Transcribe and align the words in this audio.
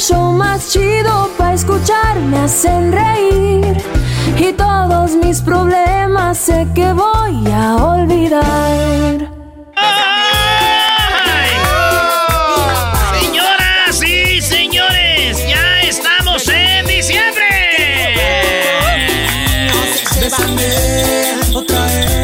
show 0.00 0.32
más 0.32 0.72
chido 0.72 1.28
para 1.36 1.52
escuchar, 1.52 2.18
me 2.20 2.38
hacen 2.38 2.90
reír. 2.90 3.76
Y 4.38 4.52
todos 4.54 5.10
mis 5.16 5.42
problemas 5.42 6.38
sé 6.38 6.66
que 6.74 6.90
voy 6.94 7.52
a 7.52 7.76
olvidar. 7.76 9.28
Señoras 13.20 14.02
y 14.02 14.40
señores, 14.40 15.46
ya 15.46 15.82
estamos 15.82 16.48
en 16.48 16.86
diciembre. 16.86 17.48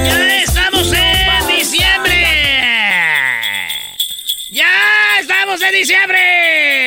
Ya 0.05 0.43
estamos 0.43 0.93
en 0.93 1.47
diciembre. 1.47 2.25
Ya 4.51 5.19
estamos 5.21 5.61
en 5.61 5.73
diciembre. 5.73 6.86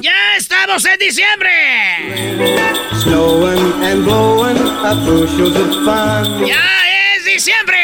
Ya 0.00 0.36
estamos 0.36 0.84
en 0.84 0.98
diciembre. 0.98 1.50
Snowing 3.04 3.84
and 3.84 4.04
blowing 4.04 4.58
up 4.58 5.04
bushels 5.06 5.54
of 5.54 5.68
fun. 5.84 6.44
Ya 6.44 6.58
es 7.14 7.24
diciembre. 7.24 7.76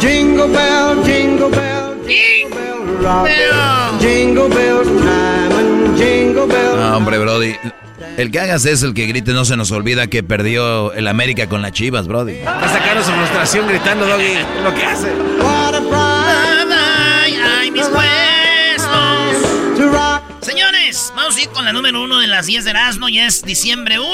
Jingle 0.00 0.46
bell, 0.46 1.04
jingle 1.04 1.48
bell, 1.48 1.96
jingle 2.06 2.98
bell. 3.02 3.98
Jingle 3.98 4.48
bells 4.48 4.86
time 4.86 5.52
and 5.58 5.98
jingle 5.98 6.46
bells. 6.46 6.76
No, 6.76 6.96
hombre, 6.96 7.18
Brody. 7.18 7.56
El 8.16 8.30
que 8.30 8.38
hagas 8.38 8.64
es 8.64 8.84
el 8.84 8.94
que 8.94 9.06
grite, 9.06 9.32
no 9.32 9.44
se 9.44 9.56
nos 9.56 9.72
olvida 9.72 10.06
que 10.06 10.22
perdió 10.22 10.92
el 10.92 11.08
América 11.08 11.48
con 11.48 11.62
las 11.62 11.72
Chivas, 11.72 12.06
Brody. 12.06 12.34
Está 12.34 12.68
sacando 12.68 13.02
su 13.02 13.10
frustración 13.10 13.66
gritando, 13.66 14.06
Doggy. 14.06 14.34
Lo 14.62 14.72
que 14.72 14.84
hace. 14.84 15.08
Ay, 17.98 18.08
ay, 18.08 19.34
mis 19.34 19.46
puestos. 19.76 20.46
Señores, 20.46 21.12
vamos 21.14 21.36
a 21.36 21.40
ir 21.40 21.48
con 21.50 21.64
la 21.64 21.72
número 21.72 22.02
uno 22.02 22.18
de 22.18 22.26
las 22.26 22.46
10 22.46 22.64
de 22.64 22.70
Erasmo. 22.70 23.08
Ya 23.08 23.26
es 23.26 23.42
diciembre 23.42 23.98
1. 23.98 24.08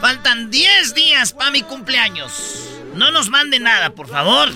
Faltan 0.00 0.50
10 0.50 0.94
días 0.94 1.32
para 1.32 1.50
mi 1.52 1.62
cumpleaños. 1.62 2.68
No 2.96 3.10
nos 3.10 3.30
manden 3.30 3.62
nada, 3.62 3.90
por 3.90 4.08
favor. 4.08 4.50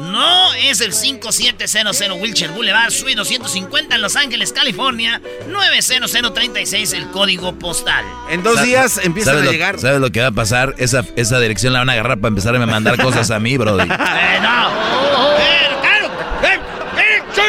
No 0.00 0.52
es 0.54 0.80
el 0.80 0.92
5700 0.92 2.00
Wilshire 2.20 2.52
Boulevard, 2.52 2.90
Suite 2.90 3.14
250 3.16 3.94
en 3.94 4.02
Los 4.02 4.16
Ángeles, 4.16 4.52
California. 4.52 5.20
90036 5.48 6.92
el 6.94 7.08
código 7.10 7.56
postal. 7.58 8.04
En 8.30 8.42
dos 8.42 8.60
días 8.62 8.98
empiezan 9.02 9.34
¿sabes 9.34 9.42
a 9.42 9.46
lo- 9.46 9.52
llegar. 9.52 9.78
¿Sabes 9.78 10.00
lo 10.00 10.10
que 10.10 10.20
va 10.22 10.28
a 10.28 10.32
pasar? 10.32 10.74
Esa, 10.78 11.04
esa 11.16 11.38
dirección 11.38 11.72
la 11.72 11.80
van 11.80 11.90
a 11.90 11.92
agarrar 11.92 12.18
para 12.18 12.28
empezar 12.30 12.56
a 12.56 12.66
mandar 12.66 13.00
cosas 13.00 13.30
a 13.30 13.38
mí, 13.38 13.56
Brody. 13.56 13.88
Eh, 13.90 14.40
no. 14.42 14.88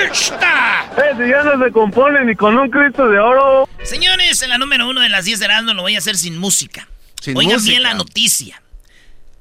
Eh, 0.05 0.09
chusta. 0.11 0.91
si 1.17 1.29
ya 1.29 1.43
no 1.43 1.63
se 1.63 1.71
compone 1.71 2.25
ni 2.25 2.35
con 2.35 2.57
un 2.57 2.69
Cristo 2.69 3.07
de 3.07 3.19
oro. 3.19 3.67
Señores, 3.83 4.41
en 4.41 4.49
la 4.49 4.57
número 4.57 4.87
uno 4.89 5.01
de 5.01 5.09
las 5.09 5.25
10 5.25 5.39
de 5.39 5.45
Erasmo 5.45 5.73
lo 5.73 5.81
voy 5.81 5.95
a 5.95 5.99
hacer 5.99 6.17
sin 6.17 6.37
música. 6.37 6.87
Sin 7.21 7.37
Oigan 7.37 7.53
música. 7.55 7.69
bien 7.71 7.83
la 7.83 7.93
noticia. 7.93 8.61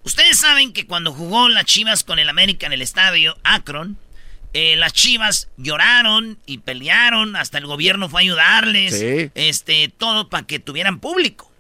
Ustedes 0.04 0.38
saben 0.38 0.72
que 0.72 0.86
cuando 0.86 1.12
jugó 1.12 1.48
las 1.48 1.64
Chivas 1.66 2.02
con 2.04 2.18
el 2.18 2.28
América 2.28 2.66
en 2.66 2.72
el 2.72 2.82
estadio 2.82 3.36
Akron, 3.44 3.98
eh, 4.54 4.76
las 4.76 4.92
Chivas 4.94 5.48
lloraron 5.58 6.38
y 6.47 6.58
pelearon, 6.58 7.36
hasta 7.36 7.58
el 7.58 7.66
gobierno 7.66 8.08
fue 8.08 8.20
a 8.20 8.22
ayudarles, 8.22 8.98
Sí. 8.98 9.30
este, 9.34 9.92
todo 9.97 10.28
para 10.30 10.47
que 10.47 10.58
tuvieran 10.58 10.98
público. 11.00 11.52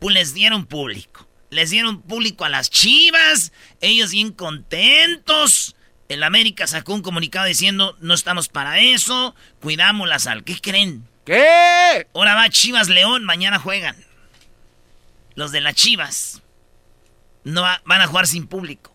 Pues 0.00 0.14
les 0.14 0.34
dieron 0.34 0.66
público. 0.66 1.26
Les 1.50 1.70
dieron 1.70 2.02
público 2.02 2.44
a 2.44 2.48
las 2.48 2.68
Chivas, 2.70 3.52
ellos 3.80 4.10
bien 4.10 4.32
contentos. 4.32 5.76
El 6.14 6.22
América 6.22 6.66
sacó 6.66 6.94
un 6.94 7.02
comunicado 7.02 7.46
diciendo, 7.46 7.96
no 8.00 8.14
estamos 8.14 8.48
para 8.48 8.78
eso, 8.78 9.34
cuidamos 9.60 10.08
la 10.08 10.18
sal. 10.18 10.44
¿Qué 10.44 10.56
creen? 10.60 11.06
¿Qué? 11.24 12.06
Ahora 12.14 12.34
va 12.34 12.48
Chivas 12.50 12.88
León, 12.88 13.24
mañana 13.24 13.58
juegan. 13.58 13.96
Los 15.34 15.50
de 15.52 15.60
las 15.60 15.74
Chivas 15.74 16.42
no 17.44 17.62
va- 17.62 17.82
van 17.84 18.00
a 18.00 18.06
jugar 18.06 18.26
sin 18.26 18.46
público. 18.46 18.94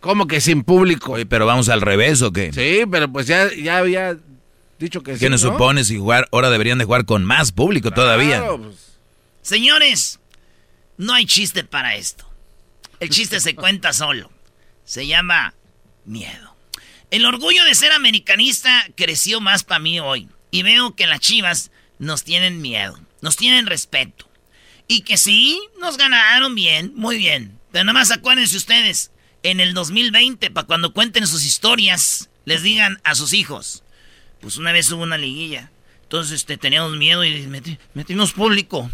¿Cómo 0.00 0.26
que 0.26 0.40
sin 0.40 0.62
público? 0.64 1.12
Oye, 1.12 1.26
pero 1.26 1.46
vamos 1.46 1.68
al 1.68 1.80
revés, 1.80 2.22
¿o 2.22 2.32
qué? 2.32 2.52
Sí, 2.52 2.84
pero 2.90 3.10
pues 3.10 3.26
ya, 3.26 3.48
ya 3.54 3.78
había 3.78 4.16
dicho 4.78 5.02
que 5.02 5.14
sí. 5.14 5.20
¿Qué 5.20 5.30
nos 5.30 5.42
¿no? 5.42 5.52
supones 5.52 5.88
si 5.88 5.98
jugar? 5.98 6.28
Ahora 6.30 6.50
deberían 6.50 6.78
de 6.78 6.84
jugar 6.84 7.04
con 7.06 7.24
más 7.24 7.50
público 7.52 7.90
todavía. 7.90 8.44
Pues. 8.46 8.96
Señores, 9.42 10.20
no 10.96 11.12
hay 11.14 11.26
chiste 11.26 11.64
para 11.64 11.96
esto. 11.96 12.24
El 13.00 13.08
chiste 13.10 13.40
se 13.40 13.54
cuenta 13.54 13.92
solo. 13.92 14.30
Se 14.84 15.06
llama 15.06 15.54
miedo. 16.04 16.56
El 17.10 17.26
orgullo 17.26 17.64
de 17.64 17.74
ser 17.74 17.92
americanista 17.92 18.86
creció 18.96 19.40
más 19.40 19.64
para 19.64 19.80
mí 19.80 20.00
hoy. 20.00 20.28
Y 20.52 20.62
veo 20.62 20.94
que 20.96 21.06
las 21.06 21.20
chivas 21.20 21.70
nos 21.98 22.24
tienen 22.24 22.60
miedo, 22.60 22.98
nos 23.20 23.36
tienen 23.36 23.66
respeto. 23.66 24.28
Y 24.88 25.02
que 25.02 25.16
sí, 25.16 25.60
nos 25.80 25.96
ganaron 25.96 26.54
bien, 26.54 26.92
muy 26.96 27.16
bien. 27.18 27.58
Pero 27.70 27.84
nada 27.84 27.98
más 27.98 28.10
acuérdense 28.10 28.56
ustedes, 28.56 29.12
en 29.44 29.60
el 29.60 29.74
2020, 29.74 30.50
para 30.50 30.66
cuando 30.66 30.92
cuenten 30.92 31.26
sus 31.26 31.44
historias, 31.44 32.30
les 32.44 32.62
digan 32.62 33.00
a 33.04 33.14
sus 33.14 33.32
hijos, 33.32 33.84
pues 34.40 34.56
una 34.56 34.72
vez 34.72 34.90
hubo 34.90 35.02
una 35.04 35.18
liguilla. 35.18 35.70
Entonces 36.02 36.32
este, 36.40 36.56
teníamos 36.56 36.96
miedo 36.96 37.24
y 37.24 37.46
meti- 37.46 37.78
metimos 37.94 38.32
público. 38.32 38.90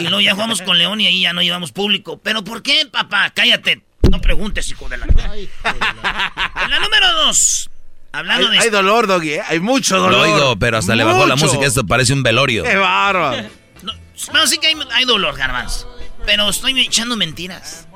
Y 0.00 0.04
luego 0.04 0.20
ya 0.22 0.32
jugamos 0.34 0.62
con 0.62 0.78
León 0.78 1.00
y 1.02 1.06
ahí 1.06 1.20
ya 1.22 1.34
no 1.34 1.42
llevamos 1.42 1.72
público. 1.72 2.18
¿Pero 2.22 2.44
por 2.44 2.62
qué, 2.62 2.86
papá? 2.86 3.30
Cállate. 3.34 3.82
No 4.10 4.20
preguntes, 4.20 4.68
hijo 4.70 4.88
de 4.88 4.96
la... 4.98 5.06
En 6.64 6.70
la 6.70 6.78
número 6.80 7.12
dos. 7.24 7.70
Hablando 8.12 8.48
Hay, 8.48 8.58
de... 8.58 8.64
hay 8.64 8.70
dolor, 8.70 9.06
Doggy, 9.06 9.34
¿eh? 9.34 9.42
Hay 9.48 9.60
mucho 9.60 9.96
Lo 9.96 10.02
dolor. 10.04 10.20
oigo, 10.26 10.58
pero 10.58 10.78
hasta 10.78 10.94
le 10.96 11.04
bajó 11.04 11.26
la 11.26 11.36
música. 11.36 11.66
Esto 11.66 11.86
parece 11.86 12.12
un 12.14 12.22
velorio. 12.22 12.64
¡Qué 12.64 12.76
bárbaro! 12.76 13.48
No, 13.82 13.92
no, 14.32 14.46
sí 14.46 14.58
que 14.58 14.68
hay, 14.68 14.74
hay 14.92 15.04
dolor, 15.04 15.36
garbanzo. 15.36 15.94
Pero 16.26 16.48
estoy 16.48 16.78
echando 16.80 17.16
mentiras. 17.16 17.86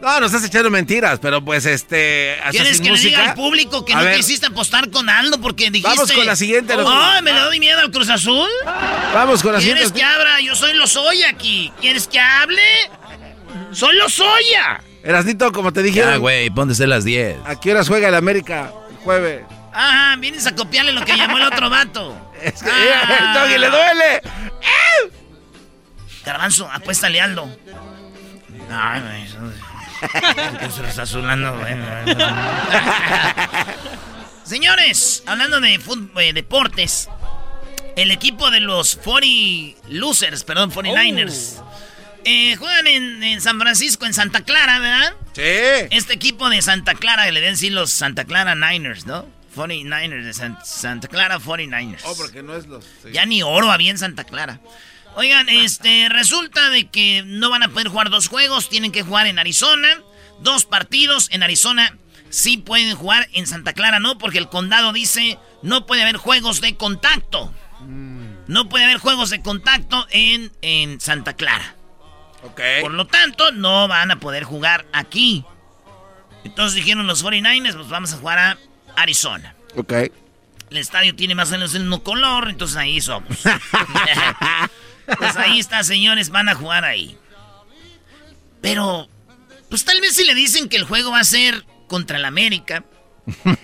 No, 0.00 0.20
no 0.20 0.26
estás 0.26 0.44
echando 0.44 0.70
mentiras, 0.70 1.18
pero 1.20 1.44
pues 1.44 1.66
este. 1.66 2.38
¿Quieres 2.50 2.80
que 2.80 2.90
le 2.90 2.98
diga 2.98 3.18
música- 3.18 3.30
al 3.30 3.34
público 3.34 3.84
que 3.84 3.92
A 3.92 3.96
no 3.96 4.04
ver, 4.04 4.16
quisiste 4.16 4.46
apostar 4.46 4.90
con 4.90 5.08
Aldo 5.10 5.40
porque 5.40 5.70
dijiste... 5.70 5.88
Vamos 5.88 6.12
con 6.12 6.24
la 6.24 6.36
siguiente, 6.36 6.74
¡Ay, 6.86 7.22
me 7.22 7.32
le 7.32 7.40
doy 7.40 7.58
miedo 7.60 7.80
al 7.80 7.90
Cruz 7.90 8.08
Azul! 8.08 8.48
Vamos 9.12 9.42
con 9.42 9.52
la 9.52 9.58
¿Quieres 9.58 9.88
siguiente. 9.88 9.98
que 9.98 10.04
abra? 10.04 10.40
Yo 10.40 10.54
soy 10.54 10.72
Lozoya 10.74 11.28
aquí. 11.30 11.72
¿Quieres 11.80 12.06
que 12.06 12.18
hable? 12.20 12.62
¡Soy 13.72 13.96
Lozoya! 13.96 14.80
Erasnito, 15.08 15.50
como 15.52 15.72
te 15.72 15.80
Ya, 15.80 15.84
dijeron, 15.86 16.20
güey, 16.20 16.50
ponte 16.50 16.72
a 16.72 16.76
ser 16.76 16.88
las 16.88 17.02
10. 17.04 17.38
¿a 17.46 17.58
qué 17.58 17.72
horas 17.72 17.88
juega 17.88 18.08
el 18.08 18.14
América 18.14 18.70
el 18.90 18.96
jueves? 18.98 19.44
Ajá, 19.72 20.16
vienes 20.16 20.46
a 20.46 20.54
copiarle 20.54 20.92
lo 20.92 21.02
que 21.04 21.16
llamó 21.16 21.38
el 21.38 21.44
otro 21.44 21.70
vato. 21.70 22.14
Es 22.42 22.62
que 22.62 22.70
Ah. 22.70 23.18
el 23.18 23.34
doggy 23.34 23.58
le 23.58 23.70
duele. 23.70 24.22
Garbanzo, 26.24 26.70
apuéstale 26.70 27.20
Aldo. 27.20 27.48
Ay, 28.70 29.00
güey. 29.00 29.22
eso- 29.24 29.38
¿Qué 30.60 30.70
se 30.76 30.82
lo 30.82 30.88
está 30.88 31.02
azulando, 31.02 31.56
güey? 31.58 31.74
Señores, 34.44 35.22
hablando 35.26 35.60
de 35.60 35.78
fútbol, 35.78 36.22
eh, 36.22 36.32
deportes, 36.32 37.08
el 37.96 38.10
equipo 38.10 38.50
de 38.50 38.60
los 38.60 38.96
40 38.96 39.78
Losers, 39.88 40.44
perdón, 40.44 40.70
49ers, 40.70 41.62
eh, 42.28 42.56
juegan 42.56 42.86
en, 42.86 43.22
en 43.22 43.40
San 43.40 43.58
Francisco, 43.58 44.06
en 44.06 44.14
Santa 44.14 44.42
Clara, 44.42 44.78
¿verdad? 44.78 45.12
Sí. 45.34 45.88
Este 45.96 46.12
equipo 46.14 46.48
de 46.50 46.60
Santa 46.62 46.94
Clara, 46.94 47.26
le 47.30 47.40
deben 47.40 47.54
decir 47.54 47.72
los 47.72 47.90
Santa 47.90 48.24
Clara 48.24 48.54
Niners, 48.54 49.06
¿no? 49.06 49.26
49ers, 49.56 50.24
de 50.24 50.34
San- 50.34 50.58
Santa 50.64 51.08
Clara 51.08 51.38
49ers. 51.38 52.00
Oh, 52.04 52.16
porque 52.16 52.42
no 52.42 52.54
es 52.56 52.66
los. 52.66 52.84
sí. 52.84 53.10
Ya 53.12 53.26
ni 53.26 53.42
oro 53.42 53.70
había 53.72 53.90
en 53.90 53.98
Santa 53.98 54.24
Clara. 54.24 54.60
Oigan, 55.16 55.48
este, 55.48 56.08
resulta 56.08 56.70
de 56.70 56.88
que 56.88 57.22
no 57.26 57.50
van 57.50 57.62
a 57.64 57.68
poder 57.68 57.88
jugar 57.88 58.08
dos 58.10 58.28
juegos, 58.28 58.68
tienen 58.68 58.92
que 58.92 59.02
jugar 59.02 59.26
en 59.26 59.38
Arizona, 59.38 59.88
dos 60.40 60.64
partidos 60.64 61.28
en 61.32 61.42
Arizona. 61.42 61.96
Sí 62.30 62.58
pueden 62.58 62.94
jugar 62.94 63.26
en 63.32 63.46
Santa 63.46 63.72
Clara, 63.72 63.98
no, 64.00 64.18
porque 64.18 64.38
el 64.38 64.48
condado 64.48 64.92
dice 64.92 65.38
no 65.62 65.86
puede 65.86 66.02
haber 66.02 66.18
juegos 66.18 66.60
de 66.60 66.76
contacto. 66.76 67.52
No 68.46 68.68
puede 68.68 68.84
haber 68.84 68.98
juegos 68.98 69.30
de 69.30 69.40
contacto 69.40 70.06
en, 70.10 70.52
en 70.62 71.00
Santa 71.00 71.34
Clara. 71.34 71.74
Por 72.80 72.92
lo 72.92 73.06
tanto, 73.06 73.52
no 73.52 73.88
van 73.88 74.10
a 74.10 74.20
poder 74.20 74.44
jugar 74.44 74.86
aquí. 74.92 75.44
Entonces 76.44 76.76
dijeron 76.76 77.06
los 77.06 77.24
49ers, 77.24 77.74
pues 77.74 77.88
vamos 77.88 78.12
a 78.12 78.16
jugar 78.16 78.38
a 78.38 78.58
Arizona. 78.96 79.54
Ok. 79.76 79.92
El 80.70 80.76
estadio 80.76 81.14
tiene 81.14 81.34
más 81.34 81.48
o 81.48 81.52
menos 81.52 81.74
el 81.74 81.82
mismo 81.82 82.02
color, 82.02 82.48
entonces 82.48 82.76
ahí 82.76 83.00
somos. 83.00 83.38
pues 85.18 85.36
ahí 85.36 85.58
está, 85.58 85.82
señores, 85.82 86.30
van 86.30 86.48
a 86.48 86.54
jugar 86.54 86.84
ahí. 86.84 87.16
Pero, 88.60 89.08
pues 89.70 89.84
tal 89.84 90.00
vez 90.00 90.14
si 90.14 90.24
le 90.24 90.34
dicen 90.34 90.68
que 90.68 90.76
el 90.76 90.84
juego 90.84 91.10
va 91.10 91.20
a 91.20 91.24
ser 91.24 91.64
contra 91.86 92.18
el 92.18 92.24
América. 92.24 92.84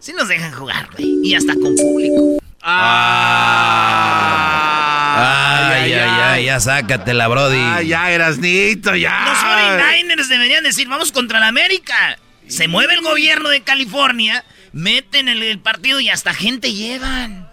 Si 0.00 0.12
nos 0.12 0.28
dejan 0.28 0.52
jugar, 0.52 0.88
güey. 0.92 1.18
Y 1.24 1.34
hasta 1.34 1.54
con 1.54 1.74
público. 1.74 2.38
Ah. 2.62 4.77
Ay, 5.18 5.92
ay, 5.92 6.10
ay, 6.22 6.44
ya 6.46 6.60
sácatela, 6.60 7.28
Brody. 7.28 7.58
Ah, 7.58 7.82
ya, 7.82 8.10
Erasnito, 8.10 8.94
ya. 8.96 9.24
Los 9.26 9.38
49ers 9.38 10.28
deberían 10.28 10.64
decir, 10.64 10.88
vamos 10.88 11.12
contra 11.12 11.38
el 11.38 11.44
América. 11.44 12.18
Se 12.46 12.68
mueve 12.68 12.94
el 12.94 13.02
gobierno 13.02 13.48
de 13.50 13.62
California, 13.62 14.44
meten 14.72 15.28
el, 15.28 15.42
el 15.42 15.58
partido 15.58 16.00
y 16.00 16.08
hasta 16.08 16.32
gente 16.34 16.72
llevan. 16.72 17.48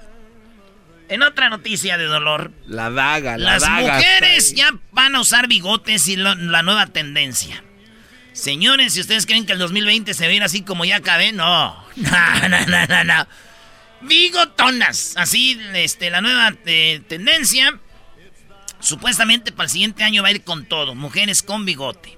En 1.07 1.21
otra 1.21 1.49
noticia 1.49 1.97
de 1.97 2.05
dolor, 2.05 2.51
La 2.65 2.89
daga, 2.89 3.37
la 3.37 3.51
Las 3.53 3.61
daga. 3.61 3.79
mujeres 3.97 4.53
ya 4.55 4.69
van 4.91 5.15
a 5.15 5.19
usar 5.21 5.47
bigotes 5.47 6.07
y 6.07 6.15
lo- 6.15 6.33
la 6.35 6.63
nueva 6.63 6.87
tendencia. 6.87 7.61
Señores, 8.33 8.93
si 8.93 9.01
ustedes 9.01 9.25
creen 9.25 9.45
que 9.45 9.53
el 9.53 9.59
2020 9.59 10.13
se 10.13 10.25
va 10.25 10.31
a 10.31 10.33
ir 10.33 10.43
así 10.43 10.61
como 10.63 10.83
ya 10.83 10.97
acabé, 10.97 11.31
no. 11.31 11.75
No, 11.95 12.49
no, 12.49 12.59
no, 12.65 12.85
no, 12.87 13.03
no. 13.03 13.27
Bigotonas. 14.07 15.13
Así, 15.17 15.59
este, 15.73 16.09
la 16.09 16.21
nueva 16.21 16.53
eh, 16.65 17.01
tendencia. 17.07 17.79
Supuestamente 18.79 19.51
para 19.51 19.65
el 19.65 19.71
siguiente 19.71 20.03
año 20.03 20.21
va 20.21 20.29
a 20.29 20.31
ir 20.31 20.43
con 20.43 20.65
todo. 20.65 20.95
Mujeres 20.95 21.41
con 21.41 21.65
bigote. 21.65 22.17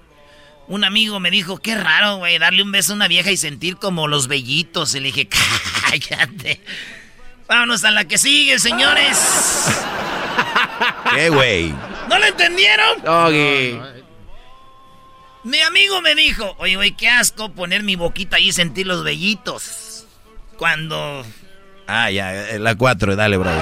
Un 0.68 0.84
amigo 0.84 1.20
me 1.22 1.32
dijo, 1.32 1.60
qué 1.60 1.76
raro, 1.76 2.18
güey, 2.18 2.38
darle 2.40 2.62
un 2.62 2.74
beso 2.74 2.92
a 2.92 2.96
una 2.96 3.08
vieja 3.08 3.32
y 3.32 3.38
sentir 3.38 3.78
como 3.78 4.08
los 4.08 4.28
vellitos. 4.28 4.94
Y 4.96 5.00
le 5.00 5.08
dije, 5.08 5.30
cállate. 5.90 6.62
Vámonos 7.48 7.84
a 7.86 7.92
la 7.92 8.06
que 8.06 8.18
sigue, 8.18 8.60
señores. 8.60 9.18
¿Qué, 11.16 11.30
güey? 11.30 11.74
¿No 12.10 12.20
lo 12.20 12.26
entendieron? 12.26 13.02
Doggy. 13.02 13.80
Mi 15.46 15.62
amigo 15.62 16.02
me 16.02 16.14
dijo, 16.14 16.56
oye, 16.60 16.76
güey, 16.76 16.92
qué 16.92 17.08
asco 17.08 17.54
poner 17.54 17.84
mi 17.84 17.96
boquita 17.96 18.36
ahí 18.36 18.50
y 18.50 18.52
sentir 18.52 18.88
los 18.88 19.04
vellitos. 19.04 20.06
Cuando... 20.58 21.26
Ah, 21.88 22.12
ya, 22.12 22.50
eh, 22.50 22.60
la 22.60 22.76
4, 22.76 23.16
dale, 23.16 23.38
Brody. 23.38 23.62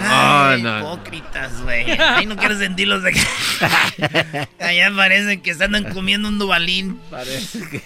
Ay, 0.00 0.62
no. 0.62 0.78
hipócritas, 0.78 1.60
güey. 1.62 1.90
Ahí 1.90 2.26
no 2.26 2.36
quiero 2.36 2.56
sentirlos 2.56 3.02
de... 3.02 3.12
Allá 4.60 4.90
parece 4.94 5.40
que 5.42 5.50
están 5.50 5.92
comiendo 5.92 6.28
un 6.28 6.38
dubalín. 6.38 6.98
Parece 7.10 7.60
que. 7.68 7.82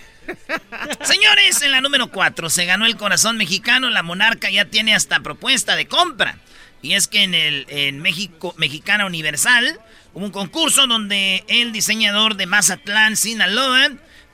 Señores, 1.02 1.62
en 1.62 1.72
la 1.72 1.81
número 1.81 2.08
4 2.08 2.49
se 2.49 2.64
ganó 2.64 2.87
el 2.87 2.96
corazón 2.96 3.37
mexicano. 3.37 3.90
La 3.90 4.02
monarca 4.02 4.50
ya 4.50 4.66
tiene 4.66 4.94
hasta 4.94 5.20
propuesta 5.20 5.75
de 5.76 5.87
compra. 5.87 6.38
Y 6.81 6.94
es 6.94 7.08
que 7.08 7.22
en 7.22 7.34
el 7.34 7.66
en 7.69 8.00
México, 8.00 8.55
Mexicana 8.56 9.06
Universal 9.06 9.81
hubo 10.14 10.25
un 10.25 10.32
concurso 10.32 10.87
donde 10.87 11.44
el 11.48 11.72
diseñador 11.72 12.37
de 12.37 12.46
Mazatlán, 12.46 13.16
Sinaloa, 13.16 13.90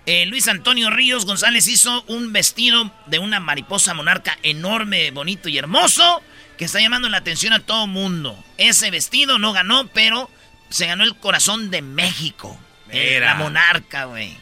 eh, 0.08 0.24
Luis 0.24 0.48
Antonio 0.48 0.88
Ríos 0.88 1.26
González 1.26 1.68
hizo 1.68 2.02
un 2.04 2.32
vestido 2.32 2.90
de 3.04 3.18
una 3.18 3.40
mariposa 3.40 3.92
monarca 3.92 4.38
enorme, 4.42 5.10
bonito 5.10 5.50
y 5.50 5.58
hermoso 5.58 6.22
que 6.56 6.64
está 6.64 6.80
llamando 6.80 7.10
la 7.10 7.18
atención 7.18 7.52
a 7.52 7.60
todo 7.60 7.86
mundo. 7.86 8.42
Ese 8.56 8.90
vestido 8.90 9.38
no 9.38 9.52
ganó, 9.52 9.86
pero 9.88 10.30
se 10.70 10.86
ganó 10.86 11.04
el 11.04 11.14
corazón 11.16 11.70
de 11.70 11.82
México. 11.82 12.58
Eh, 12.88 13.20
la 13.20 13.34
monarca, 13.34 14.04
güey. 14.06 14.34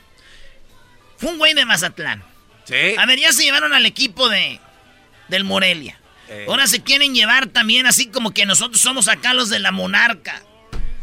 Fue 1.16 1.30
un 1.30 1.38
güey 1.38 1.52
de 1.52 1.64
Mazatlán. 1.64 2.22
Sí. 2.62 2.94
A 2.96 3.04
ver, 3.04 3.18
ya 3.18 3.32
se 3.32 3.42
llevaron 3.42 3.72
al 3.72 3.86
equipo 3.86 4.28
de 4.28 4.60
del 5.26 5.42
Morelia. 5.42 5.98
Eh. 6.28 6.46
Ahora 6.48 6.68
se 6.68 6.84
quieren 6.84 7.12
llevar 7.12 7.48
también 7.48 7.86
así 7.86 8.06
como 8.06 8.30
que 8.30 8.46
nosotros 8.46 8.80
somos 8.80 9.08
acá 9.08 9.34
los 9.34 9.48
de 9.48 9.58
la 9.58 9.72
monarca. 9.72 10.44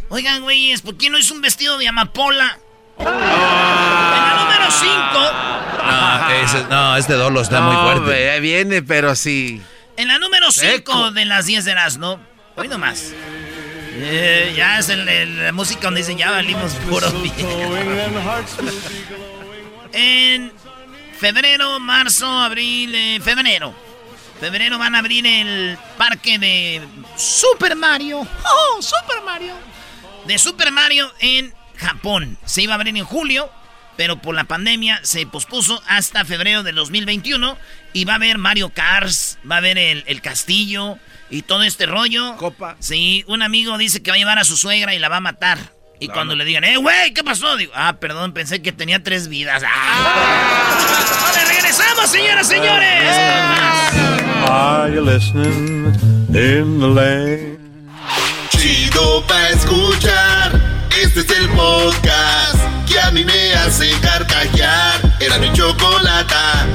Oigan, 0.07 0.41
güeyes, 0.41 0.81
¿por 0.81 0.97
qué 0.97 1.09
no 1.09 1.19
hizo 1.19 1.33
un 1.33 1.41
vestido 1.41 1.77
de 1.77 1.89
amapola? 1.89 2.59
En 2.99 3.05
la 3.05 4.35
número 4.39 4.71
5, 4.71 4.93
No, 5.85 6.29
ese- 6.29 6.63
no, 6.69 6.97
este 6.97 7.13
dolo 7.13 7.41
está 7.41 7.61
muy 7.61 7.75
No, 7.75 7.81
fuerte. 7.83 7.99
hombre, 8.01 8.31
ahí 8.31 8.39
viene, 8.41 8.81
pero 8.81 9.15
sí. 9.15 9.61
en 9.97 10.07
la 10.07 10.17
número 10.19 10.51
5 10.51 10.71
Seco. 10.71 11.11
de 11.11 11.25
las 11.25 11.45
10 11.45 11.65
de 11.65 11.71
Erasmo. 11.71 12.19
Hoy 12.55 12.67
nomás. 12.67 13.11
Eh, 13.95 14.53
ya 14.55 14.79
es 14.79 14.89
el- 14.89 15.07
el- 15.07 15.43
la 15.45 15.51
música 15.51 15.81
donde 15.83 15.99
dicen 16.01 16.17
ya 16.17 16.31
valimos 16.31 16.73
puro 16.89 17.07
En 19.91 20.51
febrero, 21.19 21.79
marzo, 21.79 22.27
abril, 22.27 22.93
eh, 22.95 23.19
febrero. 23.23 23.73
Febrero 24.39 24.77
van 24.79 24.95
a 24.95 24.99
abrir 24.99 25.25
el 25.25 25.77
parque 25.97 26.37
de 26.39 26.81
Super 27.15 27.75
Mario. 27.75 28.19
¡Oh, 28.21 28.81
Super 28.81 29.21
Mario! 29.23 29.53
De 30.25 30.37
Super 30.39 30.71
Mario 30.71 31.11
en 31.19 31.53
Japón. 31.77 32.37
Se 32.45 32.61
iba 32.61 32.73
a 32.73 32.75
abrir 32.75 32.95
en 32.95 33.03
julio, 33.05 33.49
pero 33.97 34.17
por 34.17 34.35
la 34.35 34.45
pandemia 34.45 34.99
se 35.03 35.25
pospuso 35.25 35.81
hasta 35.87 36.25
febrero 36.25 36.63
del 36.63 36.75
2021. 36.75 37.57
Y 37.93 38.05
va 38.05 38.13
a 38.13 38.15
haber 38.17 38.37
Mario 38.37 38.69
Kart, 38.69 39.11
va 39.49 39.55
a 39.55 39.57
haber 39.59 39.77
el, 39.77 40.03
el 40.07 40.21
castillo 40.21 40.97
y 41.29 41.41
todo 41.43 41.63
este 41.63 41.85
rollo. 41.85 42.35
Copa. 42.37 42.75
Sí, 42.79 43.23
un 43.27 43.41
amigo 43.41 43.77
dice 43.77 44.01
que 44.01 44.11
va 44.11 44.15
a 44.15 44.19
llevar 44.19 44.39
a 44.39 44.43
su 44.43 44.57
suegra 44.57 44.93
y 44.93 44.99
la 44.99 45.09
va 45.09 45.17
a 45.17 45.21
matar. 45.21 45.59
Y 45.99 46.09
cuando 46.09 46.35
le 46.35 46.43
digan, 46.43 46.65
¡eh, 46.65 46.75
güey! 46.75 47.13
¿Qué 47.13 47.23
pasó? 47.23 47.55
Digo, 47.55 47.71
ah, 47.75 47.93
perdón, 47.93 48.33
pensé 48.33 48.61
que 48.61 48.73
tenía 48.73 49.01
tres 49.01 49.29
vidas. 49.29 49.63
¡Ah! 49.65 50.75
¡Vale, 51.21 51.45
regresamos, 51.45 52.09
señoras, 52.09 52.45
señores! 52.45 53.17
Are 54.49 54.93
you 54.93 55.01
listening 55.01 55.93
in 56.33 56.79
the 56.79 56.87
lane? 56.87 57.57
Chido 58.49 59.25
pa' 59.27 59.49
escuchar. 59.49 60.32
Este 61.03 61.19
es 61.19 61.29
el 61.37 61.49
podcast 61.49 62.87
que 62.87 62.97
a 62.97 63.11
mí 63.11 63.25
me 63.25 63.53
hace 63.55 63.91
carcajear. 63.99 65.01
Era 65.19 65.37
mi 65.37 65.51
chocolata. 65.51 66.65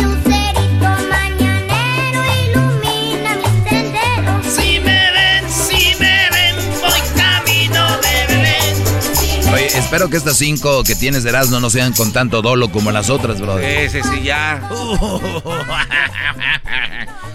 Lucerito 0.00 0.88
mañanero 1.10 2.22
ilumina 2.44 3.34
mi 3.34 3.68
sendero. 3.68 4.40
Si 4.44 4.78
me 4.78 5.10
ven, 5.10 5.50
si 5.50 5.96
me 5.98 6.30
ven, 6.30 6.56
voy 6.80 7.00
camino 7.16 8.00
de 8.02 8.26
Belén. 8.28 9.52
Oye, 9.52 9.66
espero 9.66 10.08
que 10.08 10.16
estas 10.16 10.38
cinco 10.38 10.84
que 10.84 10.94
tienes 10.94 11.24
de 11.24 11.30
Erasmo 11.30 11.58
no 11.58 11.70
sean 11.70 11.92
con 11.92 12.12
tanto 12.12 12.40
dolo 12.40 12.70
como 12.70 12.92
las 12.92 13.10
otras, 13.10 13.40
Brody. 13.40 13.64
Sí, 13.64 14.00
sí, 14.00 14.08
sí, 14.10 14.22
ya. 14.22 14.62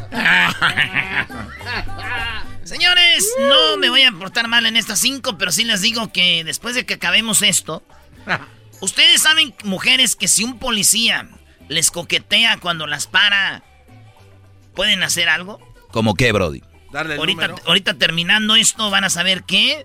Señores, 2.69 3.27
no 3.49 3.77
me 3.77 3.89
voy 3.89 4.03
a 4.03 4.11
portar 4.11 4.47
mal 4.47 4.65
en 4.67 4.77
estas 4.77 4.99
cinco, 4.99 5.37
pero 5.39 5.51
sí 5.51 5.63
les 5.63 5.81
digo 5.81 6.11
que 6.13 6.43
después 6.43 6.75
de 6.75 6.85
que 6.85 6.93
acabemos 6.93 7.41
esto, 7.41 7.83
ustedes 8.81 9.21
saben, 9.23 9.55
mujeres, 9.63 10.15
que 10.15 10.27
si 10.27 10.43
un 10.43 10.59
policía 10.59 11.27
les 11.67 11.89
coquetea 11.89 12.57
cuando 12.57 12.85
las 12.85 13.07
para, 13.07 13.63
¿pueden 14.75 15.01
hacer 15.03 15.29
algo? 15.29 15.59
¿Cómo 15.91 16.13
qué, 16.13 16.31
Brody? 16.31 16.61
Darle 16.91 17.15
el 17.15 17.19
Ahorita, 17.19 17.47
número. 17.47 17.67
ahorita 17.67 17.93
terminando 17.95 18.55
esto 18.55 18.89
van 18.91 19.03
a 19.03 19.09
saber 19.09 19.43
qué. 19.45 19.83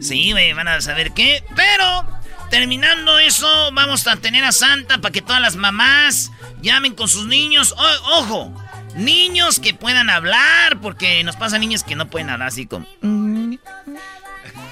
Sí, 0.00 0.30
güey, 0.32 0.52
van 0.52 0.68
a 0.68 0.80
saber 0.80 1.12
qué. 1.12 1.42
Pero 1.56 2.06
terminando 2.50 3.18
eso, 3.18 3.70
vamos 3.72 4.06
a 4.06 4.16
tener 4.16 4.44
a 4.44 4.52
Santa 4.52 4.98
para 5.00 5.12
que 5.12 5.22
todas 5.22 5.40
las 5.40 5.56
mamás 5.56 6.30
llamen 6.62 6.94
con 6.94 7.08
sus 7.08 7.26
niños. 7.26 7.72
O- 7.76 8.18
ojo, 8.18 8.64
niños 8.94 9.60
que 9.60 9.74
puedan 9.74 10.10
hablar, 10.10 10.80
porque 10.80 11.22
nos 11.24 11.36
pasa 11.36 11.58
niños 11.58 11.84
que 11.84 11.96
no 11.96 12.08
pueden 12.08 12.30
hablar 12.30 12.48
así 12.48 12.66
como... 12.66 12.86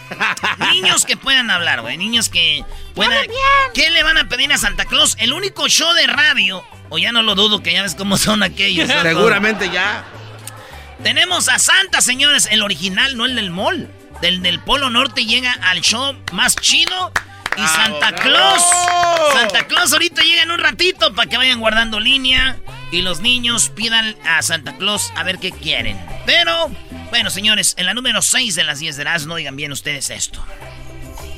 niños 0.72 1.04
que 1.04 1.16
puedan 1.16 1.50
hablar, 1.50 1.80
güey. 1.82 1.96
Niños 1.96 2.28
que 2.28 2.64
puedan... 2.94 3.26
¿Qué 3.75 3.90
le 3.90 4.02
van 4.02 4.18
a 4.18 4.28
pedir 4.28 4.52
a 4.52 4.58
Santa 4.58 4.84
Claus? 4.84 5.16
El 5.18 5.32
único 5.32 5.68
show 5.68 5.92
de 5.94 6.06
radio. 6.06 6.64
O 6.88 6.98
ya 6.98 7.12
no 7.12 7.22
lo 7.22 7.34
dudo, 7.34 7.62
que 7.62 7.72
ya 7.72 7.82
ves 7.82 7.94
cómo 7.94 8.16
son 8.16 8.42
aquellos. 8.42 8.90
Seguramente 9.02 9.70
ya. 9.70 10.04
tenemos 11.02 11.48
a 11.48 11.58
Santa, 11.58 12.00
señores, 12.00 12.48
el 12.50 12.62
original, 12.62 13.16
no 13.16 13.26
el 13.26 13.37
del 13.37 13.50
mall. 13.50 13.90
Del 14.20 14.42
del 14.42 14.58
Polo 14.58 14.90
Norte 14.90 15.25
llega 15.26 15.52
al 15.52 15.80
show 15.80 16.16
más 16.32 16.56
chido. 16.56 17.12
Y 17.56 17.66
Santa 17.66 18.12
Claus. 18.12 18.62
Santa 19.32 19.66
Claus 19.66 19.92
ahorita 19.92 20.22
llega 20.22 20.42
en 20.42 20.50
un 20.50 20.60
ratito 20.60 21.12
para 21.14 21.28
que 21.28 21.37
vayan 21.37 21.60
guardando 21.60 21.98
línea. 21.98 22.56
Y 22.90 23.02
los 23.02 23.21
niños 23.21 23.68
pidan 23.68 24.16
a 24.25 24.40
Santa 24.42 24.76
Claus 24.76 25.12
a 25.14 25.23
ver 25.23 25.38
qué 25.38 25.52
quieren. 25.52 25.99
Pero, 26.25 26.71
bueno, 27.11 27.28
señores, 27.30 27.75
en 27.76 27.87
la 27.87 27.95
número 27.95 28.23
6 28.23 28.54
de 28.54 28.64
las 28.64 28.78
10 28.78 28.97
de 28.97 29.04
las, 29.04 29.26
no 29.26 29.37
digan 29.37 29.57
bien 29.57 29.73
ustedes 29.73 30.11
esto. 30.11 30.45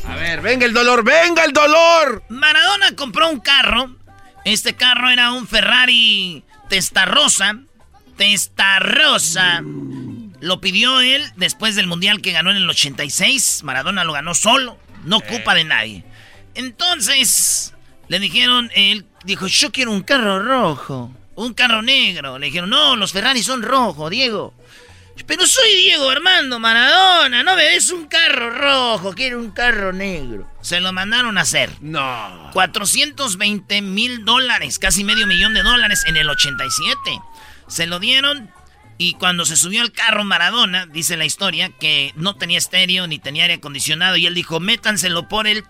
A 0.06 0.14
ver, 0.14 0.40
venga 0.40 0.66
el 0.66 0.72
dolor, 0.72 1.04
venga 1.04 1.44
el 1.44 1.52
dolor. 1.52 2.24
Maradona 2.28 2.94
compró 2.96 3.30
un 3.30 3.40
carro. 3.40 3.96
Este 4.44 4.74
carro 4.74 5.10
era 5.10 5.32
un 5.32 5.46
Ferrari 5.46 6.44
Testarossa. 6.68 7.58
Testarossa. 8.16 9.62
Lo 10.40 10.60
pidió 10.60 11.00
él 11.00 11.24
después 11.36 11.76
del 11.76 11.86
mundial 11.86 12.20
que 12.22 12.32
ganó 12.32 12.50
en 12.50 12.56
el 12.56 12.68
86. 12.68 13.62
Maradona 13.64 14.04
lo 14.04 14.12
ganó 14.12 14.34
solo. 14.34 14.78
No 15.04 15.18
ocupa 15.18 15.54
de 15.54 15.64
nadie. 15.64 16.04
Entonces, 16.54 17.74
le 18.08 18.18
dijeron, 18.18 18.70
él 18.74 19.06
dijo, 19.24 19.46
yo 19.46 19.70
quiero 19.70 19.92
un 19.92 20.02
carro 20.02 20.42
rojo. 20.42 21.14
Un 21.40 21.54
carro 21.54 21.80
negro. 21.80 22.38
Le 22.38 22.46
dijeron, 22.46 22.68
no, 22.68 22.96
los 22.96 23.12
Ferrari 23.12 23.42
son 23.42 23.62
rojos, 23.62 24.10
Diego. 24.10 24.54
Pero 25.26 25.46
soy 25.46 25.74
Diego 25.74 26.10
Armando 26.10 26.58
Maradona, 26.58 27.42
no 27.42 27.56
me 27.56 27.64
des 27.64 27.90
un 27.90 28.06
carro 28.06 28.50
rojo, 28.50 29.14
quiero 29.14 29.38
un 29.38 29.50
carro 29.50 29.92
negro. 29.92 30.50
Se 30.60 30.80
lo 30.80 30.92
mandaron 30.92 31.38
a 31.38 31.42
hacer. 31.42 31.70
No. 31.80 32.50
420 32.52 33.82
mil 33.82 34.24
dólares, 34.24 34.78
casi 34.78 35.02
medio 35.04 35.26
millón 35.26 35.54
de 35.54 35.62
dólares 35.62 36.04
en 36.06 36.16
el 36.16 36.28
87. 36.28 36.98
Se 37.68 37.86
lo 37.86 37.98
dieron 38.00 38.50
y 38.98 39.14
cuando 39.14 39.46
se 39.46 39.56
subió 39.56 39.80
al 39.80 39.92
carro 39.92 40.24
Maradona, 40.24 40.84
dice 40.84 41.16
la 41.16 41.24
historia, 41.24 41.70
que 41.70 42.12
no 42.16 42.36
tenía 42.36 42.58
estéreo 42.58 43.06
ni 43.06 43.18
tenía 43.18 43.44
aire 43.44 43.54
acondicionado 43.54 44.18
y 44.18 44.26
él 44.26 44.34
dijo, 44.34 44.60
métanselo 44.60 45.26
por 45.26 45.46
el... 45.46 45.64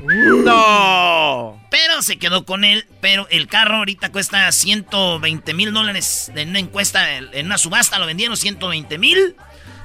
No. 0.00 1.60
Pero 1.70 2.02
se 2.02 2.18
quedó 2.18 2.44
con 2.44 2.64
él, 2.64 2.86
pero 3.00 3.26
el 3.30 3.46
carro 3.46 3.76
ahorita 3.76 4.12
cuesta 4.12 4.50
120 4.50 5.54
mil 5.54 5.72
dólares 5.72 6.30
en 6.34 6.50
una 6.50 6.58
encuesta, 6.58 7.16
en 7.16 7.46
una 7.46 7.58
subasta 7.58 7.98
lo 7.98 8.06
vendieron 8.06 8.36
120 8.36 8.98
mil. 8.98 9.36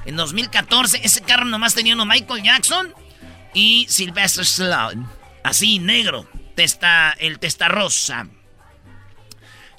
En 0.06 0.16
2014 0.16 1.00
ese 1.02 1.22
carro 1.22 1.44
nomás 1.44 1.74
tenía 1.74 1.94
uno 1.94 2.06
Michael 2.06 2.42
Jackson 2.42 2.92
y 3.54 3.86
Sylvester 3.88 4.42
Stallone. 4.42 5.06
Así, 5.42 5.78
negro. 5.78 6.28
Testa, 6.54 7.14
el 7.18 7.38
testa 7.38 7.68
rosa. 7.68 8.28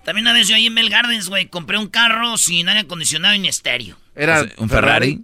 También 0.03 0.25
una 0.25 0.33
vez 0.33 0.47
yo 0.47 0.55
ahí 0.55 0.67
en 0.67 0.75
Bell 0.75 0.89
Gardens, 0.89 1.29
güey, 1.29 1.47
compré 1.47 1.77
un 1.77 1.87
carro 1.87 2.37
sin 2.37 2.69
aire 2.69 2.81
acondicionado 2.81 3.33
y 3.33 3.39
ni 3.39 3.47
estéreo. 3.47 3.97
Era 4.15 4.45
¿Un 4.57 4.69
Ferrari? 4.69 5.23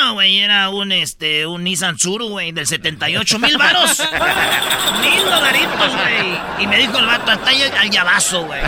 No, 0.00 0.14
güey, 0.14 0.38
era 0.38 0.68
un, 0.70 0.92
este, 0.92 1.46
un 1.46 1.64
Nissan 1.64 1.98
Suru, 1.98 2.28
güey, 2.28 2.52
del 2.52 2.66
78 2.66 3.38
mil 3.38 3.56
varos. 3.56 3.98
mil 5.00 5.24
dolaritos, 5.24 5.92
güey. 5.96 6.38
Y 6.60 6.66
me 6.66 6.78
dijo 6.78 6.98
el 6.98 7.06
vato, 7.06 7.32
está 7.32 7.50
ahí 7.50 7.62
al 7.62 7.90
llavazo, 7.90 8.44
güey. 8.44 8.60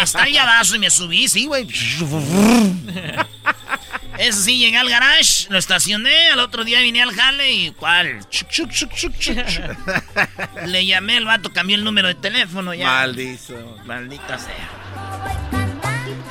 Está 0.00 0.22
al 0.24 0.32
llavazo 0.32 0.76
y 0.76 0.78
me 0.78 0.90
subí, 0.90 1.28
sí, 1.28 1.46
güey. 1.46 1.66
Eso 4.18 4.42
sí, 4.42 4.58
llegué 4.58 4.76
al 4.76 4.88
garage, 4.88 5.46
lo 5.48 5.58
estacioné, 5.58 6.30
al 6.30 6.38
otro 6.38 6.64
día 6.64 6.80
vine 6.80 7.02
al 7.02 7.12
jale 7.12 7.52
y 7.52 7.70
¿cuál? 7.72 8.20
Le 10.66 10.86
llamé, 10.86 11.16
el 11.16 11.24
vato 11.24 11.52
cambió 11.52 11.74
el 11.76 11.82
número 11.82 12.08
de 12.08 12.14
teléfono 12.14 12.74
ya. 12.74 12.86
Maldizo. 12.86 13.76
Maldita 13.84 14.38
sea. 14.38 14.68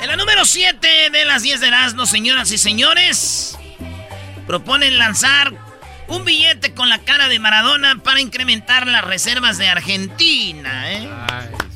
En 0.00 0.08
la 0.08 0.16
número 0.16 0.44
7 0.44 1.10
de 1.10 1.24
las 1.24 1.42
10 1.42 1.60
de 1.60 1.66
Erasmo, 1.68 2.06
señoras 2.06 2.50
y 2.52 2.58
señores, 2.58 3.58
proponen 4.46 4.98
lanzar 4.98 5.52
un 6.08 6.24
billete 6.24 6.74
con 6.74 6.88
la 6.88 6.98
cara 6.98 7.28
de 7.28 7.38
Maradona 7.38 7.96
para 8.02 8.20
incrementar 8.20 8.86
las 8.86 9.04
reservas 9.04 9.58
de 9.58 9.68
Argentina, 9.68 10.92
¿eh? 10.92 11.08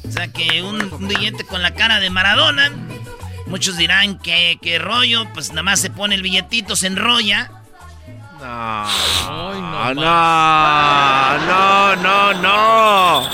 O 0.07 0.11
sea 0.11 0.29
que 0.29 0.63
un, 0.63 0.93
un 0.93 1.09
billete 1.09 1.45
con 1.45 1.63
la 1.63 1.75
cara 1.75 2.01
de 2.01 2.11
Maradona. 2.11 2.71
Muchos 3.47 3.77
dirán 3.79 4.19
que, 4.19 4.59
que 4.61 4.79
rollo, 4.79 5.27
pues 5.33 5.51
nada 5.51 5.63
más 5.63 5.81
se 5.81 5.89
pone 5.91 6.15
el 6.15 6.23
billetito, 6.23 6.77
se 6.77 6.87
enrolla. 6.89 7.51
No. 8.39 8.85
no, 9.95 11.39
no, 11.39 11.97
no, 11.97 12.35
no. 12.35 13.31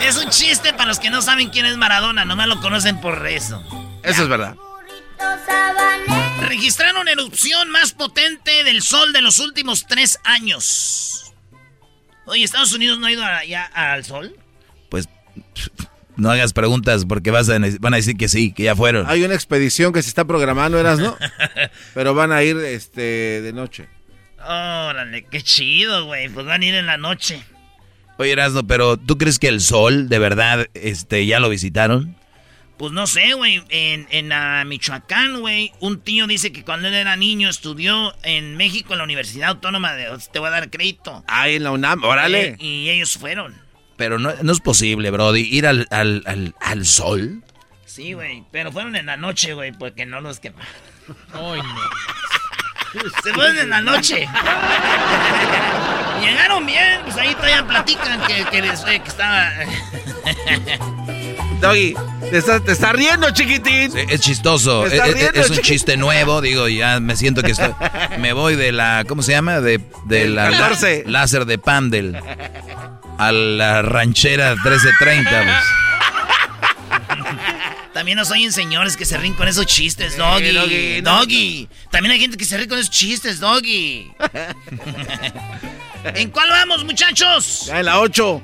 Es 0.00 0.16
un 0.16 0.30
chiste 0.30 0.72
para 0.72 0.86
los 0.86 0.98
que 0.98 1.10
no 1.10 1.20
saben 1.22 1.50
quién 1.50 1.66
es 1.66 1.76
Maradona, 1.76 2.24
nomás 2.24 2.48
lo 2.48 2.60
conocen 2.60 3.00
por 3.00 3.26
eso. 3.26 3.62
Eso 4.02 4.22
es 4.22 4.28
verdad. 4.28 4.56
Registraron 6.40 7.08
erupción 7.08 7.70
más 7.70 7.92
potente 7.92 8.64
del 8.64 8.82
sol 8.82 9.12
de 9.12 9.22
los 9.22 9.38
últimos 9.38 9.86
tres 9.86 10.18
años. 10.24 11.32
Oye, 12.26 12.44
¿Estados 12.44 12.72
Unidos 12.72 12.98
no 12.98 13.06
ha 13.06 13.12
ido 13.12 13.24
a- 13.24 13.44
ya 13.44 13.64
al 13.66 14.04
sol? 14.04 14.34
Pues 14.88 15.08
no 16.16 16.30
hagas 16.30 16.52
preguntas 16.52 17.04
porque 17.06 17.30
vas 17.30 17.48
a, 17.48 17.58
van 17.80 17.94
a 17.94 17.96
decir 17.96 18.16
que 18.16 18.28
sí, 18.28 18.52
que 18.52 18.64
ya 18.64 18.76
fueron. 18.76 19.08
Hay 19.08 19.22
una 19.22 19.34
expedición 19.34 19.92
que 19.92 20.02
se 20.02 20.08
está 20.08 20.24
programando, 20.24 20.78
eras, 20.78 20.98
¿no? 20.98 21.16
Pero 21.94 22.14
van 22.14 22.32
a 22.32 22.42
ir 22.42 22.56
este 22.58 23.40
de 23.42 23.52
noche. 23.52 23.88
Órale, 24.42 25.24
qué 25.30 25.42
chido, 25.42 26.06
güey. 26.06 26.28
Pues 26.28 26.46
van 26.46 26.62
a 26.62 26.64
ir 26.64 26.74
en 26.74 26.86
la 26.86 26.96
noche. 26.96 27.42
Oye, 28.16 28.32
Erasno, 28.32 28.66
pero 28.66 28.98
¿tú 28.98 29.16
crees 29.16 29.38
que 29.38 29.48
el 29.48 29.62
sol 29.62 30.08
de 30.10 30.18
verdad 30.18 30.66
este, 30.74 31.24
ya 31.26 31.40
lo 31.40 31.48
visitaron? 31.48 32.16
Pues 32.80 32.92
no 32.94 33.06
sé, 33.06 33.34
güey. 33.34 33.62
En, 33.68 34.08
en 34.10 34.32
ah, 34.32 34.64
Michoacán, 34.64 35.40
güey, 35.40 35.70
un 35.80 36.00
tío 36.00 36.26
dice 36.26 36.50
que 36.50 36.64
cuando 36.64 36.88
él 36.88 36.94
era 36.94 37.14
niño 37.14 37.50
estudió 37.50 38.14
en 38.22 38.56
México 38.56 38.94
en 38.94 38.98
la 39.00 39.04
Universidad 39.04 39.50
Autónoma 39.50 39.92
de... 39.92 40.06
Te 40.32 40.38
voy 40.38 40.48
a 40.48 40.52
dar 40.52 40.70
crédito. 40.70 41.22
Ahí 41.28 41.56
en 41.56 41.64
la 41.64 41.72
UNAM, 41.72 42.02
órale. 42.04 42.42
Eh, 42.52 42.56
y 42.58 42.88
ellos 42.88 43.18
fueron. 43.18 43.54
Pero 43.98 44.18
no, 44.18 44.32
no 44.40 44.50
es 44.50 44.60
posible, 44.60 45.10
Brody, 45.10 45.42
ir 45.42 45.66
al, 45.66 45.86
al, 45.90 46.22
al, 46.24 46.54
al 46.58 46.86
sol. 46.86 47.44
Sí, 47.84 48.14
güey. 48.14 48.44
Pero 48.50 48.72
fueron 48.72 48.96
en 48.96 49.04
la 49.04 49.18
noche, 49.18 49.52
güey, 49.52 49.72
porque 49.72 50.06
no 50.06 50.22
los 50.22 50.40
quemaron. 50.40 50.64
Se 53.22 53.34
fueron 53.34 53.58
en 53.58 53.68
la 53.68 53.82
noche. 53.82 54.20
Llegaron 56.22 56.64
bien, 56.64 57.02
pues 57.04 57.14
ahí 57.18 57.34
todavía 57.34 57.66
platican 57.66 58.22
que, 58.26 58.42
que, 58.46 58.62
les- 58.62 58.80
que 58.84 58.94
estaba... 58.96 59.50
Doggy, 61.60 61.94
te 62.30 62.38
estás 62.38 62.64
te 62.64 62.72
está 62.72 62.92
riendo, 62.92 63.30
chiquitín. 63.30 63.92
Sí, 63.92 63.98
Es 64.08 64.20
chistoso, 64.20 64.86
es, 64.86 64.92
estás 64.92 65.08
es- 65.08 65.14
riendo, 65.14 65.40
es 65.40 65.50
un 65.50 65.58
chiste 65.58 65.96
nuevo, 65.96 66.40
digo, 66.40 66.68
ya 66.68 67.00
me 67.00 67.16
siento 67.16 67.42
que 67.42 67.52
estoy... 67.52 67.72
Me 68.18 68.32
voy 68.32 68.56
de 68.56 68.72
la, 68.72 69.04
¿cómo 69.06 69.22
se 69.22 69.32
llama? 69.32 69.60
De, 69.60 69.78
de 69.78 70.20
Del 70.20 70.34
la 70.34 70.50
14. 70.50 71.04
láser 71.06 71.44
de 71.44 71.58
Pandel 71.58 72.16
a 73.18 73.32
la 73.32 73.82
ranchera 73.82 74.54
1330. 74.56 75.30
pues. 75.30 75.54
También 77.92 78.16
nos 78.16 78.30
oyen 78.30 78.52
señores 78.52 78.96
que 78.96 79.04
se 79.04 79.18
ríen 79.18 79.34
con 79.34 79.48
esos 79.48 79.66
chistes, 79.66 80.16
Doggy. 80.16 80.52
Doggy, 80.52 81.02
no. 81.02 81.18
Doggy. 81.18 81.68
También 81.90 82.12
hay 82.12 82.20
gente 82.20 82.36
que 82.36 82.44
se 82.44 82.56
ríe 82.56 82.68
con 82.68 82.78
esos 82.78 82.90
chistes, 82.90 83.40
Doggy. 83.40 84.10
¿En 86.14 86.30
cuál 86.30 86.48
vamos, 86.50 86.84
muchachos? 86.84 87.64
Ya 87.66 87.80
en 87.80 87.86
la 87.86 88.00
8. 88.00 88.40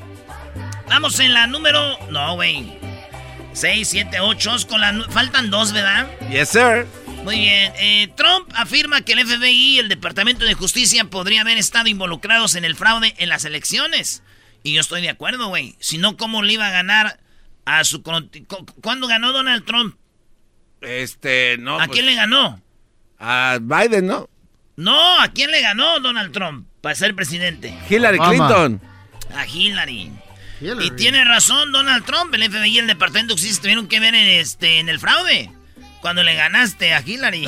Vamos 0.88 1.18
en 1.20 1.32
la 1.32 1.46
número... 1.46 1.96
No, 2.10 2.34
güey. 2.34 2.76
6, 3.56 3.88
7, 3.88 4.20
8. 4.20 4.56
Con 4.68 4.80
la... 4.82 4.92
nu- 4.92 5.04
Faltan 5.04 5.50
dos, 5.50 5.72
¿verdad? 5.72 6.06
Yes, 6.30 6.50
sir. 6.50 6.86
Muy 7.24 7.38
bien. 7.38 7.72
Eh, 7.78 8.12
Trump 8.14 8.50
afirma 8.54 9.00
que 9.00 9.14
el 9.14 9.26
FBI 9.26 9.76
y 9.76 9.78
el 9.78 9.88
Departamento 9.88 10.44
de 10.44 10.52
Justicia 10.52 11.04
podrían 11.06 11.46
haber 11.46 11.56
estado 11.56 11.88
involucrados 11.88 12.54
en 12.54 12.66
el 12.66 12.76
fraude 12.76 13.14
en 13.16 13.30
las 13.30 13.46
elecciones. 13.46 14.22
Y 14.62 14.74
yo 14.74 14.82
estoy 14.82 15.00
de 15.00 15.08
acuerdo, 15.08 15.48
güey. 15.48 15.74
Si 15.80 15.96
no, 15.96 16.18
¿cómo 16.18 16.42
le 16.42 16.52
iba 16.52 16.66
a 16.66 16.70
ganar 16.70 17.18
a 17.64 17.82
su... 17.84 18.02
¿Cuándo 18.02 19.06
ganó 19.06 19.32
Donald 19.32 19.64
Trump? 19.64 19.96
Este, 20.82 21.56
no. 21.58 21.76
¿A 21.76 21.86
pues, 21.86 21.90
quién 21.92 22.06
le 22.06 22.14
ganó? 22.14 22.60
A 23.18 23.58
Biden, 23.60 24.06
¿no? 24.06 24.28
No, 24.76 25.20
¿a 25.22 25.28
quién 25.28 25.50
le 25.50 25.62
ganó 25.62 25.98
Donald 26.00 26.30
Trump 26.32 26.68
para 26.82 26.94
ser 26.94 27.14
presidente? 27.14 27.74
Hillary 27.88 28.18
Clinton. 28.18 28.82
A 29.34 29.46
Hillary. 29.46 30.12
Y 30.60 30.90
tiene 30.92 31.24
razón 31.24 31.72
Donald 31.72 32.04
Trump, 32.04 32.34
el 32.34 32.50
FBI 32.50 32.70
y 32.70 32.78
el 32.78 32.86
Departamento 32.86 33.34
de 33.34 33.40
Justicia 33.40 33.60
tuvieron 33.60 33.88
que 33.88 34.00
ver 34.00 34.14
en, 34.14 34.26
este, 34.26 34.78
en 34.78 34.88
el 34.88 34.98
fraude. 34.98 35.50
Cuando 36.00 36.22
le 36.22 36.34
ganaste 36.34 36.94
a 36.94 37.00
Hillary. 37.00 37.42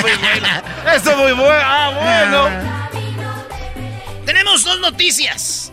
muy 0.00 0.12
bueno. 0.20 0.48
Eso 0.94 1.16
muy 1.16 1.32
bueno. 1.32 1.62
Ah, 1.64 2.28
bueno. 2.30 2.50
Tenemos 4.26 4.64
dos 4.64 4.80
noticias. 4.80 5.72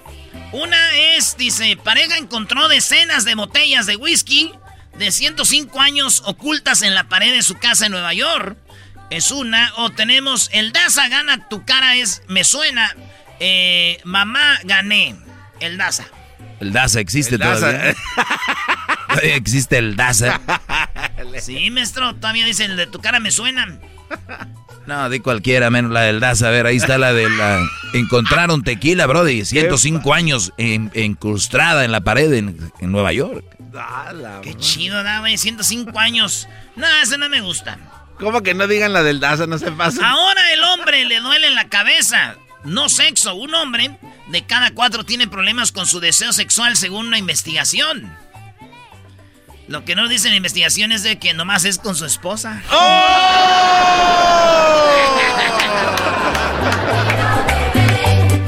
Una 0.51 0.97
es, 1.15 1.37
dice, 1.37 1.77
pareja 1.77 2.17
encontró 2.17 2.67
decenas 2.67 3.23
de 3.25 3.35
botellas 3.35 3.85
de 3.85 3.95
whisky 3.95 4.51
de 4.97 5.11
105 5.11 5.79
años 5.79 6.23
ocultas 6.25 6.81
en 6.81 6.95
la 6.95 7.07
pared 7.07 7.31
de 7.33 7.43
su 7.43 7.55
casa 7.55 7.85
en 7.85 7.91
Nueva 7.91 8.13
York. 8.13 8.57
Es 9.09 9.31
una. 9.31 9.73
O 9.77 9.89
tenemos 9.89 10.49
el 10.51 10.71
Daza 10.71 11.07
gana 11.07 11.47
tu 11.49 11.65
cara 11.65 11.95
es 11.95 12.21
me 12.27 12.43
suena. 12.43 12.95
Eh, 13.39 13.99
mamá 14.03 14.59
gané. 14.63 15.15
El 15.59 15.77
Daza. 15.77 16.05
El 16.59 16.73
Daza 16.73 16.99
existe 16.99 17.37
todavía. 17.37 17.95
existe 19.23 19.77
el 19.77 19.95
Daza. 19.95 20.39
Sí, 21.41 21.69
maestro, 21.69 22.15
todavía 22.15 22.45
dice 22.45 22.65
el 22.65 22.75
de 22.75 22.87
tu 22.87 22.99
cara 22.99 23.19
me 23.19 23.31
suena. 23.31 23.79
No, 24.87 25.09
di 25.09 25.19
cualquiera, 25.19 25.69
menos 25.69 25.91
la 25.91 26.01
del 26.01 26.19
Daza. 26.19 26.47
A 26.47 26.51
ver, 26.51 26.65
ahí 26.65 26.77
está 26.77 26.97
la 26.97 27.13
de 27.13 27.29
la. 27.29 27.61
Encontraron 27.93 28.63
tequila, 28.63 29.05
Brody. 29.05 29.45
105 29.45 30.13
años 30.13 30.53
incrustada 30.57 31.85
en 31.85 31.91
la 31.91 32.01
pared 32.01 32.33
en, 32.33 32.71
Nueva 32.81 33.13
York. 33.13 33.45
Qué 34.41 34.55
chido, 34.55 35.03
da, 35.03 35.23
105 35.25 35.97
años. 35.99 36.47
No, 36.75 36.87
ese 37.03 37.17
no 37.17 37.29
me 37.29 37.41
gusta. 37.41 37.77
¿Cómo 38.17 38.41
que 38.41 38.53
no 38.53 38.67
digan 38.67 38.91
la 38.91 39.03
del 39.03 39.19
Daza? 39.19 39.45
No 39.47 39.57
se 39.57 39.71
pasa. 39.71 40.09
Ahora 40.09 40.41
el 40.53 40.63
hombre 40.63 41.05
le 41.05 41.19
duele 41.19 41.47
en 41.47 41.55
la 41.55 41.69
cabeza. 41.69 42.35
No 42.63 42.89
sexo. 42.89 43.35
Un 43.35 43.53
hombre 43.55 43.97
de 44.27 44.45
cada 44.45 44.71
cuatro 44.71 45.03
tiene 45.03 45.27
problemas 45.27 45.71
con 45.71 45.85
su 45.85 45.99
deseo 45.99 46.33
sexual 46.33 46.75
según 46.75 47.07
una 47.07 47.17
investigación. 47.17 48.15
Lo 49.67 49.85
que 49.85 49.95
no 49.95 50.07
dice 50.07 50.29
la 50.29 50.35
investigación 50.35 50.91
es 50.91 51.03
de 51.03 51.19
que 51.19 51.33
nomás 51.33 51.63
es 51.65 51.77
con 51.77 51.95
su 51.95 52.05
esposa. 52.05 52.61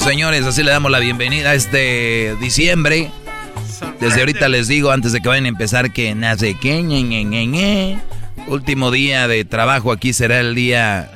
Señores, 0.04 0.46
así 0.46 0.64
le 0.64 0.72
damos 0.72 0.92
la 0.92 0.98
bienvenida 1.00 1.52
a 1.52 1.54
este 1.54 2.36
diciembre. 2.42 3.12
Desde 4.00 4.22
ahorita 4.22 4.50
les 4.50 4.68
digo, 4.68 4.92
antes 4.92 5.12
de 5.12 5.22
que 5.22 5.28
vayan 5.28 5.46
a 5.46 5.50
empezar, 5.50 5.94
que 5.94 6.16
nace 6.16 6.58
que 6.60 8.00
Último 8.48 8.90
día 8.90 9.28
de 9.28 9.46
trabajo 9.46 9.92
aquí 9.92 10.12
será 10.14 10.40
el 10.40 10.56
día. 10.56 11.12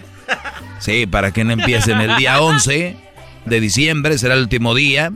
Sí, 0.79 1.05
para 1.07 1.31
que 1.31 1.43
no 1.43 1.53
empiecen 1.53 2.01
el 2.01 2.15
día 2.17 2.41
11 2.41 2.95
de 3.45 3.59
diciembre, 3.59 4.17
será 4.17 4.35
el 4.35 4.41
último 4.41 4.75
día. 4.75 5.11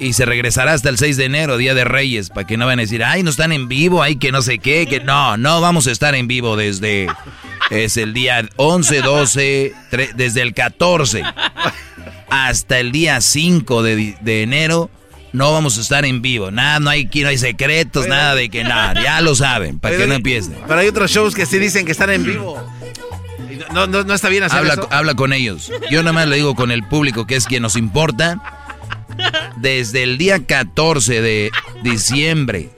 Y 0.00 0.14
se 0.14 0.24
regresará 0.24 0.72
hasta 0.72 0.88
el 0.88 0.98
6 0.98 1.16
de 1.16 1.24
enero, 1.24 1.56
Día 1.56 1.72
de 1.72 1.84
Reyes, 1.84 2.28
para 2.28 2.46
que 2.46 2.56
no 2.56 2.66
van 2.66 2.80
a 2.80 2.82
decir, 2.82 3.04
ay, 3.04 3.22
no 3.22 3.30
están 3.30 3.52
en 3.52 3.68
vivo, 3.68 4.02
ay, 4.02 4.16
que 4.16 4.32
no 4.32 4.42
sé 4.42 4.58
qué, 4.58 4.86
que 4.86 4.98
no, 4.98 5.36
no 5.36 5.60
vamos 5.60 5.86
a 5.86 5.92
estar 5.92 6.16
en 6.16 6.26
vivo 6.26 6.56
desde, 6.56 7.06
es 7.70 7.96
el 7.96 8.12
día 8.12 8.44
11, 8.56 9.02
12, 9.02 9.72
desde 10.16 10.42
el 10.42 10.52
14 10.52 11.22
hasta 12.34 12.80
el 12.80 12.90
día 12.90 13.20
5 13.20 13.82
de, 13.84 14.42
enero, 14.42 14.90
no 15.32 15.52
vamos 15.52 15.78
a 15.78 15.80
estar 15.80 16.04
en 16.04 16.20
vivo. 16.20 16.50
Nada, 16.50 16.80
no 16.80 16.90
hay, 16.90 17.08
no 17.14 17.28
hay 17.28 17.38
secretos, 17.38 18.08
nada 18.08 18.34
de 18.34 18.48
que 18.48 18.64
nada, 18.64 19.00
ya 19.00 19.20
lo 19.20 19.36
saben, 19.36 19.78
para 19.78 19.96
que 19.96 20.06
no 20.08 20.14
empiecen. 20.14 20.56
Pero 20.66 20.80
hay 20.80 20.88
otros 20.88 21.12
shows 21.12 21.34
que 21.34 21.46
sí 21.46 21.60
dicen 21.60 21.86
que 21.86 21.92
están 21.92 22.10
en 22.10 22.24
vivo. 22.24 22.60
No, 23.72 23.86
no, 23.86 24.04
no 24.04 24.14
está 24.14 24.28
bien 24.28 24.42
hacer 24.42 24.58
habla, 24.58 24.86
Habla 24.90 25.14
con 25.14 25.32
ellos. 25.32 25.70
Yo 25.90 26.02
nada 26.02 26.12
más 26.12 26.28
le 26.28 26.36
digo 26.36 26.54
con 26.54 26.70
el 26.70 26.82
público, 26.82 27.26
que 27.26 27.36
es 27.36 27.46
quien 27.46 27.62
nos 27.62 27.76
importa 27.76 28.40
desde 29.56 30.02
el 30.02 30.18
día 30.18 30.44
14 30.44 31.20
de 31.20 31.50
diciembre 31.82 32.70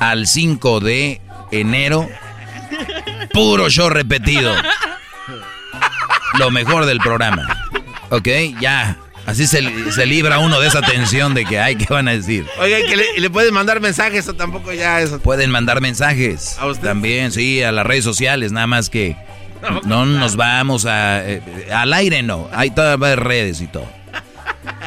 al 0.00 0.26
5 0.26 0.80
de 0.80 1.20
enero, 1.50 2.08
puro 3.32 3.68
show 3.70 3.88
repetido. 3.88 4.54
Lo 6.38 6.50
mejor 6.50 6.86
del 6.86 6.98
programa. 6.98 7.46
¿Ok? 8.10 8.28
Ya. 8.60 8.98
Así 9.26 9.46
se, 9.46 9.62
libra 10.06 10.38
uno 10.38 10.60
de 10.60 10.68
esa 10.68 10.82
tensión 10.82 11.32
de 11.32 11.46
que, 11.46 11.58
ay, 11.58 11.76
¿qué 11.76 11.86
van 11.88 12.08
a 12.08 12.12
decir? 12.12 12.44
Oiga, 12.58 12.76
que 12.86 13.20
le, 13.20 13.30
pueden 13.30 13.54
mandar 13.54 13.80
mensajes 13.80 14.28
o 14.28 14.34
tampoco 14.34 14.72
ya 14.72 15.00
eso. 15.00 15.18
Pueden 15.18 15.50
mandar 15.50 15.80
mensajes. 15.80 16.58
¿A 16.58 16.66
usted? 16.66 16.88
También, 16.88 17.32
sí, 17.32 17.62
a 17.62 17.72
las 17.72 17.86
redes 17.86 18.04
sociales, 18.04 18.52
nada 18.52 18.66
más 18.66 18.90
que 18.90 19.16
no, 19.84 20.06
nos 20.06 20.36
vamos 20.36 20.86
a... 20.86 21.24
Eh, 21.28 21.68
al 21.72 21.92
aire 21.92 22.22
no, 22.22 22.48
hay 22.52 22.70
todas 22.70 22.98
las 22.98 23.18
redes 23.18 23.60
y 23.60 23.66
todo. 23.66 23.88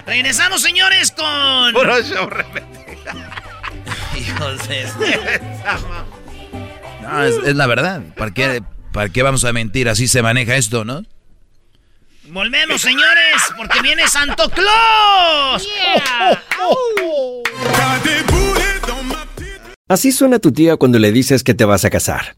Regresamos, 0.06 0.62
señores, 0.62 1.12
con. 1.12 1.73
Puro 1.73 2.01
show 2.01 2.30
Hijos 4.17 4.67
de. 4.67 4.86
no, 7.01 7.23
es, 7.23 7.56
la 7.56 7.67
verdad. 7.67 8.01
¿Para 8.15 8.32
qué, 8.32 8.63
¿Para 8.93 9.10
qué 9.10 9.21
vamos 9.21 9.43
a 9.45 9.53
mentir? 9.53 9.89
Así 9.89 10.08
se 10.08 10.21
maneja 10.21 10.56
esto, 10.56 10.86
¿no? 10.86 11.03
Volvemos, 12.30 12.82
señores, 12.82 13.41
porque 13.58 13.82
viene 13.82 14.08
Santo 14.08 14.49
Claus. 14.49 15.67
Así 19.88 20.12
suena 20.12 20.39
tu 20.39 20.51
tía 20.51 20.77
cuando 20.77 20.99
le 20.99 21.12
dices 21.12 21.43
que 21.43 21.53
te 21.53 21.65
vas 21.65 21.86
a 21.86 21.89
casar. 21.89 22.38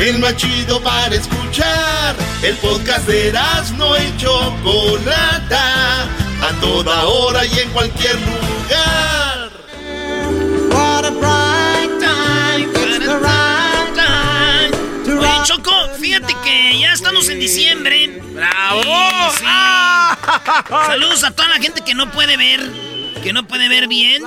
el 0.00 0.18
más 0.18 0.34
chido 0.36 0.82
para 0.82 1.14
escuchar. 1.14 2.16
El 2.42 2.56
podcast 2.56 3.06
de 3.06 3.32
no 3.76 3.94
y 3.96 4.16
Chocolata, 4.16 6.04
a 6.04 6.52
toda 6.60 7.06
hora 7.06 7.44
y 7.44 7.58
en 7.58 7.68
cualquier 7.70 8.14
lugar. 8.14 9.50
What 10.70 11.04
a 11.04 11.10
bright 11.10 12.00
time, 12.00 12.70
it's 12.70 12.98
the 12.98 13.18
right 13.18 13.94
time. 13.94 14.72
Oye, 15.18 15.42
Choco, 15.44 15.70
fíjate 16.00 16.34
que 16.44 16.78
ya 16.80 16.92
estamos 16.92 17.28
en 17.28 17.40
diciembre. 17.40 18.22
¡Bravo! 18.32 18.82
Saludos 20.86 21.24
a 21.24 21.32
toda 21.32 21.48
la 21.48 21.56
gente 21.56 21.82
que 21.82 21.94
no 21.94 22.10
puede 22.10 22.38
ver, 22.38 22.60
que 23.22 23.34
no 23.34 23.46
puede 23.46 23.68
ver 23.68 23.86
bien. 23.86 24.22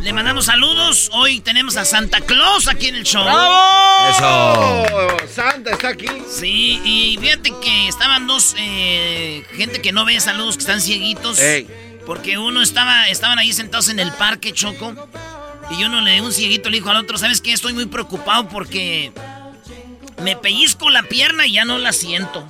Le 0.00 0.12
mandamos 0.12 0.44
saludos. 0.44 1.10
Hoy 1.12 1.40
tenemos 1.40 1.76
a 1.76 1.84
Santa 1.84 2.20
Claus 2.20 2.68
aquí 2.68 2.88
en 2.88 2.96
el 2.96 3.04
show. 3.04 3.24
¡Bravo! 3.24 4.10
Eso. 4.10 5.28
Santa 5.28 5.72
está 5.72 5.88
aquí. 5.88 6.06
Sí, 6.28 6.80
y 6.84 7.18
fíjate 7.20 7.52
que 7.60 7.88
estaban 7.88 8.26
dos 8.26 8.54
eh, 8.58 9.44
gente 9.56 9.80
que 9.80 9.92
no 9.92 10.04
ve 10.04 10.20
saludos, 10.20 10.56
que 10.56 10.60
están 10.60 10.80
cieguitos. 10.80 11.40
Porque 12.04 12.38
uno 12.38 12.62
estaba, 12.62 13.08
estaban 13.08 13.38
ahí 13.38 13.52
sentados 13.52 13.88
en 13.88 13.98
el 13.98 14.12
parque, 14.12 14.52
Choco. 14.52 14.94
Y 15.70 15.82
uno 15.82 16.00
le 16.00 16.20
un 16.20 16.32
cieguito 16.32 16.70
le 16.70 16.76
dijo 16.76 16.90
al 16.90 16.98
otro, 16.98 17.18
¿sabes 17.18 17.40
qué? 17.40 17.52
Estoy 17.52 17.72
muy 17.72 17.86
preocupado 17.86 18.48
porque 18.48 19.12
me 20.22 20.36
pellizco 20.36 20.90
la 20.90 21.02
pierna 21.02 21.46
y 21.46 21.54
ya 21.54 21.64
no 21.64 21.78
la 21.78 21.92
siento. 21.92 22.46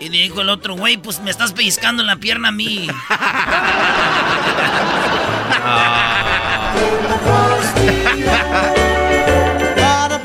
Y 0.00 0.08
dijo 0.08 0.40
el 0.40 0.48
otro, 0.48 0.74
güey, 0.74 0.96
pues 0.96 1.20
me 1.20 1.30
estás 1.30 1.52
pellizcando 1.52 2.02
la 2.02 2.16
pierna 2.16 2.48
a 2.48 2.52
mí. 2.52 2.88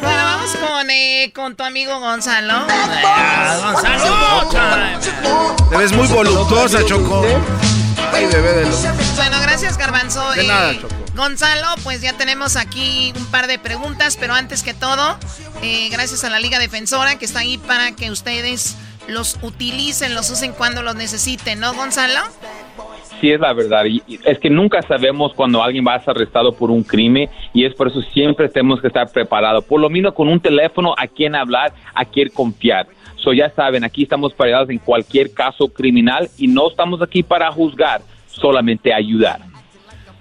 bueno, 0.01 0.23
vamos 0.23 0.55
con, 0.55 0.89
eh, 0.89 1.31
con 1.33 1.55
tu 1.55 1.63
amigo 1.63 1.99
Gonzalo. 1.99 2.65
Gonzalo, 3.61 4.49
Te 5.69 5.77
ves 5.77 5.91
muy 5.93 6.07
voluptuosa, 6.07 6.85
Choco. 6.85 7.23
Ay, 8.13 8.25
bebé 8.27 8.53
de 8.53 8.65
luz. 8.65 8.83
Bueno, 9.15 9.39
gracias, 9.41 9.77
Garbanzo. 9.77 10.31
De 10.31 10.43
nada, 10.47 10.73
Choco. 10.79 10.95
Gonzalo, 11.15 11.67
pues 11.83 12.01
ya 12.01 12.13
tenemos 12.13 12.55
aquí 12.55 13.13
un 13.15 13.25
par 13.25 13.47
de 13.47 13.59
preguntas, 13.59 14.15
pero 14.17 14.33
antes 14.33 14.63
que 14.63 14.73
todo, 14.73 15.17
eh, 15.61 15.89
gracias 15.91 16.23
a 16.23 16.29
la 16.29 16.39
Liga 16.39 16.59
Defensora 16.59 17.17
que 17.17 17.25
está 17.25 17.39
ahí 17.39 17.57
para 17.57 17.91
que 17.91 18.09
ustedes 18.09 18.75
los 19.07 19.37
utilicen, 19.41 20.13
los 20.15 20.29
usen 20.29 20.53
cuando 20.53 20.81
los 20.81 20.95
necesiten, 20.95 21.59
¿no, 21.59 21.73
Gonzalo? 21.73 22.21
Sí 23.19 23.31
es 23.31 23.39
la 23.39 23.53
verdad. 23.53 23.85
Y 23.85 24.01
es 24.25 24.39
que 24.39 24.49
nunca 24.49 24.81
sabemos 24.81 25.33
cuando 25.33 25.61
alguien 25.61 25.85
va 25.85 25.95
a 25.95 25.99
ser 25.99 26.11
arrestado 26.11 26.53
por 26.53 26.71
un 26.71 26.83
crimen 26.83 27.29
y 27.53 27.65
es 27.65 27.73
por 27.73 27.87
eso 27.87 28.01
siempre 28.13 28.49
tenemos 28.49 28.81
que 28.81 28.87
estar 28.87 29.11
preparados. 29.11 29.63
Por 29.65 29.79
lo 29.79 29.89
menos 29.89 30.13
con 30.13 30.27
un 30.27 30.39
teléfono 30.39 30.93
a 30.97 31.07
quién 31.07 31.35
hablar, 31.35 31.73
a 31.93 32.05
quién 32.05 32.29
confiar. 32.29 32.87
So 33.15 33.33
ya 33.33 33.49
saben, 33.51 33.83
aquí 33.83 34.03
estamos 34.03 34.33
preparados 34.33 34.69
en 34.69 34.79
cualquier 34.79 35.33
caso 35.33 35.67
criminal 35.67 36.29
y 36.37 36.47
no 36.47 36.69
estamos 36.69 37.01
aquí 37.01 37.21
para 37.23 37.51
juzgar, 37.51 38.01
solamente 38.27 38.93
ayudar. 38.93 39.41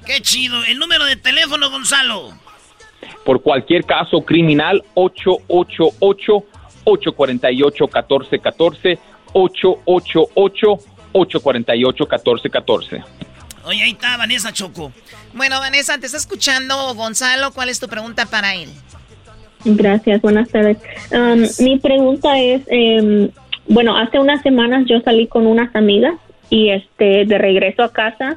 Qué 0.05 0.21
chido. 0.21 0.65
El 0.65 0.79
número 0.79 1.05
de 1.05 1.17
teléfono, 1.17 1.71
Gonzalo. 1.71 2.33
Por 3.25 3.43
cualquier 3.43 3.85
caso 3.85 4.23
criminal, 4.23 4.83
888 4.95 6.45
848 6.85 7.85
1414 7.85 8.99
888 9.33 10.79
848-1414. 11.13 13.05
Oye, 13.65 13.83
ahí 13.83 13.91
está 13.91 14.17
Vanessa 14.17 14.53
Choco. 14.53 14.93
Bueno, 15.35 15.61
Vanessa, 15.61 15.99
te 15.99 16.07
está 16.07 16.19
escuchando 16.19 16.95
Gonzalo. 16.95 17.53
¿Cuál 17.53 17.69
es 17.69 17.79
tu 17.79 17.89
pregunta 17.89 18.27
para 18.27 18.55
él? 18.55 18.71
Gracias, 19.65 20.23
buenas 20.23 20.49
tardes. 20.49 20.79
Um, 21.11 21.43
mi 21.65 21.79
pregunta 21.79 22.39
es, 22.39 22.63
em, 22.69 23.31
bueno, 23.69 23.97
hace 23.97 24.19
unas 24.19 24.41
semanas 24.43 24.87
yo 24.87 25.01
salí 25.01 25.27
con 25.27 25.47
unas 25.47 25.75
amigas 25.75 26.15
y 26.49 26.71
este 26.71 27.25
de 27.27 27.39
regreso 27.39 27.83
a 27.83 27.93
casa 27.93 28.37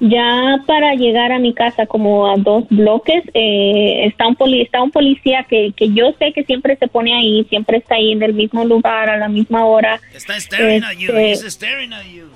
ya 0.00 0.62
para 0.66 0.94
llegar 0.94 1.30
a 1.30 1.38
mi 1.38 1.52
casa 1.52 1.86
como 1.86 2.26
a 2.30 2.36
dos 2.36 2.64
bloques 2.70 3.22
eh, 3.34 4.06
está 4.06 4.26
un 4.26 4.34
poli 4.34 4.62
está 4.62 4.82
un 4.82 4.90
policía 4.90 5.44
que, 5.48 5.72
que 5.76 5.92
yo 5.92 6.12
sé 6.18 6.32
que 6.32 6.44
siempre 6.44 6.76
se 6.76 6.88
pone 6.88 7.14
ahí 7.14 7.46
siempre 7.48 7.78
está 7.78 7.96
ahí 7.96 8.12
en 8.12 8.22
el 8.22 8.32
mismo 8.34 8.64
lugar 8.64 9.10
a 9.10 9.16
la 9.18 9.28
misma 9.28 9.64
hora. 9.66 10.00
Está 10.14 10.38
staring 10.40 10.84
at 10.84 10.96
you 10.96 11.14
este, 11.14 11.50
staring 11.50 11.92
at 11.92 12.04
you. 12.06 12.28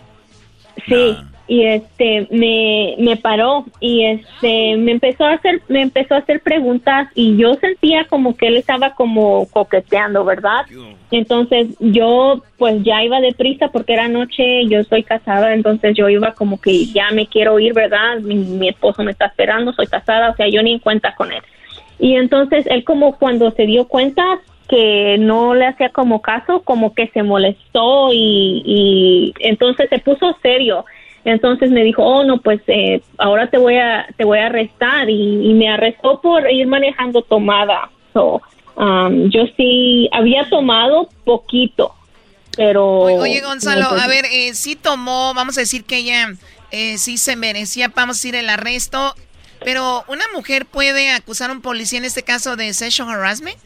sí 0.86 1.16
y 1.46 1.66
este 1.66 2.26
me, 2.30 2.94
me 2.98 3.16
paró 3.16 3.66
y 3.78 4.04
este 4.04 4.76
me 4.76 4.92
empezó 4.92 5.24
a 5.24 5.32
hacer 5.32 5.60
me 5.68 5.82
empezó 5.82 6.14
a 6.14 6.18
hacer 6.18 6.40
preguntas 6.40 7.08
y 7.14 7.36
yo 7.36 7.54
sentía 7.54 8.06
como 8.06 8.34
que 8.36 8.46
él 8.46 8.56
estaba 8.56 8.94
como 8.94 9.46
coqueteando 9.50 10.24
verdad 10.24 10.64
entonces 11.10 11.68
yo 11.80 12.42
pues 12.56 12.82
ya 12.82 13.04
iba 13.04 13.20
deprisa 13.20 13.68
porque 13.68 13.92
era 13.92 14.08
noche 14.08 14.66
yo 14.68 14.82
soy 14.84 15.02
casada 15.02 15.52
entonces 15.52 15.94
yo 15.94 16.08
iba 16.08 16.32
como 16.32 16.58
que 16.58 16.86
ya 16.86 17.10
me 17.10 17.26
quiero 17.26 17.60
ir 17.60 17.74
verdad 17.74 18.20
mi, 18.20 18.36
mi 18.36 18.68
esposo 18.68 19.02
me 19.02 19.12
está 19.12 19.26
esperando 19.26 19.74
soy 19.74 19.86
casada 19.86 20.30
o 20.30 20.36
sea 20.36 20.48
yo 20.48 20.62
ni 20.62 20.72
en 20.72 20.78
cuenta 20.78 21.14
con 21.14 21.32
él. 21.32 21.42
Y 21.98 22.16
entonces 22.16 22.66
él 22.66 22.82
como 22.82 23.16
cuando 23.16 23.52
se 23.52 23.66
dio 23.66 23.86
cuenta 23.86 24.24
que 24.68 25.16
no 25.18 25.54
le 25.54 25.66
hacía 25.66 25.90
como 25.90 26.22
caso 26.22 26.62
como 26.62 26.92
que 26.94 27.06
se 27.08 27.22
molestó 27.22 28.08
y 28.12 29.32
entonces 29.38 29.88
se 29.90 29.98
puso 29.98 30.36
serio 30.42 30.84
entonces 31.24 31.70
me 31.70 31.82
dijo, 31.82 32.02
oh 32.02 32.24
no, 32.24 32.38
pues 32.38 32.60
eh, 32.66 33.00
ahora 33.18 33.48
te 33.48 33.56
voy 33.56 33.76
a 33.76 34.06
te 34.16 34.24
voy 34.24 34.38
a 34.38 34.46
arrestar 34.46 35.08
y, 35.08 35.54
me 35.54 35.68
arrestó 35.68 36.20
por 36.20 36.50
ir 36.50 36.66
manejando 36.66 37.22
tomada. 37.22 37.90
So, 38.12 38.42
um, 38.76 39.30
yo 39.30 39.44
sí 39.56 40.08
había 40.12 40.48
tomado 40.50 41.08
poquito, 41.24 41.94
pero. 42.56 43.00
Oye, 43.02 43.40
Gonzalo, 43.40 43.86
a 43.86 44.06
ver, 44.06 44.26
eh, 44.30 44.54
sí 44.54 44.76
tomó, 44.76 45.32
vamos 45.34 45.56
a 45.56 45.62
decir 45.62 45.84
que 45.84 45.98
ella 45.98 46.34
eh, 46.70 46.98
sí 46.98 47.16
se 47.16 47.36
merecía, 47.36 47.90
vamos 47.94 48.16
a 48.16 48.18
decir 48.18 48.34
el 48.34 48.50
arresto, 48.50 49.14
pero 49.64 50.04
una 50.08 50.24
mujer 50.34 50.66
puede 50.66 51.10
acusar 51.10 51.50
a 51.50 51.54
un 51.54 51.62
policía 51.62 51.98
en 51.98 52.04
este 52.04 52.22
caso 52.22 52.56
de 52.56 52.74
sexual 52.74 53.08
harassment. 53.08 53.56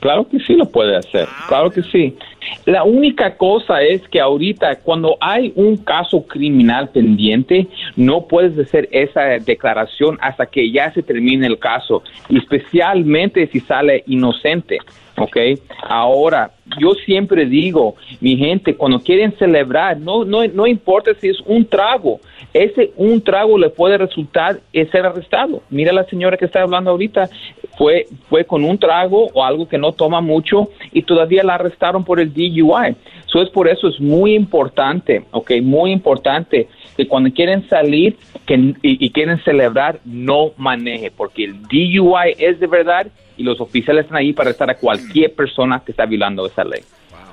Claro 0.00 0.26
que 0.28 0.38
sí 0.40 0.54
lo 0.54 0.68
puede 0.68 0.96
hacer, 0.96 1.28
claro 1.46 1.70
que 1.70 1.82
sí. 1.82 2.16
La 2.64 2.84
única 2.84 3.36
cosa 3.36 3.82
es 3.82 4.06
que 4.08 4.20
ahorita 4.20 4.76
cuando 4.76 5.16
hay 5.20 5.52
un 5.56 5.76
caso 5.76 6.26
criminal 6.26 6.88
pendiente, 6.90 7.66
no 7.96 8.26
puedes 8.26 8.58
hacer 8.58 8.88
esa 8.92 9.22
declaración 9.38 10.18
hasta 10.20 10.46
que 10.46 10.70
ya 10.70 10.92
se 10.92 11.02
termine 11.02 11.46
el 11.46 11.58
caso, 11.58 12.02
especialmente 12.28 13.46
si 13.48 13.60
sale 13.60 14.04
inocente. 14.06 14.78
¿Ok? 15.20 15.36
Ahora, 15.82 16.50
yo 16.80 16.94
siempre 17.04 17.46
digo, 17.46 17.96
mi 18.20 18.36
gente, 18.36 18.74
cuando 18.74 19.00
quieren 19.00 19.32
celebrar, 19.38 19.98
no, 19.98 20.24
no, 20.24 20.46
no 20.46 20.66
importa 20.66 21.12
si 21.20 21.28
es 21.28 21.40
un 21.46 21.66
trago, 21.66 22.20
ese 22.52 22.92
un 22.96 23.20
trago 23.20 23.58
le 23.58 23.70
puede 23.70 23.98
resultar 23.98 24.60
ser 24.72 25.06
arrestado. 25.06 25.62
Mira 25.70 25.92
la 25.92 26.04
señora 26.04 26.36
que 26.36 26.46
está 26.46 26.62
hablando 26.62 26.90
ahorita, 26.90 27.28
fue, 27.76 28.06
fue 28.28 28.44
con 28.44 28.64
un 28.64 28.78
trago 28.78 29.28
o 29.32 29.44
algo 29.44 29.68
que 29.68 29.78
no 29.78 29.92
toma 29.92 30.20
mucho 30.20 30.68
y 30.92 31.02
todavía 31.02 31.44
la 31.44 31.54
arrestaron 31.54 32.04
por 32.04 32.20
el 32.20 32.32
DUI. 32.32 32.96
Eso 33.26 33.42
es 33.42 33.50
por 33.50 33.68
eso 33.68 33.88
es 33.88 34.00
muy 34.00 34.34
importante, 34.34 35.24
ok, 35.30 35.52
muy 35.62 35.92
importante 35.92 36.68
que 36.96 37.06
cuando 37.06 37.32
quieren 37.32 37.68
salir 37.68 38.16
que, 38.46 38.74
y 38.82 39.10
quieren 39.10 39.42
celebrar, 39.44 40.00
no 40.04 40.52
maneje, 40.56 41.10
porque 41.10 41.44
el 41.44 41.62
DUI 41.62 42.34
es 42.38 42.58
de 42.58 42.66
verdad 42.66 43.06
y 43.40 43.42
los 43.42 43.58
oficiales 43.58 44.04
están 44.04 44.18
ahí 44.18 44.34
para 44.34 44.50
arrestar 44.50 44.68
a 44.68 44.74
cualquier 44.74 45.34
persona 45.34 45.82
que 45.82 45.92
está 45.92 46.04
violando 46.04 46.44
esa 46.44 46.62
ley. 46.62 46.82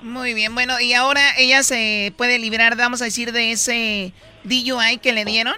Muy 0.01 0.33
bien, 0.33 0.55
bueno, 0.55 0.79
y 0.79 0.93
ahora 0.93 1.21
ella 1.37 1.63
se 1.63 2.13
puede 2.15 2.39
liberar, 2.39 2.77
vamos 2.77 3.01
a 3.01 3.05
decir, 3.05 3.33
de 3.33 3.51
ese 3.51 4.13
DUI 4.45 4.99
que 5.01 5.11
le 5.11 5.25
dieron 5.25 5.55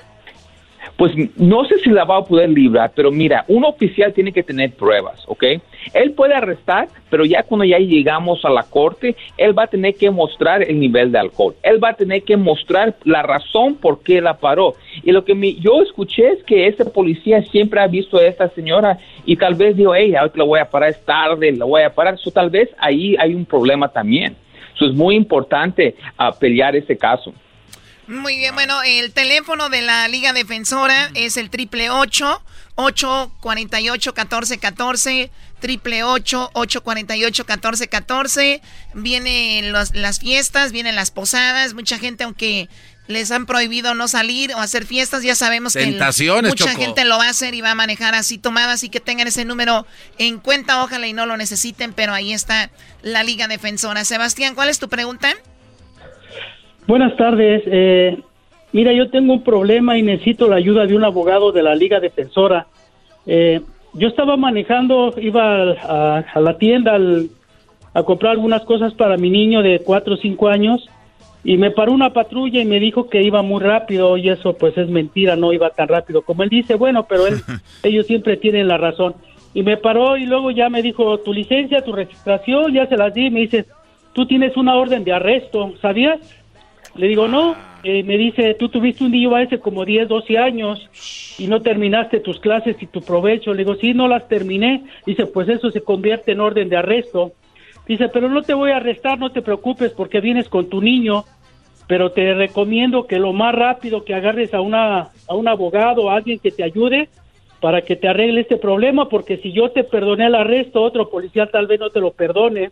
pues 0.98 1.14
no 1.38 1.66
sé 1.66 1.80
si 1.80 1.90
la 1.90 2.06
va 2.06 2.18
a 2.18 2.26
poder 2.26 2.50
librar, 2.50 2.92
pero 2.96 3.12
mira, 3.12 3.46
un 3.48 3.64
oficial 3.64 4.14
tiene 4.14 4.32
que 4.32 4.44
tener 4.44 4.74
pruebas, 4.74 5.24
¿ok? 5.28 5.44
Él 5.94 6.12
puede 6.12 6.34
arrestar, 6.34 6.88
pero 7.10 7.26
ya 7.26 7.44
cuando 7.44 7.66
ya 7.66 7.80
llegamos 7.80 8.44
a 8.44 8.50
la 8.50 8.64
corte, 8.64 9.16
él 9.38 9.58
va 9.58 9.64
a 9.64 9.68
tener 9.68 9.96
que 9.96 10.10
mostrar 10.10 10.62
el 10.64 10.80
nivel 10.80 11.12
de 11.12 11.20
alcohol, 11.20 11.56
él 11.64 11.84
va 11.84 11.90
a 11.90 11.94
tener 11.94 12.24
que 12.24 12.38
mostrar 12.38 12.96
la 13.06 13.22
razón 13.22 13.76
por 13.76 14.04
qué 14.04 14.22
la 14.22 14.38
paró. 14.38 14.76
Y 15.04 15.12
lo 15.12 15.24
que 15.24 15.36
yo 15.60 15.82
escuché 15.82 16.32
es 16.32 16.44
que 16.44 16.68
ese 16.68 16.86
policía 16.86 17.42
siempre 17.44 17.80
ha 17.80 17.88
visto 17.88 18.18
a 18.18 18.26
esta 18.26 18.50
señora 18.50 19.00
y 19.26 19.38
tal 19.38 19.56
vez 19.56 19.76
dijo, 19.76 19.96
hey, 19.96 20.16
ahora 20.16 20.34
la 20.36 20.44
voy 20.44 20.60
a 20.60 20.70
parar, 20.70 20.90
es 20.90 21.06
tarde, 21.06 21.52
la 21.52 21.66
voy 21.66 21.84
a 21.84 21.94
parar. 21.94 22.16
Eso 22.16 22.32
tal 22.32 22.50
vez 22.50 22.70
ahí 22.78 23.16
hay 23.20 23.34
un 23.34 23.46
problema 23.46 23.88
también. 23.90 24.36
Eso 24.76 24.86
es 24.86 24.94
muy 24.94 25.16
importante 25.16 25.96
uh, 26.20 26.38
pelear 26.40 26.76
ese 26.76 26.98
caso. 26.98 27.34
Muy 28.10 28.38
bien, 28.38 28.56
bueno, 28.56 28.82
el 28.82 29.12
teléfono 29.12 29.70
de 29.70 29.84
la 29.84 30.08
Liga 30.08 30.34
Defensora 30.34 31.12
es 31.14 31.38
el 31.38 31.52
triple 31.52 31.92
ocho, 31.92 32.44
ocho 32.74 33.32
cuarenta 33.40 33.80
y 33.80 33.92
ocho, 33.92 34.16
catorce, 34.16 34.58
catorce, 34.58 35.30
triple 35.60 36.04
ocho, 36.04 36.50
ocho 36.54 36.82
cuarenta 36.82 37.16
y 37.16 37.24
ocho, 37.24 37.46
catorce, 37.46 37.88
catorce. 37.88 38.64
Vienen 38.96 39.72
las 39.74 40.20
fiestas, 40.20 40.72
vienen 40.72 40.96
las 40.96 41.12
posadas, 41.12 41.76
mucha 41.76 42.00
gente, 42.00 42.24
aunque 42.24 42.68
les 43.06 43.30
han 43.30 43.46
prohibido 43.46 43.94
no 43.94 44.08
salir 44.08 44.56
o 44.56 44.58
hacer 44.58 44.88
fiestas. 44.88 45.22
Ya 45.22 45.36
sabemos 45.36 45.74
que 45.74 45.86
mucha 45.86 46.74
gente 46.74 47.06
lo 47.06 47.20
va 47.20 47.28
a 47.28 47.30
hacer 47.30 47.54
y 47.54 47.62
va 47.62 47.72
a 47.72 47.76
manejar 47.76 48.16
así 48.16 48.40
tomada, 48.40 48.74
así 48.74 48.90
que 48.90 49.00
tengan 49.00 49.28
ese 49.28 49.46
número 49.46 49.86
en 50.18 50.40
cuenta, 50.40 50.84
ojalá 50.84 51.06
y 51.06 51.14
no 51.14 51.28
lo 51.28 51.38
necesiten, 51.38 51.94
pero 51.94 52.16
ahí 52.16 52.34
está 52.34 52.72
la 53.04 53.22
Liga 53.22 53.48
Defensora. 53.48 54.04
Sebastián, 54.04 54.56
¿cuál 54.56 54.70
es 54.70 54.80
tu 54.80 54.90
pregunta? 54.90 55.36
Buenas 56.90 57.16
tardes. 57.18 57.62
Eh, 57.68 58.18
mira, 58.74 58.92
yo 58.94 59.12
tengo 59.12 59.34
un 59.34 59.44
problema 59.44 59.96
y 60.00 60.02
necesito 60.02 60.48
la 60.48 60.56
ayuda 60.56 60.88
de 60.88 60.96
un 60.96 61.04
abogado 61.04 61.52
de 61.52 61.62
la 61.62 61.76
Liga 61.76 62.00
Defensora. 62.00 62.66
Eh, 63.28 63.62
yo 63.94 64.08
estaba 64.08 64.38
manejando, 64.38 65.14
iba 65.22 65.74
a, 65.74 66.40
la 66.40 66.58
tienda 66.58 66.98
a 67.94 68.02
comprar 68.02 68.32
algunas 68.32 68.64
cosas 68.64 68.96
para 68.96 69.18
mi 69.18 69.30
niño 69.30 69.62
de 69.62 69.82
4 69.86 70.16
o 70.16 70.18
5 70.18 70.48
años 70.48 70.90
y 71.44 71.58
me 71.58 71.70
paró 71.70 71.92
una 71.92 72.12
patrulla 72.12 72.60
y 72.60 72.66
me 72.66 72.80
dijo 72.80 73.08
que 73.08 73.22
iba 73.22 73.44
muy 73.44 73.62
rápido 73.62 74.18
y 74.18 74.30
eso 74.30 74.54
pues 74.54 74.76
es 74.76 74.90
mentira, 74.90 75.36
no 75.36 75.54
iba 75.54 75.70
tan 75.70 75.90
rápido 75.90 76.24
como 76.24 76.42
él 76.42 76.50
dice, 76.50 76.74
bueno, 76.74 77.06
pero 77.08 77.28
él, 77.28 77.36
ellos 77.84 78.08
siempre 78.08 78.36
tienen 78.36 78.68
la 78.68 78.80
razón. 78.80 79.14
Y 79.54 79.62
me 79.62 79.78
paró 79.78 80.18
y 80.18 80.26
luego 80.26 80.50
ya 80.50 80.70
me 80.70 80.82
dijo, 80.82 81.20
tu 81.20 81.34
licencia, 81.34 81.84
tu 81.84 81.94
registración, 81.94 82.74
ya 82.74 82.88
se 82.88 82.98
las 82.98 83.14
di, 83.14 83.30
me 83.30 83.42
dice, 83.42 83.68
tú 84.14 84.26
tienes 84.26 84.58
una 84.58 84.76
orden 84.76 85.04
de 85.04 85.14
arresto, 85.14 85.76
¿sabías? 85.84 86.20
Le 86.96 87.08
digo, 87.08 87.28
no, 87.28 87.56
eh, 87.84 88.04
me 88.04 88.18
dice, 88.18 88.56
tú 88.56 88.70
tuviste 88.70 89.04
un 89.04 89.12
niño 89.12 89.38
ese 89.38 89.60
como 89.60 89.86
10, 89.86 90.08
12 90.08 90.38
años 90.38 90.90
y 91.38 91.48
no 91.48 91.62
terminaste 91.62 92.20
tus 92.20 92.40
clases 92.40 92.76
y 92.82 92.88
tu 92.88 93.02
provecho. 93.02 93.54
Le 93.54 93.64
digo, 93.64 93.76
sí, 93.76 93.94
no 93.94 94.08
las 94.08 94.28
terminé. 94.28 94.84
Dice, 95.06 95.26
pues 95.26 95.48
eso 95.50 95.72
se 95.72 95.82
convierte 95.82 96.32
en 96.34 96.42
orden 96.42 96.70
de 96.70 96.78
arresto. 96.78 97.34
Dice, 97.88 98.10
pero 98.10 98.30
no 98.30 98.42
te 98.42 98.54
voy 98.54 98.72
a 98.72 98.78
arrestar, 98.78 99.18
no 99.18 99.32
te 99.32 99.42
preocupes 99.42 99.92
porque 99.92 100.20
vienes 100.20 100.50
con 100.50 100.70
tu 100.70 100.82
niño, 100.82 101.26
pero 101.88 102.12
te 102.12 102.34
recomiendo 102.34 103.08
que 103.08 103.18
lo 103.18 103.34
más 103.34 103.56
rápido 103.56 104.04
que 104.04 104.14
agarres 104.14 104.54
a, 104.54 104.62
una, 104.62 105.10
a 105.28 105.36
un 105.36 105.48
abogado, 105.48 106.10
a 106.10 106.16
alguien 106.16 106.40
que 106.40 106.52
te 106.52 106.64
ayude 106.64 107.10
para 107.60 107.82
que 107.82 107.96
te 107.96 108.08
arregle 108.08 108.42
este 108.42 108.58
problema, 108.58 109.10
porque 109.10 109.38
si 109.38 109.52
yo 109.52 109.72
te 109.72 109.84
perdoné 109.84 110.28
el 110.28 110.36
arresto, 110.36 110.82
otro 110.82 111.10
policía 111.10 111.48
tal 111.48 111.68
vez 111.68 111.80
no 111.80 111.90
te 111.90 112.00
lo 112.00 112.12
perdone. 112.12 112.72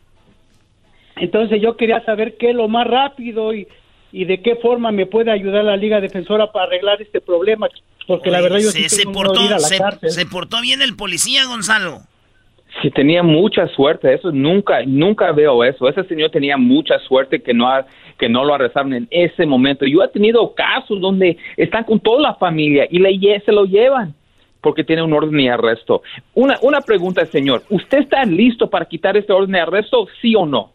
Entonces 1.17 1.61
yo 1.61 1.75
quería 1.75 1.99
saber 2.05 2.37
qué 2.37 2.53
lo 2.53 2.67
más 2.67 2.87
rápido 2.87 3.53
y, 3.53 3.67
y 4.11 4.25
de 4.25 4.41
qué 4.41 4.55
forma 4.57 4.91
me 4.91 5.05
puede 5.05 5.31
ayudar 5.31 5.65
la 5.65 5.77
Liga 5.77 6.01
Defensora 6.01 6.51
para 6.51 6.65
arreglar 6.65 7.01
este 7.01 7.21
problema, 7.21 7.67
porque 8.07 8.31
la 8.31 8.41
verdad 8.41 8.59
yo 8.59 8.71
se, 8.71 8.89
sí 8.89 8.89
se 8.89 9.03
portó, 9.05 9.41
se 9.59 10.25
portó 10.25 10.61
bien 10.61 10.81
el 10.81 10.95
policía, 10.95 11.45
Gonzalo. 11.45 12.01
Sí, 12.81 12.91
tenía 12.91 13.23
mucha 13.23 13.67
suerte, 13.69 14.13
eso 14.13 14.31
nunca, 14.31 14.83
nunca 14.85 15.31
veo 15.31 15.63
eso. 15.63 15.89
Ese 15.89 16.03
señor 16.03 16.29
tenía 16.29 16.57
mucha 16.57 16.99
suerte 16.99 17.41
que 17.41 17.53
no, 17.53 17.67
que 18.19 18.29
no 18.29 18.45
lo 18.45 18.53
arrestaron 18.53 18.93
en 18.93 19.07
ese 19.09 19.45
momento. 19.47 19.85
Yo 19.85 20.03
he 20.03 20.07
tenido 20.09 20.53
casos 20.53 21.01
donde 21.01 21.37
están 21.55 21.85
con 21.85 21.99
toda 21.99 22.21
la 22.21 22.35
familia 22.35 22.87
y 22.89 22.99
le, 22.99 23.39
se 23.41 23.51
lo 23.51 23.65
llevan 23.65 24.13
porque 24.61 24.83
tiene 24.83 25.01
un 25.01 25.13
orden 25.13 25.37
de 25.37 25.49
arresto. 25.49 26.03
Una, 26.35 26.57
una 26.61 26.81
pregunta, 26.81 27.25
señor, 27.25 27.63
¿usted 27.69 27.99
está 27.99 28.23
listo 28.25 28.69
para 28.69 28.85
quitar 28.85 29.17
este 29.17 29.33
orden 29.33 29.53
de 29.53 29.61
arresto, 29.61 30.07
sí 30.21 30.35
o 30.35 30.45
no? 30.45 30.73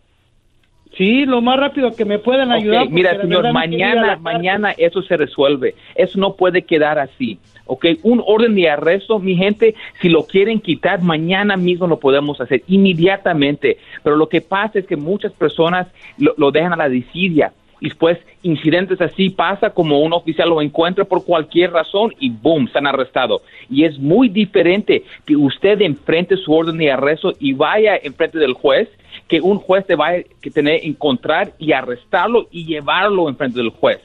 Sí, 1.02 1.26
lo 1.26 1.42
más 1.42 1.58
rápido 1.58 1.90
que 1.96 2.04
me 2.04 2.20
puedan 2.20 2.52
ayudar. 2.52 2.88
Mira, 2.88 3.20
señor, 3.20 3.52
mañana, 3.52 4.16
mañana 4.20 4.70
eso 4.70 5.02
se 5.02 5.16
resuelve. 5.16 5.74
Eso 5.96 6.16
no 6.20 6.36
puede 6.36 6.62
quedar 6.62 7.00
así. 7.00 7.40
¿ok? 7.66 7.86
Un 8.04 8.22
orden 8.24 8.54
de 8.54 8.70
arresto, 8.70 9.18
mi 9.18 9.34
gente, 9.34 9.74
si 10.00 10.08
lo 10.08 10.22
quieren 10.22 10.60
quitar, 10.60 11.02
mañana 11.02 11.56
mismo 11.56 11.88
lo 11.88 11.98
podemos 11.98 12.40
hacer, 12.40 12.62
inmediatamente. 12.68 13.78
Pero 14.04 14.14
lo 14.14 14.28
que 14.28 14.42
pasa 14.42 14.78
es 14.78 14.86
que 14.86 14.94
muchas 14.94 15.32
personas 15.32 15.88
lo, 16.18 16.52
dejan 16.52 16.72
a 16.72 16.76
la 16.76 16.88
desidia. 16.88 17.52
Y 17.80 17.88
después 17.88 18.16
incidentes 18.44 19.00
así 19.00 19.30
pasa 19.30 19.70
como 19.70 19.98
un 20.02 20.12
oficial 20.12 20.50
lo 20.50 20.62
encuentra 20.62 21.04
por 21.04 21.24
cualquier 21.24 21.72
razón 21.72 22.14
y 22.20 22.30
boom, 22.30 22.66
están 22.66 22.86
arrestados. 22.86 23.42
Y 23.68 23.82
es 23.82 23.98
muy 23.98 24.28
diferente 24.28 25.02
que 25.26 25.34
usted 25.34 25.80
enfrente 25.80 26.36
su 26.36 26.52
orden 26.52 26.78
de 26.78 26.92
arresto 26.92 27.32
y 27.40 27.54
vaya 27.54 27.96
enfrente 28.00 28.38
del 28.38 28.52
juez 28.52 28.88
que 29.32 29.40
un 29.40 29.58
juez 29.58 29.86
te 29.86 29.96
vaya 29.96 30.20
a 30.20 30.50
tener 30.50 30.80
que 30.80 30.86
encontrar 30.86 31.52
y 31.58 31.72
arrestarlo 31.72 32.48
y 32.50 32.66
llevarlo 32.66 33.28
enfrente 33.28 33.58
del 33.58 33.70
juez 33.70 33.98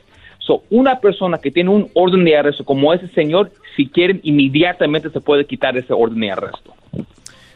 una 0.70 1.00
persona 1.00 1.38
que 1.38 1.52
tiene 1.52 1.70
un 1.70 1.90
orden 1.94 2.24
de 2.24 2.38
arresto 2.38 2.64
como 2.64 2.94
ese 2.94 3.08
señor, 3.10 3.52
si 3.76 3.88
quieren, 3.88 4.20
inmediatamente 4.24 5.10
se 5.10 5.20
puede 5.20 5.46
quitar 5.46 5.78
ese 5.78 5.94
orden 5.94 6.20
de 6.20 6.32
arresto. 6.32 6.74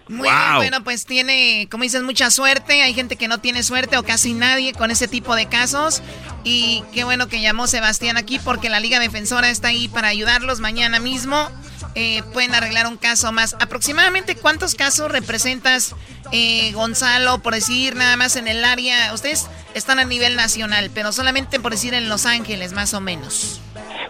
Muy 0.07 0.27
bien, 0.27 0.55
bueno, 0.57 0.83
pues 0.83 1.05
tiene, 1.05 1.69
como 1.71 1.83
dices, 1.83 2.03
mucha 2.03 2.29
suerte. 2.31 2.81
Hay 2.81 2.93
gente 2.93 3.15
que 3.15 3.29
no 3.29 3.39
tiene 3.39 3.63
suerte 3.63 3.97
o 3.97 4.03
casi 4.03 4.33
nadie 4.33 4.73
con 4.73 4.91
ese 4.91 5.07
tipo 5.07 5.35
de 5.35 5.45
casos. 5.45 6.03
Y 6.43 6.83
qué 6.93 7.05
bueno 7.05 7.29
que 7.29 7.41
llamó 7.41 7.65
Sebastián 7.65 8.17
aquí 8.17 8.37
porque 8.43 8.69
la 8.69 8.81
Liga 8.81 8.99
Defensora 8.99 9.49
está 9.49 9.69
ahí 9.69 9.87
para 9.87 10.09
ayudarlos 10.09 10.59
mañana 10.59 10.99
mismo. 10.99 11.47
Eh, 11.95 12.21
pueden 12.33 12.55
arreglar 12.55 12.87
un 12.87 12.97
caso 12.97 13.31
más. 13.31 13.55
¿Aproximadamente 13.59 14.35
cuántos 14.35 14.75
casos 14.75 15.11
representas, 15.11 15.95
eh, 16.31 16.71
Gonzalo, 16.73 17.39
por 17.39 17.53
decir 17.53 17.95
nada 17.95 18.15
más 18.15 18.35
en 18.37 18.47
el 18.47 18.63
área? 18.63 19.13
Ustedes 19.13 19.49
están 19.73 19.99
a 19.99 20.05
nivel 20.05 20.35
nacional, 20.35 20.89
pero 20.93 21.11
solamente 21.11 21.59
por 21.59 21.71
decir 21.71 21.93
en 21.93 22.07
Los 22.07 22.25
Ángeles, 22.25 22.73
más 22.73 22.93
o 22.93 23.01
menos. 23.01 23.61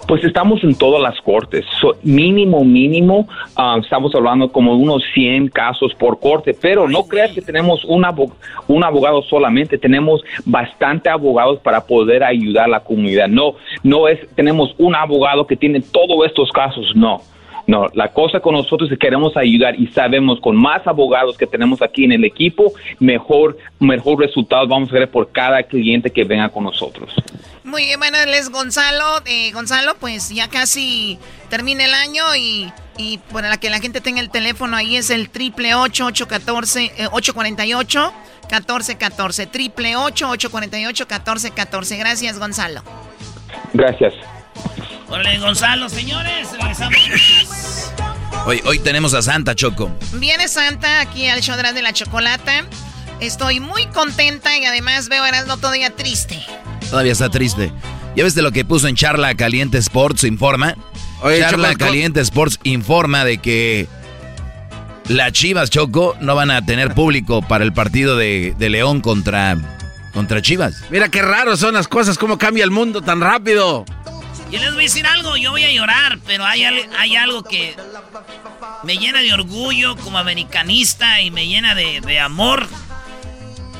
Pues 0.07 0.23
estamos 0.23 0.63
en 0.63 0.75
todas 0.75 1.01
las 1.01 1.19
cortes. 1.21 1.65
mínimo, 2.03 2.63
mínimo, 2.63 3.27
ah, 3.55 3.77
estamos 3.81 4.13
hablando 4.13 4.51
como 4.51 4.75
unos 4.75 5.03
100 5.13 5.49
casos 5.49 5.93
por 5.95 6.19
corte, 6.19 6.53
pero 6.59 6.87
no 6.87 7.03
creas 7.03 7.31
que 7.31 7.41
tenemos 7.41 7.83
un, 7.85 8.05
un 8.67 8.83
abogado 8.83 9.21
solamente, 9.23 9.77
tenemos 9.77 10.21
bastante 10.43 11.09
abogados 11.09 11.59
para 11.59 11.85
poder 11.85 12.23
ayudar 12.23 12.65
a 12.65 12.69
la 12.69 12.79
comunidad. 12.81 13.27
No, 13.27 13.55
no 13.83 14.07
es, 14.07 14.19
tenemos 14.35 14.73
un 14.77 14.95
abogado 14.95 15.47
que 15.47 15.55
tiene 15.55 15.81
todos 15.81 16.25
estos 16.25 16.51
casos, 16.51 16.91
no. 16.95 17.21
No, 17.71 17.87
la 17.93 18.09
cosa 18.09 18.41
con 18.41 18.53
nosotros 18.53 18.91
es 18.91 18.99
que 18.99 19.05
queremos 19.05 19.37
ayudar 19.37 19.79
y 19.79 19.87
sabemos 19.87 20.41
con 20.41 20.57
más 20.57 20.85
abogados 20.85 21.37
que 21.37 21.47
tenemos 21.47 21.81
aquí 21.81 22.03
en 22.03 22.11
el 22.11 22.25
equipo, 22.25 22.73
mejor, 22.99 23.57
mejor 23.79 24.19
resultados 24.19 24.67
vamos 24.67 24.89
a 24.89 24.93
ver 24.95 25.09
por 25.09 25.31
cada 25.31 25.63
cliente 25.63 26.09
que 26.09 26.25
venga 26.25 26.49
con 26.49 26.65
nosotros. 26.65 27.13
Muy 27.63 27.85
bien, 27.85 27.97
bueno, 27.97 28.17
él 28.17 28.33
es 28.33 28.49
Gonzalo. 28.49 29.21
Eh, 29.25 29.53
Gonzalo, 29.53 29.95
pues 30.01 30.27
ya 30.31 30.49
casi 30.49 31.17
termina 31.49 31.85
el 31.85 31.93
año 31.93 32.35
y, 32.35 32.69
y 32.97 33.19
para 33.31 33.55
que 33.55 33.69
la 33.69 33.79
gente 33.79 34.01
tenga 34.01 34.19
el 34.19 34.31
teléfono 34.31 34.75
ahí 34.75 34.97
es 34.97 35.09
el 35.09 35.29
triple 35.29 35.73
ocho 35.73 36.07
ocho 36.07 36.27
catorce 36.27 36.91
eh, 36.97 37.07
ocho 37.13 37.33
cuarenta 37.33 37.65
y 37.65 37.73
ocho 37.73 38.11
catorce 38.49 38.97
catorce 38.97 39.47
triple 39.47 39.95
ocho 39.95 40.29
ocho 40.29 40.51
cuarenta 40.51 40.77
y 40.77 40.87
ocho 40.87 41.07
catorce 41.07 41.51
catorce. 41.51 41.95
Gracias, 41.95 42.37
Gonzalo. 42.37 42.81
Gracias. 43.71 44.13
Hola, 45.13 45.37
Gonzalo, 45.39 45.89
señores. 45.89 46.49
Hoy, 48.45 48.59
hoy 48.65 48.79
tenemos 48.79 49.13
a 49.13 49.21
Santa 49.21 49.53
Choco. 49.53 49.91
Viene 50.13 50.47
Santa 50.47 50.99
aquí 50.99 51.27
al 51.27 51.41
show 51.41 51.55
de 51.55 51.81
la 51.81 51.93
chocolata. 51.93 52.65
Estoy 53.19 53.59
muy 53.59 53.85
contenta 53.87 54.57
y 54.57 54.65
además 54.65 55.09
veo 55.09 55.23
a 55.23 55.29
Erasmo 55.29 55.57
todavía 55.57 55.95
triste. 55.95 56.39
Todavía 56.89 57.11
está 57.11 57.29
triste. 57.29 57.71
¿Ya 58.15 58.23
ves 58.23 58.33
de 58.33 58.41
lo 58.41 58.51
que 58.51 58.65
puso 58.65 58.87
en 58.87 58.95
Charla 58.95 59.35
Caliente 59.35 59.77
Sports 59.77 60.23
Informa? 60.23 60.75
Charla 61.21 61.75
Caliente 61.75 62.19
Sports 62.21 62.59
informa 62.63 63.23
de 63.23 63.37
que 63.37 63.87
las 65.07 65.31
Chivas 65.33 65.69
Choco 65.69 66.17
no 66.19 66.33
van 66.33 66.49
a 66.49 66.65
tener 66.65 66.95
público 66.95 67.43
para 67.43 67.63
el 67.63 67.73
partido 67.73 68.17
de, 68.17 68.55
de 68.57 68.69
León 68.69 69.01
contra, 69.01 69.55
contra 70.13 70.41
Chivas. 70.41 70.83
Mira 70.89 71.09
qué 71.09 71.21
raro 71.21 71.55
son 71.57 71.75
las 71.75 71.87
cosas, 71.87 72.17
cómo 72.17 72.39
cambia 72.39 72.63
el 72.63 72.71
mundo 72.71 73.03
tan 73.03 73.21
rápido. 73.21 73.85
Yo 74.51 74.59
les 74.59 74.73
voy 74.73 74.83
a 74.83 74.87
decir 74.87 75.07
algo, 75.07 75.37
yo 75.37 75.51
voy 75.51 75.63
a 75.63 75.71
llorar, 75.71 76.19
pero 76.25 76.45
hay, 76.45 76.65
hay 76.65 77.15
algo 77.15 77.41
que 77.41 77.73
me 78.83 78.97
llena 78.97 79.21
de 79.21 79.31
orgullo 79.31 79.95
como 79.95 80.17
americanista 80.17 81.21
y 81.21 81.31
me 81.31 81.47
llena 81.47 81.73
de, 81.73 82.19
amor. 82.19 82.67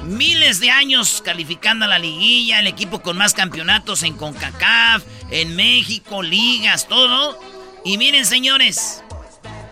Miles 0.05 0.61
de 0.61 0.71
años 0.71 1.21
calificando 1.25 1.83
a 1.83 1.89
la 1.89 1.99
liguilla, 1.99 2.61
el 2.61 2.67
equipo 2.67 3.01
con 3.01 3.17
más 3.17 3.33
campeonatos 3.33 4.03
en 4.03 4.15
CONCACAF, 4.15 5.03
en 5.29 5.57
México, 5.57 6.23
ligas, 6.23 6.87
todo. 6.87 7.37
Y 7.83 7.97
miren, 7.97 8.25
señores, 8.25 9.03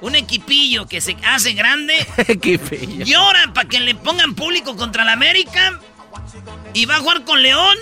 un 0.01 0.17
equipillo 0.17 0.85
que 0.85 0.99
se 0.99 1.15
hace 1.23 1.53
grande. 1.53 1.95
llora 3.05 3.53
para 3.53 3.69
que 3.69 3.79
le 3.79 3.95
pongan 3.95 4.35
público 4.35 4.75
contra 4.75 5.05
la 5.05 5.13
América. 5.13 5.79
Y 6.73 6.85
va 6.85 6.97
a 6.97 6.99
jugar 6.99 7.23
con 7.23 7.41
León 7.41 7.77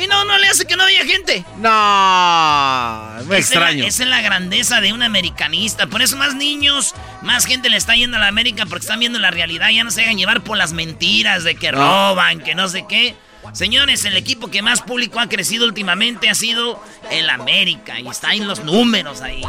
y 0.00 0.06
no, 0.06 0.24
no 0.24 0.38
le 0.38 0.48
hace 0.48 0.64
que 0.64 0.76
no 0.76 0.84
haya 0.84 1.04
gente. 1.04 1.44
No, 1.58 3.24
muy 3.26 3.36
extraño. 3.36 3.84
esa 3.84 4.02
es 4.02 4.08
la 4.08 4.20
grandeza 4.22 4.80
de 4.80 4.92
un 4.92 5.02
americanista. 5.02 5.86
Por 5.86 6.02
eso 6.02 6.16
más 6.16 6.34
niños, 6.34 6.94
más 7.22 7.44
gente 7.44 7.68
le 7.68 7.76
está 7.76 7.94
yendo 7.94 8.16
a 8.16 8.20
la 8.20 8.28
América 8.28 8.64
porque 8.66 8.84
están 8.84 9.00
viendo 9.00 9.18
la 9.18 9.30
realidad. 9.30 9.68
Ya 9.70 9.84
no 9.84 9.90
se 9.90 10.02
hagan 10.02 10.16
llevar 10.16 10.42
por 10.42 10.56
las 10.56 10.72
mentiras 10.72 11.44
de 11.44 11.54
que 11.54 11.70
roban, 11.70 12.40
que 12.40 12.54
no 12.54 12.68
sé 12.68 12.86
qué. 12.88 13.14
Señores, 13.52 14.04
el 14.04 14.16
equipo 14.16 14.48
que 14.48 14.62
más 14.62 14.80
público 14.80 15.18
ha 15.18 15.28
crecido 15.28 15.66
últimamente 15.66 16.28
ha 16.28 16.34
sido 16.34 16.80
el 17.10 17.28
América. 17.30 17.98
Y 17.98 18.06
está 18.08 18.34
en 18.34 18.46
los 18.46 18.62
números 18.64 19.22
ahí. 19.22 19.42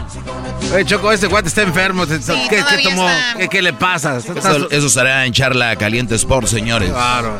Oye, 0.74 0.86
Choco, 0.86 1.12
este 1.12 1.28
guate 1.28 1.50
está 1.50 1.62
enfermo. 1.62 2.06
¿Qué, 2.08 2.64
tomó? 2.84 3.08
¿Qué, 3.50 3.62
le 3.62 3.74
pasa? 3.74 4.18
Eso, 4.18 4.70
eso 4.72 4.90
será 4.90 5.26
en 5.26 5.34
charla 5.34 5.76
Caliente 5.76 6.16
Sport, 6.16 6.48
señores. 6.48 6.90
Claro. 6.90 7.38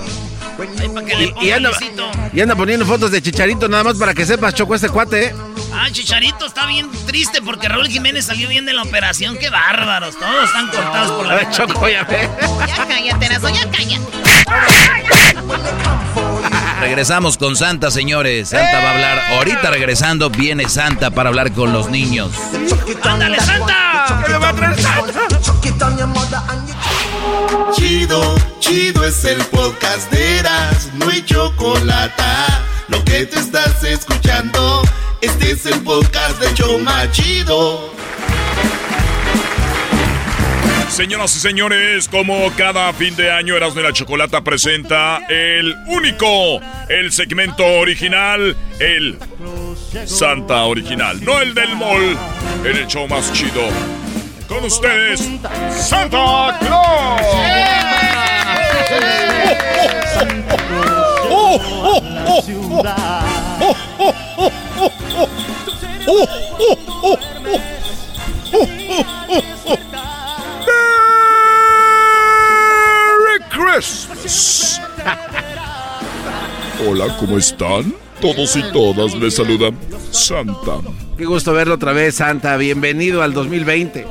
y, 1.42 1.50
anda, 1.52 1.72
y, 2.32 2.42
anda, 2.42 2.56
poniendo 2.56 2.86
fotos 2.86 3.10
de 3.12 3.22
Chicharito 3.22 3.68
nada 3.68 3.84
más 3.84 3.98
para 3.98 4.14
que 4.14 4.26
sepas, 4.26 4.54
Choco, 4.54 4.76
este 4.76 4.90
cuate, 4.90 5.28
¿eh? 5.28 5.36
Ah, 5.74 5.88
Chicharito 5.92 6.46
está 6.46 6.68
bien 6.68 6.90
triste 7.08 7.42
porque 7.42 7.68
Raúl 7.70 7.88
Jiménez 7.88 8.26
salió 8.26 8.48
bien 8.50 8.66
de 8.66 8.74
la 8.74 8.84
operación. 8.84 9.38
¡Qué 9.38 9.50
bárbaros! 9.50 10.18
Todos 10.20 10.46
están 10.46 10.68
cortados 10.68 11.12
por 11.12 11.26
la... 11.26 11.34
A 11.34 11.38
ver, 11.38 11.50
Choco, 11.50 11.90
ya 11.90 12.04
ve. 12.04 12.30
Ya 12.68 12.86
cállate, 12.88 13.30
Nazo, 13.30 13.50
ya 13.50 13.68
cállate. 13.72 14.22
Regresamos 16.82 17.38
con 17.38 17.56
Santa, 17.56 17.92
señores. 17.92 18.50
Santa 18.50 18.80
va 18.80 18.90
a 18.90 18.94
hablar. 18.94 19.20
Ahorita 19.38 19.70
regresando 19.70 20.30
viene 20.30 20.68
Santa 20.68 21.12
para 21.12 21.30
hablar 21.30 21.52
con 21.54 21.72
los 21.72 21.90
niños. 21.90 22.32
¡Ándale, 23.04 23.40
Santa! 23.40 24.24
¿Qué 24.26 24.34
me 24.34 24.38
va 24.40 24.50
a 24.50 24.54
traer 24.54 24.82
Santa? 24.82 25.28
Chido, 27.74 28.36
chido 28.60 29.06
es 29.06 29.24
el 29.26 29.38
podcast 29.46 30.12
de 30.12 30.40
Eras, 30.40 30.90
no 30.96 31.10
hay 31.10 31.24
chocolate. 31.24 32.24
Lo 32.88 33.04
que 33.06 33.26
te 33.26 33.40
estás 33.40 33.84
escuchando, 33.84 34.82
este 35.22 35.52
es 35.52 35.66
el 35.68 35.80
podcast 35.82 36.40
de 36.42 36.54
Choma 36.56 37.10
Chido. 37.12 38.01
Señoras 40.92 41.34
y 41.38 41.40
señores, 41.40 42.10
como 42.10 42.52
cada 42.58 42.92
fin 42.92 43.16
de 43.16 43.32
año 43.32 43.56
Erasmo 43.56 43.80
de 43.82 43.88
la 43.88 43.94
Chocolata 43.94 44.42
presenta 44.44 45.22
el 45.30 45.74
único, 45.88 46.60
el 46.90 47.14
segmento 47.14 47.66
original, 47.66 48.58
el 48.78 49.18
Santa 50.06 50.66
original, 50.66 51.24
no 51.24 51.40
el 51.40 51.54
del 51.54 51.78
mall, 51.78 52.18
en 52.66 52.76
el 52.76 52.88
show 52.88 53.08
más 53.08 53.32
chido. 53.32 53.70
Con 54.50 54.66
ustedes, 54.66 55.30
Santa 55.72 56.60
Claus. 56.60 57.22
Christmas. 73.50 74.82
Hola, 76.88 77.16
¿cómo 77.20 77.38
están? 77.38 77.94
Todos 78.20 78.56
y 78.56 78.64
todas 78.72 79.16
les 79.16 79.36
saludan 79.36 79.76
Santa. 80.12 80.80
Qué 81.18 81.26
gusto 81.26 81.54
verlo 81.54 81.76
otra 81.76 81.92
vez, 81.92 82.16
Santa. 82.16 82.58
Bienvenido 82.58 83.22
al 83.22 83.34
2020. 83.34 84.08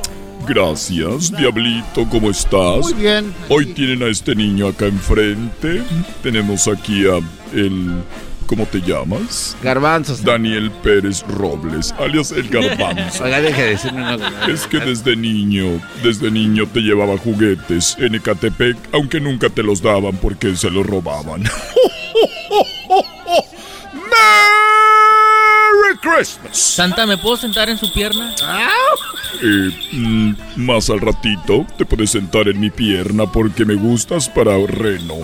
Gracias, 0.47 1.35
Diablito, 1.37 2.07
¿cómo 2.09 2.29
estás? 2.29 2.79
Muy 2.79 2.93
bien. 2.93 3.33
Hoy 3.49 3.67
tienen 3.73 4.03
a 4.03 4.07
este 4.07 4.35
niño 4.35 4.67
acá 4.67 4.87
enfrente. 4.87 5.83
Tenemos 6.23 6.67
aquí 6.67 7.05
a 7.05 7.19
el 7.53 8.03
¿Cómo 8.45 8.65
te 8.65 8.81
llamas? 8.81 9.55
Garbanzos. 9.63 10.23
Daniel 10.23 10.71
Pérez 10.83 11.23
Robles, 11.27 11.93
alias 11.97 12.31
el 12.31 12.49
Garbanzo. 12.49 13.23
Oiga, 13.23 13.41
deje 13.41 13.61
de 13.61 13.69
decirme 13.69 14.03
Es 14.49 14.67
que 14.67 14.79
desde 14.79 15.15
niño, 15.15 15.81
desde 16.03 16.29
niño 16.29 16.67
te 16.67 16.81
llevaba 16.81 17.17
juguetes 17.17 17.95
en 17.99 18.15
Ecatepec, 18.15 18.77
aunque 18.91 19.19
nunca 19.19 19.49
te 19.49 19.63
los 19.63 19.81
daban 19.81 20.17
porque 20.17 20.55
se 20.55 20.69
los 20.69 20.85
robaban. 20.85 21.43
Christmas! 26.01 26.57
Santa, 26.57 27.05
¿me 27.05 27.17
puedo 27.17 27.37
sentar 27.37 27.69
en 27.69 27.77
su 27.77 27.91
pierna? 27.93 28.33
Eh, 29.41 29.71
mm, 29.93 30.33
más 30.57 30.89
al 30.89 30.99
ratito 30.99 31.65
te 31.77 31.85
puedes 31.85 32.11
sentar 32.11 32.47
en 32.47 32.59
mi 32.59 32.69
pierna 32.69 33.25
porque 33.25 33.65
me 33.65 33.75
gustas 33.75 34.29
para 34.29 34.57
reno. 34.67 35.15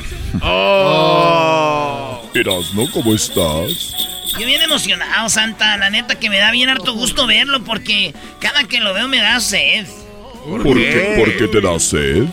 Oh. 0.42 2.22
Erasno, 2.34 2.90
¿cómo 2.92 3.14
estás? 3.14 3.96
Yo 4.38 4.46
bien 4.46 4.62
emocionado, 4.62 5.30
Santa. 5.30 5.78
La 5.78 5.90
neta 5.90 6.16
que 6.16 6.30
me 6.30 6.38
da 6.38 6.52
bien 6.52 6.70
harto 6.70 6.94
gusto 6.94 7.26
verlo 7.26 7.64
porque 7.64 8.14
cada 8.40 8.64
que 8.66 8.80
lo 8.80 8.94
veo 8.94 9.08
me 9.08 9.20
da 9.20 9.40
sed. 9.40 9.88
¿Por, 10.46 10.78
qué? 10.78 11.16
¿Por 11.18 11.36
qué 11.38 11.48
te 11.48 11.62
da 11.62 11.80
sed? 11.80 12.26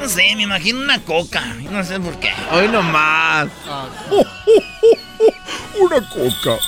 No 0.00 0.08
sé, 0.08 0.36
me 0.36 0.42
imagino 0.42 0.80
una 0.80 1.00
coca. 1.00 1.42
No 1.70 1.82
sé 1.84 1.98
por 1.98 2.18
qué. 2.20 2.30
Hoy 2.52 2.68
nomás. 2.68 3.48
una 5.80 6.08
coca. 6.08 6.58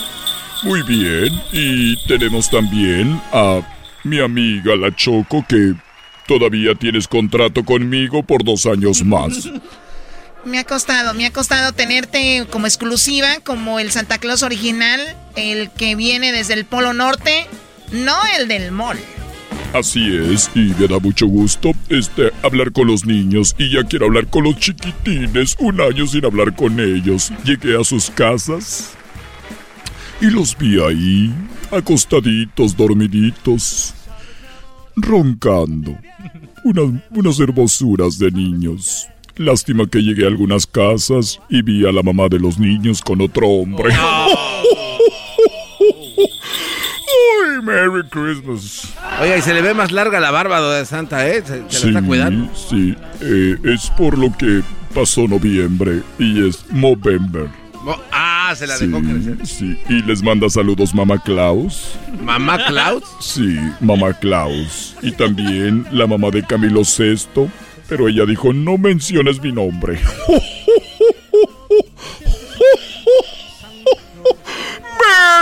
Muy 0.62 0.82
bien. 0.82 1.32
Y 1.52 1.96
tenemos 2.06 2.50
también 2.50 3.20
a 3.32 3.60
mi 4.04 4.20
amiga 4.20 4.76
la 4.76 4.94
Choco 4.94 5.44
que 5.48 5.74
todavía 6.26 6.74
tienes 6.74 7.08
contrato 7.08 7.64
conmigo 7.64 8.22
por 8.22 8.44
dos 8.44 8.66
años 8.66 9.02
más. 9.04 9.48
Me 10.44 10.58
ha 10.58 10.64
costado, 10.64 11.12
me 11.12 11.26
ha 11.26 11.32
costado 11.32 11.72
tenerte 11.72 12.46
como 12.50 12.66
exclusiva, 12.66 13.40
como 13.44 13.78
el 13.78 13.90
Santa 13.90 14.18
Claus 14.18 14.42
original, 14.42 15.00
el 15.36 15.70
que 15.70 15.96
viene 15.96 16.32
desde 16.32 16.54
el 16.54 16.64
Polo 16.64 16.94
Norte, 16.94 17.46
no 17.92 18.16
el 18.38 18.48
del 18.48 18.72
mall. 18.72 18.98
Así 19.74 20.16
es, 20.16 20.50
y 20.54 20.74
me 20.78 20.88
da 20.88 20.98
mucho 20.98 21.26
gusto 21.26 21.72
este 21.90 22.32
hablar 22.42 22.72
con 22.72 22.86
los 22.86 23.04
niños 23.04 23.54
y 23.58 23.70
ya 23.70 23.84
quiero 23.84 24.06
hablar 24.06 24.26
con 24.26 24.44
los 24.44 24.56
chiquitines, 24.56 25.56
un 25.60 25.80
año 25.80 26.06
sin 26.06 26.24
hablar 26.24 26.56
con 26.56 26.80
ellos. 26.80 27.32
Llegué 27.44 27.78
a 27.78 27.84
sus 27.84 28.10
casas 28.10 28.96
y 30.20 30.26
los 30.30 30.56
vi 30.56 30.80
ahí, 30.80 31.32
acostaditos, 31.70 32.76
dormiditos, 32.76 33.94
roncando. 34.96 35.96
Unas, 36.64 37.02
unas 37.10 37.40
hermosuras 37.40 38.18
de 38.18 38.30
niños. 38.30 39.08
Lástima 39.36 39.86
que 39.86 40.02
llegué 40.02 40.24
a 40.24 40.28
algunas 40.28 40.66
casas 40.66 41.40
y 41.48 41.62
vi 41.62 41.86
a 41.86 41.92
la 41.92 42.02
mamá 42.02 42.28
de 42.28 42.38
los 42.38 42.58
niños 42.58 43.00
con 43.00 43.22
otro 43.22 43.48
hombre. 43.48 43.90
¡Ay, 43.94 44.28
Merry 47.62 48.06
Christmas! 48.10 48.92
Oiga, 49.22 49.38
y 49.38 49.42
se 49.42 49.54
le 49.54 49.62
ve 49.62 49.72
más 49.72 49.92
larga 49.92 50.20
la 50.20 50.30
barba 50.30 50.60
de 50.74 50.84
Santa, 50.84 51.26
¿eh? 51.26 51.42
Se, 51.42 51.62
sí, 51.68 51.90
la 51.90 52.00
está 52.00 52.06
cuidando. 52.06 52.50
Sí, 52.54 52.94
eh, 53.22 53.56
es 53.64 53.90
por 53.96 54.18
lo 54.18 54.36
que 54.36 54.60
pasó 54.94 55.26
noviembre 55.26 56.02
y 56.18 56.46
es 56.46 56.64
Movember. 56.70 57.48
Ah, 58.50 58.56
se 58.56 58.66
la 58.66 58.78
dejó 58.78 59.00
crecer. 59.00 59.46
Sí, 59.46 59.76
y 59.88 60.02
les 60.02 60.22
manda 60.22 60.48
saludos 60.48 60.94
Mamá 60.94 61.22
Klaus. 61.22 61.98
¿Mamá 62.22 62.64
Klaus? 62.66 63.04
Sí, 63.20 63.58
Mamá 63.80 64.12
Klaus. 64.14 64.96
Y 65.02 65.12
también 65.12 65.86
la 65.90 66.06
mamá 66.06 66.30
de 66.30 66.44
Camilo 66.44 66.82
VI 66.82 67.50
pero 67.90 68.06
ella 68.06 68.24
dijo, 68.24 68.52
no 68.52 68.78
menciones 68.78 69.42
mi 69.42 69.50
nombre. 69.50 70.00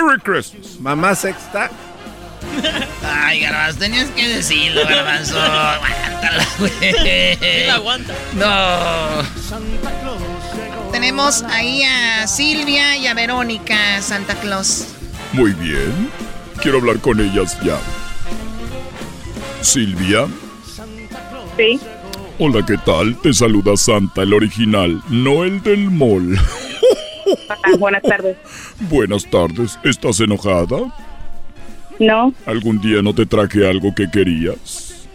Merry 0.00 0.18
Christmas. 0.24 0.80
Mamá 0.80 1.14
sexta. 1.14 1.70
Ay, 3.04 3.40
Garbanzo, 3.40 3.78
tenías 3.80 4.08
que 4.12 4.26
decirlo, 4.28 4.80
Garbanzo. 4.88 5.38
Aguántala, 5.38 6.46
güey. 6.58 7.66
la 7.66 7.74
aguanta? 7.74 8.14
No. 8.34 9.22
Tenemos 10.98 11.44
ahí 11.44 11.84
a 11.84 12.26
Silvia 12.26 12.96
y 12.96 13.06
a 13.06 13.14
Verónica 13.14 14.02
Santa 14.02 14.34
Claus. 14.34 14.96
Muy 15.32 15.52
bien. 15.52 16.10
Quiero 16.60 16.78
hablar 16.78 16.98
con 16.98 17.20
ellas 17.20 17.56
ya. 17.62 17.78
Silvia. 19.60 20.26
Sí. 21.56 21.78
Hola, 22.40 22.66
¿qué 22.66 22.76
tal? 22.78 23.16
Te 23.20 23.32
saluda 23.32 23.76
Santa, 23.76 24.22
el 24.22 24.34
original, 24.34 25.00
no 25.08 25.44
el 25.44 25.62
del 25.62 25.88
mall. 25.88 26.36
Ah, 27.48 27.76
buenas 27.78 28.02
tardes. 28.02 28.36
Buenas 28.90 29.24
tardes. 29.30 29.78
¿Estás 29.84 30.18
enojada? 30.18 30.92
No. 32.00 32.34
¿Algún 32.44 32.80
día 32.80 33.02
no 33.02 33.14
te 33.14 33.24
traje 33.24 33.70
algo 33.70 33.94
que 33.94 34.10
querías? 34.10 35.06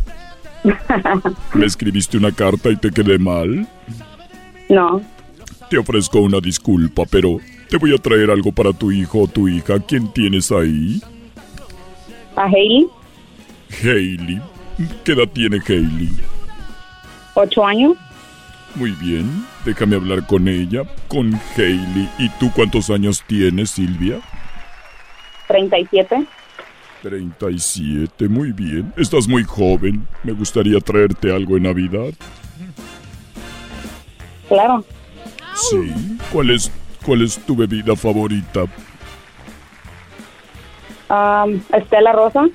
¿Me 1.54 1.66
escribiste 1.66 2.18
una 2.18 2.32
carta 2.32 2.70
y 2.70 2.78
te 2.78 2.90
quedé 2.90 3.20
mal? 3.20 3.68
No. 4.70 5.02
Te 5.74 5.80
ofrezco 5.80 6.20
una 6.20 6.40
disculpa, 6.40 7.02
pero 7.10 7.40
te 7.68 7.78
voy 7.78 7.96
a 7.96 7.98
traer 7.98 8.30
algo 8.30 8.52
para 8.52 8.72
tu 8.74 8.92
hijo 8.92 9.24
o 9.24 9.28
tu 9.28 9.48
hija. 9.48 9.80
¿Quién 9.80 10.08
tienes 10.14 10.52
ahí? 10.52 11.02
¿A 12.36 12.44
Hailey? 12.44 12.88
Hailey. 13.82 14.40
¿Qué 15.04 15.14
edad 15.14 15.28
tiene 15.34 15.60
Hailey? 15.68 16.12
¿Ocho 17.34 17.66
años? 17.66 17.98
Muy 18.76 18.92
bien, 18.92 19.28
déjame 19.66 19.96
hablar 19.96 20.28
con 20.28 20.48
ella, 20.48 20.84
con 21.08 21.34
Hailey. 21.58 22.08
¿Y 22.20 22.30
tú 22.38 22.52
cuántos 22.56 22.92
años 22.92 23.24
tienes, 23.26 23.72
Silvia? 23.72 24.22
37. 25.48 26.24
37, 27.02 28.30
muy 28.30 28.52
bien. 28.52 28.94
Estás 28.96 29.28
muy 29.28 29.44
joven. 29.44 30.08
Me 30.24 30.34
gustaría 30.34 30.80
traerte 30.80 31.34
algo 31.34 31.58
en 31.58 31.64
Navidad. 31.64 32.14
Claro. 34.48 34.86
Sí. 35.70 36.18
¿Cuál 36.32 36.50
es, 36.52 36.72
cuál 37.06 37.22
es 37.22 37.38
tu 37.46 37.56
bebida 37.56 37.96
favorita? 37.96 38.64
Um, 41.10 41.62
Estela 41.74 42.12
Rosa. 42.12 42.48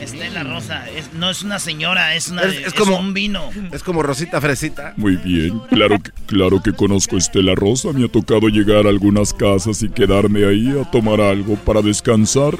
Estela 0.00 0.42
Rosa, 0.42 0.90
es- 0.90 1.12
no 1.14 1.30
es 1.30 1.42
una 1.42 1.58
señora, 1.58 2.14
es, 2.16 2.28
una, 2.28 2.42
Es- 2.42 2.54
es, 2.58 2.66
es 2.68 2.74
como- 2.74 2.98
un 2.98 3.14
vino. 3.14 3.48
Es 3.72 3.82
como 3.82 4.02
Rosita 4.02 4.40
Fresita. 4.40 4.92
Muy 4.96 5.16
bien, 5.16 5.58
claro 5.70 5.98
que, 6.00 6.10
claro 6.26 6.62
que 6.62 6.72
conozco 6.74 7.14
a 7.16 7.18
Estela 7.18 7.54
Rosa. 7.54 7.92
Me 7.92 8.04
ha 8.04 8.08
tocado 8.08 8.48
llegar 8.48 8.86
a 8.86 8.90
algunas 8.90 9.32
casas 9.32 9.82
y 9.82 9.88
quedarme 9.88 10.44
ahí 10.44 10.74
a 10.78 10.90
tomar 10.90 11.20
algo 11.20 11.54
para 11.56 11.80
descansar. 11.80 12.58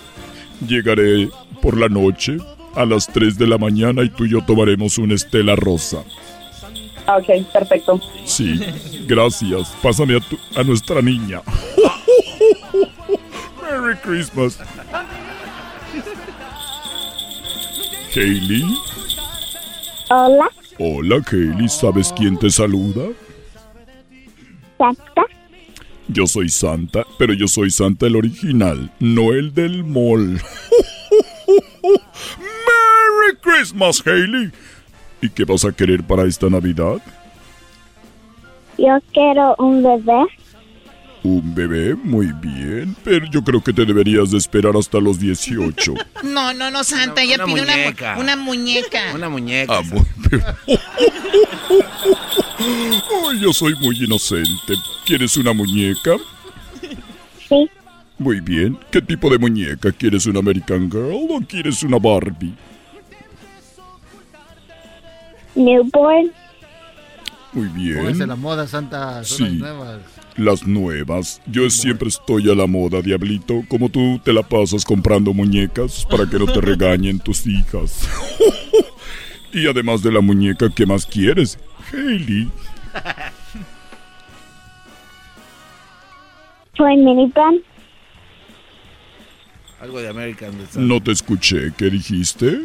Llegaré 0.67 1.29
por 1.61 1.77
la 1.77 1.89
noche 1.89 2.39
a 2.75 2.87
las 2.87 3.07
3 3.09 3.37
de 3.37 3.49
la 3.49 3.59
mañana 3.59 4.03
y 4.03 4.09
tú 4.09 4.25
y 4.25 4.31
yo 4.31 4.41
tomaremos 4.45 4.97
una 4.97 5.15
Estela 5.15 5.57
Rosa. 5.57 5.99
Ok, 7.07 7.27
perfecto. 7.53 8.01
Sí, 8.25 8.59
gracias. 9.07 9.69
Pásame 9.83 10.17
a, 10.17 10.21
tu- 10.21 10.39
a 10.57 10.63
nuestra 10.63 11.03
niña. 11.03 11.43
Merry 13.63 13.97
Christmas. 14.03 14.59
Hailey. 18.15 18.65
Hola, 20.11 20.49
Hola, 20.79 21.21
Hailey. 21.31 21.69
¿Sabes 21.69 22.13
quién 22.17 22.39
te 22.39 22.51
saluda? 22.51 23.07
Santa. 24.79 25.23
Yo 26.09 26.27
soy 26.27 26.49
Santa, 26.49 27.05
pero 27.19 27.33
yo 27.33 27.49
soy 27.49 27.71
Santa 27.71 28.07
el 28.07 28.17
original, 28.17 28.93
no 29.01 29.33
el 29.33 29.55
del 29.55 29.85
mall. 29.85 30.35
¡Merry 31.83 33.37
Christmas, 33.43 34.03
Hailey! 34.07 34.53
¿Y 35.25 35.31
qué 35.31 35.45
vas 35.47 35.65
a 35.65 35.73
querer 35.73 36.03
para 36.03 36.25
esta 36.25 36.51
Navidad? 36.51 37.01
Yo 38.77 38.99
quiero 39.15 39.55
un 39.59 39.83
bebé. 39.83 40.23
Un 41.23 41.55
bebé, 41.55 41.95
muy 41.95 42.31
bien, 42.43 42.95
pero 43.03 43.25
yo 43.31 43.43
creo 43.43 43.65
que 43.65 43.73
te 43.73 43.87
deberías 43.87 44.31
de 44.31 44.37
esperar 44.37 44.77
hasta 44.77 45.01
los 45.01 45.19
18. 45.19 45.95
No, 46.25 46.53
no, 46.53 46.71
no, 46.71 46.85
Santa, 46.85 47.23
ella 47.23 47.37
una 47.37 47.45
pide 47.47 47.63
una 47.63 47.73
mu- 47.73 47.79
muñeca. 47.85 48.17
una 48.19 48.37
muñeca. 48.37 49.01
Una 49.15 49.29
muñeca. 49.31 49.79
Ah, 49.79 49.83
pero- 50.29 50.45
yo 53.41 53.53
soy 53.55 53.75
muy 53.81 53.97
inocente. 54.05 54.75
¿Quieres 55.07 55.39
una 55.39 55.55
muñeca? 55.55 56.17
Sí. 57.49 57.67
Muy 58.19 58.41
bien. 58.41 58.79
¿Qué 58.91 59.01
tipo 59.01 59.31
de 59.31 59.39
muñeca? 59.39 59.91
¿Quieres 59.93 60.27
una 60.27 60.41
American 60.41 60.91
Girl 60.91 61.29
o 61.31 61.41
quieres 61.49 61.83
una 61.83 61.99
Barbie? 61.99 62.53
Newborn. 65.55 66.31
Muy 67.53 67.69
bien. 67.69 68.27
la 68.29 68.37
moda, 68.37 68.67
Santa. 68.67 69.23
Son 69.25 69.37
Sí. 69.37 69.45
las 69.45 69.61
nuevas. 69.61 70.01
Las 70.37 70.67
nuevas. 70.67 71.43
Yo 71.47 71.71
siempre 71.71 72.09
estoy 72.09 72.51
a 72.51 72.55
la 72.55 72.67
moda, 72.67 73.01
diablito. 73.01 73.63
Como 73.69 73.89
tú 73.89 74.21
te 74.25 74.33
la 74.33 74.43
pasas 74.43 74.85
comprando 74.85 75.33
muñecas 75.33 76.05
para 76.11 76.29
que 76.29 76.39
no 76.39 76.47
te 76.47 76.61
regañen 76.61 77.21
tus 77.21 77.47
hijas. 77.47 78.09
y 79.53 79.69
además 79.69 80.03
de 80.03 80.11
la 80.11 80.21
muñeca, 80.21 80.69
¿qué 80.75 80.85
más 80.85 81.07
quieres? 81.07 81.57
Hailey. 81.93 82.51
Soy 86.77 86.97
minipan. 86.97 87.55
Algo 89.81 90.01
de 90.01 90.09
American. 90.09 90.53
No 90.77 91.01
te 91.01 91.13
escuché. 91.13 91.73
¿Qué 91.77 91.91
dijiste? 91.91 92.63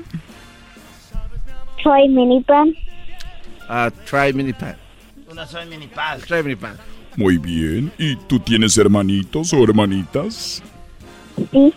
Soy 1.83 2.09
minipan. 2.09 2.75
Ah, 3.67 3.91
try 4.05 4.33
mini 4.33 4.53
pan. 4.53 4.75
Una 5.31 5.45
soy 5.45 5.65
mini 5.67 5.87
pal. 5.87 6.21
Try 6.21 6.41
mini 6.43 6.55
pan. 6.55 6.75
Muy 7.15 7.37
bien. 7.37 7.91
¿Y 7.97 8.15
tú 8.15 8.39
tienes 8.39 8.77
hermanitos 8.77 9.53
o 9.53 9.63
hermanitas? 9.63 10.63
Sí. 11.51 11.73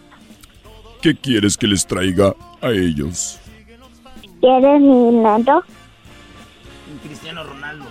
¿Qué 1.00 1.14
quieres 1.14 1.56
que 1.56 1.66
les 1.66 1.86
traiga 1.86 2.34
a 2.60 2.70
ellos? 2.70 3.38
¿Quieres 4.40 4.80
mi 4.80 5.10
neto? 5.10 5.64
Cristiano 7.04 7.44
Ronaldo. 7.44 7.84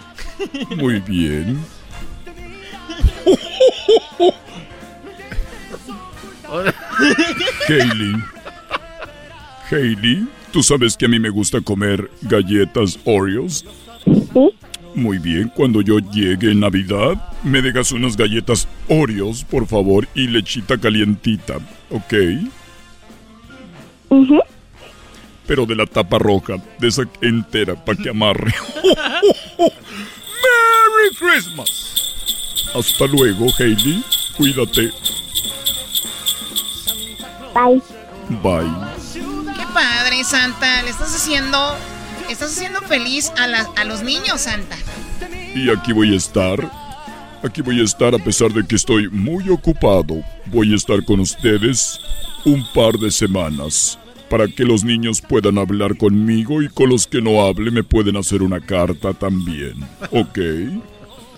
Muy 0.77 0.99
bien. 1.01 1.59
Hailey. 7.67 8.15
Hailey, 9.69 10.27
¿tú 10.51 10.63
sabes 10.63 10.97
que 10.97 11.05
a 11.05 11.09
mí 11.09 11.19
me 11.19 11.29
gusta 11.29 11.61
comer 11.61 12.09
galletas 12.23 12.99
Oreos? 13.05 13.65
Sí. 14.05 14.49
Muy 14.93 15.19
bien, 15.19 15.51
cuando 15.55 15.81
yo 15.81 15.99
llegue 15.99 16.51
en 16.51 16.59
Navidad, 16.59 17.15
me 17.43 17.61
dejas 17.61 17.91
unas 17.93 18.17
galletas 18.17 18.67
Oreos, 18.89 19.43
por 19.43 19.65
favor, 19.65 20.07
y 20.13 20.27
lechita 20.27 20.77
calientita, 20.77 21.59
¿ok? 21.89 22.13
Pero 25.47 25.65
de 25.65 25.75
la 25.75 25.85
tapa 25.85 26.19
roja, 26.19 26.55
de 26.79 26.87
esa 26.87 27.03
entera, 27.21 27.75
para 27.75 27.97
que 28.01 28.09
amarre. 28.09 28.53
¡Merry 29.57 31.15
Christmas! 31.17 31.91
Hasta 32.73 33.05
luego, 33.07 33.47
Hailey. 33.57 34.03
Cuídate. 34.37 34.91
Bye. 37.53 37.81
Bye. 38.41 39.10
Padre, 39.73 40.23
Santa. 40.23 40.81
Le 40.83 40.89
estás 40.89 41.15
haciendo, 41.15 41.75
estás 42.29 42.51
haciendo 42.57 42.81
feliz 42.81 43.31
a, 43.37 43.47
la- 43.47 43.69
a 43.75 43.83
los 43.83 44.01
niños, 44.03 44.41
Santa. 44.41 44.75
Y 45.55 45.69
aquí 45.69 45.91
voy 45.93 46.13
a 46.13 46.17
estar. 46.17 46.59
Aquí 47.43 47.61
voy 47.61 47.81
a 47.81 47.83
estar 47.83 48.13
a 48.13 48.19
pesar 48.19 48.51
de 48.51 48.65
que 48.65 48.75
estoy 48.75 49.09
muy 49.09 49.49
ocupado. 49.49 50.23
Voy 50.47 50.73
a 50.73 50.75
estar 50.75 51.03
con 51.05 51.19
ustedes 51.19 51.99
un 52.45 52.63
par 52.73 52.93
de 52.93 53.09
semanas 53.11 53.97
para 54.29 54.47
que 54.47 54.63
los 54.63 54.83
niños 54.83 55.21
puedan 55.21 55.57
hablar 55.57 55.97
conmigo 55.97 56.61
y 56.61 56.69
con 56.69 56.89
los 56.89 57.05
que 57.07 57.21
no 57.21 57.41
hable 57.45 57.71
me 57.71 57.83
pueden 57.83 58.15
hacer 58.15 58.41
una 58.43 58.59
carta 58.61 59.13
también. 59.13 59.73
¿Ok? 60.11 60.37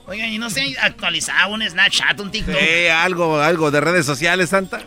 Oigan, 0.05 0.29
y 0.29 0.37
no 0.37 0.49
se 0.49 0.77
ha 0.77 0.85
actualizado 0.85 1.53
un 1.53 1.61
Snapchat, 1.67 2.19
un 2.19 2.29
TikTok. 2.29 2.55
Eh, 2.59 2.91
algo, 2.91 3.39
algo 3.39 3.71
de 3.71 3.79
redes 3.81 4.05
sociales, 4.05 4.49
Santa. 4.49 4.81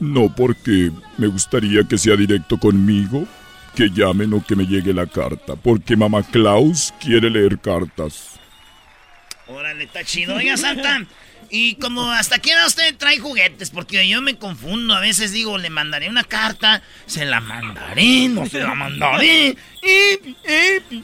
No 0.00 0.34
porque 0.34 0.90
me 1.18 1.26
gustaría 1.26 1.84
que 1.84 1.98
sea 1.98 2.16
directo 2.16 2.58
conmigo, 2.58 3.26
que 3.74 3.90
llamen 3.90 4.32
o 4.34 4.44
que 4.44 4.56
me 4.56 4.66
llegue 4.66 4.92
la 4.92 5.06
carta, 5.06 5.56
porque 5.56 5.96
mamá 5.96 6.22
Klaus 6.22 6.92
quiere 7.00 7.30
leer 7.30 7.58
cartas. 7.58 8.38
Órale, 9.46 9.84
está 9.84 10.04
chido. 10.04 10.36
Oiga, 10.36 10.56
Santa. 10.56 11.04
Y 11.50 11.74
como 11.74 12.10
hasta 12.10 12.38
qué 12.38 12.52
edad 12.52 12.66
usted 12.66 12.96
trae 12.96 13.18
juguetes, 13.18 13.70
porque 13.70 14.08
yo 14.08 14.22
me 14.22 14.36
confundo. 14.36 14.94
A 14.94 15.00
veces 15.00 15.32
digo, 15.32 15.58
le 15.58 15.68
mandaré 15.68 16.08
una 16.08 16.24
carta, 16.24 16.82
se 17.06 17.26
la 17.26 17.40
mandaré, 17.40 18.28
no 18.28 18.46
se 18.46 18.60
la 18.60 18.74
mandaré. 18.74 19.56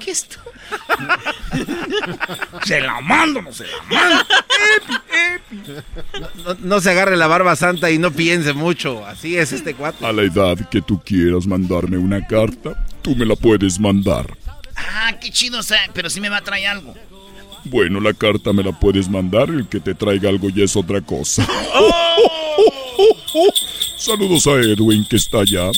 ¿Qué 0.00 0.10
es 0.10 0.22
esto? 0.22 0.38
Se 2.64 2.80
la 2.80 3.00
mando, 3.00 3.42
no 3.42 3.52
se 3.52 3.64
la 3.64 3.82
mando. 3.90 4.24
No, 6.44 6.54
no 6.60 6.80
se 6.80 6.90
agarre 6.90 7.16
la 7.16 7.26
barba 7.26 7.54
santa 7.56 7.90
y 7.90 7.98
no 7.98 8.10
piense 8.10 8.52
mucho. 8.52 9.04
Así 9.06 9.36
es 9.36 9.52
este 9.52 9.74
cuate. 9.74 10.04
A 10.04 10.12
la 10.12 10.22
edad 10.22 10.56
que 10.68 10.80
tú 10.80 11.00
quieras 11.04 11.46
mandarme 11.46 11.98
una 11.98 12.26
carta, 12.26 12.84
tú 13.02 13.14
me 13.14 13.24
la 13.26 13.36
puedes 13.36 13.78
mandar. 13.78 14.36
Ah, 14.76 15.12
qué 15.20 15.30
chido, 15.30 15.60
o 15.60 15.62
sea, 15.62 15.80
pero 15.92 16.10
sí 16.10 16.20
me 16.20 16.28
va 16.28 16.38
a 16.38 16.44
traer 16.44 16.68
algo. 16.68 16.94
Bueno, 17.64 18.00
la 18.00 18.12
carta 18.12 18.52
me 18.52 18.62
la 18.62 18.72
puedes 18.72 19.08
mandar, 19.08 19.48
el 19.48 19.66
que 19.68 19.80
te 19.80 19.94
traiga 19.94 20.28
algo 20.28 20.50
ya 20.50 20.64
es 20.64 20.76
otra 20.76 21.00
cosa. 21.00 21.46
Saludos 23.98 24.46
a 24.46 24.52
Edwin 24.52 25.06
que 25.08 25.16
está 25.16 25.40
allá. 25.40 25.70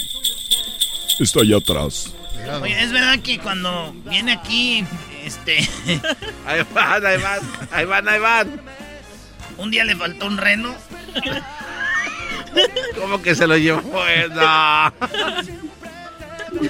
Está 1.20 1.40
allá 1.40 1.58
atrás. 1.58 2.12
Oye, 2.62 2.82
es 2.82 2.92
verdad 2.92 3.18
que 3.20 3.38
cuando 3.38 3.94
viene 4.08 4.32
aquí, 4.32 4.84
este. 5.24 5.58
Ahí 6.46 6.60
van, 6.72 7.04
ahí 7.06 7.20
van, 7.20 7.40
ahí 7.72 7.84
van, 7.84 8.08
ahí 8.08 8.20
van. 8.20 8.60
Un 9.58 9.70
día 9.70 9.84
le 9.84 9.96
faltó 9.96 10.26
un 10.26 10.36
reno. 10.38 10.74
¿Cómo 13.00 13.20
que 13.22 13.34
se 13.34 13.46
lo 13.46 13.56
llevó? 13.56 13.80
Eh, 14.08 14.28
No. 14.34 14.92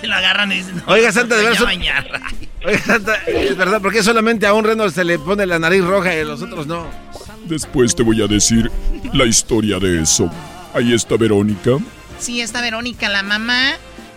Y 0.02 0.06
lo 0.06 0.14
agarran 0.16 0.50
y 0.50 0.56
dicen. 0.56 0.76
no, 0.78 0.82
Oiga, 0.92 1.12
Santa, 1.12 1.36
de 1.36 1.44
verdad. 1.44 1.62
bañar. 1.64 2.20
Oiga, 2.64 2.78
Santa, 2.80 3.14
es 3.26 3.56
verdad, 3.56 3.80
¿por 3.80 3.92
qué 3.92 4.02
solamente 4.02 4.44
a 4.44 4.52
un 4.52 4.64
reno 4.64 4.90
se 4.90 5.04
le 5.04 5.16
pone 5.18 5.46
la 5.46 5.60
nariz 5.60 5.84
roja 5.84 6.12
y 6.12 6.20
a 6.20 6.24
los 6.24 6.42
otros 6.42 6.66
no? 6.66 6.88
Después 7.44 7.94
te 7.94 8.02
voy 8.02 8.20
a 8.20 8.26
decir 8.26 8.68
la 9.12 9.24
historia 9.26 9.78
de 9.78 10.02
eso. 10.02 10.28
Ahí 10.74 10.92
está 10.92 11.16
Verónica. 11.16 11.72
Sí, 12.18 12.40
está 12.40 12.60
Verónica, 12.62 13.08
la 13.08 13.22
mamá 13.22 13.74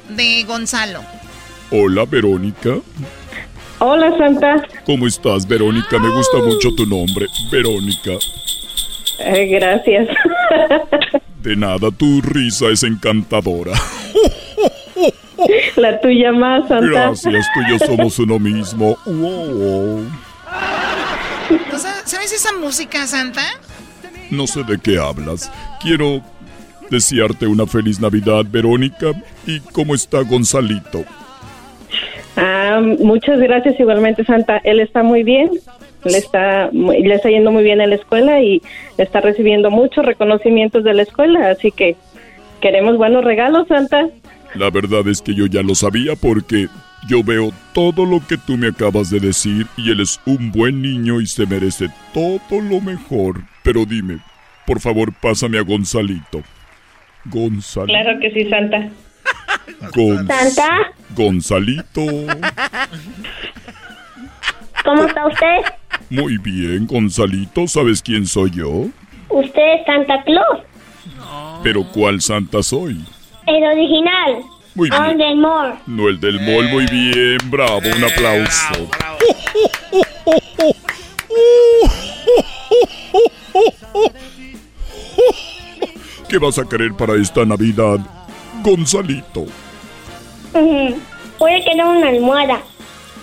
de 0.07 0.43
Gonzalo. 0.47 1.03
Hola, 1.71 2.05
Verónica. 2.05 2.77
Hola, 3.79 4.17
Santa. 4.17 4.63
¿Cómo 4.85 5.07
estás, 5.07 5.47
Verónica? 5.47 5.99
Me 5.99 6.09
gusta 6.09 6.37
mucho 6.39 6.69
tu 6.75 6.85
nombre, 6.85 7.27
Verónica. 7.51 8.11
Eh, 9.19 9.47
gracias. 9.47 10.07
De 11.43 11.55
nada, 11.55 11.89
tu 11.91 12.21
risa 12.21 12.67
es 12.69 12.83
encantadora. 12.83 13.71
La 15.77 16.01
tuya 16.01 16.31
más, 16.33 16.67
Santa. 16.67 16.85
Gracias, 16.87 17.45
tú 17.53 17.61
y 17.61 17.69
yo 17.71 17.85
somos 17.85 18.19
uno 18.19 18.37
mismo. 18.39 18.97
Wow. 19.05 20.05
¿Tú 21.71 21.77
sa- 21.77 22.05
¿Sabes 22.05 22.33
esa 22.33 22.51
música, 22.53 23.07
Santa? 23.07 23.43
No 24.29 24.47
sé 24.47 24.63
de 24.63 24.77
qué 24.77 24.97
hablas. 24.99 25.49
Quiero 25.81 26.21
desearte 26.89 27.47
una 27.47 27.65
feliz 27.65 27.99
Navidad, 28.01 28.43
Verónica. 28.49 29.13
¿Y 29.47 29.59
cómo 29.61 29.95
está 29.95 30.21
Gonzalito? 30.21 31.05
Ah, 32.35 32.81
muchas 32.81 33.39
gracias 33.39 33.79
igualmente, 33.79 34.23
Santa. 34.23 34.61
Él 34.63 34.79
está 34.79 35.03
muy 35.03 35.23
bien. 35.23 35.49
Le 36.05 36.17
está, 36.17 36.69
le 36.71 37.13
está 37.13 37.29
yendo 37.29 37.51
muy 37.51 37.63
bien 37.63 37.81
en 37.81 37.89
la 37.89 37.97
escuela 37.97 38.41
y 38.41 38.61
está 38.97 39.19
recibiendo 39.19 39.69
muchos 39.69 40.05
reconocimientos 40.05 40.83
de 40.83 40.93
la 40.93 41.01
escuela. 41.01 41.49
Así 41.49 41.71
que 41.71 41.97
queremos 42.61 42.97
buenos 42.97 43.25
regalos, 43.25 43.67
Santa. 43.67 44.07
La 44.55 44.69
verdad 44.69 45.07
es 45.07 45.21
que 45.21 45.35
yo 45.35 45.45
ya 45.45 45.61
lo 45.61 45.75
sabía 45.75 46.15
porque 46.15 46.67
yo 47.07 47.23
veo 47.23 47.51
todo 47.73 48.05
lo 48.05 48.19
que 48.25 48.37
tú 48.37 48.57
me 48.57 48.67
acabas 48.67 49.09
de 49.09 49.19
decir 49.19 49.67
y 49.77 49.91
él 49.91 49.99
es 49.99 50.19
un 50.25 50.51
buen 50.51 50.81
niño 50.81 51.21
y 51.21 51.27
se 51.27 51.45
merece 51.45 51.87
todo 52.13 52.61
lo 52.61 52.81
mejor. 52.81 53.41
Pero 53.63 53.85
dime, 53.85 54.19
por 54.65 54.79
favor, 54.79 55.13
pásame 55.13 55.57
a 55.57 55.61
Gonzalito. 55.61 56.41
Gonzalito. 57.25 57.93
Claro 57.93 58.19
que 58.19 58.31
sí, 58.31 58.49
Santa. 58.49 58.89
Gon- 59.93 60.27
Santa, 60.27 60.69
Gonzalito. 61.15 62.01
¿Cómo 64.83 65.03
está 65.05 65.25
usted? 65.27 65.57
Muy 66.09 66.37
bien, 66.37 66.85
Gonzalito, 66.87 67.67
¿sabes 67.67 68.01
quién 68.01 68.25
soy 68.25 68.51
yo? 68.51 68.87
Usted 69.29 69.73
es 69.79 69.85
Santa 69.85 70.23
Claus, 70.23 70.59
Pero 71.63 71.83
¿cuál 71.91 72.21
santa 72.21 72.63
soy? 72.63 73.03
el 73.47 73.63
original. 73.63 74.41
Muy 74.75 74.89
bien. 74.89 75.01
On 75.01 75.17
the 75.17 75.35
More. 75.35 75.73
No 75.87 76.07
el 76.07 76.19
del 76.19 76.39
mall, 76.41 76.69
muy 76.69 76.85
bien, 76.87 77.37
bravo, 77.49 77.79
un 77.79 78.03
aplauso. 78.03 78.89
¿Qué 86.27 86.37
vas 86.37 86.59
a 86.59 86.65
querer 86.67 86.93
para 86.93 87.15
esta 87.15 87.43
Navidad, 87.45 87.97
Gonzalito? 88.63 89.45
Puede 91.37 91.63
querer 91.63 91.85
una 91.85 92.09
almohada. 92.09 92.61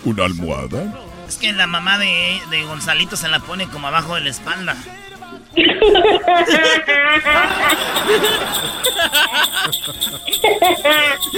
¿Una 0.05 0.25
almohada? 0.25 0.95
Es 1.29 1.37
que 1.37 1.53
la 1.53 1.67
mamá 1.67 1.99
de, 1.99 2.41
de 2.51 2.63
Gonzalito 2.65 3.17
se 3.17 3.29
la 3.29 3.41
pone 3.41 3.67
como 3.69 3.89
abajo 3.89 4.15
de 4.15 4.23
la 4.23 4.31
espalda. 4.31 4.77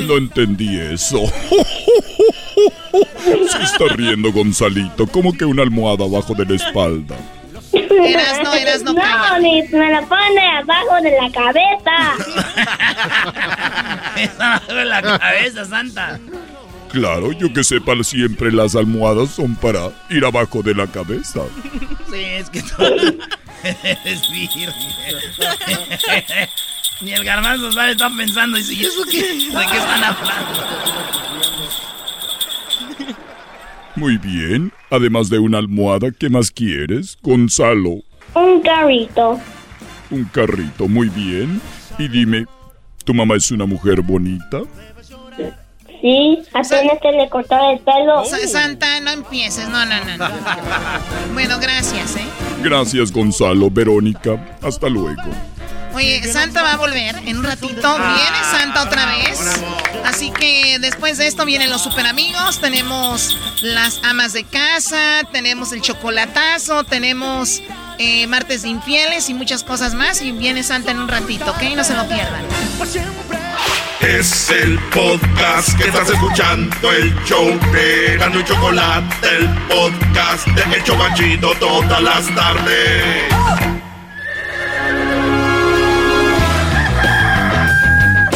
No 0.07 0.17
entendí 0.17 0.79
eso. 0.79 1.21
Se 3.25 3.63
está 3.63 3.85
riendo 3.95 4.33
Gonzalito, 4.33 5.07
como 5.07 5.33
que 5.33 5.45
una 5.45 5.63
almohada 5.63 6.05
abajo 6.05 6.35
de 6.35 6.45
la 6.47 6.55
espalda. 6.57 7.17
Eras 7.73 8.41
no, 8.43 8.55
eras 8.55 8.83
no. 8.83 8.93
No, 8.93 9.39
ni 9.41 9.63
me 9.69 9.91
la 9.91 10.03
pone 10.03 10.47
abajo 10.59 11.03
de 11.03 11.11
la 11.11 11.31
cabeza. 11.31 12.15
abajo 14.39 14.75
de 14.75 14.85
la 14.85 15.03
cabeza, 15.03 15.65
Santa. 15.65 16.19
Claro, 16.91 17.33
yo 17.33 17.53
que 17.53 17.63
sepa, 17.63 17.93
siempre 18.03 18.51
las 18.51 18.75
almohadas 18.75 19.31
son 19.31 19.55
para 19.57 19.91
ir 20.09 20.25
abajo 20.25 20.63
de 20.63 20.75
la 20.75 20.87
cabeza. 20.87 21.43
Sí, 22.11 22.25
es 22.25 22.49
que 22.49 22.61
eres 23.83 24.31
virgen. 24.31 24.71
Ni 27.01 27.13
el 27.13 27.25
garbanzo 27.25 27.71
sale 27.73 27.93
está 27.93 28.11
pensando 28.11 28.59
y 28.59 28.63
dice, 28.63 28.75
¿y 28.75 28.85
eso 28.85 29.03
qué? 29.11 29.23
¿De 29.23 29.67
qué 29.67 29.77
están 29.77 30.03
hablando? 30.03 30.67
Muy 33.99 34.17
bien. 34.19 34.73
Además 34.91 35.29
de 35.29 35.39
una 35.39 35.59
almohada, 35.59 36.11
¿qué 36.17 36.29
más 36.29 36.51
quieres? 36.51 37.19
Gonzalo, 37.23 37.97
Un 38.35 38.61
carrito. 38.63 39.39
un 40.11 40.25
carrito, 40.25 40.87
muy 40.89 41.09
bien. 41.09 41.61
Y 41.99 42.09
dime, 42.09 42.47
¿tu 43.05 43.13
mamá 43.13 43.35
es 43.37 43.51
una 43.51 43.67
mujer 43.67 44.01
bonita? 44.03 44.61
Sí, 46.01 46.39
apenas 46.55 46.99
se 47.03 47.11
le 47.13 47.29
cortaba 47.29 47.73
el 47.73 47.81
pelo. 47.81 48.25
Sa- 48.25 48.47
Santa, 48.47 49.01
no 49.01 49.11
empieces. 49.11 49.69
No, 49.69 49.85
no, 49.85 50.05
no. 50.05 50.17
no. 50.17 50.29
Bueno, 51.35 51.57
gracias, 51.61 52.15
¿eh? 52.17 52.25
Gracias, 52.63 53.11
Gonzalo, 53.11 53.69
Verónica. 53.69 54.59
Hasta 54.63 54.89
luego. 54.89 55.23
Oye, 55.99 56.23
Santa 56.33 56.63
va 56.63 56.75
a 56.75 56.77
volver 56.77 57.17
en 57.27 57.39
un 57.39 57.43
ratito. 57.43 57.99
Viene 57.99 58.39
Santa 58.53 58.85
otra 58.85 59.05
vez. 59.07 59.41
Así 60.05 60.31
que 60.31 60.79
después 60.79 61.19
de 61.19 61.27
esto 61.27 61.45
vienen 61.45 61.71
los 61.71 61.83
super 61.83 62.07
amigos. 62.07 62.61
Tenemos 62.61 63.37
las 63.63 64.01
amas 64.05 64.33
de 64.33 64.45
casa. 64.45 65.23
Tenemos 65.33 65.73
el 65.73 65.81
chocolatazo. 65.81 66.85
Tenemos 66.85 67.61
eh, 67.99 68.29
martes 68.29 68.63
de 68.63 68.69
infieles 68.69 69.29
y 69.29 69.35
muchas 69.35 69.65
cosas 69.65 69.95
más. 69.95 70.23
Y 70.23 70.31
viene 70.31 70.63
Santa 70.63 70.93
en 70.93 71.01
un 71.01 71.09
ratito, 71.09 71.51
¿ok? 71.51 71.63
No 71.75 71.83
se 71.83 71.95
lo 71.95 72.07
pierdan. 72.07 72.45
Es 74.01 74.51
el 74.51 74.79
podcast 74.91 75.77
que 75.77 75.89
estás 75.89 76.09
escuchando, 76.11 76.93
el 76.93 77.13
show 77.25 77.59
de 77.73 78.17
Gano 78.19 78.39
y 78.39 78.45
Chocolate, 78.45 79.29
el 79.37 79.49
podcast 79.67 80.47
de 80.47 80.77
El 80.77 80.85
Chocachito 80.85 81.51
todas 81.59 82.01
las 82.01 82.33
tardes. 82.37 83.78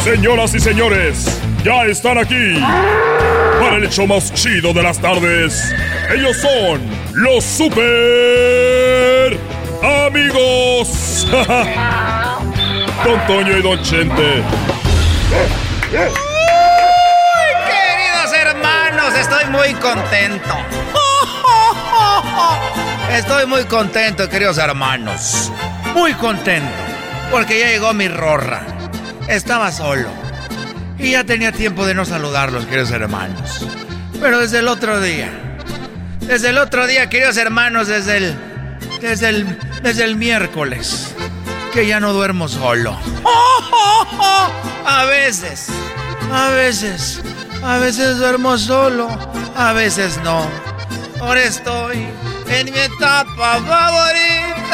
Señoras 0.03 0.53
y 0.53 0.59
señores, 0.59 1.39
ya 1.63 1.85
están 1.85 2.17
aquí 2.17 2.59
para 3.57 3.77
el 3.77 3.85
hecho 3.85 4.05
más 4.05 4.33
chido 4.33 4.73
de 4.73 4.83
las 4.83 4.99
tardes. 4.99 5.73
Ellos 6.13 6.35
son 6.41 6.81
los 7.13 7.41
super 7.41 9.39
amigos. 9.81 11.25
Don 13.05 13.27
Toño 13.27 13.57
y 13.57 13.61
Don 13.61 13.81
Chente. 13.81 14.43
Queridos 17.65 18.33
hermanos, 18.33 19.13
estoy 19.17 19.45
muy 19.45 19.73
contento. 19.75 20.53
Estoy 23.09 23.45
muy 23.45 23.63
contento, 23.65 24.27
queridos 24.27 24.57
hermanos. 24.57 25.49
Muy 25.93 26.13
contento. 26.15 26.73
Porque 27.31 27.57
ya 27.59 27.67
llegó 27.67 27.93
mi 27.93 28.09
rorra. 28.09 28.72
Estaba 29.27 29.71
solo. 29.71 30.09
Y 30.97 31.11
ya 31.11 31.23
tenía 31.23 31.51
tiempo 31.51 31.85
de 31.85 31.93
no 31.93 32.05
saludarlos, 32.05 32.65
queridos 32.65 32.91
hermanos. 32.91 33.65
Pero 34.19 34.39
desde 34.39 34.59
el 34.59 34.67
otro 34.67 35.01
día. 35.01 35.31
Desde 36.21 36.49
el 36.49 36.57
otro 36.57 36.87
día, 36.87 37.09
queridos 37.09 37.37
hermanos, 37.37 37.87
desde 37.87 38.17
el. 38.17 38.35
Desde 39.01 39.29
el. 39.29 39.59
Desde 39.81 40.03
el 40.03 40.15
miércoles. 40.15 41.13
Que 41.73 41.87
ya 41.87 41.99
no 41.99 42.13
duermo 42.13 42.47
solo. 42.47 42.97
A 44.85 45.05
veces. 45.05 45.67
A 46.31 46.49
veces. 46.49 47.21
A 47.63 47.77
veces 47.79 48.17
duermo 48.17 48.57
solo. 48.57 49.09
A 49.55 49.73
veces 49.73 50.19
no. 50.23 50.47
Ahora 51.19 51.43
estoy 51.43 52.07
en 52.49 52.71
mi 52.71 52.79
etapa 52.79 53.59
favorita. 53.65 54.69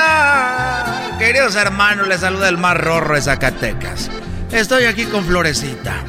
Queridos 1.18 1.56
hermanos, 1.56 2.08
les 2.08 2.22
saluda 2.22 2.50
el 2.50 2.58
más 2.58 2.78
rorro 2.78 3.16
de 3.16 3.22
Zacatecas. 3.22 4.10
Estoy 4.52 4.86
aquí 4.86 5.06
con 5.06 5.24
Florecita. 5.26 6.04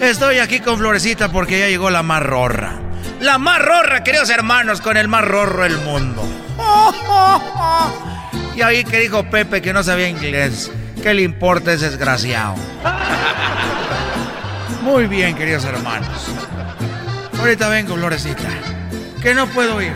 Estoy 0.00 0.38
aquí 0.38 0.60
con 0.60 0.78
Florecita 0.78 1.30
porque 1.30 1.58
ya 1.58 1.68
llegó 1.68 1.90
la 1.90 2.02
más 2.02 2.22
rorra. 2.22 2.74
La 3.20 3.38
más 3.38 3.60
rorra, 3.60 4.04
queridos 4.04 4.30
hermanos, 4.30 4.80
con 4.80 4.96
el 4.96 5.08
más 5.08 5.24
rorro 5.24 5.62
del 5.62 5.78
mundo. 5.78 6.22
Y 8.56 8.62
ahí 8.62 8.84
que 8.84 9.00
dijo 9.00 9.28
Pepe 9.28 9.60
que 9.60 9.72
no 9.72 9.82
sabía 9.82 10.08
inglés. 10.08 10.70
¿Qué 11.02 11.12
le 11.12 11.22
importa 11.22 11.72
ese 11.72 11.90
desgraciado? 11.90 12.54
Muy 14.82 15.06
bien, 15.06 15.34
queridos 15.34 15.64
hermanos. 15.64 16.28
Ahorita 17.40 17.68
vengo, 17.68 17.96
Florecita. 17.96 18.48
Que 19.20 19.34
no 19.34 19.48
puedo 19.48 19.82
ir. 19.82 19.92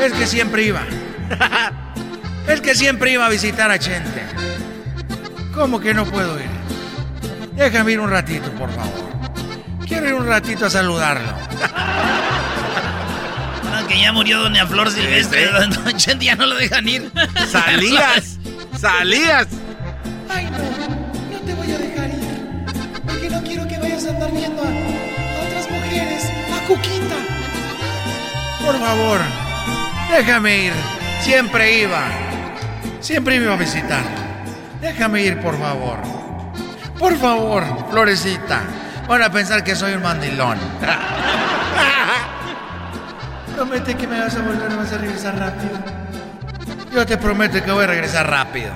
Es 0.00 0.12
que 0.12 0.26
siempre 0.26 0.62
iba. 0.62 0.82
Es 2.46 2.60
que 2.60 2.76
siempre 2.76 3.10
iba 3.10 3.26
a 3.26 3.28
visitar 3.28 3.72
a 3.72 3.78
Chente. 3.80 4.22
¿Cómo 5.56 5.80
que 5.80 5.94
no 5.94 6.04
puedo 6.04 6.38
ir? 6.38 6.50
Déjame 7.54 7.92
ir 7.92 8.00
un 8.00 8.10
ratito, 8.10 8.50
por 8.52 8.70
favor. 8.70 8.92
Quiero 9.86 10.06
ir 10.06 10.14
un 10.14 10.26
ratito 10.26 10.66
a 10.66 10.70
saludarlo. 10.70 11.32
No, 13.64 13.86
que 13.88 14.00
ya 14.00 14.10
murió 14.10 14.40
Doña 14.40 14.66
Flor 14.66 14.90
Silvestre. 14.90 15.50
Don 15.50 15.70
Chente 15.98 16.24
ya 16.26 16.34
no 16.34 16.46
lo 16.46 16.54
dejan 16.54 16.88
ir. 16.88 17.10
Salías, 17.50 18.38
salías. 18.78 19.48
Ay, 20.30 20.46
no, 20.46 20.58
no 21.36 21.40
te 21.44 21.54
voy 21.54 21.72
a 21.72 21.78
dejar 21.78 22.08
ir. 22.08 22.64
Porque 23.04 23.28
no 23.28 23.42
quiero 23.42 23.68
que 23.68 23.78
vayas 23.78 24.06
a 24.06 24.10
andar 24.10 24.32
viendo 24.32 24.62
a, 24.62 24.66
a 24.66 25.46
otras 25.46 25.70
mujeres, 25.70 26.30
a 26.54 26.66
Cuquita. 26.66 27.16
Por 28.64 28.78
favor, 28.78 29.20
déjame 30.10 30.66
ir. 30.66 30.72
Siempre 31.20 31.80
iba. 31.80 32.04
Siempre 33.00 33.36
iba 33.36 33.52
a 33.52 33.56
visitar. 33.56 34.25
Déjame 34.86 35.22
ir, 35.22 35.40
por 35.40 35.58
favor. 35.58 35.98
Por 36.96 37.18
favor, 37.18 37.64
Florecita. 37.90 38.60
Van 39.08 39.20
a 39.20 39.30
pensar 39.30 39.64
que 39.64 39.74
soy 39.74 39.94
un 39.94 40.02
mandilón. 40.02 40.56
Promete 43.56 43.96
que 43.96 44.06
me 44.06 44.20
vas 44.20 44.36
a 44.36 44.42
volver, 44.42 44.76
vas 44.76 44.92
a 44.92 44.98
regresar 44.98 45.36
rápido. 45.38 45.76
Yo 46.92 47.04
te 47.04 47.18
prometo 47.18 47.64
que 47.64 47.72
voy 47.72 47.82
a 47.82 47.88
regresar 47.88 48.30
rápido. 48.30 48.70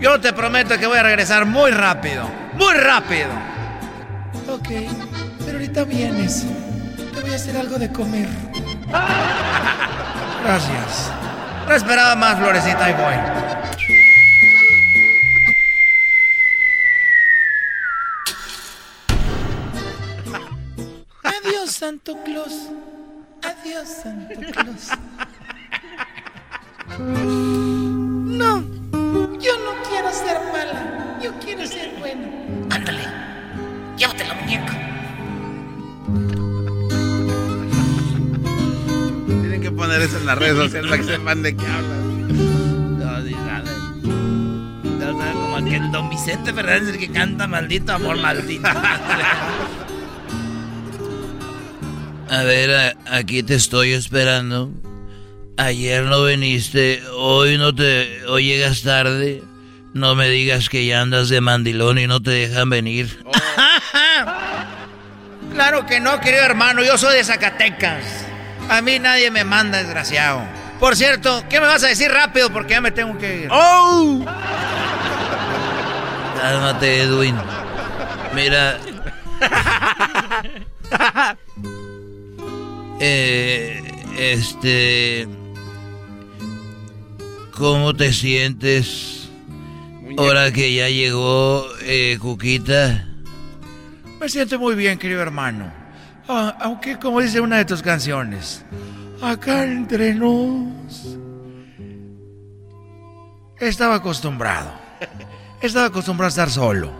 Yo 0.00 0.20
te 0.20 0.34
prometo 0.34 0.78
que 0.78 0.86
voy 0.86 0.98
a 0.98 1.02
regresar 1.02 1.46
muy 1.46 1.70
rápido. 1.70 2.28
Muy 2.52 2.74
rápido. 2.74 3.30
Ok, 4.48 4.68
pero 5.46 5.52
ahorita 5.52 5.84
vienes. 5.84 6.44
Te 7.14 7.22
voy 7.22 7.32
a 7.32 7.36
hacer 7.36 7.56
algo 7.56 7.78
de 7.78 7.90
comer. 7.90 8.28
Gracias. 10.44 11.10
No 11.66 11.74
esperaba 11.74 12.14
más, 12.16 12.38
Florecita, 12.38 12.84
ahí 12.84 12.92
voy. 12.92 13.14
Santo 21.74 22.16
Claus. 22.24 22.70
Adiós, 23.42 23.88
Santo 24.00 24.40
Claus. 24.52 24.90
No, 27.00 28.62
yo 29.40 29.52
no 29.58 29.82
quiero 29.88 30.12
ser 30.12 30.38
mala. 30.52 31.18
Yo 31.20 31.32
quiero 31.40 31.66
ser 31.66 31.98
buena. 31.98 32.28
Ándale, 32.70 33.02
llévate 33.96 34.24
la 34.24 34.34
muñeca. 34.34 34.72
Tienen 39.26 39.60
que 39.60 39.70
poner 39.72 40.00
eso 40.00 40.18
en 40.18 40.26
las 40.26 40.38
redes 40.38 40.56
sociales 40.56 40.90
para 40.90 41.02
que 41.02 41.08
sepan 41.08 41.42
de 41.42 41.56
qué 41.56 41.66
hablan. 41.66 42.98
No, 43.00 43.20
ni 43.20 43.32
nada. 43.32 43.72
No, 44.04 45.12
no, 45.12 45.40
como 45.40 45.56
aquel 45.56 45.90
Don 45.90 46.08
Vicente 46.08 46.52
Fernández 46.52 46.94
el 46.94 47.00
que 47.00 47.10
canta 47.10 47.48
maldito 47.48 47.92
amor 47.92 48.16
maldito. 48.18 48.68
A 52.30 52.42
ver, 52.42 52.96
aquí 53.10 53.42
te 53.42 53.54
estoy 53.54 53.92
esperando. 53.92 54.70
Ayer 55.56 56.04
no 56.04 56.24
viniste, 56.24 57.02
hoy 57.16 57.58
no 57.58 57.74
te, 57.74 58.24
hoy 58.26 58.46
llegas 58.46 58.82
tarde. 58.82 59.42
No 59.92 60.16
me 60.16 60.28
digas 60.28 60.68
que 60.68 60.84
ya 60.84 61.00
andas 61.00 61.28
de 61.28 61.40
mandilón 61.40 61.98
y 61.98 62.06
no 62.06 62.20
te 62.20 62.30
dejan 62.30 62.70
venir. 62.70 63.24
Claro 65.54 65.86
que 65.86 66.00
no, 66.00 66.20
querido 66.20 66.42
hermano, 66.42 66.82
yo 66.82 66.98
soy 66.98 67.16
de 67.16 67.22
Zacatecas. 67.22 68.04
A 68.68 68.82
mí 68.82 68.98
nadie 68.98 69.30
me 69.30 69.44
manda, 69.44 69.78
desgraciado. 69.78 70.42
Por 70.80 70.96
cierto, 70.96 71.44
¿qué 71.48 71.60
me 71.60 71.68
vas 71.68 71.84
a 71.84 71.86
decir 71.86 72.10
rápido? 72.10 72.50
Porque 72.50 72.72
ya 72.72 72.80
me 72.80 72.90
tengo 72.90 73.16
que 73.18 73.42
ir. 73.42 73.48
¡Oh! 73.52 74.24
Cálmate, 76.40 77.02
Edwin. 77.02 77.36
Mira. 78.34 78.78
Eh, 83.00 83.82
este. 84.18 85.28
¿Cómo 87.52 87.94
te 87.94 88.12
sientes? 88.12 89.28
Ahora 90.16 90.52
que 90.52 90.74
ya 90.74 90.88
llegó 90.88 91.66
eh, 91.82 92.18
Cuquita. 92.20 93.06
Me 94.20 94.28
siento 94.28 94.58
muy 94.58 94.74
bien, 94.74 94.98
querido 94.98 95.20
hermano. 95.20 95.72
Ah, 96.28 96.56
aunque, 96.60 96.98
como 96.98 97.20
dice 97.20 97.40
una 97.40 97.58
de 97.58 97.64
tus 97.64 97.82
canciones, 97.82 98.64
acá 99.20 99.64
entre 99.64 100.14
nos. 100.14 101.18
Estaba 103.58 103.96
acostumbrado. 103.96 104.72
Estaba 105.60 105.86
acostumbrado 105.86 106.26
a 106.26 106.30
estar 106.30 106.50
solo. 106.50 106.92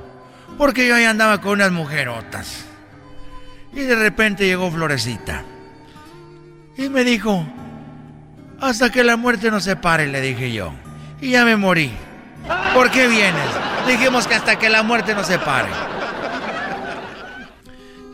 Porque 0.59 0.86
yo 0.86 0.95
ahí 0.95 1.05
andaba 1.05 1.40
con 1.40 1.53
unas 1.53 1.72
mujerotas. 1.72 2.64
Y 3.72 3.80
de 3.80 3.97
repente 3.97 4.47
llegó 4.47 4.70
Florecita. 4.70 5.45
Y 6.76 6.88
me 6.88 7.04
dijo, 7.04 7.46
hasta 8.60 8.90
que 8.90 9.04
la 9.04 9.16
muerte 9.16 9.50
nos 9.50 9.64
separe, 9.64 10.08
le 10.08 10.20
dije 10.20 10.52
yo. 10.52 10.72
Y 11.20 11.30
ya 11.30 11.44
me 11.44 11.56
morí. 11.56 11.90
¿Por 12.74 12.90
qué 12.90 13.08
vienes? 13.08 13.48
Dijimos 13.86 14.26
que 14.26 14.34
hasta 14.34 14.58
que 14.58 14.68
la 14.68 14.82
muerte 14.82 15.14
nos 15.14 15.26
separe. 15.26 15.68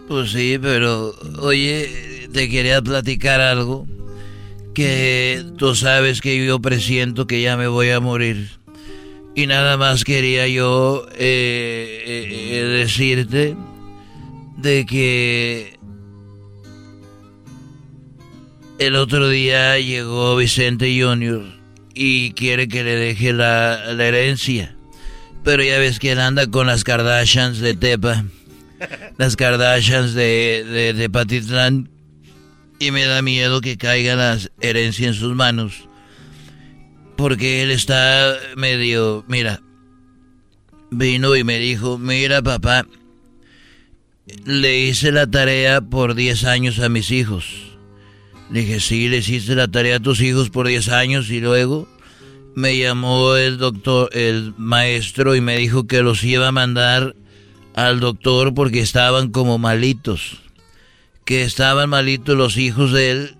Pues 0.08 0.32
sí, 0.32 0.58
pero 0.60 1.14
oye, 1.38 2.28
te 2.32 2.48
quería 2.48 2.82
platicar 2.82 3.40
algo. 3.40 3.86
Que 4.74 5.44
tú 5.56 5.74
sabes 5.74 6.20
que 6.20 6.44
yo 6.44 6.60
presiento 6.60 7.26
que 7.26 7.40
ya 7.40 7.56
me 7.56 7.66
voy 7.66 7.90
a 7.90 8.00
morir. 8.00 8.60
Y 9.34 9.46
nada 9.46 9.76
más 9.76 10.04
quería 10.04 10.46
yo 10.48 11.06
eh, 11.12 12.02
eh, 12.06 12.58
eh, 12.58 12.64
decirte 12.64 13.56
de 14.56 14.86
que 14.86 15.78
el 18.80 18.96
otro 18.96 19.28
día 19.28 19.78
llegó 19.78 20.34
Vicente 20.36 21.00
Junior 21.00 21.44
y 21.94 22.32
quiere 22.32 22.66
que 22.66 22.82
le 22.82 22.96
deje 22.96 23.32
la, 23.32 23.92
la 23.94 24.04
herencia. 24.06 24.74
Pero 25.44 25.62
ya 25.62 25.78
ves 25.78 26.00
que 26.00 26.12
él 26.12 26.20
anda 26.20 26.48
con 26.48 26.66
las 26.66 26.82
Kardashians 26.82 27.60
de 27.60 27.74
Tepa 27.74 28.24
las 29.18 29.36
Kardashians 29.36 30.14
de, 30.14 30.64
de, 30.64 30.92
de 30.94 31.10
Patitlán 31.10 31.90
y 32.78 32.90
me 32.90 33.04
da 33.04 33.22
miedo 33.22 33.60
que 33.60 33.76
caiga 33.76 34.16
la 34.16 34.38
herencia 34.60 35.08
en 35.08 35.14
sus 35.14 35.34
manos. 35.34 35.88
Porque 37.16 37.62
él 37.62 37.70
está 37.70 38.34
medio, 38.56 39.24
mira, 39.28 39.60
vino 40.90 41.36
y 41.36 41.44
me 41.44 41.58
dijo, 41.58 41.98
mira 41.98 42.40
papá, 42.40 42.86
le 44.44 44.78
hice 44.78 45.12
la 45.12 45.26
tarea 45.26 45.82
por 45.82 46.14
10 46.14 46.44
años 46.44 46.78
a 46.78 46.88
mis 46.88 47.10
hijos. 47.10 47.69
Le 48.50 48.60
dije, 48.60 48.80
sí, 48.80 49.08
le 49.08 49.18
hiciste 49.18 49.54
la 49.54 49.68
tarea 49.68 49.96
a 49.96 50.00
tus 50.00 50.20
hijos 50.20 50.50
por 50.50 50.66
10 50.66 50.88
años 50.88 51.30
y 51.30 51.40
luego 51.40 51.88
me 52.54 52.76
llamó 52.76 53.36
el 53.36 53.58
doctor, 53.58 54.10
el 54.12 54.54
maestro 54.56 55.36
y 55.36 55.40
me 55.40 55.56
dijo 55.56 55.86
que 55.86 56.02
los 56.02 56.24
iba 56.24 56.48
a 56.48 56.52
mandar 56.52 57.14
al 57.74 58.00
doctor 58.00 58.54
porque 58.54 58.80
estaban 58.80 59.30
como 59.30 59.58
malitos. 59.58 60.42
Que 61.24 61.42
estaban 61.42 61.90
malitos 61.90 62.36
los 62.36 62.56
hijos 62.56 62.92
de 62.92 63.10
él. 63.10 63.36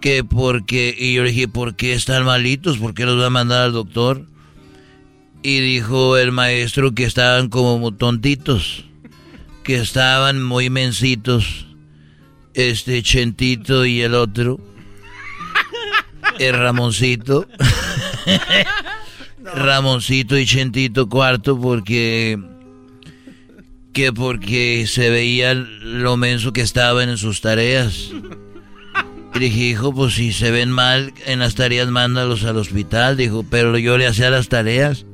Que 0.00 0.24
porque. 0.24 0.94
Y 0.96 1.14
yo 1.14 1.22
le 1.22 1.30
dije, 1.30 1.48
¿por 1.48 1.76
qué 1.76 1.92
están 1.92 2.24
malitos? 2.24 2.78
¿Por 2.78 2.94
qué 2.94 3.04
los 3.04 3.20
va 3.20 3.26
a 3.26 3.30
mandar 3.30 3.62
al 3.62 3.72
doctor? 3.72 4.26
Y 5.42 5.60
dijo 5.60 6.16
el 6.16 6.30
maestro 6.30 6.92
que 6.92 7.04
estaban 7.04 7.48
como 7.48 7.92
tontitos. 7.92 8.84
Que 9.64 9.76
estaban 9.76 10.42
muy 10.42 10.70
mensitos. 10.70 11.66
Este 12.54 13.02
Chentito 13.02 13.84
y 13.84 14.02
el 14.02 14.14
otro. 14.14 14.60
El 16.38 16.54
Ramoncito. 16.54 17.46
Ramoncito 19.54 20.38
y 20.38 20.46
Chentito 20.46 21.08
cuarto 21.08 21.60
porque 21.60 22.38
que 23.92 24.12
porque 24.12 24.86
se 24.88 25.10
veía 25.10 25.54
lo 25.54 26.16
menso 26.16 26.52
que 26.52 26.62
estaban 26.62 27.08
en 27.08 27.18
sus 27.18 27.40
tareas. 27.40 28.10
Y 29.34 29.38
dije, 29.38 29.60
hijo, 29.60 29.94
pues 29.94 30.14
si 30.14 30.32
se 30.32 30.50
ven 30.50 30.70
mal 30.70 31.12
en 31.26 31.38
las 31.38 31.54
tareas, 31.54 31.88
mándalos 31.88 32.44
al 32.44 32.56
hospital. 32.56 33.16
Dijo, 33.16 33.44
pero 33.48 33.76
yo 33.78 33.96
le 33.98 34.06
hacía 34.06 34.30
las 34.30 34.48
tareas. 34.48 35.04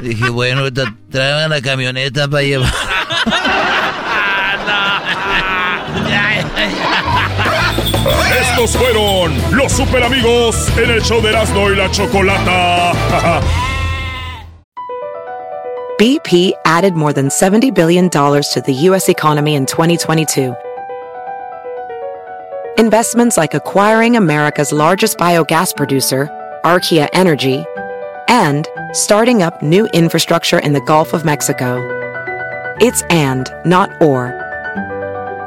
Dije, 0.00 0.28
bueno, 0.28 0.64
traigan 1.10 1.50
la 1.50 1.60
camioneta 1.60 2.28
para 2.28 2.42
llevar. 2.42 2.72
Estos 8.40 8.76
fueron 8.76 9.36
los 9.52 9.72
super 9.72 10.02
amigos 10.02 10.68
en 10.76 10.90
el 10.90 11.02
show 11.02 11.20
de 11.22 11.30
Erasmo 11.30 11.70
y 11.70 11.76
la 11.76 11.90
Chocolata. 11.90 12.92
BP 15.98 16.52
added 16.64 16.94
more 16.94 17.12
than 17.12 17.28
$70 17.28 17.74
billion 17.74 18.08
to 18.08 18.62
the 18.64 18.72
U.S. 18.72 19.08
economy 19.08 19.56
in 19.56 19.66
2022. 19.66 20.54
Investments 22.78 23.36
like 23.36 23.54
acquiring 23.54 24.16
America's 24.16 24.70
largest 24.70 25.18
biogas 25.18 25.74
producer, 25.76 26.28
Archaea 26.64 27.08
Energy, 27.12 27.64
and 28.28 28.68
starting 28.92 29.42
up 29.42 29.60
new 29.60 29.86
infrastructure 29.88 30.60
in 30.60 30.72
the 30.72 30.80
Gulf 30.82 31.12
of 31.12 31.24
Mexico. 31.24 31.84
It's 32.80 33.02
and, 33.10 33.50
not 33.64 33.90
or. 34.00 34.47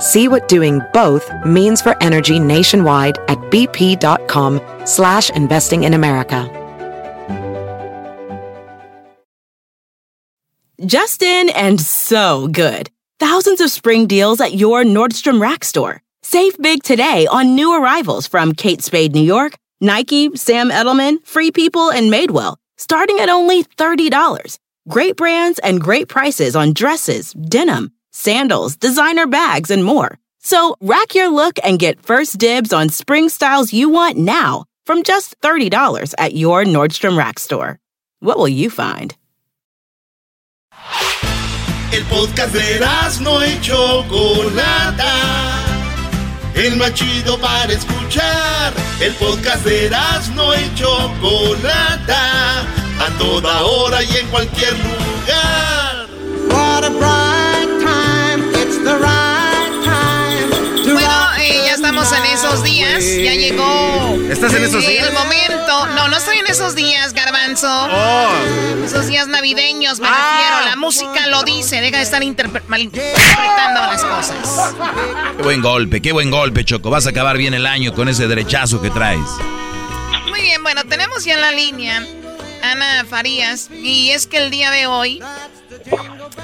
See 0.02 0.28
what 0.28 0.48
doing 0.48 0.82
both 0.94 1.32
means 1.46 1.82
for 1.82 1.96
energy 2.02 2.40
nationwide 2.40 3.18
at 3.28 3.38
bp.com 3.52 4.60
slash 4.86 5.30
investing 5.30 5.84
in 5.84 5.94
America. 5.94 6.58
Justin 10.86 11.50
and 11.52 11.80
so 11.80 12.48
good. 12.48 12.90
Thousands 13.20 13.62
of 13.62 13.70
spring 13.70 14.08
deals 14.08 14.42
at 14.42 14.56
your 14.56 14.84
Nordstrom 14.84 15.40
Rack 15.40 15.64
store. 15.64 16.02
Save 16.24 16.58
big 16.58 16.82
today 16.82 17.28
on 17.28 17.54
new 17.54 17.80
arrivals 17.80 18.26
from 18.26 18.54
Kate 18.54 18.82
Spade 18.82 19.14
New 19.14 19.22
York, 19.22 19.54
Nike, 19.80 20.36
Sam 20.36 20.72
Edelman, 20.72 21.24
Free 21.24 21.52
People, 21.52 21.92
and 21.92 22.12
Madewell, 22.12 22.58
starting 22.78 23.20
at 23.20 23.30
only 23.30 23.64
$30. 23.64 24.58
Great 24.90 25.16
brands 25.18 25.60
and 25.60 25.80
great 25.80 26.08
prices 26.08 26.56
on 26.56 26.74
dresses, 26.74 27.34
denim, 27.34 27.92
sandals, 28.12 28.76
designer 28.76 29.28
bags, 29.28 29.72
and 29.72 29.84
more. 29.84 30.18
So 30.40 30.76
rack 30.82 31.16
your 31.16 31.30
look 31.30 31.60
and 31.64 31.80
get 31.80 32.02
first 32.02 32.38
dibs 32.38 32.74
on 32.74 32.90
spring 32.90 33.30
styles 33.30 33.74
you 33.74 33.90
want 33.90 34.18
now 34.18 34.66
from 34.86 35.04
just 35.04 35.40
$30 35.42 36.14
at 36.18 36.36
your 36.36 36.64
Nordstrom 36.64 37.18
Rack 37.18 37.40
store. 37.40 37.80
What 38.20 38.38
will 38.38 38.50
you 38.50 38.70
find? 38.70 39.16
El 41.94 42.04
podcast 42.06 42.54
de 42.54 42.80
no 43.22 43.40
y 43.40 43.60
Chocolata. 43.62 45.12
El 46.56 46.78
más 46.78 46.94
chido 46.94 47.38
para 47.40 47.72
escuchar. 47.74 48.74
El 49.02 49.14
podcast 49.16 49.66
de 49.66 49.90
no 50.36 50.54
y 50.54 50.74
Chocolata. 50.76 52.62
A 53.00 53.18
toda 53.18 53.64
hora 53.64 54.04
y 54.04 54.18
en 54.18 54.28
cualquier 54.28 54.74
lugar. 54.74 56.08
What 56.48 56.84
a 56.86 57.31
estamos 62.02 62.26
en 62.26 62.34
esos 62.34 62.64
días. 62.64 63.04
Ya 63.04 63.34
llegó. 63.34 64.18
¿Estás 64.30 64.54
en 64.54 64.64
esos 64.64 64.86
días? 64.86 65.08
El 65.08 65.14
momento. 65.14 65.88
No, 65.96 66.08
no 66.08 66.18
estoy 66.18 66.38
en 66.40 66.48
esos 66.48 66.76
días, 66.76 67.14
Garbanzo. 67.14 67.68
Oh. 67.68 68.84
Esos 68.84 69.08
días 69.08 69.28
navideños, 69.28 70.00
me 70.00 70.08
ah. 70.08 70.38
refiero. 70.38 70.70
La 70.70 70.76
música 70.76 71.28
lo 71.28 71.44
dice. 71.44 71.82
Deja 71.82 71.98
de 71.98 72.04
estar 72.04 72.22
malinterpretando 72.68 73.82
las 73.82 74.04
cosas. 74.04 74.74
Qué 75.38 75.44
buen 75.44 75.62
golpe, 75.62 76.02
qué 76.02 76.12
buen 76.12 76.32
golpe, 76.32 76.66
Choco. 76.66 76.90
Vas 76.90 77.06
a 77.08 77.12
acabar 77.12 77.38
bien 77.38 77.54
el 77.54 77.66
año 77.66 77.94
con 77.94 78.10
ese 78.10 78.28
derechazo 78.28 78.82
que 78.82 78.90
traes. 78.90 79.20
Muy 80.30 80.42
bien, 80.42 80.64
bueno, 80.64 80.84
tenemos 80.86 81.24
ya 81.24 81.36
en 81.36 81.42
la 81.42 81.52
línea 81.52 82.06
Ana 82.64 83.06
Farías. 83.08 83.70
Y 83.72 84.10
es 84.10 84.28
que 84.28 84.38
el 84.38 84.50
día 84.50 84.72
de 84.72 84.88
hoy, 84.88 85.22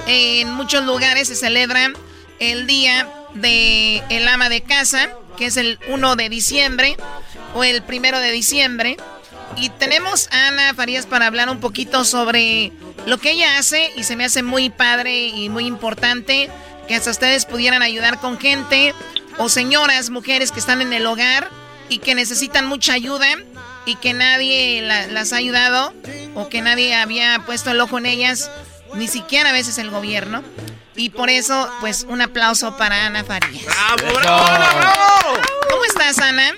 en 0.05 0.51
muchos 0.51 0.85
lugares 0.85 1.27
se 1.29 1.35
celebra 1.35 1.91
el 2.39 2.67
día 2.67 3.09
de 3.33 4.03
el 4.09 4.27
ama 4.27 4.49
de 4.49 4.61
casa, 4.61 5.09
que 5.37 5.45
es 5.45 5.57
el 5.57 5.79
1 5.87 6.15
de 6.15 6.29
diciembre 6.29 6.97
o 7.53 7.63
el 7.63 7.83
1 7.87 8.19
de 8.19 8.31
diciembre. 8.31 8.97
Y 9.55 9.69
tenemos 9.69 10.27
a 10.31 10.47
Ana 10.47 10.73
Farías 10.73 11.05
para 11.05 11.27
hablar 11.27 11.49
un 11.49 11.59
poquito 11.59 12.03
sobre 12.03 12.71
lo 13.05 13.17
que 13.17 13.31
ella 13.31 13.57
hace 13.57 13.91
y 13.95 14.03
se 14.03 14.15
me 14.15 14.25
hace 14.25 14.43
muy 14.43 14.69
padre 14.69 15.27
y 15.27 15.49
muy 15.49 15.65
importante 15.65 16.49
que 16.87 16.95
hasta 16.95 17.11
ustedes 17.11 17.45
pudieran 17.45 17.81
ayudar 17.81 18.19
con 18.19 18.37
gente 18.39 18.93
o 19.37 19.49
señoras, 19.49 20.09
mujeres 20.09 20.51
que 20.51 20.59
están 20.59 20.81
en 20.81 20.93
el 20.93 21.05
hogar 21.05 21.49
y 21.89 21.99
que 21.99 22.15
necesitan 22.15 22.65
mucha 22.65 22.93
ayuda 22.93 23.27
y 23.85 23.95
que 23.95 24.13
nadie 24.13 24.81
las 24.81 25.31
ha 25.31 25.37
ayudado 25.37 25.93
o 26.35 26.49
que 26.49 26.61
nadie 26.61 26.93
había 26.93 27.41
puesto 27.45 27.71
el 27.71 27.79
ojo 27.79 27.97
en 27.97 28.05
ellas, 28.05 28.51
ni 28.95 29.07
siquiera 29.07 29.49
a 29.49 29.53
veces 29.53 29.77
el 29.77 29.89
gobierno. 29.89 30.43
Y 30.97 31.11
por 31.11 31.29
eso, 31.29 31.69
pues, 31.79 32.05
un 32.09 32.21
aplauso 32.21 32.75
para 32.75 33.05
Ana 33.05 33.23
Farías. 33.23 33.65
¡Bravo, 33.65 34.19
bravo, 34.19 34.45
bravo! 34.79 35.41
¿Cómo 35.69 35.85
estás, 35.85 36.19
Ana? 36.19 36.55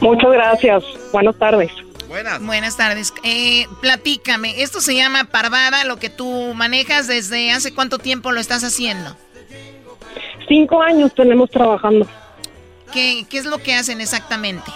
Muchas 0.00 0.30
gracias. 0.30 0.84
Buenas 1.10 1.38
tardes. 1.38 1.72
Buenas. 2.06 2.44
Buenas 2.44 2.76
tardes. 2.76 3.14
Eh, 3.24 3.66
platícame, 3.80 4.62
esto 4.62 4.80
se 4.80 4.94
llama 4.94 5.24
Parvada, 5.24 5.84
lo 5.84 5.96
que 5.96 6.10
tú 6.10 6.52
manejas 6.54 7.08
desde 7.08 7.50
hace 7.50 7.74
cuánto 7.74 7.98
tiempo 7.98 8.30
lo 8.30 8.40
estás 8.40 8.62
haciendo. 8.62 9.16
Cinco 10.46 10.80
años 10.82 11.14
tenemos 11.14 11.50
trabajando. 11.50 12.06
¿Qué, 12.92 13.24
qué 13.28 13.38
es 13.38 13.46
lo 13.46 13.58
que 13.58 13.74
hacen 13.74 14.00
exactamente? 14.00 14.70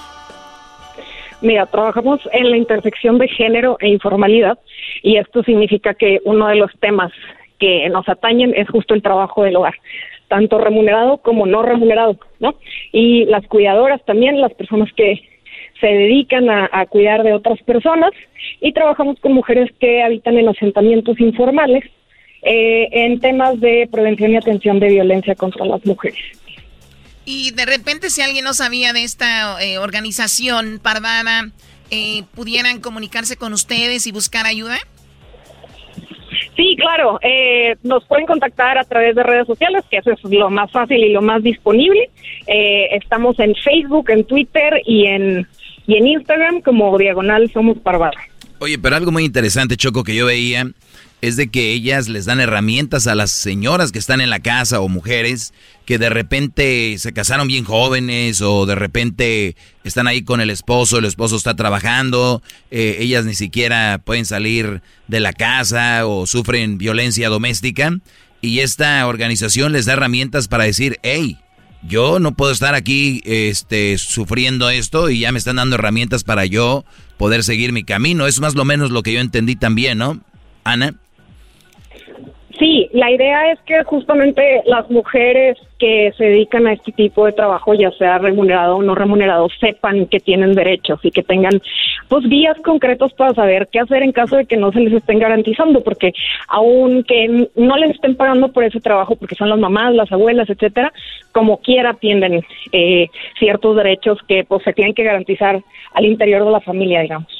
Mira, 1.42 1.66
trabajamos 1.66 2.20
en 2.32 2.50
la 2.50 2.56
intersección 2.56 3.18
de 3.18 3.28
género 3.28 3.76
e 3.80 3.88
informalidad 3.88 4.58
y 5.02 5.16
esto 5.16 5.42
significa 5.42 5.94
que 5.94 6.20
uno 6.24 6.48
de 6.48 6.56
los 6.56 6.70
temas 6.80 7.12
que 7.60 7.88
nos 7.90 8.08
atañen 8.08 8.52
es 8.56 8.68
justo 8.68 8.94
el 8.94 9.02
trabajo 9.02 9.44
del 9.44 9.56
hogar, 9.56 9.74
tanto 10.28 10.58
remunerado 10.58 11.18
como 11.18 11.46
no 11.46 11.62
remunerado, 11.62 12.18
¿no? 12.40 12.54
Y 12.90 13.26
las 13.26 13.46
cuidadoras 13.46 14.04
también, 14.04 14.40
las 14.40 14.54
personas 14.54 14.92
que 14.96 15.22
se 15.80 15.86
dedican 15.86 16.50
a, 16.50 16.86
cuidar 16.86 17.22
de 17.22 17.32
otras 17.32 17.60
personas 17.62 18.10
y 18.60 18.72
trabajamos 18.72 19.18
con 19.20 19.32
mujeres 19.32 19.70
que 19.78 20.02
habitan 20.02 20.36
en 20.36 20.48
asentamientos 20.48 21.18
informales 21.20 21.84
eh, 22.42 22.88
en 22.92 23.20
temas 23.20 23.60
de 23.60 23.88
prevención 23.90 24.32
y 24.32 24.36
atención 24.36 24.80
de 24.80 24.88
violencia 24.88 25.34
contra 25.34 25.64
las 25.64 25.84
mujeres. 25.86 26.20
Y 27.24 27.52
de 27.52 27.66
repente 27.66 28.10
si 28.10 28.22
alguien 28.22 28.44
no 28.44 28.54
sabía 28.54 28.92
de 28.92 29.04
esta 29.04 29.62
eh, 29.62 29.78
organización 29.78 30.80
Parvada, 30.82 31.50
eh, 31.90 32.24
¿pudieran 32.34 32.80
comunicarse 32.80 33.36
con 33.36 33.52
ustedes 33.52 34.06
y 34.06 34.12
buscar 34.12 34.46
ayuda? 34.46 34.78
Sí, 36.60 36.76
claro. 36.76 37.18
Eh, 37.22 37.74
nos 37.84 38.04
pueden 38.04 38.26
contactar 38.26 38.76
a 38.76 38.84
través 38.84 39.14
de 39.14 39.22
redes 39.22 39.46
sociales, 39.46 39.82
que 39.90 39.96
eso 39.96 40.10
es 40.10 40.18
lo 40.24 40.50
más 40.50 40.70
fácil 40.70 40.98
y 40.98 41.10
lo 41.10 41.22
más 41.22 41.42
disponible. 41.42 42.10
estamos 42.46 43.38
en 43.38 43.54
Facebook, 43.54 44.10
en 44.10 44.24
Twitter 44.24 44.82
y 44.84 45.06
en, 45.06 45.46
y 45.86 45.96
en 45.96 46.06
Instagram 46.06 46.60
como 46.60 46.98
Diagonal 46.98 47.50
Somos 47.50 47.78
Parvada. 47.78 48.12
Oye, 48.58 48.78
pero 48.78 48.94
algo 48.94 49.10
muy 49.10 49.24
interesante, 49.24 49.78
Choco, 49.78 50.04
que 50.04 50.14
yo 50.14 50.26
veía 50.26 50.70
es 51.20 51.36
de 51.36 51.48
que 51.48 51.72
ellas 51.72 52.08
les 52.08 52.24
dan 52.24 52.40
herramientas 52.40 53.06
a 53.06 53.14
las 53.14 53.30
señoras 53.30 53.92
que 53.92 53.98
están 53.98 54.20
en 54.20 54.30
la 54.30 54.40
casa 54.40 54.80
o 54.80 54.88
mujeres 54.88 55.52
que 55.84 55.98
de 55.98 56.08
repente 56.08 56.96
se 56.98 57.12
casaron 57.12 57.48
bien 57.48 57.64
jóvenes 57.64 58.40
o 58.40 58.64
de 58.64 58.74
repente 58.74 59.56
están 59.84 60.06
ahí 60.06 60.22
con 60.22 60.40
el 60.40 60.50
esposo, 60.50 60.98
el 60.98 61.04
esposo 61.04 61.36
está 61.36 61.56
trabajando, 61.56 62.42
eh, 62.70 62.98
ellas 63.00 63.24
ni 63.24 63.34
siquiera 63.34 64.00
pueden 64.04 64.24
salir 64.24 64.82
de 65.08 65.20
la 65.20 65.32
casa 65.32 66.06
o 66.06 66.26
sufren 66.26 66.78
violencia 66.78 67.28
doméstica 67.28 67.98
y 68.40 68.60
esta 68.60 69.06
organización 69.06 69.72
les 69.72 69.84
da 69.86 69.94
herramientas 69.94 70.48
para 70.48 70.64
decir, 70.64 70.98
hey, 71.02 71.38
yo 71.82 72.18
no 72.18 72.32
puedo 72.32 72.52
estar 72.52 72.74
aquí 72.74 73.20
este, 73.24 73.96
sufriendo 73.98 74.70
esto 74.70 75.10
y 75.10 75.20
ya 75.20 75.32
me 75.32 75.38
están 75.38 75.56
dando 75.56 75.76
herramientas 75.76 76.24
para 76.24 76.44
yo 76.46 76.84
poder 77.18 77.42
seguir 77.42 77.72
mi 77.72 77.84
camino. 77.84 78.26
Es 78.26 78.40
más 78.40 78.54
o 78.56 78.64
menos 78.64 78.90
lo 78.90 79.02
que 79.02 79.12
yo 79.12 79.20
entendí 79.20 79.56
también, 79.56 79.98
¿no? 79.98 80.20
Ana. 80.64 80.94
Sí, 82.58 82.90
la 82.92 83.10
idea 83.10 83.52
es 83.52 83.60
que 83.60 83.82
justamente 83.84 84.62
las 84.66 84.90
mujeres 84.90 85.56
que 85.78 86.12
se 86.18 86.24
dedican 86.24 86.66
a 86.66 86.72
este 86.72 86.90
tipo 86.92 87.24
de 87.24 87.32
trabajo, 87.32 87.74
ya 87.74 87.90
sea 87.92 88.18
remunerado 88.18 88.76
o 88.76 88.82
no 88.82 88.94
remunerado, 88.94 89.48
sepan 89.60 90.06
que 90.06 90.18
tienen 90.18 90.54
derechos 90.54 90.98
y 91.04 91.10
que 91.10 91.22
tengan 91.22 91.62
pues 92.08 92.28
guías 92.28 92.58
concretos 92.62 93.12
para 93.14 93.34
saber 93.34 93.68
qué 93.70 93.78
hacer 93.80 94.02
en 94.02 94.12
caso 94.12 94.36
de 94.36 94.46
que 94.46 94.56
no 94.56 94.72
se 94.72 94.80
les 94.80 94.94
estén 94.94 95.20
garantizando, 95.20 95.82
porque 95.82 96.12
aunque 96.48 97.48
no 97.54 97.76
les 97.76 97.92
estén 97.92 98.16
pagando 98.16 98.52
por 98.52 98.64
ese 98.64 98.80
trabajo, 98.80 99.14
porque 99.14 99.36
son 99.36 99.48
las 99.48 99.58
mamás, 99.58 99.94
las 99.94 100.10
abuelas, 100.10 100.50
etcétera, 100.50 100.92
como 101.32 101.58
quiera 101.58 101.94
tienen 101.94 102.44
eh, 102.72 103.06
ciertos 103.38 103.76
derechos 103.76 104.18
que 104.26 104.44
pues 104.44 104.64
se 104.64 104.72
tienen 104.72 104.94
que 104.94 105.04
garantizar 105.04 105.62
al 105.94 106.04
interior 106.04 106.44
de 106.44 106.50
la 106.50 106.60
familia, 106.60 107.00
digamos. 107.00 107.39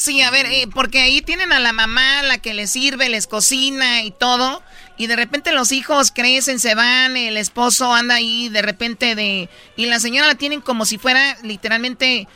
Sí, 0.00 0.22
a 0.22 0.30
ver, 0.30 0.46
eh, 0.46 0.66
porque 0.72 1.02
ahí 1.02 1.20
tienen 1.20 1.52
a 1.52 1.60
la 1.60 1.74
mamá, 1.74 2.22
la 2.22 2.38
que 2.38 2.54
les 2.54 2.70
sirve, 2.70 3.10
les 3.10 3.26
cocina 3.26 4.02
y 4.02 4.10
todo. 4.10 4.62
Y 4.96 5.08
de 5.08 5.14
repente 5.14 5.52
los 5.52 5.72
hijos 5.72 6.10
crecen, 6.10 6.58
se 6.58 6.74
van, 6.74 7.18
el 7.18 7.36
esposo 7.36 7.92
anda 7.92 8.14
ahí 8.14 8.48
de 8.48 8.62
repente 8.62 9.14
de... 9.14 9.50
Y 9.76 9.84
la 9.84 10.00
señora 10.00 10.26
la 10.26 10.36
tienen 10.36 10.62
como 10.62 10.86
si 10.86 10.96
fuera 10.96 11.36
literalmente 11.42 12.28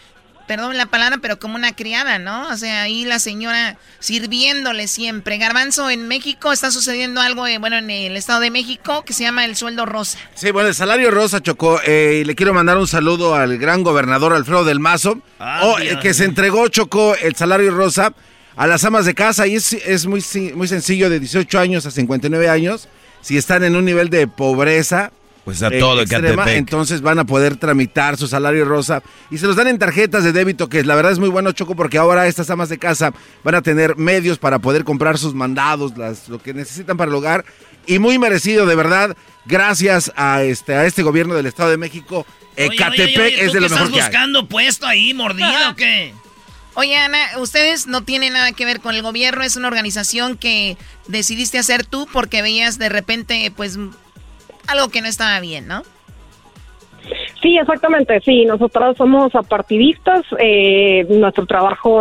perdón 0.46 0.76
la 0.76 0.86
palabra, 0.86 1.18
pero 1.20 1.38
como 1.38 1.56
una 1.56 1.74
criada, 1.74 2.18
¿no? 2.18 2.48
O 2.48 2.56
sea, 2.56 2.82
ahí 2.82 3.04
la 3.04 3.18
señora 3.18 3.76
sirviéndole 3.98 4.88
siempre. 4.88 5.38
Garbanzo, 5.38 5.90
en 5.90 6.08
México 6.08 6.52
está 6.52 6.70
sucediendo 6.70 7.20
algo, 7.20 7.46
eh, 7.46 7.58
bueno, 7.58 7.76
en 7.76 7.90
el 7.90 8.16
Estado 8.16 8.40
de 8.40 8.50
México, 8.50 9.04
que 9.04 9.12
se 9.12 9.24
llama 9.24 9.44
el 9.44 9.56
sueldo 9.56 9.86
rosa. 9.86 10.18
Sí, 10.34 10.50
bueno, 10.50 10.68
el 10.68 10.74
salario 10.74 11.10
rosa, 11.10 11.40
Chocó. 11.40 11.80
Eh, 11.84 12.20
y 12.22 12.24
le 12.24 12.34
quiero 12.34 12.54
mandar 12.54 12.78
un 12.78 12.88
saludo 12.88 13.34
al 13.34 13.58
gran 13.58 13.82
gobernador 13.82 14.32
Alfredo 14.32 14.64
del 14.64 14.80
Mazo, 14.80 15.20
ah, 15.38 15.62
oh, 15.64 15.76
que 16.00 16.14
se 16.14 16.24
entregó, 16.24 16.68
Chocó, 16.68 17.14
el 17.16 17.34
salario 17.34 17.70
rosa 17.70 18.12
a 18.56 18.66
las 18.66 18.84
amas 18.84 19.06
de 19.06 19.14
casa. 19.14 19.46
Y 19.46 19.56
es, 19.56 19.72
es 19.72 20.06
muy, 20.06 20.24
muy 20.54 20.68
sencillo, 20.68 21.10
de 21.10 21.20
18 21.20 21.58
años 21.58 21.86
a 21.86 21.90
59 21.90 22.48
años. 22.48 22.88
Si 23.20 23.38
están 23.38 23.64
en 23.64 23.74
un 23.76 23.84
nivel 23.84 24.10
de 24.10 24.26
pobreza, 24.26 25.10
pues 25.44 25.62
a 25.62 25.70
todo 25.70 25.94
el 25.94 26.00
extrema, 26.00 26.52
entonces 26.52 27.02
van 27.02 27.18
a 27.18 27.24
poder 27.24 27.56
tramitar 27.56 28.16
su 28.16 28.26
salario 28.26 28.64
rosa 28.64 29.02
y 29.30 29.38
se 29.38 29.46
los 29.46 29.56
dan 29.56 29.68
en 29.68 29.78
tarjetas 29.78 30.24
de 30.24 30.32
débito, 30.32 30.68
que 30.68 30.82
la 30.84 30.94
verdad 30.94 31.12
es 31.12 31.18
muy 31.18 31.28
bueno, 31.28 31.52
Choco, 31.52 31.76
porque 31.76 31.98
ahora 31.98 32.26
estas 32.26 32.48
amas 32.48 32.70
de 32.70 32.78
casa 32.78 33.12
van 33.42 33.54
a 33.54 33.62
tener 33.62 33.96
medios 33.96 34.38
para 34.38 34.58
poder 34.58 34.84
comprar 34.84 35.18
sus 35.18 35.34
mandados, 35.34 35.96
las, 35.98 36.28
lo 36.30 36.40
que 36.40 36.54
necesitan 36.54 36.96
para 36.96 37.10
el 37.10 37.14
hogar 37.14 37.44
y 37.86 37.98
muy 37.98 38.18
merecido, 38.18 38.64
de 38.64 38.74
verdad, 38.74 39.16
gracias 39.44 40.12
a 40.16 40.42
este, 40.42 40.74
a 40.74 40.86
este 40.86 41.02
gobierno 41.02 41.34
del 41.34 41.46
Estado 41.46 41.70
de 41.70 41.76
México. 41.76 42.26
Ecatepec 42.56 43.38
es 43.38 43.52
de 43.52 43.60
lo 43.60 43.68
mejor 43.68 43.86
estás 43.88 43.90
buscando 43.90 44.48
puesto 44.48 44.86
ahí, 44.86 45.12
mordido 45.12 45.70
o 45.70 45.76
qué? 45.76 46.14
Oye, 46.76 46.96
Ana, 46.96 47.18
ustedes 47.38 47.86
no 47.86 48.02
tienen 48.02 48.32
nada 48.32 48.50
que 48.52 48.64
ver 48.64 48.80
con 48.80 48.94
el 48.96 49.02
gobierno, 49.02 49.44
es 49.44 49.56
una 49.56 49.68
organización 49.68 50.36
que 50.36 50.76
decidiste 51.06 51.58
hacer 51.58 51.84
tú 51.86 52.08
porque 52.12 52.42
veías 52.42 52.78
de 52.78 52.88
repente, 52.88 53.52
pues, 53.54 53.78
algo 54.66 54.88
que 54.88 55.00
no 55.00 55.08
estaba 55.08 55.40
bien, 55.40 55.66
¿no? 55.66 55.82
Sí, 57.42 57.58
exactamente, 57.58 58.20
sí, 58.24 58.46
nosotros 58.46 58.96
somos 58.96 59.34
apartidistas, 59.34 60.24
eh, 60.38 61.04
nuestro 61.10 61.44
trabajo 61.44 62.00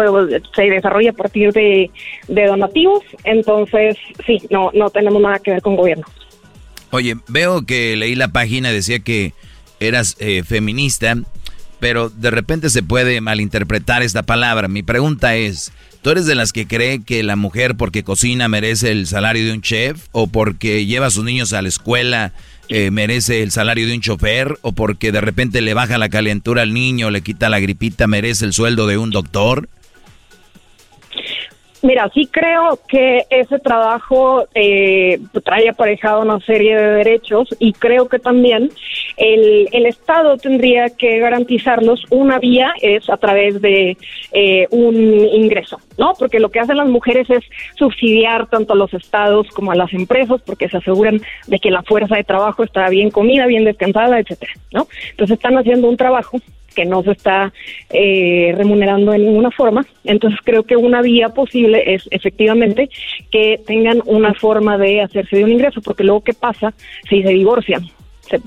se 0.56 0.62
desarrolla 0.64 1.10
a 1.10 1.14
partir 1.14 1.52
de, 1.52 1.92
donativos, 2.30 3.04
entonces 3.26 3.98
sí, 4.26 4.42
no, 4.50 4.72
no 4.74 4.90
tenemos 4.90 5.22
nada 5.22 5.40
que 5.40 5.52
ver 5.52 5.62
con 5.62 5.76
gobierno. 5.76 6.06
Oye, 6.92 7.16
veo 7.28 7.66
que 7.66 7.98
leí 7.98 8.16
la 8.16 8.30
página, 8.30 8.72
decía 8.72 9.00
que 9.00 9.34
eras 9.82 10.16
eh, 10.20 10.44
feminista, 10.44 11.18
pero 11.82 12.10
de 12.10 12.32
repente 12.32 12.70
se 12.70 12.82
puede 12.82 13.20
malinterpretar 13.20 14.02
esta 14.04 14.24
palabra. 14.24 14.70
Mi 14.70 14.84
pregunta 14.84 15.36
es, 15.36 15.74
¿Tú 16.04 16.10
eres 16.10 16.26
de 16.26 16.36
las 16.36 16.52
que 16.52 16.68
cree 16.68 17.02
que 17.02 17.24
la 17.24 17.38
mujer 17.38 17.76
porque 17.76 18.04
cocina 18.04 18.50
merece 18.50 18.92
el 18.92 19.08
salario 19.08 19.46
de 19.46 19.54
un 19.54 19.62
chef? 19.62 20.08
¿O 20.12 20.28
porque 20.28 20.86
lleva 20.86 21.06
a 21.06 21.10
sus 21.10 21.24
niños 21.24 21.54
a 21.54 21.62
la 21.62 21.70
escuela 21.70 22.34
eh, 22.76 22.90
merece 22.90 23.44
el 23.44 23.52
salario 23.52 23.86
de 23.86 23.94
un 23.94 24.02
chofer? 24.02 24.58
¿O 24.64 24.72
porque 24.72 25.12
de 25.12 25.22
repente 25.22 25.62
le 25.62 25.76
baja 25.76 26.00
la 26.00 26.10
calentura 26.10 26.64
al 26.64 26.74
niño, 26.74 27.12
le 27.12 27.22
quita 27.22 27.48
la 27.48 27.60
gripita, 27.60 28.08
merece 28.08 28.46
el 28.46 28.54
sueldo 28.54 28.88
de 28.88 28.98
un 28.98 29.12
doctor? 29.12 29.70
Mira, 31.84 32.10
sí 32.14 32.28
creo 32.28 32.80
que 32.88 33.26
ese 33.30 33.60
trabajo 33.60 34.48
eh, 34.56 35.20
trae 35.44 35.68
aparejado 35.68 36.22
una 36.22 36.40
serie 36.40 36.78
de 36.78 36.92
derechos 36.94 37.50
y 37.60 37.74
creo 37.74 38.08
que 38.08 38.20
también 38.20 38.72
el, 39.18 39.68
el 39.70 39.86
Estado 39.86 40.38
tendría 40.38 40.92
que 40.92 41.20
garantizarlos. 41.20 42.06
Una 42.10 42.40
vía 42.40 42.74
es 42.82 43.10
a 43.10 43.18
través 43.18 43.62
de 43.62 43.98
eh, 44.32 44.66
un 44.72 44.96
ingreso, 44.96 45.78
¿no? 45.98 46.14
Porque 46.18 46.40
lo 46.40 46.52
que 46.52 46.62
hacen 46.62 46.78
las 46.78 46.88
mujeres 46.88 47.30
es 47.30 47.44
subsidiar 47.78 48.48
tanto 48.48 48.72
a 48.72 48.78
los 48.78 48.94
estados 48.94 49.50
como 49.50 49.74
a 49.74 49.76
las 49.76 49.92
empresas 49.92 50.42
porque 50.46 50.70
se 50.70 50.78
aseguran 50.78 51.20
de 51.48 51.60
que 51.60 51.70
la 51.70 51.84
fuerza 51.84 52.16
de 52.16 52.24
trabajo 52.24 52.64
está 52.64 52.88
bien 52.88 53.12
comida, 53.12 53.46
bien 53.46 53.66
descansada, 53.66 54.22
etcétera, 54.22 54.54
¿no? 54.72 54.88
Entonces 55.12 55.36
están 55.36 55.58
haciendo 55.58 55.90
un 55.90 55.98
trabajo 55.98 56.40
que 56.74 56.86
no 56.86 57.04
se 57.04 57.12
está 57.12 57.54
eh, 57.90 58.54
remunerando 58.56 59.12
de 59.12 59.20
ninguna 59.20 59.52
forma. 59.52 59.86
Entonces 60.04 60.40
creo 60.44 60.64
que 60.64 60.76
una 60.76 61.02
vía 61.02 61.30
posible 61.30 61.94
es 61.94 62.08
efectivamente 62.12 62.90
que 63.32 63.60
tengan 63.66 64.02
una 64.06 64.34
forma 64.34 64.78
de 64.78 65.02
hacerse 65.02 65.38
de 65.38 65.44
un 65.44 65.52
ingreso, 65.52 65.82
porque 65.82 66.04
luego 66.04 66.22
qué 66.22 66.34
pasa 66.34 66.74
si 67.10 67.22
se 67.22 67.30
divorcian, 67.30 67.90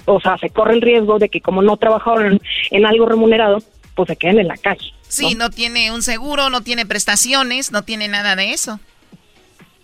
o 0.05 0.21
sea, 0.21 0.39
se 0.39 0.51
corre 0.51 0.75
el 0.75 0.83
riesgo 0.83 1.19
de 1.19 1.29
que 1.29 1.41
como 1.41 1.63
no 1.63 1.77
trabajaron 1.77 2.41
en, 2.71 2.87
algo 2.87 3.07
remunerado, 3.07 3.59
pues 3.95 4.09
se 4.09 4.17
queden 4.17 4.41
en 4.41 4.49
la 4.49 4.57
calle. 4.57 4.93
Sí, 5.09 5.35
no 5.35 5.51
tiene 5.51 5.93
un 5.93 6.03
seguro, 6.03 6.51
no 6.51 6.63
tiene 6.63 6.85
prestaciones, 6.87 7.73
no 7.73 7.83
tiene 7.83 8.09
nada 8.09 8.37
de 8.37 8.53
eso. 8.53 8.81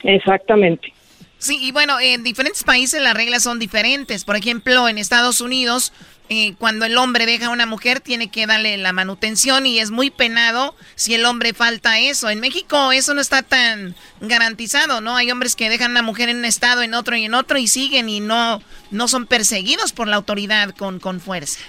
Exactamente. 0.02 0.92
Sí, 1.38 1.58
y 1.60 1.72
bueno, 1.72 1.98
en 1.98 2.22
diferentes 2.22 2.62
países 2.62 3.02
las 3.02 3.14
reglas 3.14 3.42
son 3.42 3.58
diferentes. 3.58 4.24
Por 4.24 4.36
ejemplo, 4.36 4.88
en 4.88 4.98
Estados 4.98 5.40
Unidos 5.40 5.92
eh, 6.28 6.54
cuando 6.58 6.86
el 6.86 6.96
hombre 6.96 7.26
deja 7.26 7.46
a 7.46 7.50
una 7.50 7.66
mujer 7.66 8.00
tiene 8.00 8.30
que 8.30 8.46
darle 8.46 8.76
la 8.78 8.92
manutención 8.92 9.66
y 9.66 9.80
es 9.80 9.90
muy 9.90 10.10
penado 10.10 10.74
si 10.94 11.14
el 11.14 11.24
hombre 11.24 11.52
falta 11.52 11.98
eso. 11.98 12.30
En 12.30 12.40
México 12.40 12.92
eso 12.92 13.12
no 13.14 13.20
está 13.20 13.42
tan 13.42 13.94
garantizado, 14.20 15.00
¿no? 15.00 15.16
Hay 15.16 15.30
hombres 15.30 15.56
que 15.56 15.68
dejan 15.68 15.90
a 15.90 16.00
una 16.00 16.02
mujer 16.02 16.28
en 16.28 16.38
un 16.38 16.44
estado, 16.44 16.82
en 16.82 16.94
otro 16.94 17.16
y 17.16 17.24
en 17.24 17.34
otro 17.34 17.58
y 17.58 17.68
siguen 17.68 18.08
y 18.08 18.20
no, 18.20 18.62
no 18.90 19.08
son 19.08 19.26
perseguidos 19.26 19.92
por 19.92 20.08
la 20.08 20.16
autoridad 20.16 20.74
con, 20.74 21.00
con 21.00 21.20
fuerza. 21.20 21.60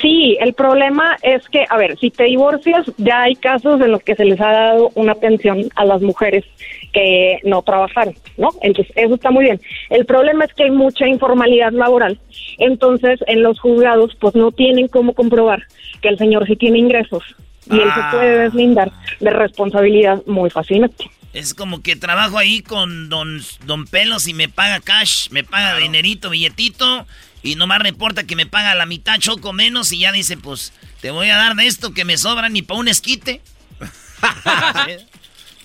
Sí, 0.00 0.36
el 0.40 0.54
problema 0.54 1.16
es 1.22 1.48
que, 1.48 1.64
a 1.68 1.76
ver, 1.76 1.96
si 1.98 2.10
te 2.10 2.24
divorcias, 2.24 2.90
ya 2.96 3.22
hay 3.22 3.36
casos 3.36 3.80
en 3.80 3.92
los 3.92 4.02
que 4.02 4.16
se 4.16 4.24
les 4.24 4.40
ha 4.40 4.50
dado 4.50 4.90
una 4.94 5.14
pensión 5.14 5.68
a 5.76 5.84
las 5.84 6.02
mujeres 6.02 6.44
que 6.92 7.38
no 7.44 7.62
trabajaron, 7.62 8.14
¿no? 8.36 8.50
Entonces, 8.62 8.92
eso 8.96 9.14
está 9.14 9.30
muy 9.30 9.44
bien. 9.44 9.60
El 9.90 10.06
problema 10.06 10.46
es 10.46 10.54
que 10.54 10.64
hay 10.64 10.70
mucha 10.70 11.06
informalidad 11.06 11.72
laboral, 11.72 12.18
entonces 12.58 13.20
en 13.26 13.42
los 13.42 13.60
juzgados 13.60 14.16
pues 14.20 14.34
no 14.34 14.52
tienen 14.52 14.88
cómo 14.88 15.12
comprobar 15.12 15.62
que 16.00 16.08
el 16.08 16.18
señor 16.18 16.46
sí 16.46 16.56
tiene 16.56 16.78
ingresos 16.78 17.22
y 17.70 17.74
él 17.74 17.88
se 17.94 18.00
ah. 18.00 18.10
puede 18.12 18.38
deslindar 18.40 18.90
de 19.20 19.30
responsabilidad 19.30 20.22
muy 20.26 20.50
fácilmente. 20.50 21.04
Es 21.34 21.52
como 21.52 21.82
que 21.82 21.96
trabajo 21.96 22.38
ahí 22.38 22.62
con 22.62 23.08
don, 23.08 23.44
don 23.66 23.86
Pelos 23.86 24.28
y 24.28 24.34
me 24.34 24.48
paga 24.48 24.78
cash, 24.78 25.30
me 25.30 25.42
paga 25.42 25.76
dinerito, 25.78 26.30
billetito 26.30 27.06
y 27.42 27.56
nomás 27.56 27.80
reporta 27.80 28.22
que 28.22 28.36
me 28.36 28.46
paga 28.46 28.76
la 28.76 28.86
mitad, 28.86 29.18
choco 29.18 29.52
menos 29.52 29.90
y 29.90 29.98
ya 29.98 30.12
dice, 30.12 30.36
pues 30.36 30.72
te 31.00 31.10
voy 31.10 31.28
a 31.30 31.36
dar 31.36 31.56
de 31.56 31.66
esto 31.66 31.92
que 31.92 32.04
me 32.04 32.16
sobra 32.16 32.48
ni 32.48 32.62
para 32.62 32.78
un 32.78 32.86
esquite. 32.86 33.42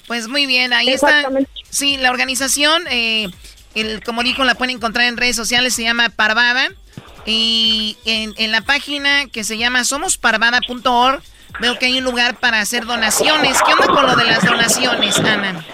pues 0.08 0.28
muy 0.28 0.48
bien, 0.48 0.74
ahí 0.74 0.90
está. 0.90 1.30
Sí, 1.70 1.98
la 1.98 2.10
organización, 2.10 2.84
eh, 2.90 3.30
el, 3.76 4.04
como 4.04 4.24
dijo, 4.24 4.44
la 4.44 4.56
pueden 4.56 4.78
encontrar 4.78 5.06
en 5.06 5.18
redes 5.18 5.36
sociales, 5.36 5.76
se 5.76 5.84
llama 5.84 6.10
Parvada. 6.10 6.68
Y 7.28 7.96
en, 8.06 8.34
en 8.38 8.52
la 8.52 8.62
página 8.62 9.28
que 9.28 9.44
se 9.44 9.60
llama 9.60 9.84
somosparvada.org 9.84 11.22
veo 11.60 11.78
que 11.78 11.88
hay 11.88 11.98
un 11.98 12.04
lugar 12.04 12.40
para 12.40 12.60
hacer 12.60 12.86
donaciones. 12.86 13.62
¿Qué 13.64 13.74
onda 13.74 13.88
con 13.88 14.06
lo 14.06 14.16
de 14.16 14.26
las 14.26 14.46
donaciones, 14.46 15.20
Ana? 15.20 15.66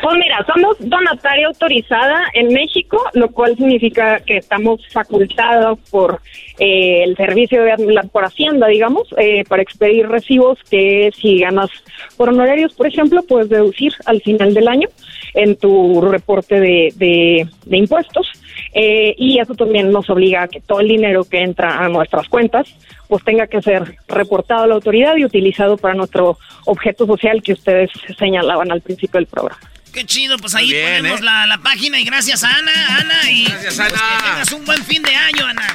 Pues 0.00 0.16
mira, 0.16 0.44
somos 0.46 0.76
donataria 0.78 1.48
autorizada 1.48 2.24
en 2.32 2.48
México, 2.48 3.02
lo 3.14 3.30
cual 3.30 3.56
significa 3.56 4.20
que 4.20 4.36
estamos 4.36 4.80
facultados 4.92 5.78
por 5.90 6.20
eh, 6.58 7.02
el 7.02 7.16
servicio 7.16 7.64
de 7.64 8.08
por 8.12 8.24
Hacienda, 8.24 8.68
digamos, 8.68 9.08
eh, 9.16 9.44
para 9.48 9.62
expedir 9.62 10.08
recibos 10.08 10.58
que 10.70 11.10
si 11.20 11.40
ganas 11.40 11.70
por 12.16 12.28
honorarios, 12.28 12.74
por 12.74 12.86
ejemplo, 12.86 13.22
puedes 13.22 13.48
deducir 13.48 13.92
al 14.06 14.20
final 14.22 14.54
del 14.54 14.68
año 14.68 14.88
en 15.34 15.56
tu 15.56 16.00
reporte 16.00 16.60
de, 16.60 16.92
de, 16.96 17.76
impuestos. 17.76 18.28
Eh, 18.74 19.14
y 19.16 19.38
eso 19.38 19.54
también 19.54 19.90
nos 19.90 20.08
obliga 20.10 20.42
a 20.42 20.48
que 20.48 20.60
todo 20.60 20.80
el 20.80 20.88
dinero 20.88 21.24
que 21.24 21.42
entra 21.42 21.78
a 21.78 21.88
nuestras 21.88 22.28
cuentas 22.28 22.66
pues 23.08 23.24
tenga 23.24 23.46
que 23.46 23.62
ser 23.62 23.96
reportado 24.06 24.64
a 24.64 24.66
la 24.66 24.74
autoridad 24.74 25.16
y 25.16 25.24
utilizado 25.24 25.78
para 25.78 25.94
nuestro 25.94 26.38
objeto 26.66 27.06
social 27.06 27.42
que 27.42 27.54
ustedes 27.54 27.90
señalaban 28.18 28.70
al 28.70 28.82
principio 28.82 29.18
del 29.18 29.26
programa. 29.26 29.58
Qué 29.92 30.04
chido, 30.04 30.36
pues 30.36 30.54
ahí 30.54 30.70
ponemos 30.72 31.20
¿eh? 31.20 31.24
la, 31.24 31.58
página 31.62 31.98
y 31.98 32.04
gracias 32.04 32.44
a 32.44 32.54
Ana, 32.54 32.98
Ana, 33.00 33.30
y 33.30 33.44
gracias, 33.44 33.78
Ana. 33.80 33.88
Pues 33.90 34.02
que 34.02 34.28
tengas 34.30 34.52
un 34.52 34.64
buen 34.66 34.84
fin 34.84 35.02
de 35.02 35.14
año, 35.14 35.46
Ana. 35.46 35.66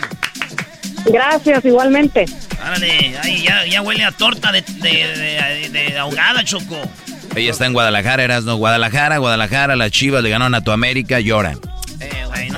Gracias, 1.05 1.65
igualmente. 1.65 2.25
Árale, 2.61 3.17
ahí 3.21 3.41
ya, 3.41 3.65
ya 3.65 3.81
huele 3.81 4.05
a 4.05 4.11
torta 4.11 4.51
de, 4.51 4.61
de, 4.61 5.97
ahogada, 5.97 6.43
Choco. 6.43 6.77
Ella 7.35 7.51
está 7.51 7.65
en 7.65 7.73
Guadalajara, 7.73 8.23
eras 8.23 8.43
no 8.45 8.55
Guadalajara, 8.55 9.17
Guadalajara, 9.17 9.75
las 9.75 9.91
chivas 9.91 10.23
le 10.23 10.29
ganaron 10.29 10.55
a 10.55 10.61
tu 10.61 10.71
América, 10.71 11.19
llora. 11.19 11.57
Eh, 12.03 12.25
güey, 12.27 12.49
no 12.49 12.57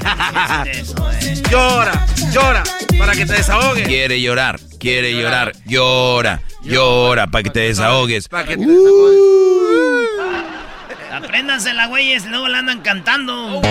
eso, 0.71 1.11
eh. 1.11 1.41
Llora, 1.49 2.05
llora, 2.31 2.63
para 2.97 3.13
que 3.13 3.25
te 3.25 3.33
desahogues. 3.33 3.87
Quiere 3.87 4.21
llorar, 4.21 4.59
quiere 4.79 5.13
llorar, 5.13 5.53
llora, 5.65 6.41
llora, 6.63 7.27
para 7.27 7.43
que 7.43 7.49
te 7.49 7.59
desahogues. 7.61 8.27
Para 8.27 8.45
que 8.45 8.57
te 8.57 8.65
Apréndansela, 11.11 11.87
güeyes, 11.87 12.25
luego 12.25 12.47
la 12.47 12.59
andan 12.59 12.81
cantando. 12.81 13.61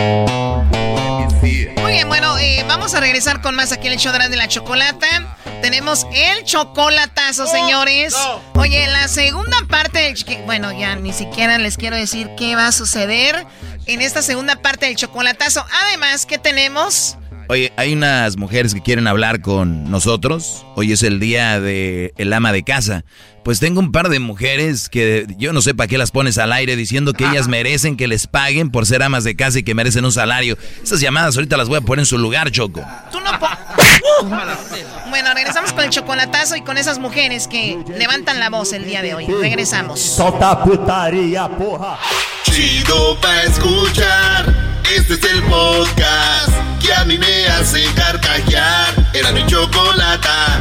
Muy 1.85 1.93
bien, 1.93 2.09
bueno, 2.09 2.39
eh, 2.39 2.65
vamos 2.67 2.95
a 2.95 3.01
regresar 3.01 3.43
con 3.43 3.55
más 3.55 3.73
aquí 3.73 3.89
en 3.89 3.93
el 3.93 3.99
show 3.99 4.13
de 4.13 4.37
la 4.37 4.49
chocolata. 4.49 5.37
Tenemos 5.61 6.07
el 6.13 6.45
chocolatazo, 6.45 7.47
señores. 7.47 8.15
Oye, 8.55 8.87
la 8.89 9.09
segunda 9.09 9.57
parte 9.69 9.99
del... 9.99 10.43
Bueno, 10.45 10.73
ya 10.73 10.97
ni 10.97 11.13
siquiera 11.13 11.59
les 11.59 11.77
quiero 11.77 11.97
decir 11.97 12.31
qué 12.37 12.57
va 12.57 12.69
a 12.69 12.73
suceder 12.73 13.47
en 13.87 14.01
esta 14.01 14.23
segunda 14.23 14.57
parte 14.57 14.87
del 14.87 14.97
chocolatazo. 14.97 15.65
Además, 15.85 16.27
¿qué 16.27 16.39
tenemos? 16.39 17.17
Oye, 17.49 17.73
hay 17.77 17.93
unas 17.93 18.37
mujeres 18.37 18.73
que 18.73 18.81
quieren 18.81 19.07
hablar 19.07 19.43
con 19.43 19.91
nosotros. 19.91 20.65
Hoy 20.77 20.93
es 20.93 21.03
el 21.03 21.21
día 21.21 21.61
de 21.61 22.15
el 22.17 22.33
ama 22.33 22.53
de 22.53 22.63
casa. 22.63 23.05
Pues 23.45 23.61
tengo 23.61 23.79
un 23.81 23.93
par 23.93 24.09
de 24.09 24.19
mujeres 24.21 24.89
que 24.89 25.27
yo 25.37 25.53
no 25.53 25.61
sé 25.61 25.75
para 25.75 25.87
qué 25.87 25.99
las 25.99 26.11
pones 26.11 26.39
al 26.39 26.51
aire 26.53 26.77
diciendo 26.77 27.13
que 27.13 27.27
ellas 27.27 27.47
merecen 27.47 27.97
que 27.97 28.09
les 28.09 28.27
paguen 28.27 28.71
por 28.71 28.87
ser 28.87 29.03
amas 29.03 29.23
de 29.23 29.37
casa 29.37 29.59
y 29.59 29.63
que 29.63 29.75
merecen 29.75 30.05
un 30.07 30.13
salario. 30.13 30.57
Esas 30.83 31.01
llamadas 31.01 31.37
ahorita 31.37 31.59
las 31.59 31.69
voy 31.69 31.77
a 31.79 31.81
poner 31.83 32.01
en 32.01 32.07
su 32.07 32.17
lugar, 32.17 32.51
Choco. 32.51 32.83
Tú 33.13 33.21
no 33.21 33.31
Bueno, 35.11 35.35
regresamos 35.35 35.73
con 35.73 35.85
el 35.85 35.91
chocolatazo 35.91 36.57
y 36.57 36.63
con 36.63 36.79
esas 36.79 36.99
mujeres 36.99 37.47
que 37.47 37.79
levantan 37.97 38.41
la 38.41 38.49
voz 38.49 38.73
el 38.73 38.85
día 38.85 39.03
de 39.03 39.15
hoy. 39.15 39.27
Regresamos. 39.27 40.01
Sota 40.01 40.63
putaría, 40.65 41.49
porra. 41.49 41.99
Chido 42.45 43.21
pa 43.21 43.43
escuchar. 43.43 44.55
Este 44.97 45.15
es 45.15 45.25
el 45.25 45.43
podcast 45.45 46.51
que 46.81 46.93
a 46.93 47.05
mí 47.05 47.19
me 47.19 47.47
hace 47.47 47.85
carcajear. 47.95 49.11
Era 49.13 49.33
mi 49.33 49.45
chocolata. 49.47 50.61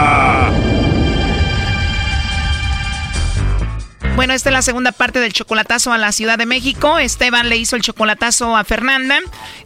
Bueno, 4.21 4.35
esta 4.35 4.49
es 4.49 4.53
la 4.53 4.61
segunda 4.61 4.91
parte 4.91 5.19
del 5.19 5.33
chocolatazo 5.33 5.91
a 5.93 5.97
la 5.97 6.11
Ciudad 6.11 6.37
de 6.37 6.45
México. 6.45 6.99
Esteban 6.99 7.49
le 7.49 7.57
hizo 7.57 7.75
el 7.75 7.81
chocolatazo 7.81 8.55
a 8.55 8.63
Fernanda. 8.63 9.17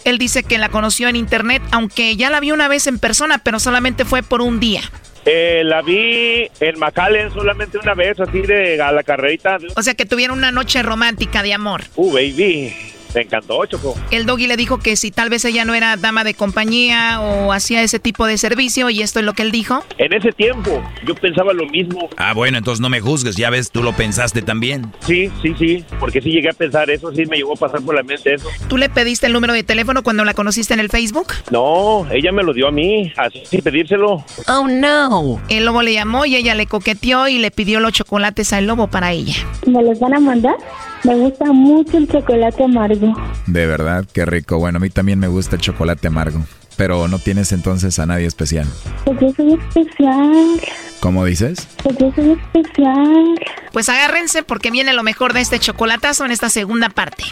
Él 0.06 0.18
dice 0.18 0.44
que 0.44 0.58
la 0.58 0.70
conoció 0.70 1.10
en 1.10 1.18
internet, 1.18 1.62
aunque 1.72 2.16
ya 2.16 2.30
la 2.30 2.40
vio 2.40 2.54
una 2.54 2.70
vez 2.70 2.88
en 2.88 2.98
persona, 2.98 3.40
pero 3.40 3.60
solamente 3.60 4.06
fue 4.06 4.24
por 4.24 4.42
un 4.42 4.62
día. 4.62 4.80
Eh, 5.26 5.64
la 5.66 5.82
vi 5.82 6.50
en 6.62 6.80
McAllen 6.80 7.34
solamente 7.34 7.78
una 7.80 7.96
vez, 7.96 8.18
así 8.18 8.44
de 8.44 8.82
a 8.82 8.94
la 8.94 9.04
carrerita. 9.04 9.58
O 9.76 9.84
sea 9.84 9.94
que 9.94 10.06
tuvieron 10.06 10.38
una 10.38 10.54
noche 10.54 10.82
romántica 10.84 11.44
de 11.44 11.54
amor. 11.54 11.82
Uh, 11.98 12.14
baby. 12.14 12.74
Me 13.16 13.22
encantó, 13.22 13.66
Choco. 13.66 13.96
El 14.12 14.26
doggy 14.26 14.48
le 14.48 14.58
dijo 14.58 14.80
que 14.80 14.96
si 14.96 15.10
tal 15.10 15.30
vez 15.30 15.46
ella 15.46 15.66
no 15.66 15.74
era 15.74 15.96
dama 15.96 16.24
de 16.24 16.34
compañía 16.34 17.22
o 17.22 17.54
hacía 17.54 17.82
ese 17.82 17.98
tipo 17.98 18.26
de 18.26 18.38
servicio 18.38 18.90
y 18.90 19.02
esto 19.02 19.20
es 19.20 19.26
lo 19.26 19.34
que 19.34 19.44
él 19.44 19.52
dijo. 19.52 19.84
En 19.98 20.14
ese 20.14 20.32
tiempo 20.34 20.84
yo 21.06 21.16
pensaba 21.16 21.54
lo 21.54 21.66
mismo. 21.68 22.10
Ah, 22.18 22.34
bueno, 22.34 22.58
entonces 22.58 22.82
no 22.82 22.90
me 22.90 23.00
juzgues, 23.00 23.36
ya 23.36 23.50
ves, 23.50 23.72
tú 23.72 23.82
lo 23.82 23.94
pensaste 23.94 24.42
también. 24.42 24.92
Sí, 25.00 25.32
sí, 25.42 25.56
sí, 25.58 25.86
porque 26.00 26.22
sí 26.22 26.30
llegué 26.30 26.50
a 26.50 26.54
pensar 26.54 26.90
eso, 26.90 27.12
sí 27.14 27.26
me 27.26 27.38
llegó 27.38 27.54
a 27.54 27.56
pasar 27.56 27.82
por 27.82 27.96
la 27.96 28.04
mente 28.04 28.34
eso. 28.34 28.50
¿Tú 28.68 28.78
le 28.78 28.90
pediste 28.90 29.28
el 29.28 29.34
número 29.34 29.54
de 29.54 29.64
teléfono 29.64 30.04
cuando 30.04 30.26
la 30.26 30.34
conociste 30.34 30.74
en 30.74 30.82
el 30.82 30.90
Facebook? 30.90 31.28
No, 31.52 32.06
ella 32.12 32.32
me 32.32 32.44
lo 32.44 32.54
dio 32.54 32.68
a 32.68 32.72
mí, 32.72 33.14
así 33.16 33.44
sin 33.46 33.62
pedírselo. 33.62 34.24
Oh, 34.48 34.68
no. 34.68 35.42
El 35.50 35.66
lobo 35.66 35.82
le 35.82 35.94
llamó 35.94 36.26
y 36.26 36.36
ella 36.36 36.56
le 36.56 36.68
coqueteó 36.68 37.28
y 37.28 37.38
le 37.38 37.52
pidió 37.52 37.80
los 37.80 37.94
chocolates 37.94 38.52
al 38.54 38.66
lobo 38.66 38.88
para 38.88 39.12
ella. 39.12 39.36
¿Me 39.66 39.82
los 39.84 40.00
van 40.00 40.16
a 40.16 40.20
mandar? 40.20 40.56
Me 41.04 41.16
gusta 41.16 41.46
mucho 41.52 41.98
el 41.98 42.08
chocolate 42.08 42.64
amargo. 42.64 43.05
De 43.48 43.66
verdad, 43.66 44.06
qué 44.12 44.26
rico. 44.26 44.58
Bueno, 44.58 44.78
a 44.78 44.80
mí 44.80 44.90
también 44.90 45.20
me 45.20 45.28
gusta 45.28 45.56
el 45.56 45.62
chocolate 45.62 46.08
amargo. 46.08 46.44
Pero 46.78 47.08
no 47.08 47.20
tienes 47.20 47.52
entonces 47.52 48.00
a 48.00 48.06
nadie 48.06 48.26
especial. 48.26 48.68
Pues 49.06 49.20
yo 49.20 49.32
soy 49.34 49.54
especial. 49.54 50.62
¿Cómo 51.00 51.24
dices? 51.26 51.68
Pues 51.84 51.98
yo 51.98 52.12
soy 52.16 52.32
especial. 52.32 53.40
Pues 53.72 53.90
agárrense 53.90 54.44
porque 54.44 54.72
viene 54.72 54.94
lo 54.94 55.04
mejor 55.04 55.34
de 55.34 55.42
este 55.42 55.60
chocolatazo 55.60 56.26
en 56.26 56.32
esta 56.32 56.50
segunda 56.50 56.90
parte. 56.90 57.26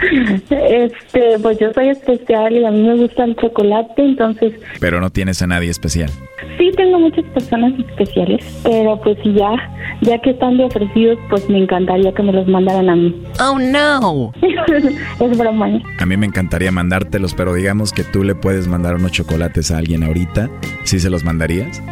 este, 0.50 1.38
pues 1.40 1.58
yo 1.58 1.72
soy 1.72 1.88
especial 1.88 2.52
y 2.52 2.64
a 2.64 2.70
mí 2.70 2.82
me 2.82 2.96
gusta 2.96 3.24
el 3.24 3.36
chocolate, 3.36 4.02
entonces. 4.02 4.52
Pero 4.80 5.00
no 5.00 5.10
tienes 5.10 5.40
a 5.42 5.46
nadie 5.46 5.70
especial. 5.70 6.10
Sí, 6.58 6.70
tengo 6.76 6.98
muchas 6.98 7.24
personas 7.26 7.72
especiales, 7.78 8.44
pero 8.62 9.00
pues 9.00 9.16
ya, 9.24 9.50
ya 10.02 10.18
que 10.20 10.30
están 10.30 10.58
de 10.58 10.64
ofrecidos, 10.64 11.18
pues 11.30 11.48
me 11.48 11.58
encantaría 11.58 12.12
que 12.12 12.22
me 12.22 12.32
los 12.32 12.46
mandaran 12.46 12.90
a 12.90 12.96
mí. 12.96 13.22
Oh 13.40 13.58
no. 13.58 14.32
es 15.20 15.38
broma. 15.38 15.70
¿eh? 15.70 15.82
A 15.98 16.06
mí 16.06 16.16
me 16.16 16.26
encantaría 16.26 16.70
mandártelos, 16.70 17.34
pero 17.34 17.54
digamos 17.54 17.79
que 17.88 18.04
tú 18.04 18.22
le 18.22 18.34
puedes 18.34 18.68
mandar 18.68 18.94
unos 18.96 19.12
chocolates 19.12 19.70
a 19.70 19.78
alguien 19.78 20.02
ahorita. 20.02 20.50
¿Sí 20.84 21.00
se 21.00 21.08
los 21.08 21.24
mandarías? 21.24 21.82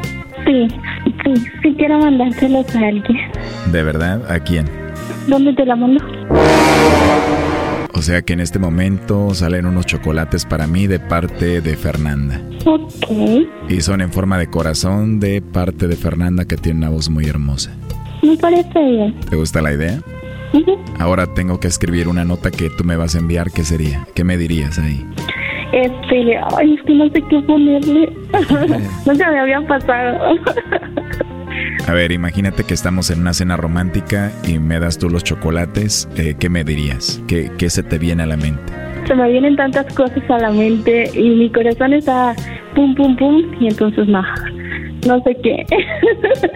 Sí, 0.44 0.68
sí, 1.24 1.34
sí 1.62 1.74
quiero 1.78 1.98
mandárselos 1.98 2.66
a 2.76 2.88
alguien. 2.88 3.18
¿De 3.72 3.82
verdad? 3.82 4.30
¿A 4.30 4.38
quién? 4.38 4.66
¿Dónde 5.26 5.54
te 5.54 5.64
la 5.64 5.76
mando? 5.76 6.04
O 7.94 8.02
sea 8.02 8.22
que 8.22 8.34
en 8.34 8.40
este 8.40 8.58
momento 8.58 9.34
salen 9.34 9.66
unos 9.66 9.86
chocolates 9.86 10.44
para 10.44 10.66
mí 10.66 10.86
de 10.86 11.00
parte 11.00 11.60
de 11.60 11.76
Fernanda. 11.76 12.40
Ok. 12.64 13.10
Y 13.68 13.80
son 13.80 14.02
en 14.02 14.12
forma 14.12 14.38
de 14.38 14.48
corazón 14.48 15.18
de 15.20 15.40
parte 15.40 15.88
de 15.88 15.96
Fernanda 15.96 16.44
que 16.44 16.56
tiene 16.56 16.78
una 16.78 16.90
voz 16.90 17.08
muy 17.08 17.26
hermosa. 17.26 17.74
Me 18.22 18.36
parece 18.36 18.78
bien. 18.78 19.18
¿Te 19.28 19.36
gusta 19.36 19.62
la 19.62 19.72
idea? 19.72 20.00
Ahora 20.98 21.26
tengo 21.34 21.60
que 21.60 21.68
escribir 21.68 22.08
una 22.08 22.24
nota 22.24 22.50
que 22.50 22.70
tú 22.70 22.84
me 22.84 22.96
vas 22.96 23.14
a 23.14 23.18
enviar. 23.18 23.50
¿Qué 23.50 23.64
sería? 23.64 24.06
¿Qué 24.14 24.24
me 24.24 24.36
dirías 24.36 24.78
ahí? 24.78 25.04
Este, 25.72 26.38
ay, 26.56 26.74
es 26.74 26.82
que 26.82 26.94
no 26.94 27.08
sé 27.10 27.22
qué 27.28 27.40
ponerle. 27.42 28.12
no 29.06 29.14
se 29.14 29.26
me 29.26 29.38
había 29.38 29.60
pasado. 29.66 30.36
A 31.86 31.92
ver, 31.92 32.12
imagínate 32.12 32.64
que 32.64 32.74
estamos 32.74 33.10
en 33.10 33.20
una 33.20 33.32
cena 33.32 33.56
romántica 33.56 34.30
y 34.46 34.58
me 34.58 34.78
das 34.78 34.98
tú 34.98 35.08
los 35.08 35.24
chocolates. 35.24 36.08
Eh, 36.16 36.36
¿Qué 36.38 36.48
me 36.48 36.64
dirías? 36.64 37.22
¿Qué, 37.26 37.50
¿Qué 37.58 37.70
se 37.70 37.82
te 37.82 37.98
viene 37.98 38.22
a 38.22 38.26
la 38.26 38.36
mente? 38.36 38.72
Se 39.06 39.14
me 39.14 39.30
vienen 39.30 39.56
tantas 39.56 39.92
cosas 39.94 40.22
a 40.28 40.38
la 40.38 40.50
mente 40.50 41.10
y 41.14 41.30
mi 41.30 41.50
corazón 41.50 41.94
está 41.94 42.34
pum, 42.74 42.94
pum, 42.94 43.16
pum, 43.16 43.42
y 43.60 43.68
entonces 43.68 44.06
no, 44.06 44.22
no 45.06 45.22
sé 45.22 45.36
qué. 45.42 45.64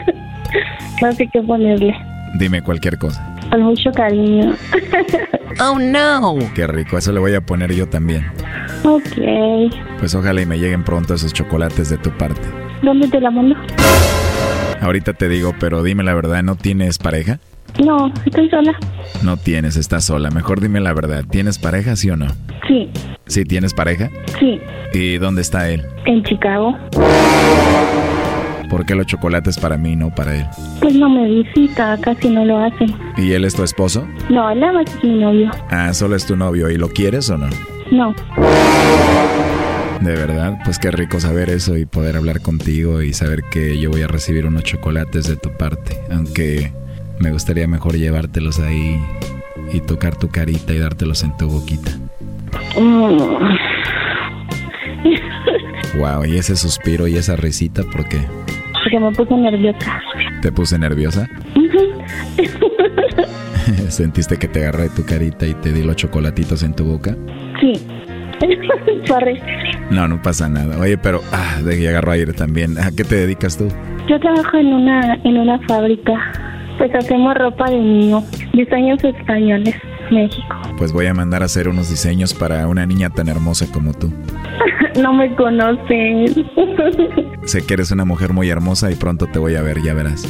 no 1.03 1.13
sé 1.13 1.29
qué 1.33 1.41
ponerle. 1.43 1.95
Dime 2.39 2.63
cualquier 2.63 2.99
cosa. 2.99 3.37
Con 3.51 3.63
mucho 3.63 3.91
cariño. 3.93 4.55
oh 5.61 5.79
no. 5.79 6.39
Qué 6.55 6.67
rico, 6.67 6.99
eso 6.99 7.13
le 7.13 7.21
voy 7.21 7.35
a 7.35 7.41
poner 7.41 7.73
yo 7.73 7.89
también. 7.89 8.27
Ok. 8.85 9.03
Pues 9.99 10.15
ojalá 10.15 10.43
y 10.43 10.47
me 10.47 10.59
lleguen 10.59 10.85
pronto 10.85 11.15
esos 11.15 11.33
chocolates 11.33 11.91
de 11.91 11.99
tu 11.99 12.11
parte. 12.11 12.43
¿Dónde 12.83 13.09
te 13.09 13.21
la 13.21 13.31
mando? 13.31 13.55
Ahorita 14.81 15.13
te 15.13 15.29
digo, 15.29 15.55
pero 15.61 15.83
dime 15.83 16.03
la 16.03 16.15
verdad, 16.15 16.43
¿no 16.43 16.57
tienes 16.57 16.99
pareja? 16.99 17.39
No, 17.85 18.13
estoy 18.27 18.51
sola. 18.51 18.73
No 19.23 19.37
tienes, 19.37 19.77
estás 19.77 20.05
sola. 20.05 20.31
Mejor 20.31 20.61
dime 20.61 20.81
la 20.81 20.93
verdad, 20.93 21.25
¿tienes 21.29 21.59
pareja, 21.59 21.97
sí 21.97 22.11
o 22.11 22.17
no? 22.17 22.27
Sí. 22.67 22.91
¿Sí 23.27 23.45
tienes 23.45 23.73
pareja? 23.73 24.11
Sí. 24.39 24.61
¿Y 24.93 25.19
dónde 25.19 25.43
está 25.43 25.71
él? 25.71 25.87
En 26.05 26.23
Chicago. 26.25 26.77
¿Por 28.73 28.87
qué 28.87 28.95
los 28.95 29.07
chocolates 29.07 29.59
para 29.59 29.77
mí, 29.77 29.97
no 29.97 30.15
para 30.15 30.35
él? 30.35 30.47
Pues 30.81 30.95
no 30.95 31.07
me 31.11 31.29
visita, 31.29 31.99
casi 32.01 32.31
no 32.31 32.43
lo 32.47 32.59
hace. 32.59 32.87
¿Y 33.19 33.33
él 33.33 33.45
es 33.45 33.55
tu 33.55 33.63
esposo? 33.63 34.09
No, 34.31 34.51
él 34.51 34.61
nada 34.61 34.73
más 34.73 34.87
es 34.97 35.05
mi 35.05 35.19
novio. 35.19 35.51
Ah, 35.69 35.93
solo 35.93 36.17
es 36.17 36.25
tu 36.25 36.37
novio. 36.37 36.71
¿Y 36.71 36.79
lo 36.79 36.89
quieres 36.89 37.29
o 37.29 37.37
no? 37.37 37.51
No. 37.91 38.15
De 40.01 40.13
verdad, 40.13 40.59
pues 40.65 40.79
qué 40.79 40.91
rico 40.91 41.21
saber 41.21 41.51
eso 41.51 41.77
y 41.77 41.85
poder 41.85 42.17
hablar 42.17 42.41
contigo 42.41 43.03
y 43.03 43.13
saber 43.13 43.43
que 43.51 43.79
yo 43.79 43.91
voy 43.91 44.01
a 44.01 44.07
recibir 44.07 44.47
unos 44.47 44.65
chocolates 44.65 45.29
de 45.29 45.37
tu 45.37 45.51
parte. 45.51 45.99
Aunque 46.11 46.73
me 47.21 47.31
gustaría 47.31 47.69
mejor 47.69 47.99
llevártelos 47.99 48.59
ahí 48.59 48.99
y 49.71 49.81
tocar 49.81 50.17
tu 50.17 50.29
carita 50.29 50.73
y 50.73 50.79
dártelos 50.79 51.23
en 51.25 51.37
tu 51.37 51.47
boquita. 51.47 51.91
Wow, 55.99 56.25
y 56.25 56.39
ese 56.39 56.57
suspiro 56.57 57.07
y 57.07 57.17
esa 57.17 57.37
risita, 57.37 57.83
¿por 57.83 58.09
qué? 58.09 58.27
Porque 58.93 59.07
me 59.07 59.13
puse 59.13 59.35
nerviosa. 59.35 60.03
¿Te 60.43 60.53
puse 60.53 60.79
nerviosa? 60.79 61.27
¿Sentiste 63.89 64.37
que 64.37 64.49
te 64.49 64.61
agarré 64.61 64.91
tu 64.91 65.07
carita 65.07 65.47
y 65.47 65.55
te 65.55 65.73
di 65.73 65.83
los 65.83 65.97
chocolatitos 65.97 66.63
en 66.63 66.75
tu 66.75 66.85
boca? 66.85 67.17
Sí. 67.61 67.73
No, 69.91 70.09
no 70.09 70.21
pasa 70.21 70.49
nada. 70.49 70.79
Oye, 70.79 70.97
pero 70.97 71.21
ah, 71.33 71.61
de 71.63 71.89
agarro 71.89 72.13
aire 72.13 72.33
también. 72.33 72.79
¿A 72.79 72.91
qué 72.91 73.05
te 73.05 73.15
dedicas 73.15 73.59
tú? 73.59 73.69
Yo 74.09 74.19
trabajo 74.19 74.57
en 74.57 74.69
una 74.69 75.15
en 75.23 75.39
una 75.39 75.59
fábrica. 75.69 76.15
Pues 76.83 76.97
hacemos 76.97 77.33
ropa 77.37 77.71
de 77.71 77.79
niño, 77.79 78.25
diseños 78.53 79.05
españoles, 79.05 79.77
México. 80.11 80.57
Pues 80.77 80.93
voy 80.93 81.07
a 81.07 81.15
mandar 81.15 81.43
a 81.43 81.45
hacer 81.45 81.69
unos 81.69 81.89
diseños 81.89 82.35
para 82.35 82.67
una 82.67 82.85
niña 82.87 83.09
tan 83.09 83.29
hermosa 83.29 83.71
como 83.73 83.93
tú. 83.95 84.13
no 85.01 85.13
me 85.13 85.33
conocen. 85.37 86.27
sé 87.45 87.65
que 87.65 87.75
eres 87.75 87.93
una 87.93 88.05
mujer 88.05 88.33
muy 88.33 88.51
hermosa 88.51 88.91
y 88.91 88.97
pronto 88.97 89.29
te 89.29 89.39
voy 89.39 89.55
a 89.55 89.63
ver, 89.63 89.81
ya 89.81 89.95
verás. 89.95 90.27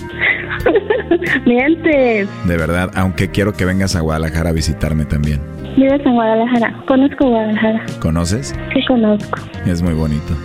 Mientes. 1.46 2.28
De 2.44 2.56
verdad, 2.58 2.90
aunque 2.96 3.30
quiero 3.30 3.54
que 3.54 3.64
vengas 3.64 3.96
a 3.96 4.00
Guadalajara 4.00 4.50
a 4.50 4.52
visitarme 4.52 5.06
también. 5.06 5.40
Vives 5.78 6.04
en 6.04 6.12
Guadalajara. 6.12 6.84
Conozco 6.86 7.30
Guadalajara. 7.30 7.86
¿Conoces? 7.98 8.54
Sí, 8.74 8.84
conozco. 8.86 9.40
Es 9.64 9.80
muy 9.80 9.94
bonito. 9.94 10.36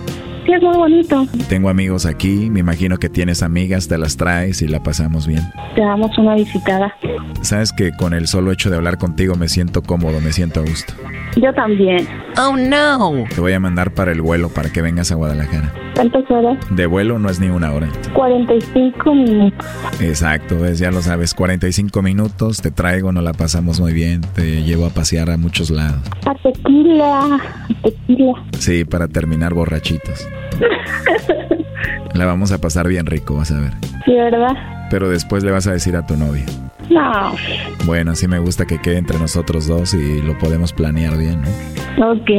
Sí, 0.47 0.53
es 0.53 0.61
muy 0.61 0.77
bonito. 0.77 1.27
Tengo 1.49 1.67
amigos 1.67 2.05
aquí, 2.05 2.49
me 2.49 2.61
imagino 2.61 2.97
que 2.99 3.09
tienes 3.09 3.43
amigas, 3.43 3.89
te 3.89 3.97
las 3.97 4.15
traes 4.15 4.61
y 4.61 4.67
la 4.69 4.81
pasamos 4.81 5.27
bien. 5.27 5.43
Te 5.75 5.81
damos 5.81 6.17
una 6.17 6.35
visitada. 6.35 6.95
Sabes 7.41 7.73
que 7.73 7.91
con 7.91 8.13
el 8.13 8.27
solo 8.27 8.53
hecho 8.53 8.69
de 8.69 8.77
hablar 8.77 8.97
contigo 8.97 9.35
me 9.35 9.49
siento 9.49 9.81
cómodo, 9.81 10.21
me 10.21 10.31
siento 10.31 10.61
a 10.61 10.63
gusto. 10.63 10.93
Yo 11.35 11.53
también. 11.53 12.07
Oh 12.37 12.55
no. 12.55 13.25
Te 13.35 13.41
voy 13.41 13.51
a 13.51 13.59
mandar 13.59 13.91
para 13.93 14.13
el 14.13 14.21
vuelo 14.21 14.47
para 14.47 14.69
que 14.69 14.81
vengas 14.81 15.11
a 15.11 15.15
Guadalajara. 15.15 15.73
¿Cuántas 15.95 16.31
horas? 16.31 16.57
De 16.69 16.85
vuelo 16.85 17.19
no 17.19 17.29
es 17.29 17.41
ni 17.41 17.49
una 17.49 17.73
hora. 17.73 17.89
45 18.13 19.15
minutos. 19.15 19.67
Exacto, 19.99 20.57
ves, 20.59 20.79
ya 20.79 20.91
lo 20.91 21.01
sabes, 21.01 21.33
45 21.33 22.01
minutos, 22.01 22.61
te 22.61 22.71
traigo, 22.71 23.11
nos 23.11 23.23
la 23.23 23.33
pasamos 23.33 23.81
muy 23.81 23.93
bien, 23.93 24.21
te 24.35 24.63
llevo 24.63 24.85
a 24.85 24.91
pasear 24.91 25.29
a 25.29 25.37
muchos 25.37 25.71
lados. 25.71 25.99
A 26.25 26.35
tequila, 26.35 27.39
tequila. 27.83 28.33
Sí, 28.59 28.85
para 28.85 29.07
terminar 29.07 29.53
borrachitos. 29.53 30.27
La 32.13 32.25
vamos 32.25 32.51
a 32.51 32.57
pasar 32.59 32.87
bien 32.87 33.05
rico, 33.05 33.35
vas 33.35 33.51
a 33.51 33.59
ver. 33.59 33.73
Sí, 34.05 34.13
¿verdad? 34.13 34.55
Pero 34.89 35.09
después 35.09 35.43
le 35.43 35.51
vas 35.51 35.67
a 35.67 35.73
decir 35.73 35.95
a 35.95 36.05
tu 36.05 36.15
novia. 36.15 36.45
No. 36.89 37.35
Bueno, 37.85 38.15
sí 38.15 38.27
me 38.27 38.39
gusta 38.39 38.65
que 38.65 38.79
quede 38.79 38.97
entre 38.97 39.19
nosotros 39.19 39.67
dos 39.67 39.93
y 39.93 40.21
lo 40.21 40.37
podemos 40.37 40.71
planear 40.73 41.17
bien, 41.17 41.41
¿no? 41.41 42.11
Ok. 42.11 42.29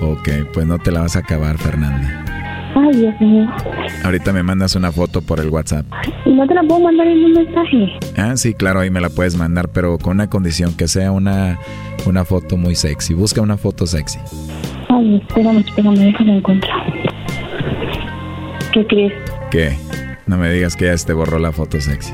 Ok, 0.00 0.28
pues 0.52 0.66
no 0.66 0.78
te 0.78 0.92
la 0.92 1.00
vas 1.00 1.16
a 1.16 1.20
acabar, 1.20 1.58
Fernanda. 1.58 2.24
Ay, 2.76 3.00
Dios 3.00 3.14
mío. 3.20 3.48
Ahorita 4.04 4.32
me 4.32 4.42
mandas 4.42 4.76
una 4.76 4.92
foto 4.92 5.22
por 5.22 5.40
el 5.40 5.48
WhatsApp. 5.48 5.86
¿Y 6.26 6.30
no 6.30 6.46
te 6.46 6.54
la 6.54 6.62
puedo 6.62 6.80
mandar 6.80 7.06
en 7.06 7.24
un 7.24 7.32
mensaje? 7.32 7.98
Ah, 8.16 8.36
sí, 8.36 8.52
claro, 8.54 8.80
ahí 8.80 8.90
me 8.90 9.00
la 9.00 9.08
puedes 9.08 9.36
mandar, 9.36 9.70
pero 9.70 9.98
con 9.98 10.12
una 10.12 10.28
condición, 10.28 10.76
que 10.76 10.86
sea 10.86 11.10
una, 11.10 11.58
una 12.04 12.24
foto 12.24 12.56
muy 12.56 12.74
sexy. 12.74 13.14
Busca 13.14 13.40
una 13.40 13.56
foto 13.56 13.86
sexy. 13.86 14.18
Ay, 14.90 15.16
espérame, 15.26 15.58
espérame, 15.58 15.94
déjame 15.96 16.36
encontrar. 16.36 17.15
¿Qué 18.76 18.86
crees? 18.86 19.12
¿Qué? 19.50 19.74
No 20.26 20.36
me 20.36 20.50
digas 20.52 20.76
que 20.76 20.84
ya 20.84 20.94
te 20.96 21.14
borró 21.14 21.38
la 21.38 21.50
foto 21.50 21.80
sexy. 21.80 22.12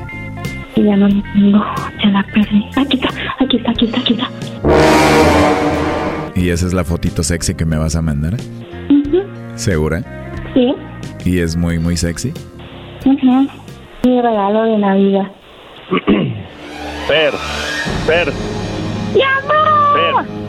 Y 0.77 0.83
ya 0.85 0.95
no 0.95 1.09
la 1.09 1.21
tengo, 1.33 1.61
ya 2.01 2.09
la 2.09 2.25
perdí. 2.33 2.63
Aquí 2.77 2.95
está, 2.95 3.09
aquí 3.41 3.57
está, 3.57 3.71
aquí 3.71 3.85
está, 3.85 3.99
aquí 3.99 4.13
está. 4.13 4.29
¿Y 6.35 6.47
esa 6.51 6.65
es 6.65 6.71
la 6.71 6.85
fotito 6.85 7.21
sexy 7.21 7.53
que 7.53 7.65
me 7.65 7.77
vas 7.77 7.97
a 7.97 8.01
mandar? 8.01 8.37
¿Segura? 9.55 10.31
Sí. 10.53 10.73
¿Y 11.25 11.39
es 11.39 11.57
muy, 11.57 11.79
muy 11.79 11.97
sexy? 11.97 12.31
Uh 13.03 13.47
Mi 14.07 14.21
regalo 14.21 14.63
de 14.63 14.77
Navidad. 14.77 15.31
Fer, 17.09 17.33
Fer. 18.05 18.31
¡Mi 19.13 19.21
amor! 19.21 20.23
Fer. 20.25 20.42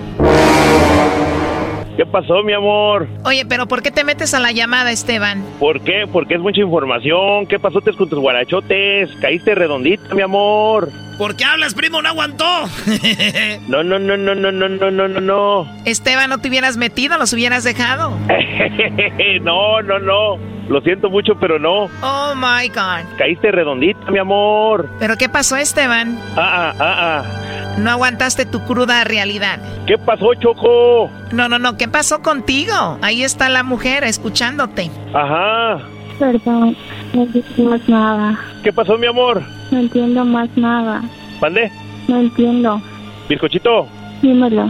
¿Qué 1.96 2.04
pasó, 2.04 2.42
mi 2.42 2.52
amor? 2.52 3.06
Oye, 3.24 3.46
pero 3.46 3.66
¿por 3.66 3.80
qué 3.82 3.92
te 3.92 4.02
metes 4.02 4.34
a 4.34 4.40
la 4.40 4.50
llamada, 4.50 4.90
Esteban? 4.90 5.44
¿Por 5.60 5.80
qué? 5.80 6.06
Porque 6.10 6.34
es 6.34 6.40
mucha 6.40 6.60
información. 6.60 7.46
¿Qué 7.46 7.60
pasó 7.60 7.80
con 7.80 8.08
tus 8.08 8.18
guarachotes? 8.18 9.10
Caíste 9.20 9.54
redondita, 9.54 10.12
mi 10.12 10.22
amor. 10.22 10.90
¿Por 11.18 11.36
qué 11.36 11.44
hablas, 11.44 11.74
primo? 11.74 12.02
No 12.02 12.08
aguantó. 12.08 12.44
no, 13.68 13.84
no, 13.84 14.00
no, 14.00 14.16
no, 14.16 14.34
no, 14.34 14.50
no, 14.50 14.68
no, 14.68 14.90
no, 14.90 15.08
no, 15.08 15.20
no. 15.20 15.68
Esteban, 15.84 16.30
¿no 16.30 16.38
te 16.38 16.48
hubieras 16.48 16.76
metido? 16.76 17.16
¿Los 17.16 17.32
hubieras 17.32 17.62
dejado? 17.62 18.10
no, 19.42 19.82
no, 19.82 19.98
no. 20.00 20.53
Lo 20.68 20.80
siento 20.80 21.10
mucho, 21.10 21.34
pero 21.38 21.58
no. 21.58 21.84
Oh, 22.02 22.34
my 22.34 22.68
God. 22.68 23.16
Caíste 23.18 23.50
redondita, 23.52 24.10
mi 24.10 24.18
amor. 24.18 24.88
¿Pero 24.98 25.16
qué 25.16 25.28
pasó, 25.28 25.56
Esteban? 25.56 26.18
Ah, 26.36 26.72
ah, 26.72 26.74
ah, 26.78 27.22
ah. 27.22 27.76
No 27.78 27.90
aguantaste 27.90 28.46
tu 28.46 28.60
cruda 28.64 29.04
realidad. 29.04 29.58
¿Qué 29.86 29.98
pasó, 29.98 30.34
Choco? 30.34 31.10
No, 31.32 31.48
no, 31.48 31.58
no. 31.58 31.76
¿Qué 31.76 31.88
pasó 31.88 32.22
contigo? 32.22 32.98
Ahí 33.02 33.22
está 33.24 33.48
la 33.48 33.62
mujer 33.62 34.04
escuchándote. 34.04 34.90
Ajá. 35.12 35.80
Perdón, 36.18 36.76
no 37.12 37.22
entiendo 37.24 37.70
más 37.70 37.88
nada. 37.88 38.38
¿Qué 38.62 38.72
pasó, 38.72 38.96
mi 38.96 39.06
amor? 39.08 39.42
No 39.70 39.78
entiendo 39.80 40.24
más 40.24 40.48
nada. 40.56 41.02
¿Mande? 41.40 41.70
No 42.08 42.20
entiendo. 42.20 42.80
Bizcochito. 43.28 43.86
Dímelo. 44.22 44.66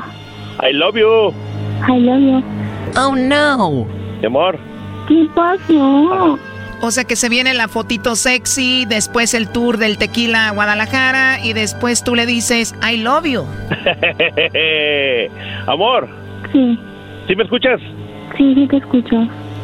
I 0.62 0.72
love 0.72 0.96
you. 0.96 1.34
I 1.86 1.98
love 2.00 2.20
you. 2.20 2.42
Oh, 2.96 3.14
no. 3.14 3.86
Mi 4.20 4.26
amor. 4.26 4.58
¿Qué 5.08 5.28
pasó? 5.34 6.38
O 6.80 6.90
sea 6.90 7.04
que 7.04 7.16
se 7.16 7.28
viene 7.28 7.54
la 7.54 7.68
fotito 7.68 8.14
sexy, 8.14 8.84
después 8.86 9.32
el 9.32 9.48
tour 9.48 9.78
del 9.78 9.96
tequila 9.96 10.48
a 10.48 10.50
Guadalajara 10.52 11.38
y 11.42 11.52
después 11.52 12.04
tú 12.04 12.14
le 12.14 12.26
dices 12.26 12.74
I 12.82 12.98
love 12.98 13.24
you. 13.24 13.44
amor. 15.66 16.08
Sí. 16.52 16.78
¿Sí 17.26 17.36
me 17.36 17.44
escuchas? 17.44 17.80
Sí, 18.36 18.54
sí 18.54 18.66
te 18.68 18.76
escucho. 18.76 19.16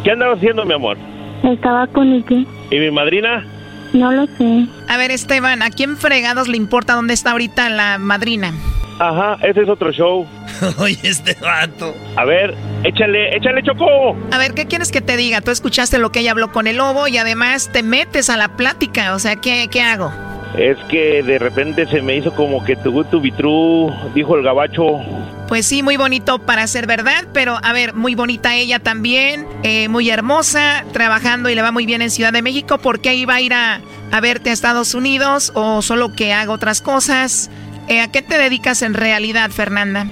¿Qué 0.04 0.12
andabas 0.12 0.38
haciendo, 0.38 0.64
mi 0.64 0.74
amor? 0.74 0.96
Estaba 1.42 1.86
con 1.88 2.12
Ike. 2.12 2.46
¿Y 2.70 2.78
mi 2.78 2.90
madrina? 2.90 3.44
No 3.92 4.12
lo 4.12 4.26
sé. 4.26 4.66
A 4.88 4.96
ver, 4.96 5.10
Esteban, 5.10 5.62
¿a 5.62 5.70
quién 5.70 5.96
fregados 5.96 6.48
le 6.48 6.56
importa 6.56 6.94
dónde 6.94 7.14
está 7.14 7.32
ahorita 7.32 7.68
la 7.70 7.98
madrina? 7.98 8.52
Ajá, 8.98 9.36
ese 9.46 9.62
es 9.62 9.68
otro 9.68 9.92
show. 9.92 10.26
Oye, 10.78 10.98
este 11.02 11.34
vato. 11.40 11.94
A 12.16 12.24
ver, 12.24 12.54
échale, 12.84 13.36
échale, 13.36 13.62
Choco. 13.62 14.16
A 14.32 14.38
ver, 14.38 14.54
¿qué 14.54 14.66
quieres 14.66 14.90
que 14.90 15.00
te 15.00 15.16
diga? 15.16 15.40
Tú 15.40 15.50
escuchaste 15.50 15.98
lo 15.98 16.12
que 16.12 16.20
ella 16.20 16.32
habló 16.32 16.52
con 16.52 16.66
el 16.66 16.76
lobo 16.76 17.08
y 17.08 17.18
además 17.18 17.70
te 17.72 17.82
metes 17.82 18.30
a 18.30 18.36
la 18.36 18.56
plática. 18.56 19.14
O 19.14 19.18
sea, 19.18 19.36
¿qué, 19.36 19.68
qué 19.70 19.82
hago? 19.82 20.12
Es 20.58 20.76
que 20.88 21.22
de 21.22 21.38
repente 21.38 21.86
se 21.86 22.02
me 22.02 22.16
hizo 22.16 22.34
como 22.34 22.64
que 22.64 22.74
tu 22.74 23.04
tu 23.04 23.20
vitru, 23.20 23.94
dijo 24.14 24.36
el 24.36 24.42
gabacho. 24.42 25.00
Pues 25.46 25.66
sí, 25.66 25.82
muy 25.82 25.96
bonito 25.96 26.40
para 26.40 26.66
ser 26.66 26.86
verdad, 26.86 27.26
pero 27.32 27.58
a 27.62 27.72
ver, 27.72 27.94
muy 27.94 28.14
bonita 28.14 28.54
ella 28.56 28.78
también, 28.78 29.46
eh, 29.62 29.88
muy 29.88 30.10
hermosa, 30.10 30.84
trabajando 30.92 31.50
y 31.50 31.54
le 31.54 31.62
va 31.62 31.70
muy 31.72 31.86
bien 31.86 32.02
en 32.02 32.10
Ciudad 32.10 32.32
de 32.32 32.42
México. 32.42 32.78
¿Por 32.78 33.00
qué 33.00 33.14
iba 33.14 33.34
a 33.34 33.40
ir 33.40 33.54
a, 33.54 33.80
a 34.10 34.20
verte 34.20 34.50
a 34.50 34.52
Estados 34.52 34.94
Unidos 34.94 35.52
o 35.54 35.82
solo 35.82 36.12
que 36.14 36.32
haga 36.32 36.52
otras 36.52 36.82
cosas? 36.82 37.50
Eh, 37.88 38.00
¿A 38.00 38.10
qué 38.10 38.22
te 38.22 38.38
dedicas 38.38 38.82
en 38.82 38.94
realidad, 38.94 39.50
Fernanda? 39.50 40.06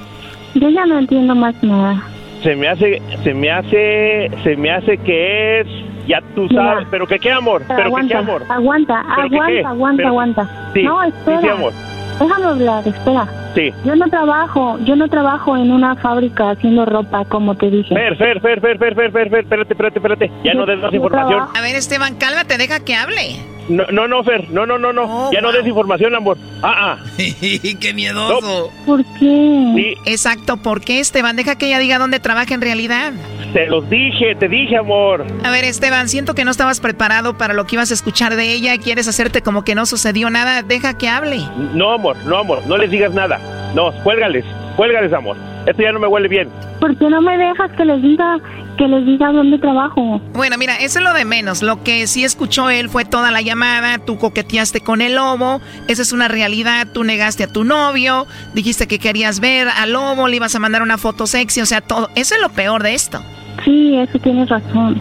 Yo 0.61 0.69
ya 0.71 0.87
no 0.87 0.99
entiendo 0.99 1.35
más 1.35 1.55
nada. 1.63 2.03
Se 2.43 2.55
me 2.55 2.69
hace, 2.69 3.03
se 3.25 3.35
me 3.35 3.51
hace, 3.51 4.31
se 4.45 4.57
me 4.57 4.71
hace 4.71 4.97
que 4.99 5.61
es, 5.61 5.67
ya 6.07 6.21
tú 6.35 6.49
sabes, 6.49 6.87
pero 6.91 7.07
que 7.07 7.19
qué 7.19 7.31
amor, 7.33 7.63
pero, 7.67 7.91
pero 7.91 7.97
que 7.97 8.09
qué 8.09 8.15
amor. 8.15 8.43
Aguanta, 8.49 9.01
aguanta, 9.01 9.69
aguanta, 9.69 10.09
aguanta. 10.09 10.71
Sí, 10.73 10.83
no, 10.85 11.03
espera. 11.03 11.41
Sí, 11.41 11.49
amor. 11.49 11.73
Déjame 12.21 12.45
hablar, 12.47 12.89
espera. 12.89 13.27
Sí. 13.55 13.73
Yo 13.85 13.97
no 13.97 14.07
trabajo, 14.09 14.79
yo 14.85 14.97
no 14.97 15.09
trabajo 15.09 15.57
en 15.57 15.73
una 15.73 15.97
fábrica 15.97 16.51
haciendo 16.51 16.85
ropa, 16.85 17.25
como 17.25 17.57
te 17.57 17.71
dije. 17.71 17.95
Fer, 17.95 18.17
Fer, 18.17 18.41
Fer, 18.41 18.61
Fer, 18.61 18.79
Fer, 18.79 18.95
Fer, 18.95 19.11
Fer, 19.11 19.31
Fer 19.31 19.41
espérate, 19.41 19.73
espérate, 19.73 19.99
espérate. 19.99 20.31
Ya 20.45 20.53
yo, 20.53 20.61
no 20.61 20.67
des 20.67 20.79
más 20.79 20.93
información. 20.93 21.39
Trabajo. 21.39 21.53
A 21.57 21.61
ver, 21.61 21.75
Esteban, 21.77 22.17
cálmate, 22.17 22.57
deja 22.57 22.85
que 22.85 22.95
hable. 22.95 23.58
No, 23.69 23.85
no, 23.93 24.09
no, 24.09 24.25
Fer, 24.25 24.49
no, 24.51 24.65
no, 24.67 24.79
no, 24.79 24.93
no. 24.93 25.31
ya 25.33 25.41
no 25.41 25.53
des 25.53 25.67
información, 25.67 26.15
amor. 26.15 26.39
Ah, 26.63 26.99
ah. 26.99 27.05
Qué 27.17 27.93
miedoso. 27.95 28.71
¿Por 28.87 29.05
qué? 29.19 29.73
Sí. 29.77 29.95
Exacto, 30.07 30.57
¿por 30.57 30.81
qué, 30.81 31.01
Esteban? 31.01 31.37
Deja 31.37 31.57
que 31.57 31.67
ella 31.67 31.79
diga 31.79 31.99
dónde 31.99 32.21
trabaja 32.21 32.55
en 32.55 32.61
realidad. 32.61 33.13
Te 33.53 33.67
los 33.67 33.89
dije, 33.89 34.35
te 34.35 34.49
dije, 34.49 34.77
amor. 34.77 35.27
A 35.45 35.51
ver, 35.51 35.65
Esteban, 35.65 36.09
siento 36.09 36.35
que 36.35 36.45
no 36.45 36.51
estabas 36.51 36.81
preparado 36.81 37.37
para 37.39 37.55
lo 37.55 37.67
que 37.67 37.77
ibas 37.77 37.91
a 37.91 37.95
escuchar 37.95 38.37
de 38.37 38.53
ella. 38.53 38.77
Quieres 38.79 39.09
hacerte 39.09 39.43
como 39.43 39.65
que 39.65 39.75
no 39.75 39.87
sucedió 39.87 40.31
nada. 40.31 40.63
Deja 40.63 40.97
que 40.97 41.09
hable. 41.09 41.39
No, 41.75 41.93
amor, 41.93 42.17
no, 42.27 42.39
amor, 42.39 42.63
no 42.67 42.77
les 42.77 42.91
digas 42.91 43.13
nada. 43.13 43.39
No, 43.75 43.93
cuélgales, 44.03 44.45
cuélgales, 44.77 45.13
amor. 45.13 45.37
Esto 45.69 45.83
ya 45.83 45.93
no 45.93 46.01
me 46.01 46.07
huele 46.07 46.29
bien. 46.29 46.49
¿Por 46.81 46.97
qué 46.97 47.11
no 47.11 47.21
me 47.21 47.37
dejas 47.37 47.71
que 47.73 47.85
les 47.85 48.01
diga 48.01 48.39
que 48.79 48.89
les 48.89 49.05
diga 49.05 49.31
dónde 49.33 49.59
trabajo? 49.59 50.19
Bueno, 50.33 50.57
mira, 50.57 50.77
eso 50.77 50.99
es 50.99 51.05
lo 51.05 51.13
de 51.13 51.27
menos. 51.27 51.63
Lo 51.63 51.83
que 51.83 52.07
sí 52.07 52.25
escuchó 52.25 52.71
él 52.71 52.89
fue 52.89 53.05
toda 53.05 53.31
la 53.31 53.43
llamada. 53.43 53.99
Tú 53.99 54.17
coqueteaste 54.17 54.81
con 54.81 55.03
el 55.03 55.17
lobo. 55.17 55.61
Esa 55.87 56.01
es 56.01 56.13
una 56.13 56.27
realidad. 56.27 56.87
Tú 56.95 57.05
negaste 57.05 57.45
a 57.45 57.49
tu 57.49 57.65
novio. 57.65 58.27
Dijiste 58.55 58.87
que 58.87 58.99
querías 58.99 59.41
ver 59.41 59.69
al 59.69 59.93
lobo. 59.93 60.27
Le 60.27 60.37
ibas 60.37 60.55
a 60.55 60.59
mandar 60.59 60.81
una 60.81 60.97
foto 60.97 61.27
sexy. 61.27 61.61
O 61.61 61.67
sea, 61.67 61.83
todo. 61.83 62.09
Eso 62.15 62.35
es 62.35 62.41
lo 62.41 62.49
peor 62.49 62.83
de 62.83 62.95
esto. 62.95 63.23
Sí, 63.63 63.95
eso 63.97 64.19
tienes 64.21 64.49
razón. 64.49 64.99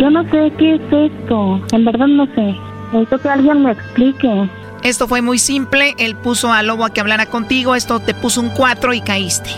Yo 0.00 0.10
no 0.10 0.24
sé 0.30 0.52
qué 0.58 0.74
es 0.74 1.12
esto. 1.12 1.60
En 1.70 1.84
verdad 1.84 2.08
no 2.08 2.26
sé. 2.34 2.56
Necesito 2.92 3.18
que 3.18 3.28
alguien 3.28 3.62
me 3.62 3.70
explique. 3.70 4.48
Esto 4.82 5.06
fue 5.06 5.22
muy 5.22 5.38
simple. 5.38 5.94
Él 5.98 6.16
puso 6.16 6.52
al 6.52 6.66
lobo 6.66 6.84
a 6.84 6.92
que 6.92 7.00
hablara 7.00 7.26
contigo. 7.26 7.76
Esto 7.76 8.00
te 8.00 8.14
puso 8.14 8.40
un 8.40 8.50
4 8.50 8.94
y 8.94 9.00
caíste. 9.00 9.50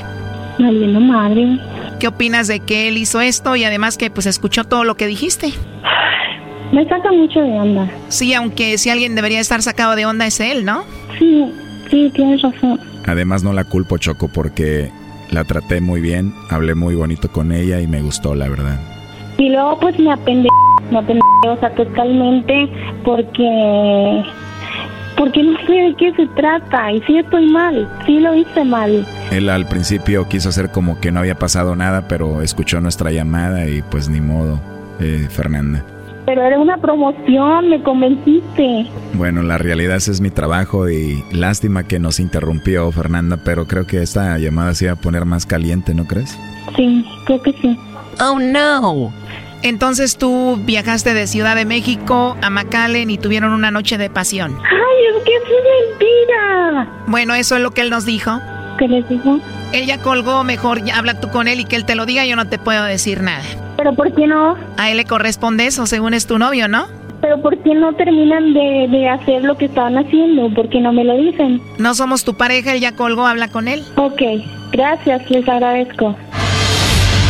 Valiendo 0.60 1.00
madre. 1.00 1.58
¿Qué 1.98 2.06
opinas 2.06 2.46
de 2.46 2.60
que 2.60 2.88
él 2.88 2.98
hizo 2.98 3.20
esto 3.20 3.56
y 3.56 3.64
además 3.64 3.96
que 3.96 4.10
pues 4.10 4.26
escuchó 4.26 4.64
todo 4.64 4.84
lo 4.84 4.94
que 4.94 5.06
dijiste? 5.06 5.52
Me 6.72 6.86
saca 6.86 7.10
mucho 7.10 7.40
de 7.40 7.52
onda. 7.52 7.90
Sí, 8.08 8.34
aunque 8.34 8.76
si 8.78 8.90
alguien 8.90 9.14
debería 9.14 9.40
estar 9.40 9.62
sacado 9.62 9.96
de 9.96 10.06
onda 10.06 10.26
es 10.26 10.38
él, 10.38 10.64
¿no? 10.64 10.84
Sí, 11.18 11.50
sí, 11.90 12.10
tienes 12.14 12.42
razón. 12.42 12.78
Además 13.06 13.42
no 13.42 13.52
la 13.52 13.64
culpo, 13.64 13.98
Choco, 13.98 14.28
porque 14.28 14.90
la 15.30 15.44
traté 15.44 15.80
muy 15.80 16.00
bien, 16.00 16.34
hablé 16.50 16.74
muy 16.74 16.94
bonito 16.94 17.32
con 17.32 17.52
ella 17.52 17.80
y 17.80 17.86
me 17.86 18.02
gustó, 18.02 18.34
la 18.34 18.48
verdad. 18.48 18.78
Y 19.38 19.48
luego 19.48 19.78
pues 19.80 19.98
me 19.98 20.12
apende, 20.12 20.48
me 20.90 20.98
apende, 20.98 21.20
o 21.48 21.56
sea, 21.58 21.74
totalmente 21.74 22.68
porque 23.04 24.22
porque 25.16 25.42
no 25.42 25.58
sé 25.66 25.72
de 25.72 25.94
qué 25.98 26.12
se 26.14 26.26
trata 26.28 26.92
y 26.92 27.00
sí 27.02 27.18
estoy 27.18 27.46
mal, 27.50 27.88
sí 28.06 28.20
lo 28.20 28.34
hice 28.34 28.64
mal. 28.64 29.06
Él 29.30 29.48
al 29.48 29.66
principio 29.68 30.28
quiso 30.28 30.48
hacer 30.48 30.70
como 30.70 31.00
que 31.00 31.12
no 31.12 31.20
había 31.20 31.36
pasado 31.36 31.76
nada, 31.76 32.08
pero 32.08 32.42
escuchó 32.42 32.80
nuestra 32.80 33.12
llamada 33.12 33.68
y 33.68 33.82
pues 33.82 34.08
ni 34.08 34.20
modo, 34.20 34.60
eh, 34.98 35.28
Fernanda. 35.30 35.84
Pero 36.26 36.42
era 36.42 36.58
una 36.58 36.76
promoción, 36.78 37.70
me 37.70 37.82
convenciste. 37.82 38.86
Bueno, 39.14 39.42
la 39.42 39.58
realidad 39.58 39.96
ese 39.96 40.10
es 40.10 40.20
mi 40.20 40.30
trabajo 40.30 40.88
y 40.88 41.24
lástima 41.32 41.84
que 41.84 41.98
nos 41.98 42.20
interrumpió 42.20 42.90
Fernanda, 42.92 43.38
pero 43.44 43.66
creo 43.66 43.86
que 43.86 44.02
esta 44.02 44.36
llamada 44.38 44.74
se 44.74 44.86
iba 44.86 44.94
a 44.94 44.96
poner 44.96 45.24
más 45.24 45.46
caliente, 45.46 45.94
¿no 45.94 46.06
crees? 46.06 46.36
Sí, 46.76 47.04
creo 47.26 47.42
que 47.42 47.52
sí. 47.52 47.78
Oh 48.20 48.38
no. 48.38 49.12
Entonces 49.62 50.16
tú 50.16 50.58
viajaste 50.64 51.14
de 51.14 51.26
Ciudad 51.26 51.54
de 51.54 51.64
México 51.64 52.36
a 52.42 52.50
McAllen 52.50 53.10
y 53.10 53.18
tuvieron 53.18 53.52
una 53.52 53.70
noche 53.70 53.98
de 53.98 54.10
pasión. 54.10 54.56
¡Ay, 54.64 55.16
es 55.16 55.24
que 55.24 55.36
es 55.36 55.42
mentira! 55.98 57.04
Bueno, 57.06 57.34
eso 57.34 57.56
es 57.56 57.62
lo 57.62 57.70
que 57.72 57.82
él 57.82 57.90
nos 57.90 58.06
dijo. 58.06 58.40
¿Qué 58.80 58.88
les 58.88 59.06
dijo? 59.10 59.38
Ya 59.86 59.98
colgó, 59.98 60.42
mejor 60.42 60.82
ya 60.82 60.96
habla 60.96 61.20
tú 61.20 61.28
con 61.28 61.48
él 61.48 61.60
y 61.60 61.64
que 61.66 61.76
él 61.76 61.84
te 61.84 61.94
lo 61.94 62.06
diga, 62.06 62.24
yo 62.24 62.34
no 62.34 62.46
te 62.48 62.58
puedo 62.58 62.82
decir 62.84 63.20
nada. 63.20 63.42
¿Pero 63.76 63.92
por 63.92 64.10
qué 64.14 64.26
no? 64.26 64.56
A 64.78 64.90
él 64.90 64.96
le 64.96 65.04
corresponde 65.04 65.66
eso, 65.66 65.84
según 65.84 66.14
es 66.14 66.26
tu 66.26 66.38
novio, 66.38 66.66
¿no? 66.66 66.86
¿Pero 67.20 67.42
por 67.42 67.58
qué 67.58 67.74
no 67.74 67.92
terminan 67.92 68.54
de, 68.54 68.88
de 68.90 69.06
hacer 69.06 69.44
lo 69.44 69.58
que 69.58 69.66
estaban 69.66 69.98
haciendo? 69.98 70.48
¿Por 70.54 70.70
qué 70.70 70.80
no 70.80 70.94
me 70.94 71.04
lo 71.04 71.14
dicen? 71.14 71.60
No 71.76 71.92
somos 71.94 72.24
tu 72.24 72.32
pareja, 72.38 72.72
él 72.72 72.80
ya 72.80 72.92
colgó, 72.96 73.26
habla 73.26 73.48
con 73.48 73.68
él. 73.68 73.84
Ok, 73.96 74.22
gracias, 74.72 75.30
les 75.30 75.46
agradezco. 75.46 76.16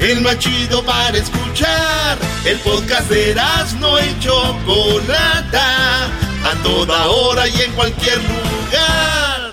el 0.00 0.20
más 0.20 0.38
chido 0.38 0.84
para 0.84 1.16
escuchar. 1.16 2.18
El 2.44 2.58
podcast 2.60 3.08
de 3.10 3.30
Erasmo 3.30 3.98
y 3.98 4.20
Chocolata, 4.20 6.04
a 6.44 6.54
toda 6.62 7.06
hora 7.08 7.48
y 7.48 7.62
en 7.62 7.72
cualquier 7.72 8.18
lugar. 8.18 9.52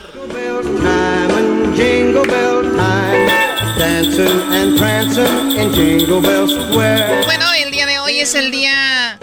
Bueno, 7.25 7.53
el 7.53 7.71
día 7.71 7.85
de 7.85 7.99
hoy 7.99 8.19
es 8.19 8.35
el 8.35 8.51
día 8.51 9.19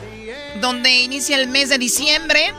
donde 0.60 0.90
inicia 0.90 1.36
el 1.36 1.48
mes 1.48 1.68
de 1.70 1.78
diciembre. 1.78 2.52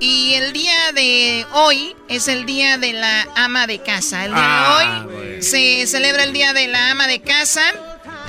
Y 0.00 0.34
el 0.34 0.52
día 0.52 0.92
de 0.94 1.44
hoy 1.54 1.96
es 2.08 2.28
el 2.28 2.46
día 2.46 2.78
de 2.78 2.92
la 2.92 3.26
ama 3.34 3.66
de 3.66 3.80
casa. 3.82 4.24
El 4.26 4.32
día 4.32 4.40
de 4.40 4.48
Ah, 4.48 5.06
hoy 5.08 5.42
se 5.42 5.86
celebra 5.88 6.22
el 6.22 6.32
día 6.32 6.52
de 6.52 6.68
la 6.68 6.92
ama 6.92 7.08
de 7.08 7.20
casa. 7.20 7.62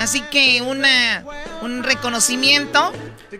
Así 0.00 0.22
que 0.22 0.62
una, 0.62 1.24
un 1.62 1.84
reconocimiento. 1.84 2.92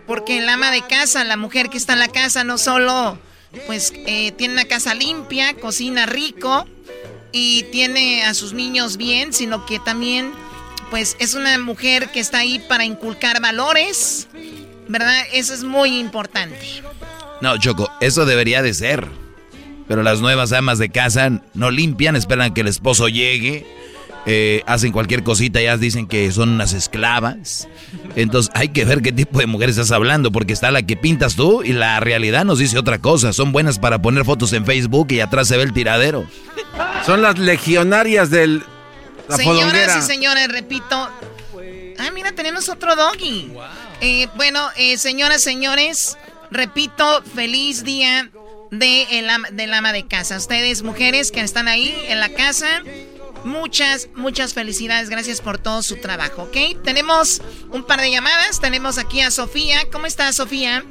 Porque 0.07 0.39
el 0.39 0.49
ama 0.49 0.71
de 0.71 0.83
casa, 0.83 1.25
la 1.25 1.37
mujer 1.37 1.69
que 1.69 1.77
está 1.77 1.95
en 1.95 1.99
la 1.99 2.09
casa, 2.09 2.45
no 2.45 2.59
solo 2.59 3.19
pues 3.67 3.93
eh, 4.07 4.31
tiene 4.33 4.55
una 4.55 4.65
casa 4.65 4.95
limpia, 4.95 5.55
cocina 5.55 6.07
rico 6.07 6.69
y 7.33 7.65
tiene 7.73 8.25
a 8.25 8.35
sus 8.35 8.53
niños 8.53 8.97
bien, 8.97 9.33
sino 9.33 9.67
que 9.67 9.81
también 9.81 10.31
pues 10.91 11.17
es 11.19 11.35
una 11.35 11.59
mujer 11.59 12.11
que 12.11 12.21
está 12.21 12.39
ahí 12.39 12.59
para 12.59 12.85
inculcar 12.85 13.41
valores, 13.41 14.29
¿verdad? 14.89 15.23
Eso 15.33 15.55
es 15.55 15.65
muy 15.65 15.99
importante. 15.99 16.83
No, 17.41 17.57
Choco, 17.59 17.91
eso 18.01 18.27
debería 18.27 18.63
de 18.63 18.75
ser. 18.75 19.09
Pero 19.89 20.05
las 20.05 20.21
nuevas 20.21 20.53
amas 20.53 20.79
de 20.79 20.91
casa 20.91 21.43
no 21.55 21.71
limpian, 21.73 22.15
esperan 22.15 22.55
que 22.55 22.61
el 22.61 22.69
esposo 22.69 23.09
llegue, 23.09 23.67
eh, 24.27 24.63
hacen 24.67 24.93
cualquier 24.93 25.23
cosita, 25.23 25.61
ya 25.61 25.77
dicen 25.77 26.07
que 26.07 26.31
son 26.33 26.51
unas 26.51 26.73
esclavas. 26.73 27.69
Entonces 28.17 28.53
hay 28.55 28.69
que 28.69 28.85
ver 28.85 29.03
qué 29.03 29.13
tipo 29.13 29.39
de 29.39 29.47
mujer 29.47 29.71
estás 29.71 29.91
hablando, 29.93 30.31
porque 30.31 30.53
está 30.53 30.71
la 30.71 30.83
que 30.83 30.97
pintas 30.97 31.37
tú 31.37 31.63
y 31.63 31.73
la 31.73 32.01
realidad 32.01 32.45
nos 32.45 32.59
dice 32.59 32.79
otra 32.79 32.99
cosa. 32.99 33.33
Son 33.33 33.53
buenas 33.53 33.79
para 33.79 34.01
poner 34.03 34.25
fotos 34.25 34.53
en 34.53 34.67
Facebook 34.67 35.09
y 35.11 35.21
atrás 35.21 35.49
se 35.49 35.57
ve 35.57 35.63
el 35.63 35.73
tiradero. 35.73 36.27
Son 37.07 37.23
las 37.23 37.39
legionarias 37.39 38.31
del... 38.31 38.63
La 39.29 39.37
Señoras 39.37 39.97
y 39.97 40.03
señores, 40.03 40.49
repito. 40.49 41.09
Ah, 41.99 42.11
mira, 42.13 42.33
tenemos 42.33 42.69
otro 42.69 42.97
doggy. 42.97 43.53
Eh, 44.01 44.27
bueno, 44.35 44.61
eh, 44.77 44.97
señoras, 44.97 45.43
señores, 45.43 46.19
repito, 46.51 47.23
feliz 47.35 47.85
día 47.85 48.31
de 48.71 49.19
el 49.19 49.29
del 49.53 49.75
ama 49.75 49.93
de 49.93 50.07
casa. 50.07 50.37
Ustedes, 50.37 50.83
mujeres 50.83 51.31
que 51.31 51.41
están 51.41 51.69
ahí 51.69 51.95
en 52.09 52.21
la 52.21 52.31
casa, 52.31 52.83
muchas, 53.45 54.09
muchas 54.15 54.55
felicidades. 54.55 55.11
Gracias 55.11 55.41
por 55.41 55.59
todo 55.59 55.83
su 55.83 55.97
trabajo, 55.97 56.43
¿ok? 56.45 56.83
Tenemos 56.83 57.43
un 57.71 57.85
par 57.85 58.01
de 58.01 58.11
llamadas. 58.11 58.61
Tenemos 58.61 58.99
aquí 58.99 59.21
a 59.21 59.31
Sofía. 59.31 59.79
¿Cómo 59.93 60.07
estás, 60.07 60.37
Sofía? 60.37 60.85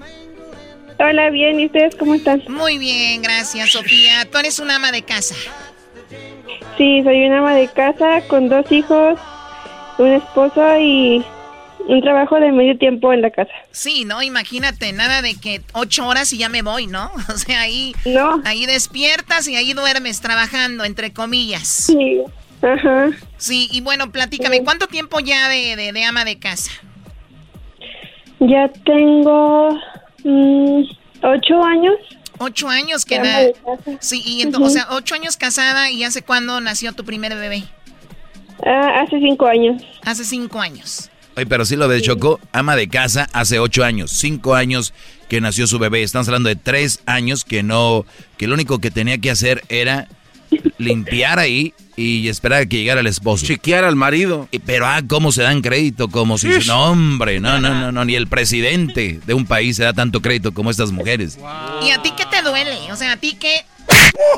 Hola, 0.99 1.29
bien, 1.29 1.59
¿y 1.59 1.67
ustedes 1.67 1.95
cómo 1.95 2.15
están? 2.15 2.43
Muy 2.49 2.77
bien, 2.77 3.21
gracias, 3.21 3.71
Sofía. 3.71 4.29
Tú 4.29 4.37
eres 4.37 4.59
una 4.59 4.75
ama 4.75 4.91
de 4.91 5.03
casa. 5.03 5.35
Sí, 6.77 7.01
soy 7.03 7.25
una 7.25 7.39
ama 7.39 7.53
de 7.55 7.67
casa 7.69 8.21
con 8.27 8.49
dos 8.49 8.69
hijos, 8.71 9.17
un 9.97 10.07
esposo 10.13 10.77
y 10.77 11.23
un 11.87 12.01
trabajo 12.01 12.39
de 12.39 12.51
medio 12.51 12.77
tiempo 12.77 13.13
en 13.13 13.21
la 13.21 13.31
casa. 13.31 13.51
Sí, 13.71 14.05
¿no? 14.05 14.21
Imagínate, 14.21 14.91
nada 14.91 15.21
de 15.21 15.35
que 15.35 15.61
ocho 15.73 16.05
horas 16.05 16.31
y 16.33 16.37
ya 16.37 16.49
me 16.49 16.61
voy, 16.61 16.87
¿no? 16.87 17.11
O 17.33 17.37
sea, 17.37 17.61
ahí, 17.61 17.95
ahí 18.43 18.65
despiertas 18.65 19.47
y 19.47 19.55
ahí 19.55 19.73
duermes 19.73 20.21
trabajando, 20.21 20.83
entre 20.83 21.13
comillas. 21.13 21.67
Sí, 21.67 22.21
ajá. 22.61 23.09
Sí, 23.37 23.67
y 23.71 23.81
bueno, 23.81 24.11
platícame, 24.11 24.63
¿cuánto 24.63 24.87
tiempo 24.87 25.19
ya 25.19 25.47
de, 25.49 25.75
de- 25.75 25.91
de 25.93 26.03
ama 26.03 26.25
de 26.25 26.37
casa? 26.39 26.71
Ya 28.39 28.69
tengo 28.85 29.77
mm, 30.23 30.81
ocho 31.23 31.63
años. 31.63 31.95
Ocho 32.37 32.69
años 32.69 33.03
que 33.03 33.19
De 33.19 33.27
de. 33.27 33.55
Sí, 33.99 34.21
y 34.25 34.41
ento- 34.43 34.55
Ujú. 34.57 34.65
o 34.65 34.69
sea, 34.69 34.87
ocho 34.91 35.13
años 35.15 35.35
casada 35.35 35.91
y 35.91 36.03
hace 36.05 36.21
cuándo 36.21 36.61
nació 36.61 36.93
tu 36.93 37.03
primer 37.03 37.35
bebé? 37.35 37.63
Ah, 38.65 39.01
hace 39.01 39.19
cinco 39.19 39.45
años. 39.47 39.81
Hace 40.05 40.23
cinco 40.23 40.61
años. 40.61 41.09
Oye, 41.35 41.45
pero 41.45 41.65
sí 41.65 41.75
lo 41.75 41.87
ves, 41.87 42.01
Choco, 42.03 42.39
ama 42.53 42.75
de 42.75 42.87
casa 42.89 43.27
hace 43.33 43.59
ocho 43.59 43.83
años, 43.83 44.11
cinco 44.11 44.55
años 44.55 44.93
que 45.29 45.39
nació 45.41 45.67
su 45.67 45.79
bebé. 45.79 46.01
Estamos 46.03 46.27
hablando 46.27 46.49
de 46.49 46.55
tres 46.55 47.01
años 47.05 47.43
que 47.45 47.61
no, 47.63 48.05
que 48.37 48.47
lo 48.47 48.53
único 48.55 48.79
que 48.79 48.89
tenía 48.91 49.17
que 49.19 49.31
hacer 49.31 49.63
era 49.69 50.07
limpiar 50.77 51.39
ahí 51.39 51.73
y 51.99 52.29
esperar 52.29 52.61
a 52.61 52.65
que 52.65 52.77
llegara 52.77 53.01
el 53.01 53.07
esposo. 53.07 53.45
Chiquear 53.45 53.83
al 53.83 53.95
marido. 53.95 54.47
Pero 54.65 54.87
ah, 54.87 55.01
cómo 55.07 55.31
se 55.31 55.43
dan 55.43 55.61
crédito, 55.61 56.07
como 56.09 56.37
si 56.37 56.47
no, 56.67 56.91
hombre, 56.91 57.39
no, 57.39 57.59
no, 57.59 57.73
no, 57.73 57.91
no, 57.91 58.05
ni 58.05 58.15
el 58.15 58.27
presidente 58.27 59.19
de 59.25 59.33
un 59.33 59.45
país 59.45 59.75
se 59.75 59.83
da 59.83 59.93
tanto 59.93 60.21
crédito 60.21 60.53
como 60.53 60.71
estas 60.71 60.91
mujeres. 60.91 61.37
¿Y 61.83 61.91
a 61.91 62.01
ti 62.01 62.11
qué 62.15 62.25
te 62.25 62.41
duele? 62.41 62.91
O 62.91 62.95
sea, 62.95 63.13
a 63.13 63.17
ti 63.17 63.37
qué... 63.39 63.65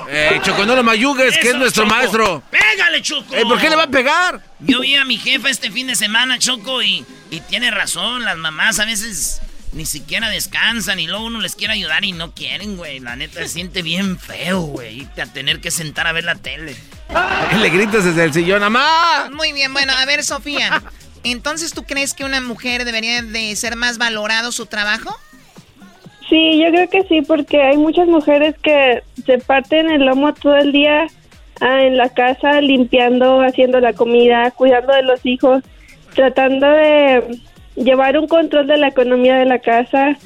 Eh, 0.09 0.39
Choco, 0.43 0.65
no 0.65 0.75
lo 0.75 0.83
mayugues, 0.83 1.38
que 1.38 1.49
es 1.49 1.55
nuestro 1.55 1.83
Choco. 1.83 1.95
maestro. 1.95 2.43
¡Pégale, 2.51 3.01
Choco! 3.01 3.35
Eh, 3.35 3.43
¿Por 3.43 3.59
qué 3.59 3.69
le 3.69 3.75
va 3.75 3.83
a 3.83 3.89
pegar? 3.89 4.41
Yo 4.59 4.79
vi 4.81 4.95
a 4.95 5.05
mi 5.05 5.17
jefa 5.17 5.49
este 5.49 5.71
fin 5.71 5.88
de 5.88 5.95
semana, 5.95 6.39
Choco, 6.39 6.81
y, 6.81 7.05
y 7.29 7.39
tiene 7.41 7.71
razón. 7.71 8.23
Las 8.23 8.38
mamás 8.38 8.79
a 8.79 8.85
veces 8.85 9.41
ni 9.73 9.85
siquiera 9.85 10.29
descansan 10.29 10.99
y 10.99 11.07
luego 11.07 11.25
uno 11.25 11.39
les 11.39 11.55
quiere 11.55 11.73
ayudar 11.73 12.03
y 12.03 12.11
no 12.11 12.33
quieren, 12.33 12.77
güey. 12.77 12.99
La 12.99 13.15
neta 13.15 13.41
se 13.41 13.47
siente 13.47 13.81
bien 13.81 14.19
feo, 14.19 14.61
güey, 14.61 15.01
irte 15.01 15.21
a 15.21 15.27
tener 15.27 15.61
que 15.61 15.71
sentar 15.71 16.07
a 16.07 16.11
ver 16.11 16.25
la 16.25 16.35
tele. 16.35 16.75
Le 17.61 17.69
gritas 17.69 18.05
desde 18.05 18.23
el 18.23 18.33
sillón, 18.33 18.63
¡amá! 18.63 19.29
Muy 19.33 19.53
bien, 19.53 19.73
bueno, 19.73 19.93
a 19.97 20.05
ver, 20.05 20.23
Sofía. 20.23 20.81
Entonces, 21.23 21.73
¿tú 21.73 21.83
crees 21.83 22.13
que 22.13 22.23
una 22.23 22.41
mujer 22.41 22.85
debería 22.85 23.21
de 23.21 23.55
ser 23.55 23.75
más 23.75 23.97
valorado 23.97 24.51
su 24.51 24.65
trabajo? 24.65 25.15
Sí, 26.29 26.59
yo 26.63 26.69
creo 26.71 26.89
que 26.89 27.03
sí, 27.03 27.21
porque 27.21 27.61
hay 27.61 27.77
muchas 27.77 28.07
mujeres 28.07 28.55
que 28.63 29.03
se 29.25 29.38
parten 29.39 29.91
el 29.91 30.05
lomo 30.05 30.33
todo 30.33 30.55
el 30.55 30.71
día 30.71 31.07
ah, 31.59 31.83
en 31.83 31.97
la 31.97 32.09
casa, 32.09 32.61
limpiando, 32.61 33.41
haciendo 33.41 33.79
la 33.79 33.93
comida, 33.93 34.49
cuidando 34.51 34.93
de 34.93 35.03
los 35.03 35.25
hijos, 35.25 35.63
tratando 36.15 36.67
de 36.67 37.41
llevar 37.75 38.17
un 38.17 38.27
control 38.27 38.67
de 38.67 38.77
la 38.77 38.88
economía 38.88 39.35
de 39.35 39.45
la 39.45 39.59
casa. 39.59 40.17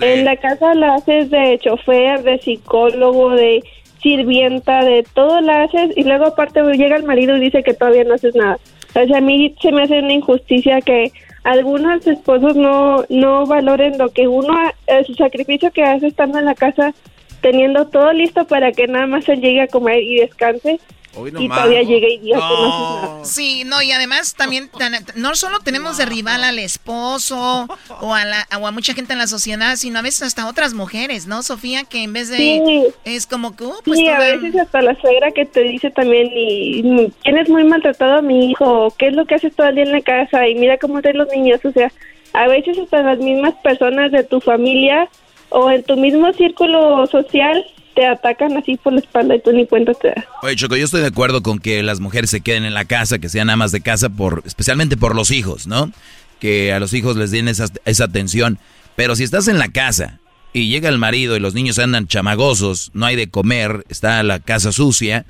En 0.00 0.24
la 0.24 0.36
casa 0.36 0.74
la 0.74 0.96
haces 0.96 1.30
de 1.30 1.58
chofer, 1.62 2.22
de 2.22 2.38
psicólogo, 2.38 3.30
de 3.30 3.64
sirvienta, 4.04 4.84
de 4.84 5.04
todo 5.14 5.40
la 5.40 5.64
haces 5.64 5.96
y 5.96 6.04
luego 6.04 6.26
aparte 6.26 6.62
llega 6.74 6.96
el 6.96 7.04
marido 7.04 7.36
y 7.36 7.40
dice 7.40 7.64
que 7.64 7.74
todavía 7.74 8.04
no 8.04 8.14
haces 8.14 8.36
nada. 8.36 8.58
O 8.94 9.06
sea, 9.06 9.18
a 9.18 9.20
mí 9.20 9.56
se 9.60 9.72
me 9.72 9.82
hace 9.82 9.98
una 9.98 10.12
injusticia 10.12 10.80
que 10.82 11.10
algunos 11.42 12.06
esposos 12.06 12.54
no, 12.54 13.04
no 13.08 13.46
valoren 13.46 13.98
lo 13.98 14.10
que 14.10 14.28
uno, 14.28 14.54
eh, 14.86 15.04
su 15.04 15.14
sacrificio 15.14 15.72
que 15.72 15.82
hace 15.82 16.08
estando 16.08 16.38
en 16.38 16.44
la 16.44 16.54
casa, 16.54 16.94
teniendo 17.44 17.86
todo 17.86 18.10
listo 18.14 18.46
para 18.46 18.72
que 18.72 18.86
nada 18.86 19.06
más 19.06 19.28
él 19.28 19.42
llegue 19.42 19.60
a 19.60 19.68
comer 19.68 20.02
y 20.02 20.16
descanse. 20.16 20.80
y 21.38 21.46
todavía 21.48 21.82
llegue 21.82 22.14
y 22.14 22.18
diga 22.20 22.38
que 22.38 22.54
no. 22.64 23.20
Sí, 23.22 23.62
no, 23.66 23.82
y 23.82 23.92
además 23.92 24.34
también 24.34 24.70
tan- 24.70 25.04
no 25.14 25.34
solo 25.36 25.60
tenemos 25.60 25.98
de 25.98 26.06
rival 26.06 26.42
al 26.42 26.58
esposo 26.58 27.68
o 28.00 28.14
a, 28.14 28.24
la, 28.24 28.48
o 28.60 28.66
a 28.66 28.70
mucha 28.72 28.94
gente 28.94 29.12
en 29.12 29.18
la 29.18 29.26
sociedad, 29.26 29.76
sino 29.76 29.98
a 29.98 30.02
veces 30.02 30.22
hasta 30.22 30.48
otras 30.48 30.72
mujeres, 30.72 31.26
¿no, 31.26 31.42
Sofía? 31.42 31.84
Que 31.84 32.02
en 32.02 32.14
vez 32.14 32.30
de... 32.30 32.36
Sí. 32.38 32.84
Es 33.04 33.26
como 33.26 33.54
que, 33.54 33.64
uh, 33.64 33.74
pues 33.84 33.98
sí, 34.00 34.08
a 34.08 34.18
veces 34.18 34.56
hasta 34.56 34.80
la 34.82 34.98
suegra 35.00 35.30
que 35.32 35.44
te 35.44 35.60
dice 35.62 35.90
también, 35.90 36.30
y 36.34 37.12
tienes 37.22 37.48
muy 37.50 37.62
maltratado 37.64 38.16
a 38.18 38.22
mi 38.22 38.50
hijo, 38.50 38.92
¿qué 38.98 39.08
es 39.08 39.12
lo 39.14 39.26
que 39.26 39.34
haces 39.36 39.54
todo 39.54 39.68
el 39.68 39.74
día 39.76 39.84
en 39.84 39.92
la 39.92 40.00
casa? 40.00 40.48
Y 40.48 40.54
mira 40.56 40.78
cómo 40.78 41.00
traen 41.02 41.18
los 41.18 41.28
niños, 41.28 41.60
o 41.64 41.70
sea, 41.70 41.92
a 42.32 42.48
veces 42.48 42.76
hasta 42.78 43.02
las 43.02 43.18
mismas 43.18 43.54
personas 43.62 44.10
de 44.10 44.24
tu 44.24 44.40
familia 44.40 45.08
o 45.50 45.70
en 45.70 45.82
tu 45.84 45.96
mismo 45.96 46.32
círculo 46.32 47.06
social 47.06 47.64
te 47.94 48.06
atacan 48.06 48.56
así 48.56 48.76
por 48.76 48.92
la 48.92 49.00
espalda 49.00 49.36
y 49.36 49.40
tú 49.40 49.52
ni 49.52 49.66
cuenta. 49.66 49.92
Oye, 50.42 50.56
Choco, 50.56 50.76
yo 50.76 50.84
estoy 50.84 51.00
de 51.00 51.06
acuerdo 51.06 51.42
con 51.42 51.58
que 51.58 51.82
las 51.82 52.00
mujeres 52.00 52.30
se 52.30 52.40
queden 52.40 52.64
en 52.64 52.74
la 52.74 52.84
casa, 52.84 53.18
que 53.18 53.28
sean 53.28 53.50
amas 53.50 53.72
de 53.72 53.80
casa, 53.80 54.08
por, 54.08 54.42
especialmente 54.44 54.96
por 54.96 55.14
los 55.14 55.30
hijos, 55.30 55.66
¿no? 55.66 55.92
Que 56.40 56.72
a 56.72 56.80
los 56.80 56.92
hijos 56.92 57.16
les 57.16 57.30
den 57.30 57.48
esa, 57.48 57.66
esa 57.84 58.04
atención. 58.04 58.58
Pero 58.96 59.16
si 59.16 59.22
estás 59.22 59.48
en 59.48 59.58
la 59.58 59.68
casa 59.68 60.18
y 60.52 60.68
llega 60.68 60.88
el 60.88 60.98
marido 60.98 61.36
y 61.36 61.40
los 61.40 61.54
niños 61.54 61.78
andan 61.78 62.08
chamagosos, 62.08 62.90
no 62.94 63.06
hay 63.06 63.16
de 63.16 63.28
comer, 63.28 63.84
está 63.88 64.22
la 64.22 64.40
casa 64.40 64.72
sucia, 64.72 65.24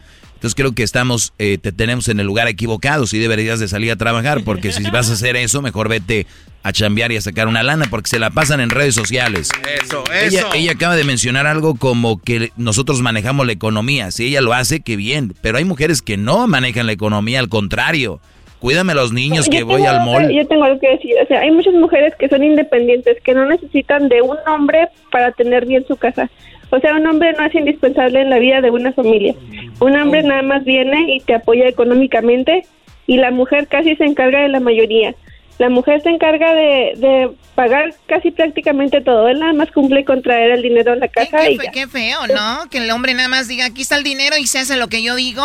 entonces 0.44 0.56
creo 0.56 0.74
que 0.74 0.82
estamos, 0.82 1.32
eh, 1.38 1.56
te 1.56 1.72
tenemos 1.72 2.06
en 2.08 2.20
el 2.20 2.26
lugar 2.26 2.48
equivocado, 2.48 3.06
si 3.06 3.18
deberías 3.18 3.60
de 3.60 3.66
salir 3.66 3.90
a 3.90 3.96
trabajar, 3.96 4.44
porque 4.44 4.72
si 4.72 4.82
vas 4.90 5.08
a 5.08 5.14
hacer 5.14 5.36
eso, 5.36 5.62
mejor 5.62 5.88
vete 5.88 6.26
a 6.62 6.70
chambear 6.70 7.12
y 7.12 7.16
a 7.16 7.22
sacar 7.22 7.48
una 7.48 7.62
lana, 7.62 7.86
porque 7.88 8.10
se 8.10 8.18
la 8.18 8.28
pasan 8.28 8.60
en 8.60 8.68
redes 8.68 8.94
sociales. 8.94 9.48
Eso, 9.82 10.04
eso. 10.12 10.50
ella 10.52 10.72
acaba 10.72 10.96
de 10.96 11.04
mencionar 11.04 11.46
algo 11.46 11.76
como 11.76 12.20
que 12.20 12.52
nosotros 12.58 13.00
manejamos 13.00 13.46
la 13.46 13.52
economía. 13.52 14.10
Si 14.10 14.26
ella 14.26 14.42
lo 14.42 14.52
hace, 14.52 14.80
qué 14.80 14.96
bien. 14.96 15.32
Pero 15.40 15.56
hay 15.56 15.64
mujeres 15.64 16.02
que 16.02 16.18
no 16.18 16.46
manejan 16.46 16.84
la 16.84 16.92
economía, 16.92 17.40
al 17.40 17.48
contrario. 17.48 18.20
Cuídame 18.60 18.92
a 18.92 18.96
los 18.96 19.12
niños 19.12 19.48
que 19.48 19.60
Yo 19.60 19.66
voy 19.66 19.76
tengo 19.76 19.88
al 19.88 20.04
mall. 20.04 20.30
Yo 20.30 20.46
tengo 20.46 20.64
algo 20.64 20.78
que 20.78 20.90
decir. 20.90 21.14
O 21.22 21.26
sea, 21.26 21.40
hay 21.40 21.52
muchas 21.52 21.72
mujeres 21.72 22.12
que 22.18 22.28
son 22.28 22.44
independientes, 22.44 23.16
que 23.22 23.32
no 23.32 23.46
necesitan 23.46 24.10
de 24.10 24.20
un 24.20 24.36
hombre 24.46 24.88
para 25.10 25.32
tener 25.32 25.64
bien 25.64 25.86
su 25.86 25.96
casa. 25.96 26.30
O 26.74 26.80
sea, 26.80 26.94
un 26.94 27.06
hombre 27.06 27.32
no 27.34 27.44
es 27.46 27.54
indispensable 27.54 28.20
en 28.22 28.30
la 28.30 28.38
vida 28.38 28.60
de 28.60 28.70
una 28.70 28.92
familia. 28.92 29.34
Un 29.78 29.96
hombre 29.96 30.22
nada 30.24 30.42
más 30.42 30.64
viene 30.64 31.14
y 31.14 31.20
te 31.20 31.34
apoya 31.34 31.68
económicamente 31.68 32.66
y 33.06 33.16
la 33.18 33.30
mujer 33.30 33.68
casi 33.68 33.94
se 33.94 34.04
encarga 34.04 34.40
de 34.40 34.48
la 34.48 34.58
mayoría. 34.58 35.14
La 35.58 35.68
mujer 35.68 36.02
se 36.02 36.08
encarga 36.08 36.52
de, 36.52 36.94
de 36.96 37.30
pagar 37.54 37.94
casi 38.06 38.32
prácticamente 38.32 39.00
todo. 39.02 39.28
Él 39.28 39.38
nada 39.38 39.52
más 39.52 39.70
cumple 39.70 40.04
con 40.04 40.20
traer 40.20 40.50
el 40.50 40.62
dinero 40.62 40.92
a 40.94 40.96
la 40.96 41.06
casa 41.06 41.38
Qué, 41.42 41.52
y 41.52 41.58
fe- 41.58 41.64
ya. 41.66 41.70
qué 41.70 41.86
feo, 41.86 42.26
¿no? 42.26 42.68
Que 42.70 42.78
el 42.78 42.90
hombre 42.90 43.14
nada 43.14 43.28
más 43.28 43.46
diga, 43.46 43.66
aquí 43.66 43.82
está 43.82 43.96
el 43.96 44.02
dinero 44.02 44.36
y 44.36 44.48
se 44.48 44.58
hace 44.58 44.76
lo 44.76 44.88
que 44.88 45.00
yo 45.04 45.14
digo. 45.14 45.44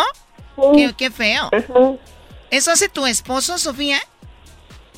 Qué, 0.76 0.90
qué 0.98 1.12
feo. 1.12 1.52
¿Eso 2.50 2.72
hace 2.72 2.90
tu 2.90 3.06
esposo, 3.06 3.60
Sofía? 3.60 4.00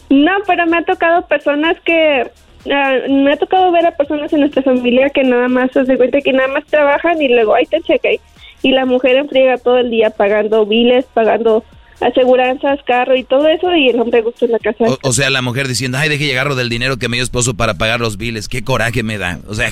No, 0.10 0.32
pero 0.48 0.66
me 0.68 0.78
ha 0.78 0.84
tocado 0.86 1.28
personas 1.28 1.76
que 1.84 2.32
ah, 2.72 2.94
me 3.10 3.34
ha 3.34 3.38
tocado 3.38 3.72
ver 3.72 3.86
a 3.86 3.92
personas 3.92 4.32
en 4.34 4.42
nuestra 4.42 4.62
familia 4.64 5.10
que 5.10 5.24
nada 5.24 5.48
más 5.48 5.72
se 5.72 5.98
cuenta 5.98 6.22
que 6.22 6.34
nada 6.34 6.50
más 6.50 6.66
trabajan 6.66 7.22
y 7.22 7.28
luego 7.30 7.56
ahí 7.56 7.66
te 7.66 7.82
cheque 7.82 8.20
y 8.62 8.72
la 8.72 8.86
mujer 8.86 9.18
enfriega 9.18 9.58
todo 9.58 9.78
el 9.80 9.90
día 9.90 10.12
pagando 10.12 10.66
biles, 10.66 11.06
pagando 11.14 11.64
aseguranzas, 12.00 12.80
carro 12.86 13.16
y 13.16 13.24
todo 13.24 13.48
eso 13.48 13.76
y 13.76 13.90
el 13.90 14.00
hombre 14.00 14.22
gusta 14.22 14.46
en 14.46 14.52
la 14.52 14.60
casa. 14.60 14.86
O, 15.02 15.14
sea, 15.14 15.30
la 15.30 15.42
mujer 15.42 15.68
diciendo, 15.68 15.98
ay, 15.98 16.10
deje 16.10 16.26
llegarlo 16.26 16.56
del 16.56 16.70
dinero 16.70 16.98
que 16.98 17.08
me 17.08 17.18
dio 17.18 17.24
esposo 17.24 17.54
para 17.54 17.76
pagar 17.76 18.00
los 18.00 18.18
biles. 18.18 18.48
Qué 18.48 18.64
coraje 18.64 19.04
me 19.04 19.18
da. 19.18 19.40
O 19.48 19.54
sea, 19.54 19.70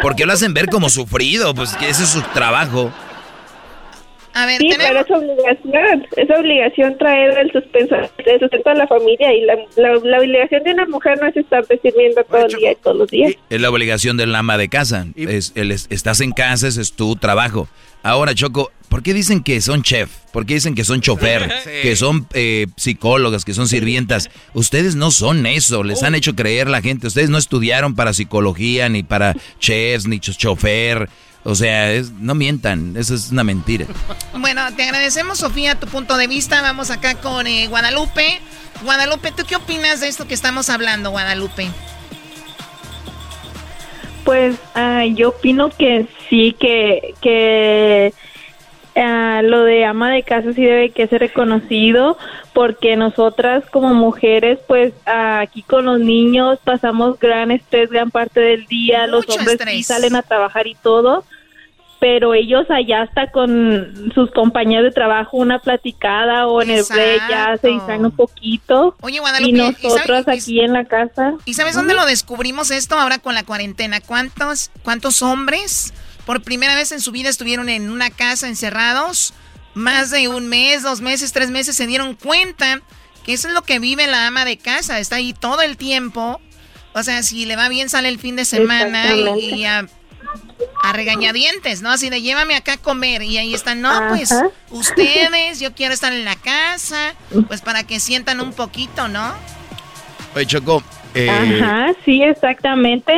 ¿por 0.00 0.16
qué 0.16 0.26
lo 0.26 0.32
hacen 0.32 0.54
ver 0.54 0.68
como 0.68 0.88
sufrido? 0.88 1.54
Pues 1.54 1.74
que 1.76 1.88
ese 1.88 2.04
es 2.04 2.08
su 2.10 2.22
trabajo. 2.32 2.90
A 4.34 4.46
ver, 4.46 4.58
sí, 4.58 4.70
pero 4.76 5.00
es 5.00 5.10
obligación, 5.10 6.06
es 6.16 6.30
obligación 6.30 6.98
traer 6.98 7.38
el 7.38 7.52
suspenso, 7.52 7.96
el 7.96 8.40
sustento 8.40 8.70
a 8.70 8.74
la 8.74 8.86
familia 8.86 9.32
y 9.34 9.42
la, 9.42 9.56
la, 9.76 10.18
obligación 10.18 10.62
de 10.64 10.72
una 10.72 10.86
mujer 10.86 11.18
no 11.20 11.28
es 11.28 11.36
estar 11.36 11.64
sirviendo 11.66 12.24
todo 12.24 12.46
el 12.46 12.52
día 12.54 12.72
y 12.72 12.76
todos 12.76 12.96
los 12.96 13.10
días. 13.10 13.34
Es 13.50 13.60
la 13.60 13.70
obligación 13.70 14.16
del 14.16 14.34
ama 14.34 14.56
de 14.56 14.68
casa, 14.68 15.06
es, 15.16 15.52
el, 15.54 15.70
estás 15.70 16.20
en 16.20 16.32
casa, 16.32 16.68
ese 16.68 16.80
es 16.80 16.92
tu 16.92 17.16
trabajo. 17.16 17.68
Ahora, 18.02 18.34
Choco, 18.34 18.72
¿por 18.88 19.02
qué 19.02 19.14
dicen 19.14 19.42
que 19.42 19.60
son 19.60 19.82
chef? 19.82 20.10
¿Por 20.32 20.44
qué 20.44 20.54
dicen 20.54 20.74
que 20.74 20.84
son 20.84 21.00
chofer? 21.00 21.50
Que 21.82 21.94
son 21.94 22.26
eh, 22.34 22.66
psicólogas, 22.76 23.44
que 23.44 23.54
son 23.54 23.68
sirvientas. 23.68 24.30
Ustedes 24.54 24.96
no 24.96 25.10
son 25.10 25.46
eso, 25.46 25.84
les 25.84 26.02
han 26.02 26.14
hecho 26.14 26.34
creer 26.34 26.68
la 26.68 26.80
gente. 26.80 27.06
Ustedes 27.06 27.30
no 27.30 27.38
estudiaron 27.38 27.94
para 27.94 28.12
psicología, 28.12 28.88
ni 28.88 29.02
para 29.02 29.36
chefs, 29.60 30.06
ni 30.06 30.18
chofer. 30.20 31.08
O 31.44 31.54
sea, 31.56 31.90
no 32.20 32.34
mientan, 32.34 32.96
eso 32.96 33.14
es 33.14 33.30
una 33.32 33.44
mentira. 33.44 33.86
Bueno, 34.38 34.62
te 34.76 34.84
agradecemos, 34.84 35.38
Sofía, 35.38 35.78
tu 35.78 35.86
punto 35.86 36.16
de 36.16 36.26
vista. 36.26 36.62
Vamos 36.62 36.90
acá 36.90 37.16
con 37.16 37.46
eh, 37.46 37.66
Guadalupe. 37.68 38.40
Guadalupe, 38.84 39.32
¿tú 39.32 39.44
qué 39.46 39.56
opinas 39.56 40.00
de 40.00 40.08
esto 40.08 40.26
que 40.26 40.34
estamos 40.34 40.70
hablando, 40.70 41.10
Guadalupe? 41.10 41.68
Pues 44.24 44.56
ah, 44.74 45.04
yo 45.04 45.30
opino 45.30 45.70
que 45.70 46.06
sí, 46.28 46.56
que, 46.58 47.14
que 47.20 48.14
ah, 48.96 49.40
lo 49.42 49.64
de 49.64 49.84
ama 49.84 50.10
de 50.10 50.22
casa 50.22 50.52
sí 50.52 50.62
debe 50.64 50.90
que 50.90 51.06
ser 51.06 51.20
reconocido 51.20 52.16
porque 52.52 52.96
nosotras 52.96 53.64
como 53.70 53.94
mujeres 53.94 54.58
pues 54.66 54.92
aquí 55.06 55.62
con 55.62 55.86
los 55.86 56.00
niños 56.00 56.58
pasamos 56.64 57.18
gran 57.18 57.50
estrés 57.50 57.90
gran 57.90 58.10
parte 58.10 58.40
del 58.40 58.66
día, 58.66 59.06
los 59.06 59.28
hombres 59.28 59.58
sí 59.66 59.82
salen 59.82 60.16
a 60.16 60.22
trabajar 60.22 60.66
y 60.66 60.74
todo, 60.74 61.24
pero 62.02 62.34
ellos 62.34 62.68
allá 62.68 63.02
hasta 63.02 63.30
con 63.30 64.10
sus 64.12 64.32
compañeros 64.32 64.86
de 64.86 64.90
trabajo 64.90 65.36
una 65.36 65.60
platicada 65.60 66.48
o 66.48 66.60
en 66.60 66.72
el 66.72 66.82
break 66.82 67.30
ya 67.30 67.56
se 67.58 67.68
distraen 67.68 68.04
un 68.04 68.10
poquito. 68.10 68.96
Oye, 69.02 69.20
Guadalupe, 69.20 69.50
y 69.50 69.52
nosotros 69.52 70.26
aquí 70.26 70.60
en 70.60 70.72
la 70.72 70.84
casa. 70.84 71.34
¿Y 71.44 71.54
sabes 71.54 71.76
dónde 71.76 71.94
lo 71.94 72.04
descubrimos 72.04 72.72
esto 72.72 72.98
ahora 72.98 73.18
con 73.18 73.36
la 73.36 73.44
cuarentena? 73.44 74.00
¿Cuántos, 74.00 74.72
cuántos 74.82 75.22
hombres 75.22 75.94
por 76.26 76.42
primera 76.42 76.74
vez 76.74 76.92
en 76.92 77.00
su 77.00 77.12
vida 77.12 77.28
estuvieron 77.28 77.68
en 77.68 77.90
una 77.90 78.10
casa 78.10 78.48
encerrados? 78.48 79.34
Más 79.74 80.10
de 80.10 80.28
un 80.28 80.48
mes, 80.48 80.82
dos 80.82 81.00
meses, 81.00 81.32
tres 81.32 81.50
meses 81.50 81.76
se 81.76 81.86
dieron 81.86 82.14
cuenta 82.14 82.82
que 83.24 83.32
eso 83.32 83.48
es 83.48 83.54
lo 83.54 83.62
que 83.62 83.78
vive 83.78 84.06
la 84.06 84.26
ama 84.26 84.44
de 84.44 84.58
casa. 84.58 84.98
Está 84.98 85.16
ahí 85.16 85.32
todo 85.32 85.62
el 85.62 85.76
tiempo. 85.76 86.40
O 86.92 87.02
sea, 87.02 87.22
si 87.22 87.46
le 87.46 87.56
va 87.56 87.68
bien, 87.68 87.88
sale 87.88 88.08
el 88.08 88.18
fin 88.18 88.36
de 88.36 88.44
semana 88.44 89.14
y, 89.14 89.54
y 89.54 89.64
a 89.64 89.86
a 90.82 90.92
regañadientes, 90.92 91.82
¿no? 91.82 91.90
Así 91.90 92.10
de 92.10 92.22
llévame 92.22 92.54
acá 92.56 92.74
a 92.74 92.76
comer. 92.76 93.22
Y 93.22 93.38
ahí 93.38 93.54
están, 93.54 93.80
no, 93.80 94.08
pues 94.08 94.34
ustedes, 94.70 95.60
yo 95.60 95.74
quiero 95.74 95.94
estar 95.94 96.12
en 96.12 96.24
la 96.24 96.36
casa, 96.36 97.14
pues 97.48 97.60
para 97.60 97.84
que 97.84 98.00
sientan 98.00 98.40
un 98.40 98.52
poquito, 98.52 99.08
¿no? 99.08 99.32
Oye, 100.34 100.46
Choco. 100.46 100.82
Eh, 101.14 101.28
Ajá, 101.28 101.92
sí, 102.04 102.22
exactamente. 102.22 103.12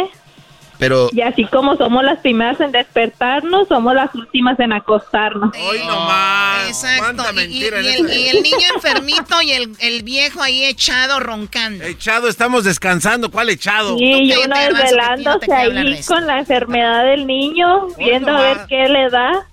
Pero... 0.85 1.09
Y 1.13 1.23
así 1.23 1.47
como 1.47 1.77
somos 1.77 2.05
las 2.05 2.19
primeras 2.19 2.61
en 2.61 2.71
despertarnos, 2.71 3.69
somos 3.69 3.95
las 3.95 4.15
últimas 4.15 4.61
en 4.61 4.71
acostarnos. 4.75 5.57
¡Hoy 5.57 5.79
no 5.87 5.99
más! 6.01 6.69
Exacto. 6.69 7.25
Y, 7.49 7.65
el, 7.65 8.43
niño 8.43 8.67
enfermito 8.75 9.41
y 9.41 9.53
el, 9.53 10.03
viejo 10.03 10.43
ahí 10.43 10.63
echado 10.65 11.21
roncando. 11.21 11.85
Echado, 11.85 12.29
estamos 12.29 12.65
descansando. 12.65 13.31
¿Cuál 13.31 13.49
echado? 13.49 13.97
Sí, 13.97 14.05
y 14.05 14.33
uno 14.37 14.59
desvelándose 14.59 15.55
ahí 15.55 16.03
con 16.05 16.27
la 16.27 16.41
enfermedad 16.41 17.05
del 17.05 17.27
niño, 17.27 17.87
viendo 17.97 18.37
a 18.37 18.43
ver 18.43 18.59
qué 18.69 18.87
le 18.87 19.09
da. 19.09 19.47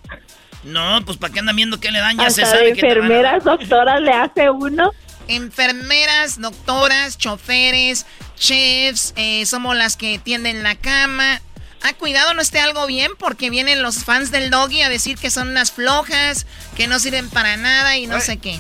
No, 0.66 0.99
pues 1.06 1.18
¿para 1.18 1.32
qué 1.32 1.40
andan 1.40 1.56
viendo 1.56 1.80
qué 1.80 1.91
le 1.91 1.99
dan? 1.99 2.18
Ya 2.18 2.30
se 2.30 2.45
sabe 2.45 2.72
enfermeras, 2.72 3.45
doctoras 3.45 4.02
le 4.02 4.12
hace 4.12 4.49
uno. 4.49 4.91
Enfermeras, 5.30 6.41
doctoras, 6.41 7.18
choferes, 7.18 8.06
chefs, 8.41 9.13
eh, 9.15 9.45
somos 9.45 9.76
las 9.77 9.95
que 9.95 10.19
tienden 10.19 10.63
la 10.63 10.76
cama. 10.76 11.41
Ah, 11.84 11.93
cuidado, 11.93 12.34
no 12.34 12.41
esté 12.41 12.59
algo 12.59 12.85
bien 12.88 13.11
porque 13.18 13.49
vienen 13.49 13.81
los 13.81 14.03
fans 14.03 14.31
del 14.31 14.49
doggy 14.49 14.81
a 14.81 14.89
decir 14.89 15.18
que 15.18 15.30
son 15.30 15.49
unas 15.49 15.72
flojas, 15.72 16.45
que 16.76 16.88
no 16.88 16.99
sirven 16.99 17.30
para 17.30 17.55
nada 17.57 17.97
y 17.97 18.07
no 18.07 18.19
sé 18.19 18.38
qué. 18.38 18.59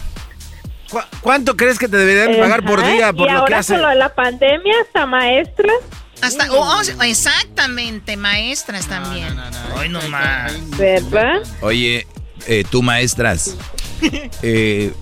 ¿Cuánto 1.21 1.55
crees 1.55 1.79
que 1.79 1.87
te 1.87 1.97
deberían 1.97 2.39
pagar 2.39 2.63
por 2.63 2.85
día 2.85 3.13
por 3.13 3.31
lo 3.31 3.45
que 3.45 3.55
hace? 3.55 3.73
con 3.73 3.81
lo 3.83 3.89
de 3.89 3.95
la 3.95 4.13
pandemia, 4.13 4.73
hasta 4.85 5.05
maestras. 5.05 5.75
Hasta, 6.21 6.51
oh, 6.51 6.77
oh, 6.77 7.03
exactamente, 7.03 8.15
maestras 8.17 8.87
también. 8.87 9.39
Hoy 9.75 9.89
no 9.89 10.01
más. 10.09 10.53
¿Verdad? 10.77 11.41
Oye, 11.61 12.05
eh, 12.47 12.63
tú 12.69 12.83
maestras, 12.83 13.55
eh, 14.43 14.93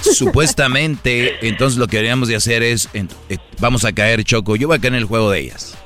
Supuestamente, 0.00 1.46
entonces 1.46 1.78
lo 1.78 1.86
que 1.88 1.96
deberíamos 1.96 2.28
de 2.28 2.36
hacer 2.36 2.62
es, 2.62 2.88
eh, 2.94 3.06
vamos 3.58 3.84
a 3.84 3.92
caer 3.92 4.24
Choco, 4.24 4.56
yo 4.56 4.68
voy 4.68 4.76
a 4.76 4.80
caer 4.80 4.94
en 4.94 5.00
el 5.00 5.04
juego 5.04 5.30
de 5.30 5.40
ellas. 5.40 5.76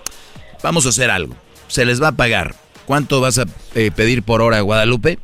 Vamos 0.62 0.86
a 0.86 0.90
hacer 0.90 1.10
algo. 1.10 1.34
Se 1.68 1.84
les 1.84 2.02
va 2.02 2.08
a 2.08 2.12
pagar. 2.12 2.54
¿Cuánto 2.84 3.20
vas 3.20 3.38
a 3.38 3.44
eh, 3.74 3.90
pedir 3.94 4.22
por 4.22 4.42
hora, 4.42 4.60
Guadalupe? 4.60 5.18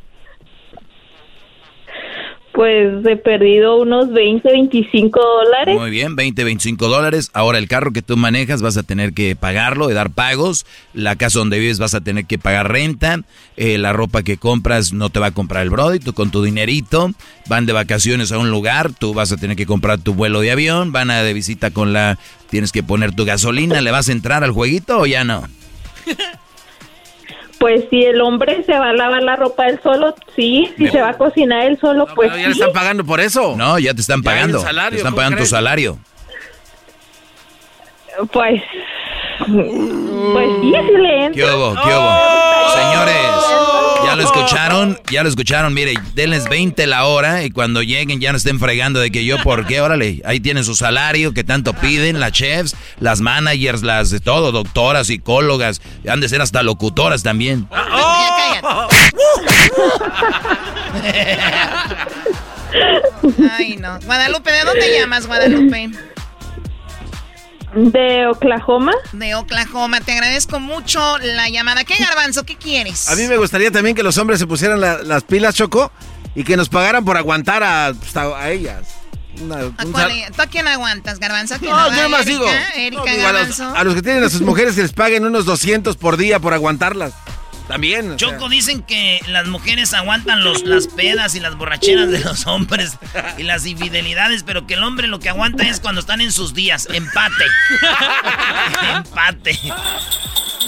Pues 2.57 3.05
he 3.05 3.17
perdido 3.17 3.77
unos 3.77 4.11
20, 4.11 4.49
25 4.49 5.19
dólares. 5.19 5.77
Muy 5.77 5.91
bien, 5.91 6.15
20, 6.15 6.43
25 6.43 6.87
dólares. 6.87 7.29
Ahora 7.33 7.59
el 7.59 7.67
carro 7.67 7.93
que 7.93 8.01
tú 8.01 8.17
manejas 8.17 8.63
vas 8.63 8.77
a 8.77 8.81
tener 8.81 9.13
que 9.13 9.35
pagarlo, 9.35 9.87
de 9.87 9.93
dar 9.93 10.09
pagos. 10.09 10.65
La 10.95 11.15
casa 11.15 11.37
donde 11.37 11.59
vives 11.59 11.77
vas 11.77 11.93
a 11.93 12.01
tener 12.01 12.25
que 12.25 12.39
pagar 12.39 12.71
renta. 12.71 13.21
Eh, 13.57 13.77
la 13.77 13.93
ropa 13.93 14.23
que 14.23 14.37
compras 14.37 14.91
no 14.91 15.11
te 15.11 15.19
va 15.19 15.27
a 15.27 15.31
comprar 15.35 15.61
el 15.61 15.69
Brody, 15.69 15.99
tú 15.99 16.13
con 16.13 16.31
tu 16.31 16.41
dinerito. 16.41 17.11
Van 17.47 17.67
de 17.67 17.73
vacaciones 17.73 18.31
a 18.31 18.39
un 18.39 18.49
lugar, 18.49 18.91
tú 18.91 19.13
vas 19.13 19.31
a 19.31 19.37
tener 19.37 19.55
que 19.55 19.67
comprar 19.67 19.99
tu 19.99 20.15
vuelo 20.15 20.41
de 20.41 20.51
avión. 20.51 20.91
Van 20.91 21.11
a 21.11 21.21
de 21.21 21.33
visita 21.33 21.69
con 21.69 21.93
la... 21.93 22.17
Tienes 22.49 22.71
que 22.71 22.81
poner 22.81 23.15
tu 23.15 23.23
gasolina. 23.23 23.81
¿Le 23.81 23.91
vas 23.91 24.09
a 24.09 24.13
entrar 24.13 24.43
al 24.43 24.49
jueguito 24.49 25.01
o 25.01 25.05
ya 25.05 25.23
no? 25.23 25.43
Pues 27.59 27.85
si 27.89 28.03
el 28.03 28.21
hombre 28.21 28.63
se 28.63 28.77
va 28.77 28.89
a 28.89 28.93
lavar 28.93 29.23
la 29.23 29.35
ropa 29.35 29.67
él 29.67 29.79
solo, 29.81 30.13
sí. 30.35 30.71
Si 30.77 30.87
se 30.87 31.01
va 31.01 31.09
a 31.09 31.17
cocinar 31.17 31.65
él 31.65 31.79
solo, 31.79 32.07
pues 32.13 32.31
ya 32.31 32.47
le 32.47 32.51
están 32.51 32.71
pagando 32.71 33.03
por 33.03 33.19
eso. 33.19 33.55
No, 33.57 33.79
ya 33.79 33.93
te 33.93 34.01
están 34.01 34.21
pagando. 34.21 34.63
te 34.63 34.95
están 34.95 35.15
pagando 35.15 35.37
tu 35.37 35.45
salario. 35.45 35.97
Pues... 38.31 38.61
Pues 39.39 40.49
sí, 40.61 40.73
sí 40.73 40.97
le 40.97 41.25
entra. 41.25 41.45
¿Qué 41.45 41.53
hubo? 41.53 41.73
¿Qué 41.73 41.89
hubo? 41.89 42.37
Señores, 42.73 43.15
ya 43.49 43.86
lo 44.17 44.23
escucharon, 44.25 44.99
ya 45.09 45.23
lo 45.23 45.29
escucharon. 45.29 45.73
Mire, 45.73 45.93
denles 46.13 46.49
20 46.49 46.85
la 46.87 47.05
hora 47.05 47.43
y 47.43 47.51
cuando 47.51 47.81
lleguen 47.81 48.19
ya 48.19 48.31
no 48.31 48.37
estén 48.37 48.59
fregando 48.59 48.99
de 48.99 49.11
que 49.11 49.23
yo, 49.25 49.37
¿por 49.43 49.65
qué? 49.65 49.81
Órale, 49.81 50.21
ahí 50.25 50.39
tienen 50.39 50.63
su 50.63 50.75
salario 50.75 51.33
que 51.33 51.43
tanto 51.43 51.73
piden, 51.73 52.19
las 52.19 52.31
chefs, 52.31 52.75
las 52.99 53.21
managers, 53.21 53.83
las 53.83 54.09
de 54.09 54.19
todo, 54.19 54.51
doctoras, 54.51 55.07
psicólogas, 55.07 55.81
han 56.07 56.19
de 56.19 56.29
ser 56.29 56.41
hasta 56.41 56.63
locutoras 56.63 57.23
también. 57.23 57.67
Ay, 63.57 63.77
no. 63.77 63.99
Guadalupe, 64.05 64.51
¿de 64.51 64.63
dónde 64.63 64.99
llamas, 64.99 65.27
Guadalupe? 65.27 65.91
De 67.77 68.25
Oklahoma. 68.25 68.91
De 69.11 69.35
Oklahoma. 69.35 70.01
Te 70.01 70.13
agradezco 70.13 70.59
mucho 70.59 70.99
la 71.19 71.47
llamada. 71.49 71.83
¿Qué 71.83 71.93
garbanzo? 71.99 72.43
¿Qué 72.43 72.55
quieres? 72.55 73.07
A 73.07 73.15
mí 73.15 73.27
me 73.27 73.37
gustaría 73.37 73.69
también 73.69 73.95
que 73.95 74.01
los 74.01 74.17
hombres 74.17 74.39
se 74.39 74.47
pusieran 74.47 74.81
las 74.81 75.23
pilas, 75.23 75.53
Choco, 75.53 75.91
y 76.33 76.43
que 76.43 76.57
nos 76.57 76.69
pagaran 76.69 77.05
por 77.05 77.17
aguantar 77.17 77.61
a, 77.61 77.93
pues, 77.93 78.17
a 78.17 78.49
ellas. 78.49 78.95
¿A, 79.77 79.83
¿Tú 79.83 80.41
a 80.41 80.47
quién 80.47 80.67
aguantas, 80.67 81.19
Garbanzo? 81.19 81.53
¿A 81.53 81.57
no, 81.59 81.95
yo 81.95 82.09
más 82.09 82.25
digo. 82.25 82.47
Erika, 82.75 83.03
a, 83.75 83.83
los, 83.83 83.93
que 83.93 84.01
tienen 84.01 84.23
a 84.23 84.29
sus 84.29 84.41
mujeres 84.41 84.73
que 84.73 84.81
les 84.81 84.93
paguen 84.93 85.25
unos 85.25 85.45
200 85.45 85.97
por 85.97 86.17
día 86.17 86.39
por 86.39 86.55
aguantarlas. 86.55 87.13
También. 87.67 88.15
Choco, 88.15 88.47
dicen 88.49 88.81
que 88.81 89.19
las 89.27 89.47
mujeres 89.47 89.93
aguantan 89.93 90.43
los, 90.43 90.63
las 90.63 90.87
pedas 90.87 91.35
y 91.35 91.39
las 91.39 91.55
borracheras 91.55 92.09
de 92.09 92.19
los 92.19 92.47
hombres 92.47 92.97
y 93.37 93.43
las 93.43 93.65
infidelidades, 93.65 94.43
pero 94.43 94.65
que 94.65 94.75
el 94.75 94.83
hombre 94.83 95.07
lo 95.07 95.19
que 95.19 95.29
aguanta 95.29 95.67
es 95.67 95.79
cuando 95.79 95.99
están 95.99 96.21
en 96.21 96.31
sus 96.31 96.53
días. 96.53 96.87
Empate. 96.91 97.45
Empate. 98.95 99.59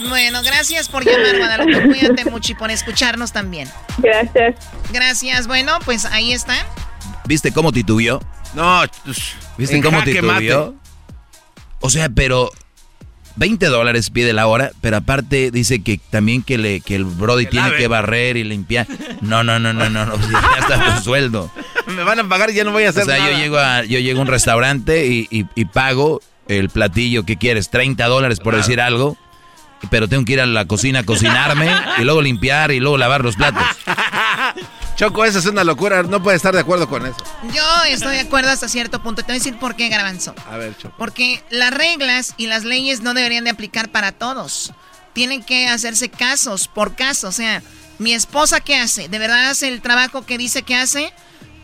Bueno, 0.09 0.41
gracias 0.43 0.89
por 0.89 1.05
llamar, 1.05 1.37
Guadalupe. 1.37 1.87
Cuídate 1.87 2.25
mucho 2.25 2.51
y 2.51 2.55
por 2.55 2.71
escucharnos 2.71 3.31
también. 3.31 3.69
Gracias. 3.97 4.55
Gracias. 4.91 5.47
Bueno, 5.47 5.79
pues 5.85 6.05
ahí 6.05 6.33
está. 6.33 6.65
¿Viste 7.25 7.51
cómo 7.51 7.71
titubió? 7.71 8.21
No, 8.53 8.83
¿viste 9.57 9.81
cómo 9.81 10.03
titubió? 10.03 10.75
O 11.81 11.89
sea, 11.89 12.09
pero 12.09 12.51
20 13.39 13.67
dólares 13.67 14.09
pide 14.09 14.33
la 14.33 14.47
hora, 14.47 14.71
pero 14.81 14.97
aparte 14.97 15.49
dice 15.49 15.81
que 15.81 15.97
también 16.09 16.43
que, 16.43 16.57
le, 16.57 16.81
que 16.81 16.95
el 16.95 17.05
Brody 17.05 17.45
tiene 17.45 17.73
que 17.77 17.87
barrer 17.87 18.35
y 18.35 18.43
limpiar. 18.43 18.85
No, 19.21 19.45
no, 19.45 19.59
no, 19.59 19.71
no, 19.71 19.89
no, 19.89 20.05
no 20.05 20.15
ya 20.29 20.59
está 20.59 20.95
tu 20.95 21.03
sueldo. 21.03 21.49
Me 21.87 22.03
van 22.03 22.19
a 22.19 22.27
pagar 22.27 22.49
y 22.49 22.55
ya 22.55 22.65
no 22.65 22.71
voy 22.71 22.83
a 22.83 22.89
hacer 22.89 23.07
nada. 23.07 23.17
O 23.17 23.25
sea, 23.25 23.31
yo 23.31 23.37
llego 23.37 23.57
a, 23.57 23.85
yo 23.85 23.99
llego 23.99 24.19
a 24.19 24.21
un 24.23 24.27
restaurante 24.27 25.07
y, 25.07 25.27
y, 25.31 25.65
pago 25.65 26.21
el 26.49 26.69
platillo 26.69 27.23
que 27.23 27.37
quieres, 27.37 27.69
30 27.69 28.05
dólares 28.07 28.41
por 28.41 28.57
decir 28.57 28.81
algo, 28.81 29.17
pero 29.89 30.09
tengo 30.09 30.25
que 30.25 30.33
ir 30.33 30.41
a 30.41 30.45
la 30.45 30.65
cocina 30.65 30.99
a 30.99 31.03
cocinarme 31.03 31.71
y 31.97 32.03
luego 32.03 32.21
limpiar 32.21 32.71
y 32.71 32.81
luego 32.81 32.97
lavar 32.97 33.23
los 33.23 33.37
platos. 33.37 33.63
Choco, 34.99 35.23
eso 35.23 35.39
es 35.39 35.45
una 35.45 35.63
locura, 35.63 36.03
no 36.03 36.21
puedes 36.21 36.39
estar 36.39 36.53
de 36.53 36.59
acuerdo 36.59 36.89
con 36.89 37.05
eso. 37.05 37.15
Yo 37.53 37.63
estoy 37.87 38.15
de 38.15 38.19
acuerdo 38.19 38.49
hasta 38.49 38.67
cierto 38.67 39.01
punto. 39.01 39.21
Te 39.21 39.27
voy 39.27 39.37
a 39.37 39.39
decir 39.39 39.57
por 39.57 39.77
qué, 39.77 39.87
Garbanzo. 39.87 40.35
A 40.51 40.57
ver, 40.57 40.75
Choco. 40.77 40.93
Porque 40.97 41.41
las 41.49 41.73
reglas 41.73 42.33
y 42.35 42.47
las 42.47 42.65
leyes 42.65 42.99
no 42.99 43.13
deberían 43.13 43.45
de 43.45 43.51
aplicar 43.51 43.87
para 43.87 44.11
todos. 44.11 44.73
Tienen 45.13 45.41
que 45.41 45.69
hacerse 45.69 46.09
casos 46.09 46.67
por 46.67 46.97
caso. 46.97 47.29
O 47.29 47.31
sea, 47.31 47.63
mi 47.97 48.11
esposa, 48.11 48.59
¿qué 48.59 48.75
hace? 48.75 49.07
¿De 49.07 49.19
verdad 49.19 49.49
hace 49.49 49.69
el 49.69 49.81
trabajo 49.81 50.25
que 50.25 50.37
dice 50.37 50.63
que 50.63 50.75
hace? 50.75 51.13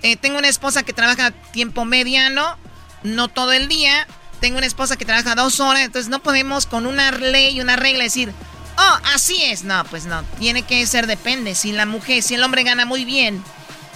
Eh, 0.01 0.15
tengo 0.15 0.37
una 0.37 0.47
esposa 0.47 0.83
que 0.83 0.93
trabaja 0.93 1.31
tiempo 1.31 1.83
mediano, 1.83 2.57
no 3.03 3.27
todo 3.27 3.51
el 3.51 3.67
día. 3.67 4.07
Tengo 4.39 4.59
una 4.59 4.67
esposa 4.67 4.95
que 4.95 5.03
trabaja 5.03 5.35
dos 5.35 5.59
horas. 5.59 5.81
Entonces 5.81 6.09
no 6.09 6.23
podemos 6.23 6.65
con 6.65 6.85
una 6.85 7.11
ley 7.11 7.57
y 7.57 7.59
una 7.59 7.75
regla 7.75 8.05
decir, 8.05 8.31
oh, 8.77 8.99
así 9.13 9.43
es. 9.43 9.63
No, 9.63 9.83
pues 9.85 10.05
no, 10.05 10.23
tiene 10.39 10.63
que 10.63 10.85
ser 10.85 11.07
depende. 11.07 11.55
Si 11.55 11.71
la 11.71 11.85
mujer, 11.85 12.23
si 12.23 12.35
el 12.35 12.43
hombre 12.43 12.63
gana 12.63 12.85
muy 12.85 13.05
bien 13.05 13.43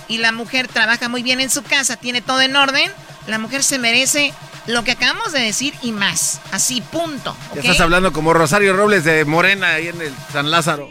y 0.07 0.18
la 0.18 0.31
mujer 0.31 0.68
trabaja 0.68 1.10
muy 1.10 1.23
bien 1.23 1.39
en 1.39 1.49
su 1.49 1.64
casa, 1.64 1.97
tiene 1.97 2.22
todo 2.22 2.41
en 2.41 2.56
orden, 2.56 2.91
la 3.27 3.39
mujer 3.39 3.64
se 3.64 3.80
merece 3.80 4.34
lo 4.68 4.84
que 4.84 4.91
acabamos 4.91 5.31
de 5.31 5.39
decir 5.39 5.73
y 5.81 5.91
más. 5.91 6.41
Así, 6.51 6.81
punto. 6.81 7.35
estás 7.56 7.80
hablando 7.80 8.14
como 8.14 8.34
Rosario 8.34 8.76
Robles 8.76 9.03
de 9.03 9.26
Morena 9.26 9.76
ahí 9.76 9.88
en 9.88 10.01
el 10.01 10.14
San 10.31 10.51
Lázaro, 10.51 10.89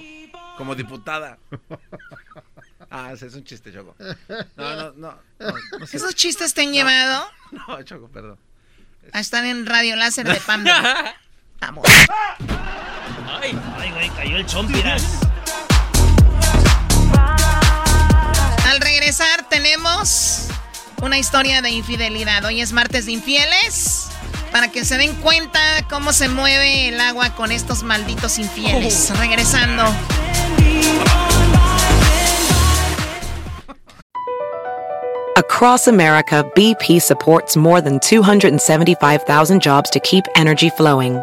como 0.57 0.75
diputada. 0.75 1.39
ah, 2.91 3.13
ese 3.13 3.27
es 3.27 3.35
un 3.35 3.45
chiste, 3.45 3.73
Choco. 3.73 3.95
No, 4.57 4.77
no, 4.77 4.93
no. 4.93 5.19
¿Esos 5.93 6.15
chistes 6.15 6.55
te 6.55 6.63
han 6.63 6.73
llevado? 6.73 7.29
No, 7.51 7.83
Choco, 7.83 8.09
perdón. 8.09 8.39
A 9.13 9.21
estar 9.21 9.45
en 9.45 9.65
Radio 9.65 9.97
Láser 9.97 10.27
de 10.27 10.39
Panda. 10.41 11.15
Vamos. 11.61 11.85
Ay, 13.41 13.59
ay, 13.79 13.91
güey, 13.93 14.11
cayó 14.11 14.37
el 14.37 14.47
chompiras. 14.47 15.03
Al 18.67 18.81
regresar 18.81 19.49
tenemos 19.49 20.49
una 21.03 21.19
historia 21.19 21.63
de 21.63 21.71
infidelidad. 21.71 22.45
Hoy 22.45 22.61
es 22.61 22.73
martes 22.73 23.07
de 23.07 23.13
infieles. 23.13 24.09
Para 24.53 24.69
que 24.69 24.85
se 24.85 24.97
den 24.97 25.15
cuenta 25.17 25.61
cómo 25.91 26.13
se 26.13 26.29
mueve 26.29 26.89
el 26.89 27.01
agua 27.01 27.35
con 27.35 27.53
estos 27.53 27.83
malditos 27.83 28.39
infieles. 28.39 29.11
Oh. 29.11 29.19
Regresando. 29.19 29.85
Across 35.37 35.87
America, 35.87 36.45
BP 36.55 37.01
supports 37.01 37.57
more 37.57 37.81
than 37.81 38.01
275,000 38.01 39.61
jobs 39.61 39.91
to 39.91 40.01
keep 40.01 40.25
energy 40.35 40.71
flowing. 40.71 41.23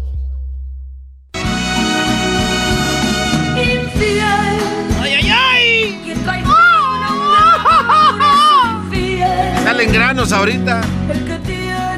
Salen 9.81 9.95
granos 9.95 10.31
ahorita. 10.31 10.81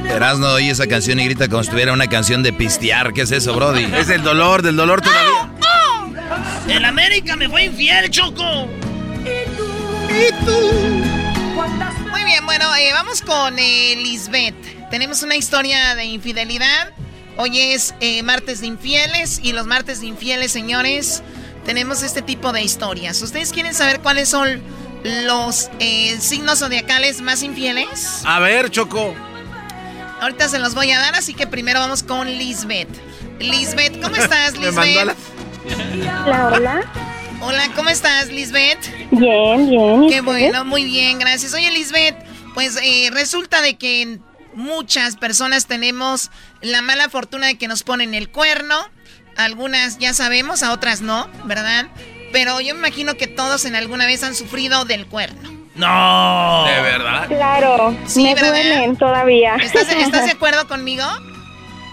Erasno 0.10 0.54
oye 0.54 0.72
esa 0.72 0.88
canción 0.88 1.20
y 1.20 1.26
grita 1.26 1.50
como 1.50 1.64
si 1.64 1.68
estuviera 1.68 1.92
una 1.92 2.08
canción 2.08 2.42
de 2.42 2.54
pistear. 2.54 3.12
¿Qué 3.12 3.24
es 3.24 3.32
eso, 3.32 3.54
Brody? 3.54 3.84
Es 3.98 4.08
el 4.08 4.24
dolor, 4.24 4.62
del 4.62 4.78
dolor 4.78 5.02
todavía. 5.02 5.52
El 6.70 6.86
América 6.86 7.36
me 7.36 7.50
fue 7.50 7.66
infiel, 7.66 8.10
Choco. 8.10 8.70
¿Y 9.26 10.46
tú? 10.46 10.58
Muy 12.10 12.24
bien, 12.24 12.46
bueno, 12.46 12.74
eh, 12.74 12.94
vamos 12.94 13.22
con 13.22 13.60
eh, 13.60 13.98
Lisbeth. 13.98 14.90
Tenemos 14.90 15.22
una 15.22 15.36
historia 15.36 15.94
de 15.96 16.06
infidelidad. 16.06 16.92
Hoy 17.36 17.60
es 17.60 17.96
eh, 18.00 18.24
martes 18.24 18.62
de 18.62 18.68
infieles 18.68 19.42
y 19.44 19.52
los 19.52 19.68
martes 19.68 20.00
de 20.00 20.08
infieles, 20.08 20.54
señores, 20.54 21.22
tenemos 21.66 22.02
este 22.02 22.22
tipo 22.22 22.54
de 22.54 22.62
historias. 22.62 23.22
¿Ustedes 23.22 23.52
quieren 23.52 23.74
saber 23.74 24.00
cuáles 24.00 24.30
son 24.30 24.62
los 25.04 25.70
eh, 25.80 26.18
signos 26.20 26.60
zodiacales 26.60 27.22
más 27.22 27.44
infieles? 27.44 28.22
A 28.26 28.40
ver, 28.40 28.70
Choco. 28.70 29.14
Ahorita 30.22 30.48
se 30.48 30.60
los 30.60 30.74
voy 30.74 30.92
a 30.92 31.00
dar, 31.00 31.16
así 31.16 31.34
que 31.34 31.48
primero 31.48 31.80
vamos 31.80 32.04
con 32.04 32.28
Lisbeth. 32.28 32.90
Lisbeth, 33.40 34.02
¿cómo 34.02 34.16
estás, 34.16 34.58
Lisbeth? 34.58 35.16
Hola, 36.26 36.50
hola. 36.54 36.82
Hola, 37.42 37.70
¿cómo 37.76 37.90
estás, 37.90 38.30
Lisbeth? 38.30 38.80
Bien, 39.12 39.70
bien. 39.70 40.08
Qué 40.10 40.22
bueno, 40.22 40.64
muy 40.64 40.86
bien, 40.86 41.20
gracias. 41.20 41.54
Oye, 41.54 41.70
Lisbeth, 41.72 42.16
pues 42.54 42.78
eh, 42.82 43.10
resulta 43.12 43.62
de 43.62 43.76
que 43.76 44.20
muchas 44.54 45.18
personas 45.18 45.66
tenemos 45.66 46.32
la 46.62 46.82
mala 46.82 47.10
fortuna 47.10 47.48
de 47.48 47.58
que 47.58 47.68
nos 47.68 47.84
ponen 47.84 48.14
el 48.14 48.30
cuerno 48.30 48.76
algunas 49.38 49.98
ya 49.98 50.14
sabemos, 50.14 50.64
a 50.64 50.74
otras 50.74 51.02
no, 51.02 51.28
¿verdad? 51.46 51.88
Pero 52.34 52.60
yo 52.60 52.74
me 52.74 52.80
imagino 52.80 53.16
que 53.16 53.28
todos 53.28 53.64
en 53.64 53.76
alguna 53.76 54.08
vez 54.08 54.24
han 54.24 54.36
sufrido 54.36 54.84
del 54.84 55.06
cuerno. 55.06 55.50
No. 55.76 56.66
¿De 56.66 56.82
verdad? 56.82 57.28
Claro. 57.28 57.96
Sí, 58.08 58.24
me 58.24 58.36
duelen 58.36 58.96
todavía. 58.98 59.56
¿Estás, 59.62 59.88
de 59.88 60.32
acuerdo 60.32 60.68
conmigo? 60.68 61.04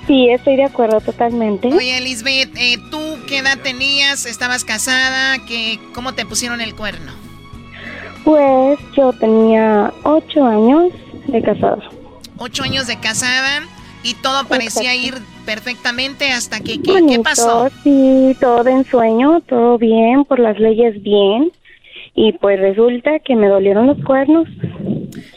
Sí, 0.06 0.30
estoy 0.30 0.56
de 0.56 0.64
acuerdo 0.64 1.00
totalmente. 1.02 1.68
Oye, 1.68 1.98
Elizabeth, 1.98 2.50
eh, 2.56 2.78
¿tú 2.90 3.18
qué 3.28 3.38
edad 3.38 3.58
tenías? 3.58 4.24
¿Estabas 4.24 4.64
casada? 4.64 5.38
¿Qué, 5.46 5.78
¿Cómo 5.94 6.14
te 6.14 6.24
pusieron 6.24 6.62
el 6.62 6.74
cuerno? 6.74 7.12
Pues 8.24 8.78
yo 8.96 9.12
tenía 9.12 9.92
ocho 10.04 10.44
años 10.46 10.90
de 11.26 11.42
casada. 11.42 11.82
Ocho 12.38 12.62
años 12.62 12.86
de 12.86 12.98
casada 12.98 13.62
y 14.02 14.14
todo 14.14 14.46
parecía 14.46 14.94
ir 14.94 15.14
perfectamente 15.40 16.30
hasta 16.32 16.60
que 16.60 16.80
¿qué, 16.80 17.20
pasó? 17.22 17.68
Sí, 17.82 18.36
todo 18.40 18.68
en 18.68 18.84
sueño, 18.84 19.40
todo 19.48 19.78
bien, 19.78 20.24
por 20.24 20.38
las 20.38 20.58
leyes 20.58 21.02
bien. 21.02 21.52
Y 22.14 22.32
pues 22.32 22.58
resulta 22.60 23.18
que 23.20 23.36
me 23.36 23.48
dolieron 23.48 23.86
los 23.86 24.02
cuernos. 24.04 24.48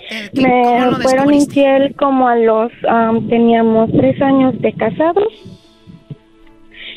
Eh, 0.10 0.30
me 0.34 0.96
fueron 1.02 1.34
infiel 1.34 1.96
como 1.96 2.28
a 2.28 2.36
los, 2.36 2.72
teníamos 3.30 3.92
tres 3.92 4.22
años 4.22 4.60
de 4.60 4.74
casados. 4.74 5.32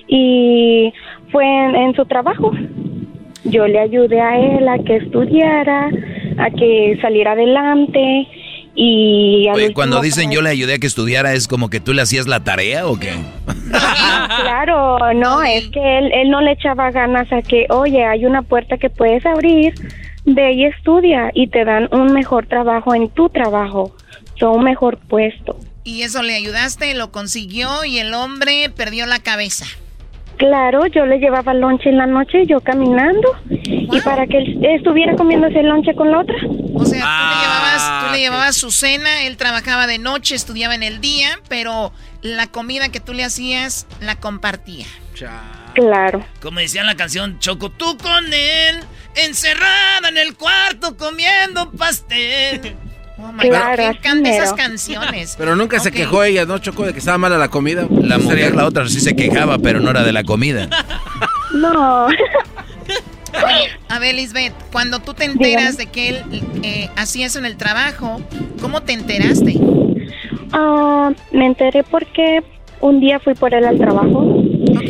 Y 0.08 0.92
fue 1.30 1.44
en 1.44 1.94
su 1.94 2.04
trabajo. 2.06 2.52
Yo 3.44 3.66
le 3.66 3.78
ayudé 3.78 4.20
a 4.20 4.38
él 4.38 4.68
a 4.68 4.78
que 4.78 4.96
estudiara, 4.96 5.90
a 6.38 6.50
que 6.50 6.98
saliera 7.00 7.32
adelante 7.32 8.26
Y 8.78 9.48
Oye, 9.54 9.72
cuando 9.72 10.02
dicen 10.02 10.30
yo 10.30 10.42
le 10.42 10.50
ayudé 10.50 10.74
a 10.74 10.78
que 10.78 10.86
estudiara, 10.86 11.32
¿es 11.32 11.48
como 11.48 11.70
que 11.70 11.80
tú 11.80 11.94
le 11.94 12.02
hacías 12.02 12.26
la 12.26 12.44
tarea 12.44 12.86
o 12.86 12.98
qué? 12.98 13.14
claro, 13.70 14.98
no, 15.14 15.42
es 15.42 15.68
que 15.68 15.98
él, 15.98 16.10
él 16.12 16.30
no 16.30 16.42
le 16.42 16.52
echaba 16.52 16.90
ganas 16.90 17.32
a 17.32 17.40
que, 17.40 17.66
oye, 17.70 18.04
hay 18.04 18.26
una 18.26 18.42
puerta 18.42 18.76
que 18.76 18.90
puedes 18.90 19.24
abrir, 19.24 19.72
ve 20.26 20.52
y 20.52 20.66
estudia 20.66 21.30
y 21.32 21.48
te 21.48 21.64
dan 21.64 21.88
un 21.90 22.12
mejor 22.12 22.46
trabajo 22.46 22.94
en 22.94 23.08
tu 23.08 23.30
trabajo, 23.30 23.96
son 24.38 24.58
un 24.58 24.64
mejor 24.64 24.98
puesto. 24.98 25.58
Y 25.82 26.02
eso 26.02 26.22
le 26.22 26.34
ayudaste, 26.34 26.92
lo 26.94 27.10
consiguió 27.10 27.84
y 27.86 27.98
el 27.98 28.12
hombre 28.12 28.70
perdió 28.76 29.06
la 29.06 29.20
cabeza. 29.20 29.64
Claro, 30.36 30.86
yo 30.86 31.06
le 31.06 31.18
llevaba 31.18 31.54
lonche 31.54 31.88
en 31.88 31.96
la 31.96 32.06
noche, 32.06 32.44
yo 32.46 32.60
caminando, 32.60 33.36
y 33.48 34.00
para 34.02 34.26
que 34.26 34.38
él 34.38 34.64
estuviera 34.64 35.16
comiendo 35.16 35.46
ese 35.46 35.62
lonche 35.62 35.94
con 35.94 36.10
la 36.10 36.20
otra. 36.20 36.36
O 36.74 36.84
sea, 36.84 37.00
tú 37.00 37.28
le 37.30 37.40
llevabas, 37.40 38.04
tú 38.04 38.12
le 38.12 38.18
llevabas 38.18 38.56
su 38.56 38.70
cena, 38.70 39.22
él 39.22 39.36
trabajaba 39.36 39.86
de 39.86 39.98
noche, 39.98 40.34
estudiaba 40.34 40.74
en 40.74 40.82
el 40.82 41.00
día, 41.00 41.38
pero 41.48 41.92
la 42.20 42.48
comida 42.48 42.90
que 42.90 43.00
tú 43.00 43.14
le 43.14 43.24
hacías 43.24 43.86
la 44.00 44.16
compartía. 44.16 44.86
Claro. 45.74 46.24
Como 46.42 46.60
decía 46.60 46.84
la 46.84 46.96
canción, 46.96 47.38
Choco, 47.38 47.70
tú 47.70 47.96
con 47.96 48.32
él, 48.32 48.80
encerrada 49.14 50.08
en 50.08 50.18
el 50.18 50.36
cuarto 50.36 50.96
comiendo 50.96 51.70
pastel. 51.72 52.76
Oh 53.18 53.32
my 53.32 53.48
claro, 53.48 53.82
God, 54.02 54.26
esas 54.26 54.52
canciones. 54.52 55.34
Pero 55.38 55.56
nunca 55.56 55.80
se 55.80 55.90
quejó 55.90 56.22
ella, 56.22 56.44
¿no? 56.44 56.58
Chocó 56.58 56.84
de 56.84 56.92
que 56.92 56.98
estaba 56.98 57.16
mala 57.16 57.38
la 57.38 57.48
comida. 57.48 57.86
La 57.90 58.18
mujer, 58.18 58.54
la 58.54 58.66
otra 58.66 58.86
sí 58.88 59.00
se 59.00 59.16
quejaba, 59.16 59.58
pero 59.58 59.80
no 59.80 59.90
era 59.90 60.02
de 60.02 60.12
la 60.12 60.22
comida. 60.22 60.68
No. 61.54 62.08
a 63.88 63.98
ver, 63.98 64.14
Lisbeth, 64.14 64.52
cuando 64.70 64.98
tú 65.00 65.14
te 65.14 65.24
enteras 65.24 65.78
de 65.78 65.86
que 65.86 66.08
él 66.10 66.42
eh, 66.62 66.90
hacía 66.96 67.26
eso 67.26 67.38
en 67.38 67.46
el 67.46 67.56
trabajo, 67.56 68.20
¿cómo 68.60 68.82
te 68.82 68.92
enteraste? 68.92 69.58
Ah, 70.52 71.12
me 71.32 71.46
enteré 71.46 71.84
porque 71.84 72.44
un 72.80 73.00
día 73.00 73.18
fui 73.20 73.34
por 73.34 73.54
él 73.54 73.64
al 73.64 73.78
trabajo 73.78 74.42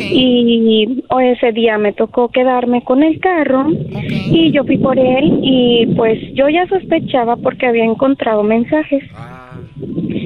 y 0.09 1.01
ese 1.21 1.51
día 1.51 1.77
me 1.77 1.93
tocó 1.93 2.29
quedarme 2.29 2.83
con 2.83 3.03
el 3.03 3.19
carro 3.19 3.67
y 3.69 4.51
yo 4.51 4.63
fui 4.63 4.77
por 4.77 4.97
él 4.97 5.39
y 5.41 5.87
pues 5.95 6.19
yo 6.33 6.49
ya 6.49 6.67
sospechaba 6.67 7.35
porque 7.37 7.67
había 7.67 7.85
encontrado 7.85 8.43
mensajes. 8.43 9.03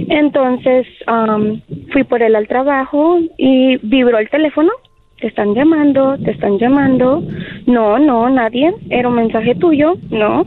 Entonces 0.10 0.88
fui 1.92 2.04
por 2.04 2.22
él 2.22 2.36
al 2.36 2.48
trabajo 2.48 3.20
y 3.38 3.78
vibró 3.78 4.18
el 4.20 4.30
teléfono. 4.30 4.72
Te 5.20 5.28
están 5.28 5.54
llamando, 5.54 6.18
te 6.18 6.32
están 6.32 6.58
llamando. 6.58 7.24
No, 7.68 8.00
no, 8.00 8.30
nadie. 8.30 8.74
Era 8.90 9.08
un 9.10 9.16
mensaje 9.16 9.54
tuyo, 9.56 9.94
no. 10.10 10.46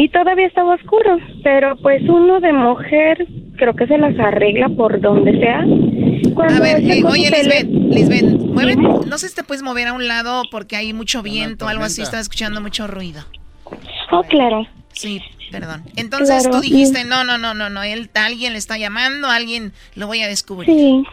Y 0.00 0.08
todavía 0.08 0.46
estaba 0.46 0.76
oscuro, 0.76 1.18
pero 1.44 1.76
pues 1.76 2.00
uno 2.08 2.40
de 2.40 2.54
mujer 2.54 3.26
creo 3.58 3.76
que 3.76 3.86
se 3.86 3.98
las 3.98 4.18
arregla 4.18 4.70
por 4.70 4.98
donde 4.98 5.38
sea. 5.38 5.58
a 5.58 6.60
ver, 6.60 6.78
eh, 6.90 7.02
oye 7.04 7.30
Lisbeth, 7.30 7.66
Lisbeth, 7.68 8.24
mueve, 8.40 8.76
no 8.76 9.18
sé 9.18 9.28
si 9.28 9.34
te 9.34 9.44
puedes 9.44 9.62
mover 9.62 9.88
a 9.88 9.92
un 9.92 10.08
lado 10.08 10.44
porque 10.50 10.76
hay 10.76 10.94
mucho 10.94 11.22
viento, 11.22 11.68
algo 11.68 11.84
así, 11.84 12.00
estaba 12.00 12.22
escuchando 12.22 12.62
mucho 12.62 12.86
ruido. 12.86 13.20
Oh, 14.10 14.22
claro. 14.22 14.66
Sí, 14.94 15.20
perdón. 15.52 15.82
Entonces 15.96 16.48
tú 16.50 16.62
dijiste, 16.62 17.04
no, 17.04 17.22
no, 17.22 17.36
no, 17.36 17.52
no, 17.52 17.68
no, 17.68 17.82
él, 17.82 18.08
alguien 18.14 18.54
le 18.54 18.58
está 18.58 18.78
llamando, 18.78 19.28
alguien 19.28 19.72
lo 19.96 20.06
voy 20.06 20.22
a 20.22 20.28
descubrir. 20.28 20.74
Sí. 20.74 21.04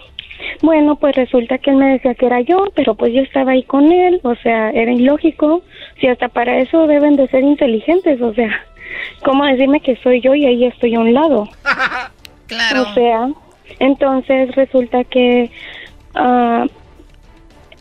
Bueno, 0.62 0.96
pues 0.96 1.14
resulta 1.14 1.58
que 1.58 1.72
él 1.72 1.76
me 1.76 1.92
decía 1.92 2.16
que 2.16 2.26
era 2.26 2.40
yo, 2.40 2.64
pero 2.74 2.96
pues 2.96 3.14
yo 3.14 3.20
estaba 3.22 3.52
ahí 3.52 3.64
con 3.64 3.92
él, 3.92 4.22
o 4.24 4.36
sea, 4.36 4.70
era 4.70 4.94
ilógico. 4.94 5.62
Si 6.00 6.08
hasta 6.08 6.30
para 6.30 6.60
eso 6.60 6.88
deben 6.88 7.18
de 7.18 7.28
ser 7.28 7.44
inteligentes, 7.44 8.22
o 8.22 8.34
sea, 8.34 8.50
¿cómo 9.24 9.46
decirme 9.46 9.80
que 9.82 9.96
soy 9.98 10.22
yo 10.22 10.36
y 10.36 10.46
ahí 10.46 10.66
estoy 10.66 10.96
a 10.96 11.00
un 11.00 11.14
lado? 11.14 11.50
claro. 12.48 12.84
O 12.84 12.94
sea, 12.94 13.30
entonces 13.80 14.56
resulta 14.56 15.04
que 15.04 15.52
uh, 16.16 16.68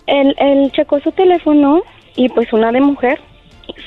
él, 0.06 0.34
él 0.38 0.72
checó 0.72 1.00
su 1.00 1.12
teléfono 1.12 1.82
y 2.16 2.28
pues 2.28 2.52
una 2.52 2.72
de 2.72 2.80
mujer, 2.80 3.20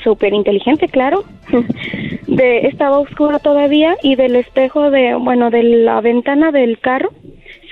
súper 0.02 0.32
inteligente, 0.32 0.88
claro, 0.88 1.24
de, 2.26 2.58
estaba 2.66 2.98
oscura 2.98 3.38
todavía 3.38 3.96
y 4.02 4.16
del 4.16 4.36
espejo 4.36 4.90
de, 4.90 5.14
bueno, 5.14 5.50
de 5.50 5.62
la 5.62 6.00
ventana 6.00 6.52
del 6.52 6.78
carro 6.78 7.10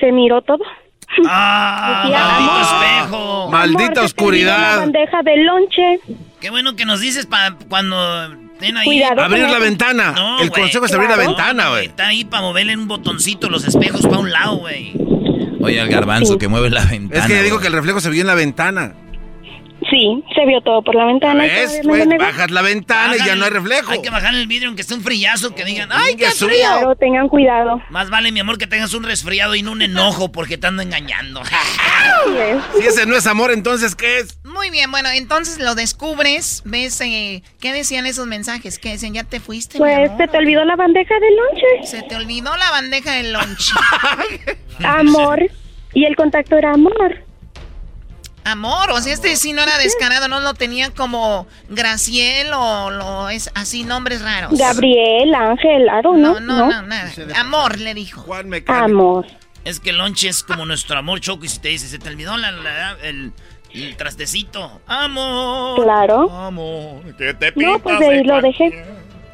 se 0.01 0.13
miró 0.13 0.43
todo. 0.43 0.65
¡Ah! 1.27 2.05
¡Maldito 2.11 2.61
espejo! 2.61 3.49
¡Maldita 3.51 4.03
oscuridad! 4.03 4.81
bandeja 4.81 5.23
de 5.23 5.37
lonche. 5.39 6.01
Qué 6.41 6.51
bueno 6.51 6.77
que 6.77 6.85
nos 6.85 7.01
dices 7.01 7.27
para 7.27 7.57
cuando 7.69 7.97
estén 8.59 8.77
ahí. 8.77 8.85
Cuidado 8.87 9.23
abrir 9.23 9.49
la 9.49 9.59
ventana. 9.59 10.39
el 10.41 10.51
consejo 10.51 10.87
es 10.87 10.93
abrir 10.93 11.09
la 11.09 11.17
ventana, 11.17 11.71
güey. 11.71 11.87
está 11.87 12.09
ahí 12.09 12.25
para 12.25 12.43
moverle 12.43 12.77
un 12.77 12.89
botoncito 12.89 13.49
los 13.49 13.65
espejos 13.65 14.03
para 14.03 14.19
un 14.19 14.31
lado, 14.31 14.57
güey. 14.57 14.93
Oye, 15.61 15.81
al 15.81 15.89
garbanzo 15.89 16.39
que 16.39 16.49
mueve 16.49 16.71
la 16.71 16.85
ventana. 16.85 17.21
Es 17.25 17.31
que 17.31 17.43
digo 17.43 17.59
que 17.61 17.69
el 17.69 17.73
reflejo 17.73 18.01
se 18.01 18.11
vio 18.11 18.21
en 18.21 18.27
la 18.27 18.35
ventana. 18.35 18.95
Sí, 19.91 20.23
se 20.35 20.45
vio 20.45 20.61
todo 20.61 20.83
por 20.83 20.95
la 20.95 21.07
ventana. 21.07 21.45
¿Ves? 21.45 21.81
Pues, 21.83 22.07
bajas 22.19 22.51
la 22.51 22.61
ventana 22.61 23.17
y 23.17 23.25
ya 23.25 23.37
no 23.37 23.45
hay 23.45 23.51
reflejo. 23.51 23.93
Hay 23.93 24.03
que 24.03 24.11
bajar 24.11 24.35
el 24.35 24.47
vidrio 24.47 24.69
aunque 24.69 24.83
esté 24.83 24.95
un 24.95 25.03
frillazo, 25.03 25.55
que 25.55 25.65
digan, 25.65 25.89
¡ay, 25.93 26.15
qué 26.17 26.31
frío! 26.31 26.51
Claro, 26.51 26.97
tengan 26.97 27.29
cuidado. 27.29 27.81
Más 27.89 28.11
vale, 28.11 28.31
mi 28.31 28.41
amor, 28.41 28.59
que 28.59 28.67
tengas 28.67 28.93
un 28.93 29.05
resfriado 29.05 29.55
y 29.55 29.63
no 29.63 29.73
un 29.73 29.81
enojo 29.81 30.31
porque 30.31 30.59
te 30.59 30.67
ando 30.67 30.83
engañando. 30.83 31.43
si 32.79 32.87
ese 32.87 33.07
no 33.07 33.17
es 33.17 33.27
amor, 33.27 33.51
entonces, 33.51 33.95
¿qué 33.95 34.19
es? 34.19 34.39
Muy 34.45 34.71
bien, 34.71 34.91
bueno, 34.91 35.09
entonces 35.11 35.59
lo 35.59 35.75
descubres, 35.75 36.63
ves, 36.65 37.01
eh, 37.01 37.43
¿qué 37.61 37.73
decían 37.73 38.07
esos 38.07 38.27
mensajes? 38.27 38.79
¿Qué 38.79 38.91
decían? 38.91 39.15
¿Ya 39.15 39.25
te 39.25 39.41
fuiste, 39.41 39.79
Pues 39.79 40.11
se 40.19 40.29
te 40.29 40.37
olvidó 40.37 40.65
la 40.65 40.77
bandeja 40.77 41.15
del 41.19 41.37
lonche. 41.37 41.87
Se 41.87 42.03
te 42.03 42.17
olvidó 42.17 42.55
la 42.57 42.71
bandeja 42.71 43.13
del 43.13 43.33
lonche. 43.33 43.73
amor. 44.85 45.51
Y 45.95 46.05
el 46.05 46.15
contacto 46.17 46.59
era 46.59 46.73
amor. 46.73 47.28
Amor, 48.49 48.91
o 48.93 49.01
sea, 49.03 49.13
este 49.13 49.37
sí 49.37 49.53
no 49.53 49.63
era 49.63 49.77
descarado, 49.77 50.27
no 50.27 50.41
lo 50.41 50.55
tenía 50.55 50.91
como 50.91 51.47
Graciel 51.69 52.51
o 52.55 52.91
lo 52.91 53.29
es 53.29 53.51
así 53.55 53.85
nombres 53.85 54.23
raros. 54.23 54.59
Gabriel, 54.59 55.35
Ángel, 55.35 55.87
Aro, 55.91 56.17
no, 56.17 56.41
no, 56.41 56.71
no, 56.71 56.83
nada. 56.83 57.11
Amor 57.37 57.79
le 57.79 57.93
dijo. 57.93 58.23
Juan 58.23 58.51
Amor. 58.69 59.27
Es 59.67 59.81
que 59.81 59.93
lonche 59.93 60.29
es 60.29 60.43
como 60.43 60.65
nuestro 60.65 60.99
amor, 60.99 61.21
Choco, 61.21 61.45
y 61.45 61.49
si 61.49 61.59
te 61.59 61.69
dice, 61.69 61.89
se 61.89 61.99
te 61.99 62.09
olvidó 62.09 62.37
el, 62.37 63.33
el, 63.75 63.97
trastecito. 63.97 64.81
Amor. 64.87 65.83
Claro. 65.83 66.31
Amor, 66.31 67.03
que 67.19 67.35
te 67.35 67.53
No, 67.55 67.79
pues 67.79 68.01
ahí 68.01 68.25
lo 68.25 68.41
dejé. 68.41 68.83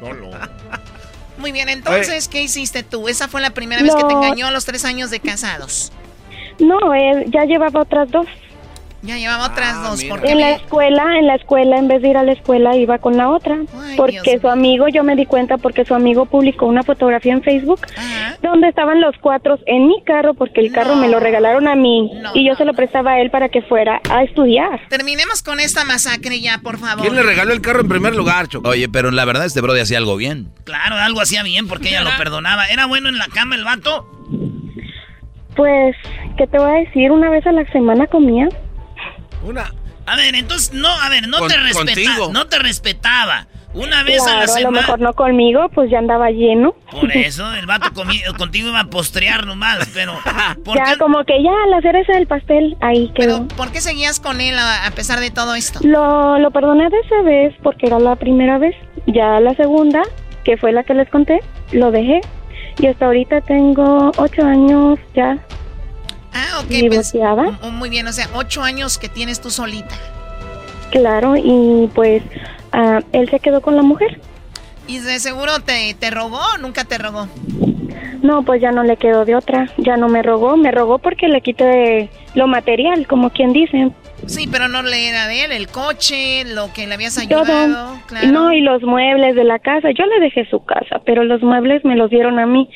Muy 1.37 1.53
bien, 1.53 1.69
entonces, 1.69 2.27
¿qué 2.27 2.41
hiciste 2.41 2.83
tú? 2.83 3.07
Esa 3.07 3.29
fue 3.29 3.39
la 3.39 3.51
primera 3.51 3.81
vez 3.81 3.95
que 3.95 4.03
te 4.03 4.13
engañó 4.13 4.47
a 4.47 4.51
los 4.51 4.65
tres 4.65 4.83
años 4.83 5.09
de 5.09 5.21
casados. 5.21 5.93
No, 6.59 6.93
él 6.93 7.25
ya 7.31 7.45
llevaba 7.45 7.81
otras 7.81 8.11
dos. 8.11 8.27
Ya 9.05 9.17
llevaba 9.17 9.45
otras 9.47 9.73
Ah, 9.75 9.89
dos. 9.89 10.03
Porque 10.05 10.31
En 10.31 10.39
la 10.39 10.51
escuela, 10.51 11.17
en 11.19 11.27
la 11.27 11.35
escuela, 11.35 11.77
en 11.77 11.87
vez 11.87 12.01
de 12.01 12.09
ir 12.09 12.17
a 12.17 12.23
la 12.23 12.31
escuela, 12.33 12.75
iba 12.75 12.97
con 12.97 13.17
la 13.17 13.29
otra. 13.29 13.57
Ay, 13.81 13.95
porque 13.97 14.19
Dios 14.23 14.41
su 14.41 14.49
amigo, 14.49 14.87
yo 14.87 15.03
me 15.03 15.15
di 15.15 15.25
cuenta 15.25 15.57
porque 15.57 15.85
su 15.85 15.93
amigo 15.95 16.25
publicó 16.25 16.65
una 16.65 16.83
fotografía 16.83 17.33
en 17.33 17.41
Facebook 17.43 17.81
donde 18.41 18.67
estaban 18.69 19.01
los 19.01 19.15
cuatro 19.21 19.57
en 19.65 19.87
mi 19.87 20.01
carro 20.03 20.33
porque 20.33 20.61
el 20.61 20.71
carro 20.71 20.95
me 20.95 21.07
lo 21.09 21.19
regalaron 21.19 21.67
a 21.67 21.75
mí 21.75 22.11
y 22.33 22.47
yo 22.47 22.55
se 22.55 22.65
lo 22.65 22.73
prestaba 22.73 23.11
a 23.11 23.21
él 23.21 23.29
para 23.31 23.49
que 23.49 23.61
fuera 23.61 24.01
a 24.09 24.23
estudiar. 24.23 24.79
Terminemos 24.89 25.41
con 25.43 25.59
esta 25.59 25.83
masacre 25.85 26.39
ya, 26.41 26.59
por 26.59 26.77
favor. 26.77 27.01
¿Quién 27.03 27.15
le 27.15 27.23
regaló 27.23 27.53
el 27.53 27.61
carro 27.61 27.81
en 27.81 27.87
primer 27.89 28.15
lugar, 28.15 28.47
Choco? 28.47 28.69
Oye, 28.69 28.89
pero 28.89 29.11
la 29.11 29.25
verdad 29.25 29.45
este 29.45 29.61
brody 29.61 29.79
hacía 29.81 29.97
algo 29.97 30.15
bien. 30.15 30.49
Claro, 30.63 30.95
algo 30.95 31.21
hacía 31.21 31.43
bien 31.43 31.67
porque 31.67 31.89
ella 31.89 32.01
lo 32.01 32.11
perdonaba. 32.17 32.65
¿Era 32.67 32.85
bueno 32.85 33.09
en 33.09 33.17
la 33.17 33.27
cama 33.27 33.55
el 33.55 33.63
vato? 33.63 34.05
Pues, 35.55 35.95
¿qué 36.37 36.47
te 36.47 36.57
voy 36.57 36.69
a 36.69 36.79
decir? 36.81 37.11
Una 37.11 37.29
vez 37.29 37.45
a 37.47 37.51
la 37.51 37.65
semana 37.71 38.07
comía. 38.07 38.49
Una. 39.45 39.73
A 40.05 40.15
ver, 40.15 40.35
entonces, 40.35 40.73
no, 40.73 40.87
a 40.89 41.09
ver, 41.09 41.27
no 41.27 41.39
Con- 41.39 41.47
te 41.49 41.57
respetaba. 41.57 41.85
contigo. 42.17 42.33
No 42.33 42.47
te 42.47 42.59
respetaba. 42.59 43.47
Una 43.73 44.03
vez 44.03 44.21
a 44.21 44.25
la 44.25 44.31
Claro, 44.35 44.41
a 44.43 44.45
lo 44.45 44.53
semana. 44.53 44.79
mejor 44.81 44.99
no 45.01 45.13
conmigo, 45.13 45.67
pues 45.73 45.91
ya 45.91 45.97
andaba 45.99 46.29
lleno. 46.31 46.75
Por 46.91 47.11
eso, 47.17 47.51
el 47.55 47.65
vato 47.65 47.87
contigo 48.37 48.69
iba 48.69 48.79
a 48.79 48.85
postrear 48.89 49.45
nomás, 49.45 49.89
pero... 49.93 50.13
¿por 50.63 50.77
Ya, 50.77 50.93
qué? 50.93 50.97
como 50.97 51.23
que 51.25 51.43
ya 51.43 51.51
la 51.69 51.81
cereza 51.81 52.13
del 52.13 52.25
pastel, 52.25 52.77
ahí 52.79 53.11
quedó. 53.13 53.45
¿Por 53.49 53.71
qué 53.73 53.81
seguías 53.81 54.21
con 54.21 54.39
él 54.39 54.57
a, 54.57 54.85
a 54.87 54.91
pesar 54.91 55.19
de 55.19 55.29
todo 55.29 55.55
esto? 55.55 55.79
Lo, 55.83 56.39
lo 56.39 56.51
perdoné 56.51 56.89
de 56.89 56.97
esa 57.05 57.21
vez 57.23 57.53
porque 57.63 57.87
era 57.87 57.99
la 57.99 58.15
primera 58.15 58.57
vez. 58.59 58.75
Ya 59.07 59.41
la 59.41 59.53
segunda, 59.55 60.01
que 60.45 60.55
fue 60.55 60.71
la 60.71 60.83
que 60.83 60.93
les 60.93 61.09
conté, 61.09 61.41
lo 61.73 61.91
dejé. 61.91 62.21
Y 62.79 62.87
hasta 62.87 63.07
ahorita 63.07 63.41
tengo 63.41 64.11
ocho 64.17 64.45
años 64.45 64.99
ya. 65.13 65.37
Ah, 66.35 66.59
ok. 66.59 66.67
Divorciada. 66.67 67.57
Pues, 67.59 67.71
muy 67.71 67.89
bien, 67.89 68.05
o 68.07 68.13
sea, 68.13 68.29
ocho 68.35 68.61
años 68.61 68.97
que 68.97 69.07
tienes 69.09 69.39
tú 69.39 69.49
solita. 69.49 69.95
Claro, 70.91 71.35
y 71.37 71.89
pues 71.95 72.21
ah, 72.71 72.99
él 73.13 73.29
se 73.29 73.39
quedó 73.39 73.61
con 73.61 73.75
la 73.75 73.81
mujer. 73.81 74.19
¿Y 74.87 74.99
de 74.99 75.19
seguro 75.19 75.59
te, 75.61 75.95
te 75.95 76.11
rogó 76.11 76.39
o 76.53 76.57
nunca 76.57 76.83
te 76.83 76.97
rogó? 76.97 77.27
No, 78.21 78.43
pues 78.43 78.61
ya 78.61 78.71
no 78.71 78.83
le 78.83 78.97
quedó 78.97 79.25
de 79.25 79.35
otra. 79.35 79.69
Ya 79.77 79.97
no 79.97 80.09
me 80.09 80.21
rogó. 80.21 80.57
Me 80.57 80.71
rogó 80.71 80.99
porque 80.99 81.27
le 81.27 81.41
quité 81.41 82.09
lo 82.33 82.47
material, 82.47 83.07
como 83.07 83.29
quien 83.29 83.53
dice. 83.53 83.91
Sí, 84.27 84.47
pero 84.51 84.67
no 84.67 84.81
le 84.81 85.09
era 85.09 85.27
de 85.27 85.45
él, 85.45 85.51
el 85.51 85.67
coche, 85.67 86.43
lo 86.45 86.73
que 86.73 86.87
le 86.87 86.95
habías 86.95 87.17
ayudado. 87.17 87.99
Claro. 88.07 88.27
No, 88.27 88.53
y 88.53 88.61
los 88.61 88.81
muebles 88.83 89.35
de 89.35 89.43
la 89.43 89.59
casa. 89.59 89.89
Yo 89.91 90.05
le 90.05 90.19
dejé 90.19 90.45
su 90.49 90.63
casa, 90.65 91.01
pero 91.05 91.23
los 91.23 91.41
muebles 91.41 91.85
me 91.85 91.95
los 91.95 92.09
dieron 92.09 92.39
a 92.39 92.45
mí. 92.45 92.69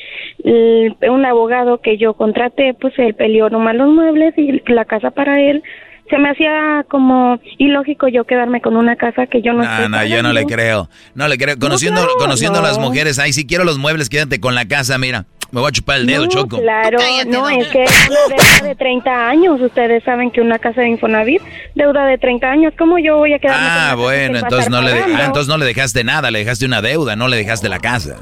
un 0.44 1.26
abogado 1.26 1.80
que 1.80 1.98
yo 1.98 2.14
contraté, 2.14 2.74
pues 2.74 2.94
él 2.98 3.14
peleó 3.14 3.50
nomás 3.50 3.74
los 3.74 3.88
muebles 3.88 4.34
y 4.36 4.62
la 4.72 4.84
casa 4.84 5.10
para 5.10 5.40
él 5.40 5.62
se 6.10 6.18
me 6.18 6.28
hacía 6.28 6.84
como 6.90 7.40
ilógico 7.58 8.08
yo 8.08 8.24
quedarme 8.24 8.60
con 8.60 8.76
una 8.76 8.96
casa 8.96 9.26
que 9.26 9.42
yo 9.42 9.52
no 9.52 9.62
No, 9.62 9.88
no, 9.88 10.04
yo 10.04 10.22
no 10.22 10.32
le 10.32 10.44
creo. 10.44 10.90
No 11.14 11.28
le 11.28 11.38
creo. 11.38 11.56
Conociendo, 11.58 12.06
conociendo 12.18 12.58
a 12.58 12.62
las 12.62 12.78
mujeres, 12.78 13.18
ay, 13.18 13.32
si 13.32 13.46
quiero 13.46 13.64
los 13.64 13.78
muebles, 13.78 14.08
quédate 14.08 14.40
con 14.40 14.54
la 14.54 14.66
casa, 14.66 14.98
mira. 14.98 15.26
Me 15.52 15.60
voy 15.60 15.68
a 15.68 15.72
chupar 15.72 15.98
el 15.98 16.06
dedo, 16.06 16.26
Choco. 16.26 16.58
Claro, 16.60 16.98
no, 17.26 17.48
es 17.48 17.68
que 17.68 17.84
es 17.84 18.08
una 18.08 18.36
deuda 18.36 18.68
de 18.68 18.74
30 18.74 19.28
años. 19.28 19.60
Ustedes 19.60 20.04
saben 20.04 20.30
que 20.30 20.40
una 20.40 20.58
casa 20.58 20.82
de 20.82 20.88
Infonavit, 20.88 21.42
deuda 21.74 22.06
de 22.06 22.18
30 22.18 22.50
años, 22.50 22.72
¿cómo 22.78 22.98
yo 22.98 23.16
voy 23.18 23.32
a 23.32 23.38
quedarme 23.38 23.66
Ah, 23.68 23.94
bueno, 23.96 24.38
entonces 24.38 24.70
no, 24.70 24.80
le 24.80 24.92
ah, 24.92 25.24
entonces 25.24 25.48
no 25.48 25.58
le 25.58 25.66
dejaste 25.66 26.04
nada, 26.04 26.30
le 26.30 26.40
dejaste 26.40 26.66
una 26.66 26.80
deuda, 26.82 27.16
no 27.16 27.28
le 27.28 27.36
dejaste 27.36 27.68
la 27.68 27.80
casa. 27.80 28.16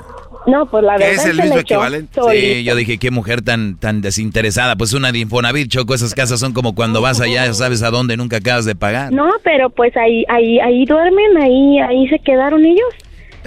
No, 0.47 0.65
pues 0.65 0.83
la 0.83 0.97
verdad 0.97 1.13
es 1.13 1.27
el 1.27 1.37
mismo 1.43 1.59
equivalente. 1.59 2.21
Sí, 2.31 2.65
yo 2.65 2.75
dije, 2.75 2.97
qué 2.97 3.11
mujer 3.11 3.43
tan, 3.43 3.77
tan 3.77 4.01
desinteresada. 4.01 4.77
Pues 4.77 4.95
una 4.95 5.13
de 5.13 5.19
Infonavit, 5.19 5.71
Choco, 5.71 5.95
esas 5.95 6.15
casas 6.15 6.41
son 6.41 6.55
como 6.55 6.75
cuando 6.75 7.03
vas 7.03 7.21
allá, 7.21 7.53
sabes 7.53 7.83
a 7.83 7.91
dónde, 7.91 8.17
nunca 8.17 8.39
acabas 8.39 8.65
de 8.65 8.75
pagar. 8.75 9.13
No, 9.13 9.31
pero 9.45 9.69
pues 9.69 9.95
ahí, 9.99 10.25
ahí, 10.29 10.59
ahí 10.61 10.87
duermen, 10.87 11.37
ahí, 11.43 11.81
ahí 11.81 12.09
se 12.09 12.19
quedaron 12.21 12.65
ellos. 12.65 12.89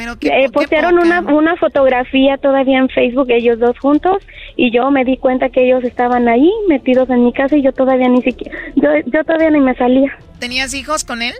Pero 0.01 0.17
eh, 0.21 0.49
postearon 0.51 0.97
una, 0.97 1.21
una 1.21 1.55
fotografía 1.57 2.37
todavía 2.37 2.79
en 2.79 2.89
Facebook, 2.89 3.27
ellos 3.29 3.59
dos 3.59 3.77
juntos, 3.79 4.23
y 4.55 4.71
yo 4.71 4.89
me 4.89 5.05
di 5.05 5.17
cuenta 5.17 5.49
que 5.49 5.65
ellos 5.65 5.83
estaban 5.83 6.27
ahí 6.27 6.51
metidos 6.67 7.09
en 7.09 7.25
mi 7.25 7.33
casa 7.33 7.55
y 7.55 7.61
yo 7.61 7.71
todavía 7.71 8.09
ni 8.09 8.21
siquiera, 8.21 8.57
yo, 8.75 8.89
yo 9.05 9.23
todavía 9.23 9.51
ni 9.51 9.59
me 9.59 9.75
salía. 9.75 10.11
¿Tenías 10.39 10.73
hijos 10.73 11.03
con 11.03 11.21
él? 11.21 11.33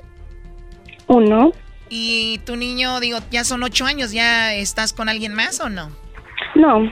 Uno. 1.08 1.52
¿Y 1.90 2.40
tu 2.46 2.56
niño, 2.56 3.00
digo, 3.00 3.18
ya 3.32 3.44
son 3.44 3.64
ocho 3.64 3.86
años, 3.86 4.12
ya 4.12 4.54
estás 4.54 4.94
con 4.94 5.10
alguien 5.10 5.34
más 5.34 5.60
o 5.60 5.70
no? 5.70 5.90
No. 6.56 6.90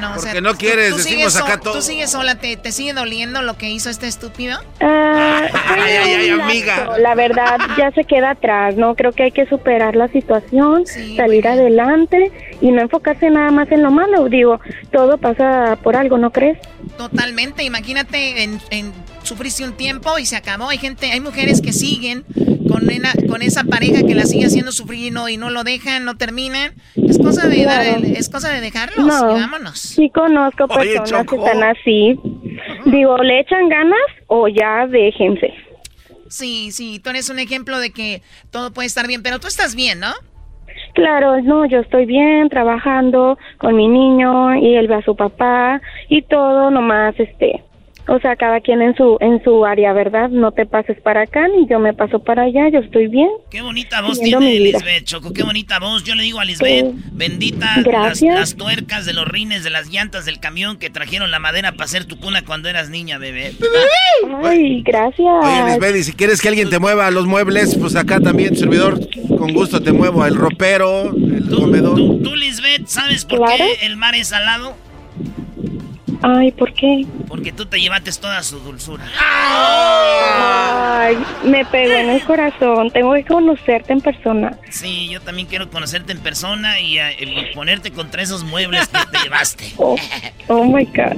No, 0.00 0.14
Porque 0.14 0.40
no 0.40 0.54
quieres, 0.54 0.96
decimos 0.96 1.36
acá 1.36 1.58
todo. 1.58 1.74
¿Tú 1.74 1.82
sigues 1.82 2.10
sola? 2.10 2.34
¿Te, 2.36 2.56
¿Te, 2.56 2.72
sigue 2.72 2.92
doliendo 2.92 3.42
lo 3.42 3.56
que 3.56 3.70
hizo 3.70 3.90
este 3.90 4.06
estúpido? 4.06 4.58
Ah, 4.80 5.48
ay, 5.52 5.92
ay, 5.92 6.14
ay, 6.14 6.30
amiga. 6.30 6.98
La 6.98 7.14
verdad, 7.14 7.58
ya 7.76 7.90
se 7.92 8.04
queda 8.04 8.30
atrás, 8.30 8.76
¿no? 8.76 8.94
Creo 8.94 9.12
que 9.12 9.24
hay 9.24 9.32
que 9.32 9.46
superar 9.46 9.96
la 9.96 10.08
situación, 10.08 10.84
salir 10.86 11.48
adelante 11.48 12.30
y 12.60 12.70
no 12.70 12.82
enfocarse 12.82 13.30
nada 13.30 13.50
más 13.50 13.70
en 13.72 13.82
lo 13.82 13.90
malo. 13.90 14.28
Digo, 14.28 14.60
todo 14.92 15.18
pasa 15.18 15.78
por 15.82 15.96
algo, 15.96 16.18
¿no 16.18 16.30
crees? 16.30 16.58
Totalmente. 16.96 17.64
Imagínate, 17.64 18.42
en, 18.42 18.60
en 18.70 18.92
sufriste 19.28 19.64
un 19.64 19.74
tiempo 19.74 20.18
y 20.18 20.26
se 20.26 20.36
acabó. 20.36 20.68
Hay 20.68 20.78
gente, 20.78 21.12
hay 21.12 21.20
mujeres 21.20 21.60
que 21.60 21.72
siguen 21.72 22.24
con, 22.68 22.88
con 23.28 23.42
esa 23.42 23.64
pareja 23.64 24.06
que 24.06 24.14
la 24.14 24.24
sigue 24.24 24.46
haciendo 24.46 24.72
sufrir 24.72 25.06
y 25.06 25.10
no, 25.10 25.28
y 25.28 25.36
no 25.36 25.50
lo 25.50 25.64
dejan, 25.64 26.04
no 26.04 26.16
terminan. 26.16 26.72
Es 26.96 27.18
cosa 27.18 27.46
de 27.48 27.64
dar 27.64 27.84
es 28.04 28.28
cosa 28.28 28.52
de 28.52 28.60
dejarlos 28.60 29.06
y 29.06 29.40
vámonos. 29.40 29.78
Sí 29.78 30.10
conozco 30.10 30.66
personas 30.66 31.26
que 31.26 31.36
están 31.36 31.62
así. 31.62 32.18
Digo, 32.86 33.18
¿le 33.18 33.40
echan 33.40 33.68
ganas 33.68 33.98
o 34.26 34.48
ya 34.48 34.86
déjense? 34.86 35.52
Sí, 36.28 36.70
sí, 36.72 37.00
tú 37.02 37.10
eres 37.10 37.30
un 37.30 37.38
ejemplo 37.38 37.78
de 37.78 37.90
que 37.90 38.22
todo 38.50 38.72
puede 38.72 38.86
estar 38.86 39.06
bien, 39.06 39.22
pero 39.22 39.38
tú 39.38 39.46
estás 39.46 39.74
bien, 39.74 40.00
¿no? 40.00 40.12
Claro, 40.94 41.40
no, 41.40 41.64
yo 41.66 41.80
estoy 41.80 42.06
bien, 42.06 42.48
trabajando 42.48 43.38
con 43.58 43.76
mi 43.76 43.88
niño 43.88 44.56
y 44.56 44.74
él 44.74 44.88
ve 44.88 44.96
a 44.96 45.02
su 45.02 45.14
papá 45.16 45.80
y 46.08 46.22
todo, 46.22 46.70
nomás, 46.70 47.14
este, 47.18 47.62
o 48.08 48.18
sea, 48.20 48.36
cada 48.36 48.60
quien 48.60 48.82
en 48.82 48.94
su 48.96 49.18
en 49.20 49.42
su 49.44 49.64
área, 49.64 49.92
¿verdad? 49.92 50.30
No 50.30 50.52
te 50.52 50.66
pases 50.66 51.00
para 51.00 51.22
acá 51.22 51.46
ni 51.48 51.66
yo 51.68 51.78
me 51.78 51.92
paso 51.92 52.18
para 52.20 52.42
allá, 52.42 52.68
yo 52.70 52.80
estoy 52.80 53.06
bien. 53.08 53.28
Qué 53.50 53.60
bonita 53.60 54.00
voz 54.00 54.18
tiene 54.18 54.58
Lisbeth, 54.58 55.04
Choco, 55.04 55.32
qué 55.32 55.42
bonita 55.42 55.78
voz. 55.78 56.04
Yo 56.04 56.14
le 56.14 56.22
digo 56.22 56.40
a 56.40 56.44
Lisbeth, 56.44 56.86
bendita 57.12 57.76
las, 57.84 58.22
las, 58.22 58.56
tuercas 58.56 59.04
de 59.04 59.12
los 59.12 59.28
rines, 59.28 59.62
de 59.62 59.70
las 59.70 59.90
llantas 59.90 60.24
del 60.24 60.40
camión 60.40 60.78
que 60.78 60.90
trajeron 60.90 61.30
la 61.30 61.38
madera 61.38 61.72
para 61.72 61.84
hacer 61.84 62.06
tu 62.06 62.18
cuna 62.18 62.44
cuando 62.44 62.68
eras 62.68 62.88
niña, 62.88 63.18
bebé. 63.18 63.52
Ay, 64.42 64.82
gracias. 64.82 65.28
Oye, 65.42 65.72
Lisbeth, 65.72 65.96
y 65.96 66.02
si 66.04 66.12
quieres 66.12 66.40
que 66.40 66.48
alguien 66.48 66.70
te 66.70 66.78
mueva 66.78 67.10
los 67.10 67.26
muebles, 67.26 67.76
pues 67.76 67.94
acá 67.94 68.20
también, 68.20 68.56
servidor, 68.56 68.98
con 69.36 69.52
gusto 69.52 69.82
te 69.82 69.92
muevo 69.92 70.24
el 70.24 70.34
ropero, 70.34 71.14
el 71.14 71.48
comedor. 71.48 71.96
Tú, 71.96 72.34
Lisbeth, 72.34 72.86
¿sabes 72.86 73.24
por 73.24 73.46
qué 73.56 73.78
el 73.82 73.96
mar 73.96 74.14
es 74.14 74.28
salado? 74.28 74.87
Ay, 76.22 76.50
¿por 76.52 76.72
qué? 76.72 77.06
Porque 77.28 77.52
tú 77.52 77.66
te 77.66 77.80
llevaste 77.80 78.10
toda 78.20 78.42
su 78.42 78.58
dulzura. 78.58 79.04
Ay, 79.20 81.16
me 81.44 81.64
pegó 81.66 81.92
en 81.92 82.10
el 82.10 82.24
corazón. 82.24 82.90
Tengo 82.90 83.14
que 83.14 83.24
conocerte 83.24 83.92
en 83.92 84.00
persona. 84.00 84.58
Sí, 84.68 85.08
yo 85.10 85.20
también 85.20 85.46
quiero 85.46 85.70
conocerte 85.70 86.12
en 86.12 86.18
persona 86.18 86.80
y, 86.80 86.98
ponerte 87.54 87.92
contra 87.92 88.22
esos 88.22 88.44
muebles 88.44 88.88
que 88.88 88.98
te 89.12 89.24
llevaste. 89.24 89.64
Oh, 89.80 89.96
oh, 90.48 90.64
my 90.64 90.84
God. 90.84 91.16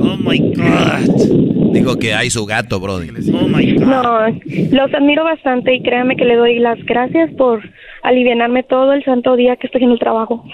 Oh 0.00 0.16
my 0.16 0.38
God. 0.54 1.72
Dijo 1.72 1.98
que 1.98 2.14
hay 2.14 2.30
su 2.30 2.46
gato, 2.46 2.78
Brody. 2.78 3.10
Oh 3.32 3.48
my 3.48 3.74
God. 3.74 3.86
No, 3.86 4.28
los 4.28 4.94
admiro 4.94 5.24
bastante 5.24 5.74
y 5.74 5.82
créanme 5.82 6.16
que 6.16 6.24
le 6.24 6.36
doy 6.36 6.58
las 6.58 6.78
gracias 6.84 7.30
por 7.36 7.62
aliviarme 8.02 8.62
todo 8.62 8.92
el 8.92 9.04
santo 9.04 9.36
día 9.36 9.56
que 9.56 9.66
estoy 9.66 9.84
en 9.84 9.90
el 9.90 9.98
trabajo. 9.98 10.44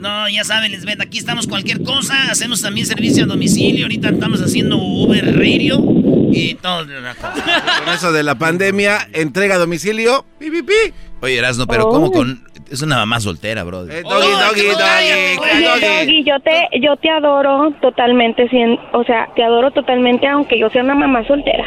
No, 0.00 0.28
ya 0.30 0.44
saben, 0.44 0.72
Lisbeth, 0.72 1.00
aquí 1.02 1.18
estamos 1.18 1.46
cualquier 1.46 1.82
cosa. 1.82 2.30
Hacemos 2.30 2.62
también 2.62 2.86
servicio 2.86 3.24
a 3.24 3.26
domicilio. 3.26 3.84
Ahorita 3.84 4.08
estamos 4.08 4.40
haciendo 4.40 4.78
Uber 4.78 5.36
Radio 5.36 5.78
y 6.32 6.54
todo. 6.54 6.86
Con 6.86 7.94
eso 7.94 8.10
de 8.10 8.22
la 8.22 8.34
pandemia, 8.36 9.08
entrega 9.12 9.56
a 9.56 9.58
domicilio. 9.58 10.24
Pi, 10.38 10.50
pi, 10.50 10.62
pi. 10.62 10.72
Oye, 11.20 11.36
Erasno, 11.36 11.66
pero 11.66 11.90
¿cómo 11.90 12.10
con.? 12.10 12.48
Es 12.70 12.80
una 12.82 12.96
mamá 12.96 13.20
soltera, 13.20 13.62
bro. 13.64 13.82
Eh, 13.90 14.02
doggy, 14.02 14.30
doggy, 14.30 14.68
doggy, 14.68 15.64
doggy. 15.64 16.24
yo 16.24 16.38
te, 16.40 16.68
yo 16.80 16.96
te 16.96 17.10
adoro 17.10 17.74
totalmente, 17.82 18.44
o 18.92 19.04
sea, 19.04 19.28
te 19.34 19.42
adoro 19.42 19.72
totalmente 19.72 20.26
aunque 20.28 20.58
yo 20.58 20.70
sea 20.70 20.82
una 20.84 20.94
mamá 20.94 21.26
soltera. 21.26 21.64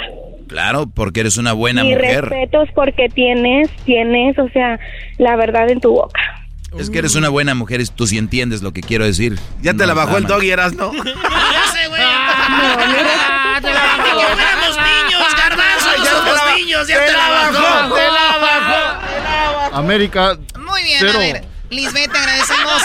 Claro, 0.48 0.88
porque 0.88 1.20
eres 1.20 1.38
una 1.38 1.52
buena 1.54 1.84
Mi 1.84 1.94
mujer. 1.94 2.26
respetos 2.26 2.70
porque 2.74 3.10
tienes, 3.10 3.70
tienes, 3.86 4.40
o 4.40 4.48
sea, 4.50 4.80
la 5.18 5.36
verdad 5.36 5.70
en 5.70 5.82
tu 5.82 5.92
boca. 5.92 6.43
Es 6.78 6.90
que 6.90 7.00
eres 7.00 7.16
una 7.16 7.30
buena 7.30 7.54
mujer 7.54 7.82
y 7.82 7.86
tú 7.86 8.08
sí 8.08 8.18
entiendes 8.18 8.62
lo 8.62 8.74
que 8.74 8.82
quiero 8.82 9.06
decir. 9.06 9.40
Ya 9.62 9.74
te 9.74 9.86
la 9.86 9.94
bajó 9.94 10.18
el 10.18 10.26
doggy, 10.26 10.52
eras, 10.52 10.74
¿no? 10.74 10.92
ya 11.04 11.72
sé, 11.72 11.88
güey. 11.88 12.02
Ah, 12.04 13.60
te 13.62 13.74
la 13.74 13.82
bajó. 13.82 14.68
los 14.68 14.78
niños, 14.78 15.36
garbanzos, 15.38 16.04
ya 16.04 16.14
los 16.14 16.58
niños, 16.58 16.88
ya 16.88 17.06
te, 17.06 17.12
la 17.14 17.30
bajó. 17.30 17.96
Te 17.96 18.08
la 18.08 18.38
bajó. 18.38 19.06
Te 19.06 19.22
la 19.22 19.52
bajó. 19.52 19.76
América. 19.76 20.38
Muy 20.60 20.84
bien, 20.84 21.08
a 21.08 21.18
ver. 21.18 21.53
Lisbeth, 21.74 22.12
te 22.12 22.18
agradecemos 22.18 22.82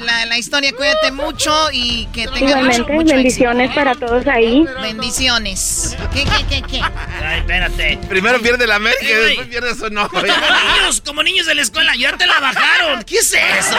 la, 0.00 0.26
la, 0.26 0.38
historia. 0.38 0.72
Cuídate 0.72 1.12
mucho 1.12 1.52
y 1.72 2.06
que 2.12 2.26
tengas 2.26 2.50
Igualmente, 2.50 2.92
mucho, 2.92 3.14
bendiciones 3.14 3.74
para 3.74 3.94
todos 3.94 4.26
ahí. 4.26 4.66
Bendiciones. 4.82 5.96
¿Qué, 6.12 6.24
qué, 6.24 6.46
qué, 6.48 6.62
qué? 6.62 6.80
Ay, 7.22 7.40
espérate. 7.40 7.98
Primero 8.08 8.40
pierde 8.40 8.66
la 8.66 8.76
América 8.76 9.04
y 9.04 9.12
después 9.12 9.46
pierde 9.48 9.74
su 9.74 9.90
no. 9.90 10.08
Como 10.08 10.22
niños, 10.22 11.02
como 11.04 11.22
niños 11.22 11.46
de 11.46 11.54
la 11.54 11.62
escuela, 11.62 11.92
ya 11.96 12.16
te 12.16 12.26
la 12.26 12.40
bajaron. 12.40 13.02
¿Qué 13.04 13.18
es 13.18 13.32
eso? 13.32 13.76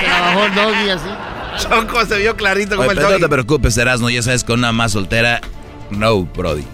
Te 0.00 0.08
la 0.08 0.20
bajó 0.20 0.44
el 0.44 0.54
doggy 0.54 0.90
así. 0.90 1.68
Choco 1.68 2.06
se 2.06 2.18
vio 2.18 2.36
clarito 2.36 2.76
como 2.76 2.90
el 2.90 2.96
doggy. 2.96 3.12
No 3.14 3.18
te 3.18 3.28
preocupes, 3.28 3.76
Erasmo, 3.76 4.10
ya 4.10 4.22
sabes, 4.22 4.44
con 4.44 4.60
una 4.60 4.72
más 4.72 4.92
soltera, 4.92 5.40
no, 5.90 6.22
Brody. 6.22 6.64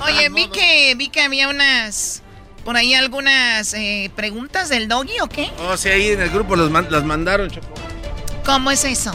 Oye, 0.00 0.28
vi 0.30 0.48
que, 0.48 0.94
vi 0.96 1.08
que 1.08 1.22
había 1.22 1.48
unas 1.48 2.23
por 2.64 2.76
ahí 2.76 2.94
algunas 2.94 3.74
eh, 3.74 4.10
preguntas 4.16 4.68
del 4.68 4.88
doggy 4.88 5.20
o 5.20 5.28
qué? 5.28 5.50
Oh, 5.58 5.76
sí, 5.76 5.88
ahí 5.88 6.08
en 6.08 6.20
el 6.20 6.30
grupo 6.30 6.56
los 6.56 6.70
las 6.90 7.04
mandaron, 7.04 7.50
Choco. 7.50 7.74
¿Cómo 8.44 8.70
es 8.70 8.84
eso? 8.84 9.12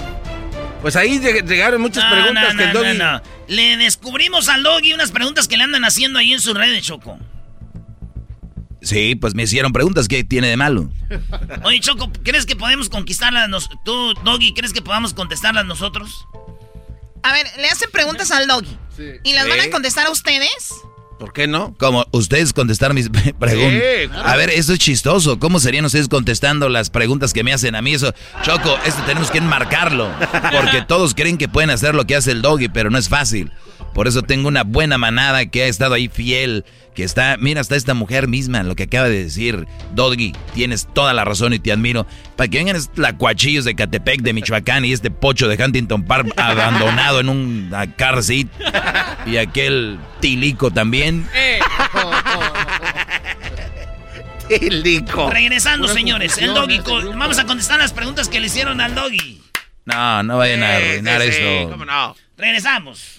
Pues 0.81 0.95
ahí 0.95 1.19
llegaron 1.19 1.81
muchas 1.81 2.05
preguntas 2.05 2.55
que 2.55 2.63
el 2.63 2.73
doggy. 2.73 2.97
No, 2.97 3.21
Le 3.47 3.77
descubrimos 3.77 4.47
al 4.47 4.63
doggy 4.63 4.93
unas 4.93 5.11
preguntas 5.11 5.47
que 5.47 5.57
le 5.57 5.63
andan 5.63 5.83
haciendo 5.83 6.19
ahí 6.19 6.33
en 6.33 6.39
sus 6.39 6.55
redes, 6.55 6.83
Choco. 6.83 7.19
Sí, 8.81 9.15
pues 9.15 9.35
me 9.35 9.43
hicieron 9.43 9.73
preguntas. 9.73 10.07
¿Qué 10.07 10.23
tiene 10.23 10.47
de 10.47 10.57
malo? 10.57 10.89
Oye, 11.63 11.79
Choco, 11.81 12.11
¿crees 12.23 12.45
que 12.45 12.55
podemos 12.55 12.87
conquistarlas? 12.89 13.49
Nos 13.49 13.69
¿Tú, 13.83 14.13
Doggy, 14.23 14.53
crees 14.53 14.71
que 14.71 14.81
podamos 14.81 15.13
contestarlas 15.13 15.65
nosotros? 15.65 16.25
A 17.23 17.33
ver, 17.33 17.45
le 17.57 17.67
hacen 17.67 17.91
preguntas 17.91 18.31
al 18.31 18.47
Doggy. 18.47 18.77
Sí. 18.95 19.11
¿Y 19.23 19.33
las 19.33 19.49
van 19.49 19.59
a 19.59 19.69
contestar 19.69 20.07
a 20.07 20.11
ustedes? 20.11 20.73
¿Por 21.19 21.33
qué 21.33 21.47
no? 21.47 21.75
Como 21.77 22.05
ustedes 22.11 22.53
contestar 22.53 22.93
mis 22.93 23.09
preguntas. 23.39 24.17
A 24.23 24.35
ver, 24.37 24.49
eso 24.49 24.71
es 24.71 24.79
chistoso. 24.79 25.37
¿Cómo 25.37 25.59
serían 25.59 25.83
ustedes 25.83 26.07
contestando 26.07 26.69
las 26.69 26.89
preguntas 26.89 27.33
que 27.33 27.43
me 27.43 27.51
hacen 27.51 27.75
a 27.75 27.81
mí? 27.81 27.93
Eso, 27.93 28.13
Choco, 28.41 28.77
esto 28.85 29.03
tenemos 29.05 29.29
que 29.29 29.39
enmarcarlo. 29.39 30.09
Porque 30.51 30.81
todos 30.87 31.13
creen 31.13 31.37
que 31.37 31.49
pueden 31.49 31.71
hacer 31.71 31.93
lo 31.93 32.07
que 32.07 32.15
hace 32.15 32.31
el 32.31 32.41
doggy, 32.41 32.69
pero 32.69 32.89
no 32.89 32.97
es 32.97 33.09
fácil. 33.09 33.51
Por 33.93 34.07
eso 34.07 34.21
tengo 34.21 34.47
una 34.47 34.63
buena 34.63 34.97
manada 34.97 35.45
que 35.45 35.63
ha 35.63 35.67
estado 35.67 35.93
ahí 35.93 36.07
fiel, 36.07 36.65
que 36.95 37.03
está, 37.03 37.37
mira, 37.37 37.61
hasta 37.61 37.75
esta 37.75 37.93
mujer 37.93 38.27
misma, 38.27 38.63
lo 38.63 38.75
que 38.75 38.83
acaba 38.83 39.09
de 39.09 39.23
decir, 39.23 39.67
Doggy, 39.93 40.33
tienes 40.53 40.87
toda 40.93 41.13
la 41.13 41.25
razón 41.25 41.53
y 41.53 41.59
te 41.59 41.71
admiro. 41.71 42.05
Para 42.35 42.47
que 42.49 42.57
vengan 42.57 42.75
estos 42.75 42.97
lacuachillos 42.97 43.65
de 43.65 43.75
Catepec, 43.75 44.21
de 44.21 44.33
Michoacán 44.33 44.85
y 44.85 44.93
este 44.93 45.11
pocho 45.11 45.47
de 45.47 45.63
Huntington 45.63 46.03
Park 46.03 46.33
abandonado 46.37 47.19
en 47.19 47.29
un 47.29 47.73
car 47.97 48.23
seat 48.23 48.47
y 49.25 49.37
aquel 49.37 49.99
tilico 50.19 50.71
también. 50.71 51.27
Eh. 51.33 51.59
Tilico. 54.49 55.29
Regresando, 55.29 55.87
señores, 55.87 56.37
el 56.39 56.53
Doggy, 56.55 56.79
vamos 57.15 57.37
a 57.37 57.45
contestar 57.45 57.79
las 57.79 57.93
preguntas 57.93 58.27
que 58.29 58.39
le 58.39 58.47
hicieron 58.47 58.81
al 58.81 58.95
Doggy. 58.95 59.41
No, 59.85 60.23
no 60.23 60.37
vayan 60.37 60.63
a 60.63 60.75
arruinar 60.75 61.21
esto. 61.21 61.75
no? 61.85 62.15
Regresamos. 62.37 63.18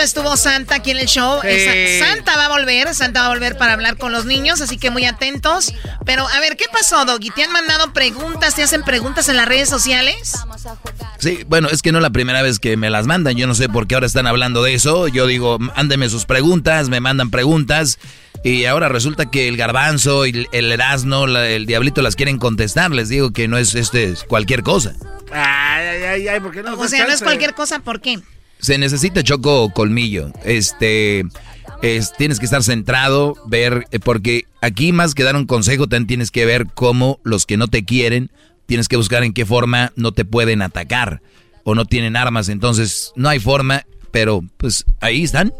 Estuvo 0.00 0.36
Santa 0.36 0.76
aquí 0.76 0.92
en 0.92 0.98
el 0.98 1.06
show. 1.06 1.40
Santa 1.98 2.36
va 2.36 2.46
a 2.46 2.48
volver, 2.48 2.94
Santa 2.94 3.20
va 3.20 3.26
a 3.26 3.28
volver 3.30 3.58
para 3.58 3.74
hablar 3.74 3.96
con 3.96 4.12
los 4.12 4.24
niños, 4.24 4.60
así 4.60 4.78
que 4.78 4.90
muy 4.90 5.04
atentos. 5.04 5.74
Pero 6.06 6.26
a 6.26 6.40
ver, 6.40 6.56
¿qué 6.56 6.64
pasó, 6.72 7.04
Doggy? 7.04 7.30
¿Te 7.30 7.44
han 7.44 7.52
mandado 7.52 7.92
preguntas? 7.92 8.54
¿Te 8.54 8.62
hacen 8.62 8.82
preguntas 8.82 9.28
en 9.28 9.36
las 9.36 9.46
redes 9.46 9.68
sociales? 9.68 10.32
Sí, 11.18 11.44
bueno, 11.46 11.68
es 11.68 11.82
que 11.82 11.92
no 11.92 11.98
es 11.98 12.02
la 12.02 12.10
primera 12.10 12.42
vez 12.42 12.58
que 12.58 12.76
me 12.76 12.90
las 12.90 13.06
mandan. 13.06 13.36
Yo 13.36 13.46
no 13.46 13.54
sé 13.54 13.68
por 13.68 13.86
qué 13.86 13.94
ahora 13.94 14.06
están 14.06 14.26
hablando 14.26 14.62
de 14.62 14.74
eso. 14.74 15.08
Yo 15.08 15.26
digo, 15.26 15.58
ándeme 15.74 16.08
sus 16.08 16.24
preguntas, 16.24 16.88
me 16.88 17.00
mandan 17.00 17.30
preguntas. 17.30 17.98
Y 18.44 18.64
ahora 18.64 18.88
resulta 18.88 19.30
que 19.30 19.46
el 19.46 19.56
garbanzo, 19.56 20.26
y 20.26 20.48
el 20.50 20.72
erasno, 20.72 21.26
el 21.26 21.66
diablito 21.66 22.02
las 22.02 22.16
quieren 22.16 22.38
contestar. 22.38 22.90
Les 22.90 23.08
digo 23.08 23.32
que 23.32 23.46
no 23.46 23.56
es 23.56 23.74
este 23.74 24.14
cualquier 24.26 24.62
cosa. 24.62 24.94
Ay, 25.32 26.02
ay, 26.02 26.28
ay, 26.28 26.40
¿por 26.40 26.50
qué 26.50 26.62
no? 26.62 26.74
O 26.74 26.88
sea, 26.88 27.06
no 27.06 27.12
es 27.12 27.22
cualquier 27.22 27.54
cosa, 27.54 27.78
¿por 27.78 28.00
qué? 28.00 28.20
Se 28.62 28.78
necesita 28.78 29.22
choco 29.22 29.70
colmillo. 29.70 30.32
Este, 30.44 31.24
es, 31.82 32.12
tienes 32.16 32.38
que 32.38 32.44
estar 32.44 32.62
centrado, 32.62 33.36
ver, 33.46 33.86
eh, 33.90 33.98
porque 33.98 34.44
aquí 34.60 34.92
más 34.92 35.14
que 35.14 35.24
dar 35.24 35.34
un 35.34 35.46
consejo, 35.46 35.88
también 35.88 36.06
tienes 36.06 36.30
que 36.30 36.46
ver 36.46 36.68
cómo 36.72 37.18
los 37.24 37.44
que 37.44 37.56
no 37.56 37.66
te 37.66 37.84
quieren, 37.84 38.30
tienes 38.66 38.86
que 38.86 38.96
buscar 38.96 39.24
en 39.24 39.34
qué 39.34 39.44
forma 39.44 39.92
no 39.96 40.12
te 40.12 40.24
pueden 40.24 40.62
atacar 40.62 41.20
o 41.64 41.74
no 41.74 41.84
tienen 41.84 42.16
armas. 42.16 42.48
Entonces, 42.48 43.12
no 43.16 43.28
hay 43.28 43.40
forma, 43.40 43.84
pero 44.12 44.44
pues 44.58 44.84
ahí 45.00 45.24
están. 45.24 45.52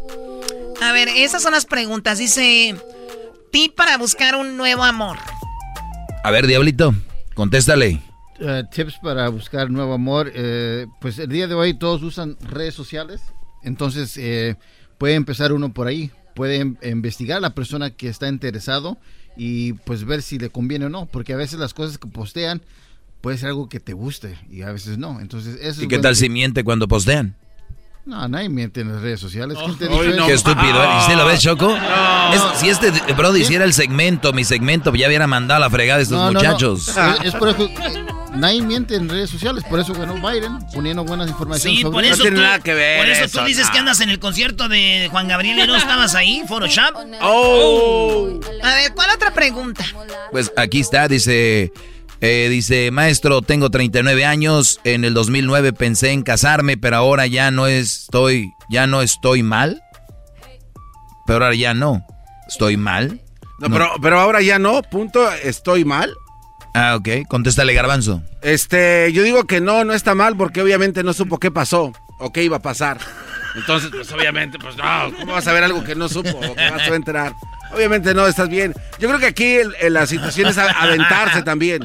A 0.81 0.93
ver, 0.93 1.09
esas 1.09 1.43
son 1.43 1.51
las 1.51 1.65
preguntas. 1.65 2.19
Dice, 2.19 2.75
tip 3.51 3.75
para 3.75 3.97
buscar 3.97 4.35
un 4.35 4.55
nuevo 4.55 4.83
amor. 4.83 5.17
A 6.23 6.31
ver, 6.31 6.47
Diablito, 6.47 6.95
contéstale. 7.33 8.01
Eh, 8.39 8.63
tips 8.71 8.99
para 9.01 9.29
buscar 9.29 9.69
nuevo 9.69 9.93
amor. 9.93 10.31
Eh, 10.33 10.87
pues 10.99 11.19
el 11.19 11.29
día 11.29 11.47
de 11.47 11.53
hoy 11.53 11.73
todos 11.73 12.01
usan 12.03 12.37
redes 12.41 12.73
sociales, 12.73 13.21
entonces 13.63 14.17
eh, 14.17 14.55
puede 14.97 15.15
empezar 15.15 15.53
uno 15.53 15.73
por 15.73 15.87
ahí. 15.87 16.11
Puede 16.35 16.57
em, 16.57 16.75
investigar 16.83 17.37
a 17.37 17.41
la 17.41 17.53
persona 17.53 17.91
que 17.91 18.09
está 18.09 18.27
interesado 18.27 18.97
y 19.37 19.73
pues 19.73 20.03
ver 20.03 20.21
si 20.21 20.39
le 20.39 20.49
conviene 20.49 20.85
o 20.85 20.89
no, 20.89 21.05
porque 21.05 21.33
a 21.33 21.37
veces 21.37 21.59
las 21.59 21.73
cosas 21.73 21.97
que 21.99 22.07
postean 22.07 22.61
puede 23.21 23.37
ser 23.37 23.49
algo 23.49 23.69
que 23.69 23.79
te 23.79 23.93
guste 23.93 24.37
y 24.49 24.63
a 24.63 24.71
veces 24.71 24.97
no. 24.97 25.21
Entonces, 25.21 25.59
eso 25.61 25.83
¿Y 25.83 25.87
qué 25.87 25.99
tal 25.99 26.15
si 26.15 26.29
miente 26.29 26.63
cuando 26.63 26.87
postean? 26.87 27.35
No, 28.05 28.27
nadie 28.27 28.49
miente 28.49 28.81
en 28.81 28.91
las 28.91 29.01
redes 29.01 29.21
sociales. 29.21 29.57
Qué 29.57 29.71
estúpido. 29.71 30.03
¿Y 30.03 30.99
usted 30.99 31.15
lo 31.15 31.25
ves, 31.25 31.41
Choco? 31.41 31.75
si 32.55 32.69
este 32.69 32.91
Brody 33.13 33.41
hiciera 33.41 33.63
el 33.63 33.73
segmento, 33.73 34.33
mi 34.33 34.43
segmento, 34.43 34.93
ya 34.93 35.07
hubiera 35.07 35.25
mandado 35.25 35.61
la 35.61 35.69
fregada 35.69 35.97
de 35.97 36.03
estos 36.03 36.33
muchachos. 36.33 36.93
Es, 37.23 37.33
por 37.35 37.49
eso, 37.49 37.69
nadie 38.35 38.61
miente 38.61 38.95
en 38.95 39.07
redes 39.07 39.29
sociales. 39.29 39.63
Por 39.63 39.79
eso 39.79 39.93
ganó 39.93 40.15
Biden, 40.15 40.59
poniendo 40.73 41.03
buenas 41.05 41.29
informaciones. 41.29 41.79
Sí, 41.79 41.85
por 41.85 42.03
eso, 42.03 42.17
no 42.17 42.21
tiene 42.23 42.41
nada 42.41 42.59
que 42.59 42.73
ver. 42.73 42.99
Por 42.99 43.09
eso, 43.09 43.39
tú 43.39 43.45
dices 43.45 43.69
que 43.69 43.77
andas 43.77 44.01
en 44.01 44.09
el 44.09 44.19
concierto 44.19 44.67
de 44.67 45.07
Juan 45.09 45.27
Gabriel 45.27 45.59
y 45.59 45.67
no 45.67 45.75
estabas 45.75 46.15
ahí, 46.15 46.43
Photoshop. 46.47 46.95
Oh. 47.21 48.39
A 48.63 48.73
ver, 48.75 48.93
¿cuál 48.93 49.11
otra 49.15 49.33
pregunta? 49.33 49.85
Pues 50.31 50.51
aquí 50.57 50.81
está, 50.81 51.07
dice... 51.07 51.71
Eh, 52.25 52.47
dice, 52.47 52.89
maestro, 52.89 53.41
tengo 53.41 53.69
39 53.69 54.23
años, 54.23 54.79
en 54.85 55.03
el 55.03 55.13
2009 55.13 55.73
pensé 55.73 56.11
en 56.11 56.23
casarme, 56.23 56.77
pero 56.77 56.95
ahora 56.95 57.27
ya 57.27 57.51
no 57.51 57.67
estoy, 57.67 58.53
ya 58.69 58.87
no 58.87 59.01
estoy 59.01 59.43
mal. 59.43 59.83
Pero 61.27 61.43
ahora 61.43 61.55
ya 61.57 61.73
no, 61.73 62.07
estoy 62.47 62.77
mal. 62.77 63.19
No, 63.59 63.69
Pero, 63.69 63.89
pero 64.01 64.21
ahora 64.21 64.41
ya 64.41 64.57
no, 64.57 64.81
punto, 64.83 65.29
estoy 65.33 65.83
mal. 65.83 66.13
Ah, 66.73 66.95
ok, 66.95 67.27
contéstale 67.27 67.73
Garbanzo. 67.73 68.23
Este, 68.41 69.11
yo 69.11 69.21
digo 69.23 69.43
que 69.43 69.59
no, 69.59 69.83
no 69.83 69.91
está 69.91 70.15
mal 70.15 70.37
porque 70.37 70.61
obviamente 70.61 71.03
no 71.03 71.11
supo 71.11 71.39
qué 71.39 71.51
pasó 71.51 71.91
o 72.19 72.31
qué 72.31 72.41
iba 72.45 72.55
a 72.55 72.61
pasar. 72.61 72.99
Entonces, 73.53 73.89
pues 73.91 74.09
obviamente, 74.13 74.57
pues 74.59 74.77
no, 74.77 75.13
¿cómo 75.19 75.33
vas 75.33 75.47
a 75.47 75.51
ver 75.51 75.65
algo 75.65 75.83
que 75.83 75.93
no 75.93 76.07
supo 76.07 76.37
o 76.37 76.55
que 76.55 76.69
vas 76.69 76.89
a 76.89 76.95
enterar? 76.95 77.33
Obviamente 77.73 78.13
no, 78.13 78.25
estás 78.27 78.47
bien. 78.47 78.73
Yo 78.97 79.09
creo 79.09 79.19
que 79.19 79.25
aquí 79.25 79.57
la 79.89 80.07
situación 80.07 80.47
es 80.47 80.57
aventarse 80.57 81.43
también. 81.43 81.83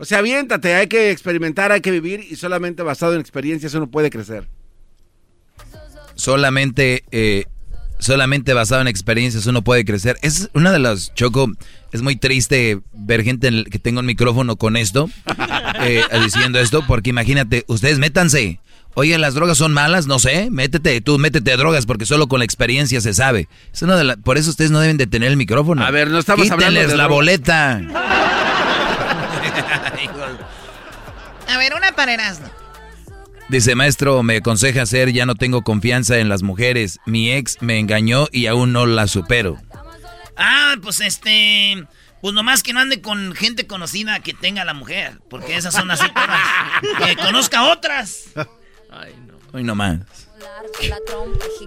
O 0.00 0.06
sea, 0.06 0.20
aviéntate, 0.20 0.74
hay 0.74 0.86
que 0.86 1.10
experimentar, 1.10 1.72
hay 1.72 1.82
que 1.82 1.90
vivir 1.90 2.26
y 2.28 2.36
solamente 2.36 2.82
basado 2.82 3.12
en 3.12 3.20
experiencias 3.20 3.74
uno 3.74 3.90
puede 3.90 4.08
crecer. 4.08 4.48
Solamente, 6.14 7.04
eh, 7.10 7.44
solamente 7.98 8.54
basado 8.54 8.80
en 8.80 8.88
experiencias 8.88 9.44
uno 9.44 9.60
puede 9.60 9.84
crecer. 9.84 10.16
Es 10.22 10.48
una 10.54 10.72
de 10.72 10.78
las, 10.78 11.14
Choco, 11.14 11.52
es 11.92 12.00
muy 12.00 12.16
triste 12.16 12.80
ver 12.94 13.24
gente 13.24 13.64
que 13.70 13.78
tenga 13.78 14.00
un 14.00 14.06
micrófono 14.06 14.56
con 14.56 14.78
esto, 14.78 15.10
eh, 15.82 16.02
diciendo 16.24 16.58
esto, 16.58 16.82
porque 16.86 17.10
imagínate, 17.10 17.66
ustedes 17.68 17.98
métanse. 17.98 18.58
Oye, 18.94 19.18
las 19.18 19.34
drogas 19.34 19.58
son 19.58 19.74
malas, 19.74 20.06
no 20.06 20.18
sé, 20.18 20.48
métete, 20.50 21.02
tú 21.02 21.18
métete 21.18 21.52
a 21.52 21.58
drogas 21.58 21.84
porque 21.84 22.06
solo 22.06 22.26
con 22.26 22.38
la 22.38 22.46
experiencia 22.46 23.02
se 23.02 23.12
sabe. 23.12 23.48
Es 23.70 23.82
una 23.82 23.96
de 23.96 24.16
por 24.16 24.38
eso 24.38 24.48
ustedes 24.48 24.70
no 24.70 24.80
deben 24.80 24.96
de 24.96 25.06
tener 25.06 25.30
el 25.30 25.36
micrófono. 25.36 25.84
A 25.84 25.90
ver, 25.90 26.08
no 26.08 26.18
estamos 26.18 26.50
hablando 26.50 26.80
de 26.80 26.96
la 26.96 27.06
boleta. 27.06 27.82
A 31.50 31.58
ver, 31.58 31.74
una 31.74 31.92
para 31.92 32.16
Dice, 33.48 33.74
maestro, 33.74 34.22
me 34.22 34.36
aconseja 34.36 34.82
hacer, 34.82 35.12
ya 35.12 35.26
no 35.26 35.34
tengo 35.34 35.62
confianza 35.62 36.18
en 36.18 36.28
las 36.28 36.42
mujeres. 36.42 37.00
Mi 37.06 37.32
ex 37.32 37.58
me 37.60 37.80
engañó 37.80 38.28
y 38.30 38.46
aún 38.46 38.72
no 38.72 38.86
la 38.86 39.08
supero. 39.08 39.56
Ah, 40.36 40.76
pues 40.80 41.00
este... 41.00 41.84
Pues 42.22 42.34
nomás 42.34 42.62
que 42.62 42.72
no 42.72 42.80
ande 42.80 43.00
con 43.00 43.34
gente 43.34 43.66
conocida 43.66 44.20
que 44.20 44.34
tenga 44.34 44.64
la 44.64 44.74
mujer. 44.74 45.20
Porque 45.28 45.56
esas 45.56 45.74
son 45.74 45.90
así 45.90 46.06
que 47.04 47.16
conozca 47.16 47.64
otras. 47.64 48.26
Ay, 48.90 49.14
no. 49.26 49.34
Hoy 49.52 49.64
nomás. 49.64 50.00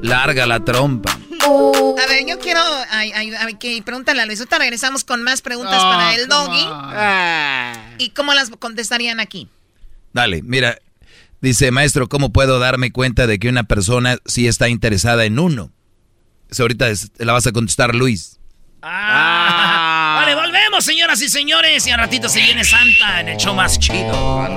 Larga 0.02 0.46
la 0.46 0.64
trompa. 0.64 1.12
A 1.12 2.08
ver, 2.08 2.26
yo 2.26 2.40
quiero. 2.40 2.62
Ay, 2.90 3.12
ay, 3.14 3.34
a 3.36 3.46
ver, 3.46 3.58
que 3.58 3.82
pregúntale 3.84 4.22
a 4.22 4.26
Luis. 4.26 4.40
Ahorita 4.40 4.60
regresamos 4.60 5.04
con 5.04 5.24
más 5.24 5.42
preguntas 5.42 5.82
para 5.84 6.10
ah, 6.10 6.16
el 6.16 6.28
doggy. 6.28 8.06
¿Y 8.06 8.12
cómo 8.12 8.34
las 8.34 8.50
contestarían 8.52 9.20
aquí? 9.20 9.50
Dale, 10.14 10.42
mira. 10.44 10.78
Dice, 11.42 11.72
maestro, 11.72 12.08
¿cómo 12.08 12.32
puedo 12.32 12.58
darme 12.58 12.94
cuenta 12.94 13.28
de 13.28 13.38
que 13.38 13.50
una 13.50 13.64
persona 13.64 14.18
sí 14.26 14.48
está 14.48 14.70
interesada 14.70 15.26
en 15.26 15.40
uno? 15.40 15.72
Eso 16.50 16.64
ahorita 16.64 16.86
la 17.18 17.34
vas 17.34 17.46
a 17.48 17.52
contestar 17.52 17.94
Luis. 17.96 18.40
Ah. 18.82 20.20
Vale, 20.22 20.36
volvemos, 20.36 20.86
señoras 20.86 21.22
y 21.22 21.28
señores. 21.28 21.86
Y 21.86 21.92
a 21.92 21.98
ratito 21.98 22.30
se 22.30 22.40
viene 22.40 22.64
Santa 22.64 23.20
en 23.20 23.28
el 23.28 23.38
show 23.38 23.54
más 23.54 23.78
chido. 23.78 24.48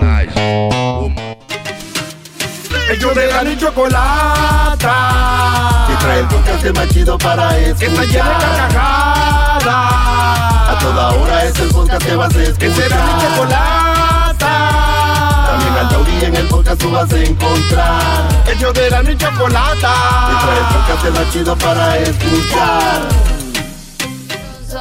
Ellos 2.89 3.15
de 3.17 3.27
la 3.27 3.51
y 3.51 3.57
chocolata. 3.59 4.87
Que 5.89 5.97
trae 5.97 6.21
el 6.21 6.29
podcast 6.29 6.67
más 6.77 6.89
chido 6.91 7.19
para 7.19 7.59
escuchar. 7.59 7.79
Que 7.79 7.87
está 7.87 8.05
llena 8.05 8.29
de 8.29 8.45
carcajadas. 8.45 9.67
A 10.69 10.79
toda 10.81 11.11
hora 11.11 11.45
es 11.47 11.59
el 11.59 11.69
podcast 11.71 12.07
que 12.07 12.15
vas 12.15 12.33
a 12.33 12.43
escuchar. 12.43 12.59
Que 12.59 12.71
será 12.75 13.07
mi 13.07 13.23
chocolata. 13.23 13.96
Al 15.77 15.89
taurí 15.91 16.25
en 16.25 16.35
el 16.35 16.49
podcast 16.49 16.81
tú 16.81 16.91
vas 16.91 17.13
a 17.13 17.19
encontrar. 17.19 18.03
Ellos 18.49 18.73
de 18.73 18.89
la 18.91 19.03
y 19.03 19.17
chocolata. 19.17 19.95
Que 20.29 20.35
trae 20.45 20.59
el 20.59 20.65
podcast 20.75 21.05
más 21.19 21.33
chido 21.33 21.57
para 21.59 21.99
escuchar. 21.99 23.03
So, 24.71 24.81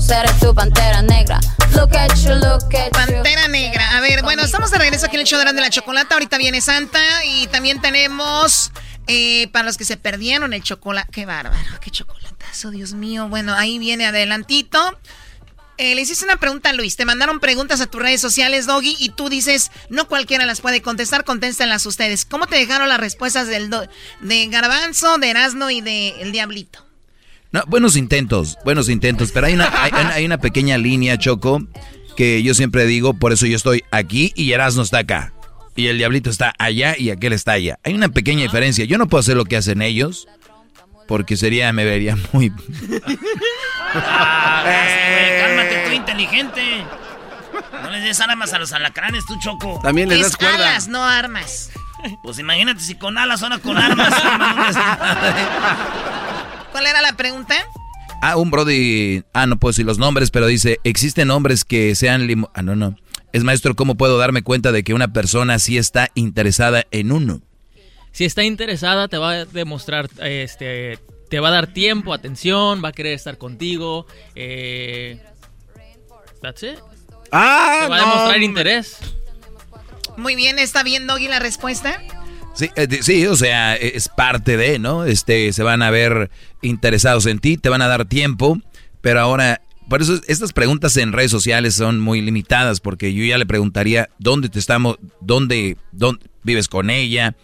seré 0.00 0.32
tu 0.40 0.54
pantera 0.54 1.02
negra. 1.02 1.40
Pantera 2.92 3.48
negra. 3.48 3.96
A 3.96 4.00
ver, 4.00 4.22
bueno, 4.22 4.42
estamos 4.42 4.70
de 4.70 4.78
regreso 4.78 5.06
aquí 5.06 5.16
en 5.16 5.20
el 5.20 5.26
show 5.26 5.38
de 5.38 5.52
la 5.60 5.70
Chocolata. 5.70 6.14
Ahorita 6.14 6.38
viene 6.38 6.60
Santa 6.60 7.00
y 7.24 7.46
también 7.48 7.80
tenemos 7.80 8.70
Eh, 9.10 9.48
para 9.52 9.64
los 9.64 9.78
que 9.78 9.86
se 9.86 9.96
perdieron 9.96 10.52
el 10.52 10.62
chocolate, 10.62 11.08
qué 11.10 11.24
bárbaro, 11.24 11.80
qué 11.80 11.90
chocolatazo, 11.90 12.70
Dios 12.70 12.92
mío. 12.92 13.26
Bueno, 13.28 13.54
ahí 13.54 13.78
viene 13.78 14.04
adelantito. 14.06 14.78
Eh, 15.78 15.94
le 15.94 16.02
hiciste 16.02 16.24
una 16.24 16.36
pregunta 16.36 16.70
a 16.70 16.72
Luis. 16.72 16.96
Te 16.96 17.04
mandaron 17.04 17.38
preguntas 17.38 17.80
a 17.80 17.86
tus 17.86 18.02
redes 18.02 18.20
sociales, 18.20 18.66
Doggy, 18.66 18.96
y 18.98 19.10
tú 19.10 19.28
dices, 19.28 19.70
no 19.88 20.08
cualquiera 20.08 20.44
las 20.44 20.60
puede 20.60 20.82
contestar, 20.82 21.24
contéstenlas 21.24 21.86
ustedes. 21.86 22.24
¿Cómo 22.24 22.48
te 22.48 22.56
dejaron 22.56 22.88
las 22.88 22.98
respuestas 22.98 23.46
del 23.46 23.70
de 23.70 24.46
Garbanzo, 24.48 25.18
de 25.18 25.30
Erasno 25.30 25.70
y 25.70 25.80
de 25.80 26.20
El 26.20 26.32
Diablito? 26.32 26.84
No, 27.52 27.62
buenos 27.68 27.96
intentos, 27.96 28.58
buenos 28.64 28.88
intentos, 28.88 29.30
pero 29.32 29.46
hay 29.46 29.54
una, 29.54 29.70
hay, 30.12 30.26
una 30.26 30.38
pequeña 30.38 30.76
línea, 30.76 31.16
Choco, 31.16 31.62
que 32.16 32.42
yo 32.42 32.54
siempre 32.54 32.84
digo, 32.84 33.14
por 33.14 33.32
eso 33.32 33.46
yo 33.46 33.56
estoy 33.56 33.84
aquí 33.92 34.32
y 34.34 34.52
Erasno 34.52 34.82
está 34.82 34.98
acá. 34.98 35.32
Y 35.76 35.86
el 35.86 35.96
Diablito 35.96 36.28
está 36.28 36.52
allá 36.58 36.96
y 36.98 37.10
aquel 37.10 37.32
está 37.32 37.52
allá. 37.52 37.78
Hay 37.84 37.94
una 37.94 38.08
pequeña 38.08 38.42
diferencia. 38.42 38.84
Yo 38.84 38.98
no 38.98 39.06
puedo 39.06 39.20
hacer 39.20 39.36
lo 39.36 39.44
que 39.44 39.56
hacen 39.56 39.80
ellos, 39.80 40.26
porque 41.08 41.36
sería, 41.36 41.72
me 41.72 41.84
vería 41.84 42.16
muy... 42.32 42.52
Ah, 43.90 44.64
cálmate, 45.40 45.82
tú 45.86 45.92
inteligente. 45.94 46.62
No 47.82 47.90
les 47.90 48.04
des 48.04 48.20
armas 48.20 48.52
a 48.52 48.58
los 48.58 48.70
alacranes, 48.72 49.24
tú, 49.24 49.38
Choco. 49.40 49.80
También 49.82 50.10
les 50.10 50.20
das 50.20 50.36
cuerda. 50.36 50.72
alas, 50.72 50.88
no 50.88 51.02
armas. 51.02 51.70
Pues 52.22 52.38
imagínate 52.38 52.80
si 52.80 52.96
con 52.96 53.16
alas, 53.16 53.42
ahora 53.42 53.58
con 53.58 53.78
armas. 53.78 54.12
¿Cuál 56.72 56.86
era 56.86 57.00
la 57.00 57.14
pregunta? 57.14 57.54
Ah, 58.20 58.36
un 58.36 58.50
Brody. 58.50 59.22
Ah, 59.32 59.46
no 59.46 59.58
puedo 59.58 59.70
decir 59.70 59.86
los 59.86 59.98
nombres, 59.98 60.30
pero 60.30 60.46
dice: 60.46 60.80
¿existen 60.84 61.30
hombres 61.30 61.64
que 61.64 61.94
sean. 61.94 62.26
Limo 62.26 62.50
ah, 62.54 62.60
no, 62.60 62.76
no. 62.76 62.94
Es 63.32 63.42
maestro, 63.42 63.74
¿cómo 63.74 63.96
puedo 63.96 64.18
darme 64.18 64.42
cuenta 64.42 64.70
de 64.70 64.84
que 64.84 64.92
una 64.92 65.12
persona 65.14 65.58
sí 65.58 65.78
está 65.78 66.10
interesada 66.14 66.84
en 66.90 67.10
uno? 67.10 67.40
Si 68.18 68.24
está 68.24 68.42
interesada, 68.42 69.06
te 69.06 69.16
va 69.16 69.30
a 69.30 69.44
demostrar, 69.44 70.10
este, 70.20 70.98
te 71.30 71.38
va 71.38 71.50
a 71.50 71.52
dar 71.52 71.68
tiempo, 71.68 72.12
atención, 72.12 72.82
va 72.82 72.88
a 72.88 72.92
querer 72.92 73.12
estar 73.12 73.38
contigo. 73.38 74.08
Eh, 74.34 75.22
that's 76.42 76.64
it. 76.64 76.80
Ah, 77.30 77.82
te 77.84 77.88
va 77.88 77.96
a 77.96 78.00
demostrar 78.00 78.42
interés. 78.42 78.98
Muy 80.16 80.34
bien, 80.34 80.58
¿está 80.58 80.82
bien, 80.82 81.06
Doggy, 81.06 81.28
la 81.28 81.38
respuesta? 81.38 82.02
Sí, 82.54 82.68
eh, 82.74 82.88
sí, 83.02 83.24
o 83.28 83.36
sea, 83.36 83.76
es 83.76 84.08
parte 84.08 84.56
de, 84.56 84.80
¿no? 84.80 85.04
Este, 85.04 85.52
se 85.52 85.62
van 85.62 85.80
a 85.82 85.90
ver 85.92 86.28
interesados 86.60 87.24
en 87.26 87.38
ti, 87.38 87.56
te 87.56 87.68
van 87.68 87.82
a 87.82 87.86
dar 87.86 88.04
tiempo, 88.06 88.58
pero 89.00 89.20
ahora, 89.20 89.60
por 89.88 90.02
eso 90.02 90.18
estas 90.26 90.52
preguntas 90.52 90.96
en 90.96 91.12
redes 91.12 91.30
sociales 91.30 91.76
son 91.76 92.00
muy 92.00 92.20
limitadas, 92.20 92.80
porque 92.80 93.14
yo 93.14 93.24
ya 93.24 93.38
le 93.38 93.46
preguntaría 93.46 94.08
dónde 94.18 94.48
te 94.48 94.58
estamos, 94.58 94.98
dónde, 95.20 95.76
dónde 95.92 96.26
vives 96.42 96.66
con 96.66 96.90
ella, 96.90 97.36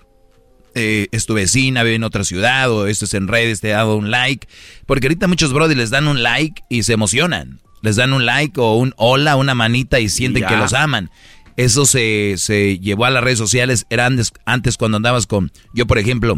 eh, 0.75 1.09
es 1.13 1.27
tu 1.27 1.35
vecina, 1.35 1.83
vive 1.83 1.97
en 1.97 2.05
otra 2.05 2.25
ciudad, 2.25 2.71
o 2.71 2.87
esto 2.87 3.05
es 3.05 3.15
en 3.15 3.29
redes, 3.29 3.61
te 3.61 3.73
ha 3.73 3.79
dado 3.79 3.97
un 3.97 4.11
like, 4.11 4.49
porque 4.87 5.07
ahorita 5.07 5.29
muchos 5.29 5.53
brothers 5.53 5.79
les 5.79 5.91
dan 5.91 6.09
un 6.09 6.23
like 6.23 6.63
y 6.69 6.83
se 6.83 6.93
emocionan, 6.93 7.61
les 7.83 7.97
dan 7.97 8.13
un 8.13 8.27
like 8.27 8.61
o 8.61 8.75
un 8.75 8.95
hola, 8.97 9.37
una 9.37 9.55
manita 9.55 10.01
y 10.01 10.09
sienten 10.09 10.47
que 10.47 10.57
los 10.57 10.73
aman. 10.73 11.11
Eso 11.57 11.87
se, 11.87 12.35
se 12.37 12.79
llevó 12.79 13.05
a 13.05 13.11
las 13.11 13.23
redes 13.23 13.39
sociales. 13.39 13.87
Era 13.89 14.07
antes, 14.45 14.77
cuando 14.77 14.97
andabas 14.97 15.27
con. 15.27 15.53
Yo, 15.73 15.87
por 15.87 15.99
ejemplo, 15.99 16.37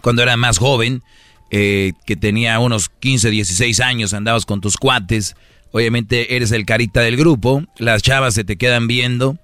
cuando 0.00 0.22
era 0.22 0.36
más 0.36 0.58
joven, 0.58 1.02
eh, 1.50 1.92
que 2.06 2.14
tenía 2.14 2.58
unos 2.60 2.88
15, 2.88 3.30
16 3.30 3.80
años, 3.80 4.14
andabas 4.14 4.46
con 4.46 4.60
tus 4.60 4.76
cuates. 4.76 5.34
Obviamente 5.72 6.36
eres 6.36 6.52
el 6.52 6.64
carita 6.64 7.00
del 7.00 7.16
grupo. 7.16 7.64
Las 7.78 8.02
chavas 8.02 8.34
se 8.34 8.44
te 8.44 8.56
quedan 8.56 8.86
viendo. 8.86 9.36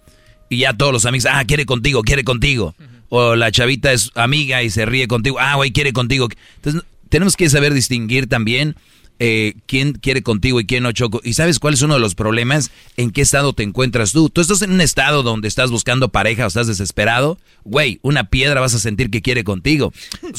Y 0.48 0.58
ya 0.58 0.74
todos 0.74 0.92
los 0.92 1.06
amigos, 1.06 1.26
ah, 1.30 1.42
quiere 1.44 1.66
contigo, 1.66 2.02
quiere 2.02 2.22
contigo. 2.22 2.74
O 3.14 3.36
la 3.36 3.52
chavita 3.52 3.92
es 3.92 4.10
amiga 4.14 4.62
y 4.62 4.70
se 4.70 4.86
ríe 4.86 5.06
contigo. 5.06 5.36
Ah, 5.38 5.56
güey, 5.56 5.70
quiere 5.70 5.92
contigo. 5.92 6.28
Entonces, 6.56 6.82
tenemos 7.10 7.36
que 7.36 7.50
saber 7.50 7.74
distinguir 7.74 8.26
también 8.26 8.74
eh, 9.18 9.52
quién 9.66 9.92
quiere 9.92 10.22
contigo 10.22 10.60
y 10.60 10.64
quién 10.64 10.82
no 10.82 10.92
choco. 10.92 11.20
¿Y 11.22 11.34
sabes 11.34 11.58
cuál 11.58 11.74
es 11.74 11.82
uno 11.82 11.92
de 11.92 12.00
los 12.00 12.14
problemas? 12.14 12.70
¿En 12.96 13.10
qué 13.10 13.20
estado 13.20 13.52
te 13.52 13.64
encuentras 13.64 14.12
tú? 14.12 14.30
Tú 14.30 14.40
estás 14.40 14.62
en 14.62 14.72
un 14.72 14.80
estado 14.80 15.22
donde 15.22 15.46
estás 15.46 15.70
buscando 15.70 16.08
pareja 16.08 16.44
o 16.44 16.48
estás 16.48 16.68
desesperado. 16.68 17.38
Güey, 17.64 18.00
una 18.00 18.30
piedra 18.30 18.62
vas 18.62 18.72
a 18.72 18.78
sentir 18.78 19.10
que 19.10 19.20
quiere 19.20 19.44
contigo. 19.44 19.92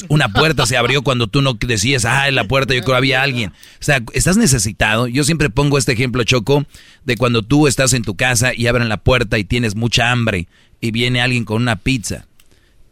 Una 0.10 0.30
puerta 0.30 0.66
se 0.66 0.76
abrió 0.76 1.04
cuando 1.04 1.28
tú 1.28 1.44
no 1.44 1.54
decías, 1.54 2.06
ah, 2.06 2.28
en 2.28 2.34
la 2.34 2.45
puerta 2.45 2.74
yo 2.74 2.82
creo 2.82 2.98
había 2.98 3.22
alguien. 3.22 3.52
O 3.52 3.84
sea, 3.84 4.02
estás 4.14 4.36
necesitado. 4.36 5.08
Yo 5.08 5.24
siempre 5.24 5.52
pongo 5.52 5.78
este 5.78 5.91
ejemplo, 5.91 6.24
Choco, 6.24 6.66
de 7.06 7.18
cuando 7.18 7.44
tú 7.44 7.68
estás 7.68 7.94
en 7.94 8.02
tu 8.02 8.16
casa 8.16 8.52
y 8.52 8.66
abren 8.66 8.90
la 8.90 8.98
puerta 8.98 9.38
y 9.38 9.44
tienes 9.44 9.76
mucha 9.76 10.10
hambre 10.10 10.48
y 10.82 10.90
viene 10.90 11.22
alguien 11.22 11.45
con 11.45 11.62
una 11.62 11.76
pizza 11.76 12.26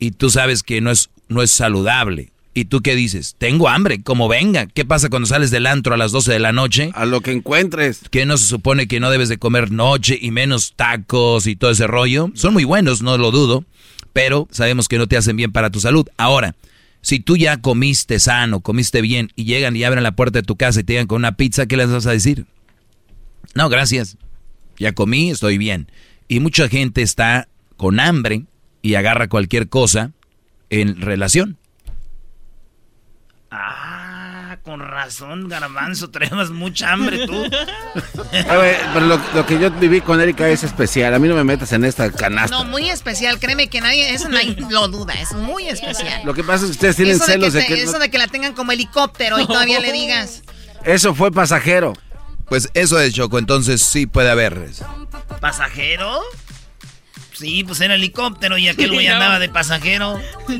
y 0.02 0.12
tú 0.12 0.30
sabes 0.30 0.64
que 0.64 0.82
no 0.82 0.92
es, 0.92 1.10
no 1.30 1.42
es 1.42 1.52
saludable 1.52 2.32
¿Y 2.54 2.66
tú 2.66 2.82
qué 2.82 2.96
dices? 2.96 3.36
Tengo 3.38 3.70
hambre, 3.70 4.04
como 4.04 4.28
venga. 4.28 4.66
¿Qué 4.66 4.84
pasa 4.84 5.10
cuando 5.10 5.26
sales 5.26 5.52
del 5.52 5.68
antro 5.68 5.94
a 5.94 5.98
las 5.98 6.12
12 6.12 6.34
de 6.34 6.40
la 6.40 6.52
noche? 6.52 6.92
A 6.96 7.06
lo 7.06 7.22
que 7.22 7.32
encuentres. 7.32 8.02
¿Qué 8.10 8.26
no 8.26 8.38
se 8.38 8.46
supone 8.46 8.88
que 8.88 9.00
no 9.00 9.10
debes 9.10 9.30
de 9.30 9.38
comer 9.38 9.72
noche 9.72 10.20
y 10.22 10.32
menos 10.32 10.74
tacos 10.76 11.48
y 11.48 11.56
todo 11.56 11.72
ese 11.72 11.88
rollo? 11.88 12.30
Son 12.34 12.52
muy 12.52 12.66
buenos, 12.66 13.02
no 13.02 13.18
lo 13.18 13.32
dudo, 13.32 13.64
pero 14.12 14.50
sabemos 14.52 14.90
que 14.90 14.98
no 14.98 15.08
te 15.08 15.16
hacen 15.16 15.38
bien 15.38 15.54
para 15.54 15.70
tu 15.70 15.80
salud. 15.80 16.08
Ahora, 16.18 16.56
si 17.02 17.22
tú 17.22 17.38
ya 17.38 17.62
comiste 17.62 18.20
sano, 18.20 18.60
comiste 18.60 19.02
bien 19.02 19.32
y 19.38 19.46
llegan 19.46 19.78
y 19.78 19.86
abren 19.86 20.04
la 20.04 20.18
puerta 20.18 20.40
de 20.40 20.44
tu 20.44 20.58
casa 20.58 20.82
y 20.82 20.84
te 20.84 20.94
llegan 20.94 21.08
con 21.08 21.22
una 21.22 21.38
pizza, 21.38 21.68
¿qué 21.68 21.78
les 21.78 21.90
vas 21.90 22.06
a 22.06 22.12
decir? 22.12 22.46
No, 23.56 23.70
gracias. 23.70 24.18
Ya 24.78 24.92
comí, 24.92 25.30
estoy 25.32 25.58
bien. 25.58 25.90
Y 26.28 26.42
mucha 26.42 26.68
gente 26.68 27.02
está 27.02 27.48
con 27.78 28.02
hambre 28.02 28.44
y 28.82 28.96
agarra 28.96 29.28
cualquier 29.28 29.70
cosa 29.70 30.12
en 30.70 31.02
relación. 31.02 31.58
Ah, 33.54 34.58
con 34.64 34.80
razón, 34.80 35.50
garbanzo, 35.50 36.10
traemos 36.10 36.52
mucha 36.52 36.94
hambre 36.94 37.28
tú. 37.28 37.44
A 38.50 38.56
ver, 38.56 38.78
pero 38.94 39.06
lo, 39.08 39.46
que 39.46 39.60
yo 39.60 39.70
viví 39.72 40.00
con 40.00 40.22
Erika 40.22 40.48
es 40.48 40.64
especial. 40.64 41.14
A 41.14 41.20
mí 41.20 41.28
no 41.28 41.36
me 41.36 41.44
metas 41.44 41.74
en 41.74 41.84
esta 41.84 42.10
canasta. 42.12 42.56
No, 42.56 42.64
muy 42.64 42.90
especial. 42.90 43.40
Créeme 43.40 43.68
que 43.68 43.82
nadie, 43.82 44.14
eso 44.14 44.30
nadie 44.30 44.56
lo 44.70 44.88
duda. 44.88 45.14
Es 45.16 45.34
muy 45.34 45.68
especial. 45.68 46.22
Lo 46.24 46.34
que 46.34 46.44
pasa 46.46 46.64
es 46.64 46.72
que 46.72 46.72
ustedes 46.72 46.96
tienen 46.96 47.20
celos 47.20 47.52
de 47.52 47.66
que... 47.66 47.82
eso 47.82 48.00
de 48.00 48.10
que 48.10 48.18
la 48.18 48.28
tengan 48.28 48.54
como 48.54 48.72
helicóptero 48.72 49.40
y 49.40 49.46
todavía 49.46 49.82
le 49.82 49.92
digas. 49.92 50.44
Eso 50.86 51.14
fue 51.14 51.32
pasajero. 51.32 51.94
Pues 52.48 52.70
eso 52.74 53.00
es, 53.00 53.14
Choco. 53.14 53.38
Entonces 53.38 53.82
sí 53.82 54.08
puede 54.08 54.30
haber. 54.30 54.70
¿Pasajero? 55.42 56.22
Sí, 57.42 57.64
pues 57.64 57.82
era 57.82 57.96
helicóptero 57.96 58.56
y 58.60 58.68
aquel 58.68 58.92
güey 58.92 59.08
andaba 59.08 59.40
de 59.40 59.50
pasajero. 59.50 60.20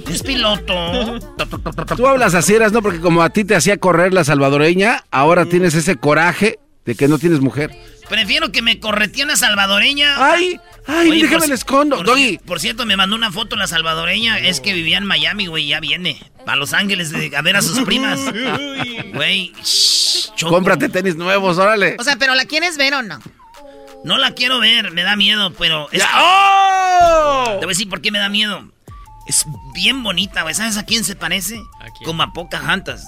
Es 0.10 0.24
piloto. 0.24 1.20
Tú 1.96 2.08
hablas 2.08 2.34
así, 2.34 2.56
eras, 2.56 2.72
¿no? 2.72 2.82
Porque 2.82 3.00
como 3.00 3.22
a 3.22 3.30
ti 3.30 3.46
te 3.46 3.56
hacía 3.56 3.78
correr 3.78 4.16
la 4.16 4.24
salvadoreña, 4.24 5.04
ahora 5.12 5.46
tienes 5.46 5.76
ese 5.76 5.96
coraje 5.98 6.58
de 6.84 6.96
que 6.96 7.08
no 7.08 7.20
tienes 7.20 7.40
mujer. 7.40 7.70
Prefiero 8.10 8.52
que 8.52 8.64
me 8.64 8.80
corretee 8.80 9.24
una 9.24 9.38
salvadoreña. 9.38 10.16
¡Ay! 10.18 10.60
¡Ay, 10.88 11.22
déjame 11.22 11.46
el 11.46 11.52
escondo! 11.52 11.98
Por, 11.98 12.08
Doggy. 12.08 12.40
por 12.40 12.60
cierto, 12.60 12.88
me 12.88 12.98
mandó 12.98 13.16
una 13.16 13.32
foto 13.32 13.56
la 13.56 13.68
salvadoreña. 13.68 14.40
Es 14.40 14.60
que 14.60 14.74
vivía 14.74 14.98
en 14.98 15.06
Miami, 15.06 15.46
güey, 15.46 15.68
ya 15.68 15.80
viene. 15.80 16.20
Para 16.48 16.58
Los 16.58 16.74
Ángeles 16.74 17.14
a 17.38 17.42
ver 17.44 17.58
a 17.58 17.62
sus 17.62 17.82
primas. 17.82 18.20
Güey, 19.14 19.54
Cómprate 20.42 20.90
tenis 20.90 21.16
nuevos, 21.16 21.58
órale. 21.58 21.98
O 22.00 22.04
sea, 22.04 22.16
¿pero 22.16 22.34
la 22.34 22.46
quieres 22.46 22.78
ver 22.78 22.96
o 22.96 23.02
no? 23.02 23.20
No 24.04 24.18
la 24.18 24.32
quiero 24.32 24.60
ver, 24.60 24.92
me 24.92 25.04
da 25.04 25.16
miedo, 25.16 25.54
pero... 25.54 25.90
Es 25.92 26.04
¡Oh! 26.16 27.44
Te 27.60 27.66
voy 27.66 27.66
a 27.66 27.68
decir 27.68 27.90
por 27.90 28.02
qué 28.02 28.12
me 28.12 28.20
da 28.20 28.30
miedo. 28.30 28.72
Es 29.28 29.46
bien 29.74 30.04
bonita, 30.04 30.42
güey. 30.42 30.56
¿Sabes 30.56 30.78
a 30.78 30.86
quién 30.86 31.04
se 31.04 31.16
parece? 31.16 31.62
Como 32.04 32.24
a 32.24 32.34
Pocahontas. 32.34 33.06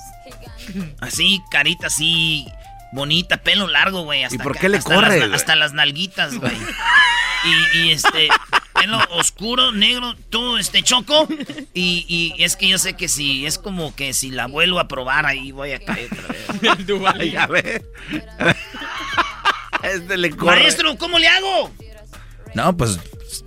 Así, 1.02 1.41
carita 1.52 1.88
así, 1.88 2.48
bonita, 2.94 3.38
pelo 3.38 3.68
largo, 3.68 4.03
güey. 4.03 4.24
¿Y 4.30 4.38
por 4.38 4.57
qué 4.57 4.70
le 4.70 4.82
corre? 4.82 5.24
hasta 5.34 5.56
las 5.56 5.74
nalguitas, 5.74 6.38
güey. 6.38 6.56
y, 7.74 7.91
este, 7.91 8.30
pelo 8.74 8.99
oscuro, 9.11 9.72
negro, 9.72 10.15
todo 10.30 10.57
este 10.57 10.84
choco. 10.84 11.28
Y, 11.74 12.06
y, 12.07 12.44
es 12.44 12.56
que 12.56 12.70
yo 12.70 12.78
sé 12.78 12.94
que 12.94 13.10
si, 13.10 13.45
es 13.45 13.57
como 13.57 13.95
que 13.95 14.14
si 14.14 14.32
la 14.32 14.48
vuelvo 14.48 14.80
a 14.80 14.88
probar 14.88 15.26
ahí 15.26 15.52
voy 15.52 15.72
a 15.72 15.80
caer 15.80 16.10
otra 16.11 17.15
vez. 17.18 17.36
a 17.38 17.48
ver. 17.48 17.86
Este 19.84 20.18
le 20.18 20.31
Maestro, 20.31 20.97
¿cómo 20.97 21.19
le 21.19 21.27
hago? 21.27 21.72
No, 22.55 22.76
pues 22.77 22.99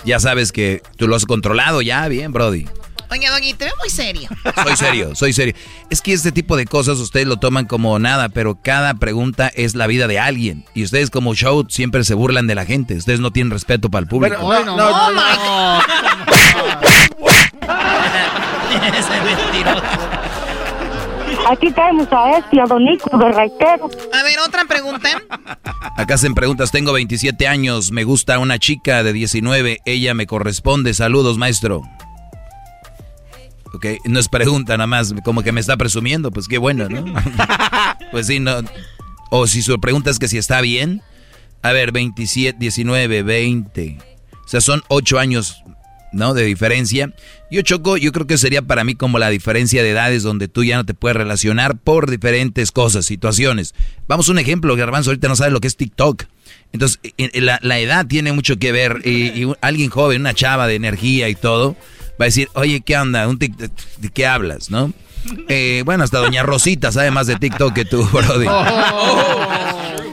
ya 0.05 0.21
sabes 0.21 0.53
que 0.53 0.83
tú 0.97 1.09
lo 1.09 1.17
has 1.17 1.27
controlado 1.27 1.81
ya, 1.83 2.07
bien, 2.09 2.33
Brody. 2.33 2.67
Oye, 3.11 3.29
Doggy, 3.29 3.55
te 3.55 3.67
veo 3.67 3.75
muy 3.79 3.89
serio. 3.89 4.29
Soy 4.65 4.77
serio, 4.77 5.15
soy 5.15 5.33
serio. 5.33 5.55
Es 5.91 6.03
que 6.03 6.13
este 6.13 6.33
tipo 6.33 6.57
de 6.57 6.67
cosas 6.67 6.99
ustedes 6.99 7.27
lo 7.27 7.37
toman 7.37 7.65
como 7.65 7.97
nada, 7.99 8.29
pero 8.29 8.61
cada 8.61 8.95
pregunta 8.95 9.49
es 9.55 9.77
la 9.77 9.87
vida 9.87 10.09
de 10.09 10.19
alguien. 10.19 10.65
Y 10.75 10.83
ustedes 10.83 11.11
como 11.11 11.35
show 11.35 11.67
siempre 11.69 12.03
se 12.03 12.15
burlan 12.15 12.49
de 12.49 12.57
la 12.57 12.65
gente. 12.65 12.95
Ustedes 12.95 13.21
no 13.21 13.31
tienen 13.31 13.53
respeto 13.53 13.91
para 13.91 14.03
el 14.03 14.09
público. 14.09 14.37
Pero, 14.37 14.65
no, 14.65 14.77
no, 14.77 15.13
no, 15.13 15.81
Ese 18.99 19.21
mentiroso. 19.23 20.26
Aquí 21.49 21.71
caemos 21.73 22.09
a 22.11 22.39
este, 22.39 22.61
a 22.61 22.65
Don 22.67 22.85
Nico 22.85 23.17
de 23.17 23.33
Reitero. 23.33 23.89
A 24.13 24.23
ver, 24.23 24.39
otra 24.47 24.65
pregunta. 24.65 25.09
Acá 25.97 26.15
hacen 26.15 26.35
preguntas. 26.35 26.71
Tengo 26.71 26.93
27 26.93 27.47
años. 27.47 27.93
Me 27.93 28.05
gusta 28.05 28.39
una 28.39 28.59
chica 28.59 29.03
de 29.03 29.13
19. 29.13 29.81
Ella 29.85 30.15
me 30.15 30.27
corresponde. 30.27 30.95
Saludos, 30.95 31.39
maestro. 31.39 31.83
¿ok? 33.77 33.87
No 34.07 34.19
es 34.19 34.29
pregunta 34.29 34.77
nada 34.77 34.87
más, 34.87 35.15
como 35.25 35.43
que 35.43 35.53
me 35.53 35.61
está 35.61 35.77
presumiendo, 35.77 36.31
pues 36.31 36.49
qué 36.49 36.59
bueno, 36.59 36.89
¿no? 36.89 37.05
pues 38.11 38.27
sí, 38.27 38.41
no. 38.41 38.57
O 39.31 39.47
si 39.47 39.63
su 39.63 39.79
pregunta 39.81 40.11
es 40.11 40.19
que 40.19 40.29
si 40.29 40.39
está 40.39 40.61
bien, 40.61 41.03
a 41.63 41.73
ver, 41.73 41.93
27, 41.93 42.59
19, 42.59 43.23
20. 43.23 43.99
O 44.45 44.49
sea, 44.49 44.61
son 44.61 44.83
8 44.89 45.19
años, 45.19 45.63
¿no? 46.13 46.35
De 46.35 46.45
diferencia. 46.45 47.13
Yo 47.51 47.63
choco, 47.63 47.97
yo 47.97 48.11
creo 48.13 48.27
que 48.27 48.39
sería 48.39 48.63
para 48.63 48.83
mí 48.83 48.95
como 48.97 49.19
la 49.19 49.29
diferencia 49.29 49.83
de 49.83 49.91
edades 49.91 50.23
donde 50.25 50.49
tú 50.49 50.65
ya 50.65 50.77
no 50.77 50.85
te 50.85 50.95
puedes 50.95 51.17
relacionar 51.17 51.77
por 51.77 52.11
diferentes 52.11 52.73
cosas, 52.73 53.07
situaciones. 53.07 53.75
Vamos 54.09 54.29
a 54.29 54.33
un 54.33 54.39
ejemplo, 54.39 54.75
Garbanzo 54.75 55.11
ahorita 55.11 55.29
no 55.29 55.37
sabe 55.37 55.53
lo 55.53 55.61
que 55.61 55.69
es 55.69 55.77
TikTok. 55.77 56.25
Entonces, 56.73 56.99
la, 57.35 57.61
la 57.63 57.79
edad 57.79 58.07
tiene 58.07 58.33
mucho 58.33 58.59
que 58.59 58.73
ver. 58.73 59.01
Y, 59.05 59.45
y, 59.45 59.53
alguien 59.61 59.91
joven, 59.91 60.23
una 60.23 60.35
chava 60.35 60.67
de 60.67 60.75
energía 60.75 61.29
y 61.29 61.37
todo, 61.37 61.77
va 62.21 62.25
a 62.25 62.25
decir, 62.25 62.49
oye, 62.55 62.81
¿qué 62.81 62.97
onda? 62.99 63.29
¿Un 63.29 63.39
¿De 63.39 64.11
qué 64.13 64.27
hablas, 64.27 64.71
no? 64.71 64.93
Eh, 65.49 65.83
bueno, 65.85 66.05
hasta 66.05 66.19
Doña 66.19 66.43
Rosita 66.43 66.93
sabe 66.93 67.11
más 67.11 67.27
de 67.27 67.37
TikTok 67.37 67.73
que 67.73 67.85
tú, 67.85 68.05
Brody. 68.13 68.47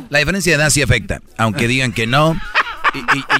La 0.09 0.19
diferencia 0.19 0.55
de 0.55 0.61
edad 0.61 0.69
sí 0.69 0.81
afecta, 0.81 1.21
aunque 1.37 1.67
digan 1.67 1.91
que 1.91 2.07
no. 2.07 2.39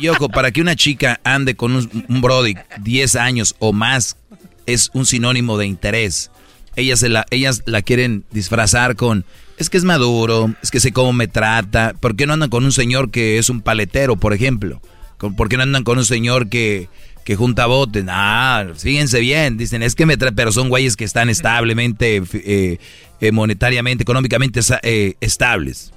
Y, 0.02 0.08
ojo, 0.08 0.30
para 0.30 0.52
que 0.52 0.62
una 0.62 0.76
chica 0.76 1.20
ande 1.24 1.56
con 1.56 1.76
un, 1.76 2.22
Brody 2.22 2.56
10 2.82 3.16
años 3.16 3.56
o 3.60 3.74
más, 3.74 4.18
es 4.66 4.90
un 4.94 5.06
sinónimo 5.06 5.58
de 5.58 5.68
interés. 5.68 6.32
Ellas, 6.76 7.00
se 7.00 7.10
la, 7.10 7.26
ellas 7.30 7.62
la 7.66 7.82
quieren 7.82 8.24
disfrazar 8.32 8.96
con, 8.96 9.26
es 9.58 9.70
que 9.70 9.78
es 9.78 9.84
maduro, 9.84 10.54
es 10.64 10.72
que 10.72 10.80
sé 10.80 10.92
cómo 10.92 11.14
me 11.14 11.28
trata. 11.28 11.94
¿Por 12.00 12.16
qué 12.16 12.26
no 12.26 12.34
andan 12.34 12.50
con 12.50 12.66
un 12.66 12.72
señor 12.72 13.12
que 13.12 13.38
es 13.38 13.50
un 13.50 13.62
paletero, 13.62 14.16
por 14.16 14.34
ejemplo? 14.34 14.82
¿Por 15.18 15.50
qué 15.50 15.58
no 15.58 15.64
andan 15.64 15.84
con 15.84 16.00
un 16.00 16.06
señor 16.06 16.50
que, 16.50 16.90
que 17.24 17.36
junta 17.36 17.66
botes. 17.66 18.06
Ah, 18.08 18.66
fíjense 18.78 19.20
bien, 19.20 19.58
dicen, 19.58 19.84
es 19.84 19.96
que 19.96 20.06
me 20.06 20.18
trae, 20.18 20.32
pero 20.32 20.52
son 20.52 20.70
güeyes 20.70 20.96
que 20.96 21.06
están 21.06 21.30
establemente, 21.30 22.22
eh, 22.34 22.80
eh, 23.22 23.32
monetariamente, 23.32 24.04
económicamente 24.04 24.60
eh, 24.84 25.16
estables. 25.22 25.93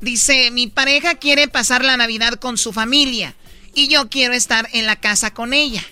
Dice, 0.00 0.50
mi 0.50 0.66
pareja 0.66 1.16
quiere 1.16 1.48
pasar 1.48 1.84
la 1.84 1.96
Navidad 1.96 2.34
con 2.34 2.56
su 2.56 2.72
familia 2.72 3.34
y 3.74 3.88
yo 3.88 4.08
quiero 4.08 4.34
estar 4.34 4.68
en 4.72 4.86
la 4.86 4.96
casa 4.96 5.32
con 5.32 5.52
ella. 5.52 5.82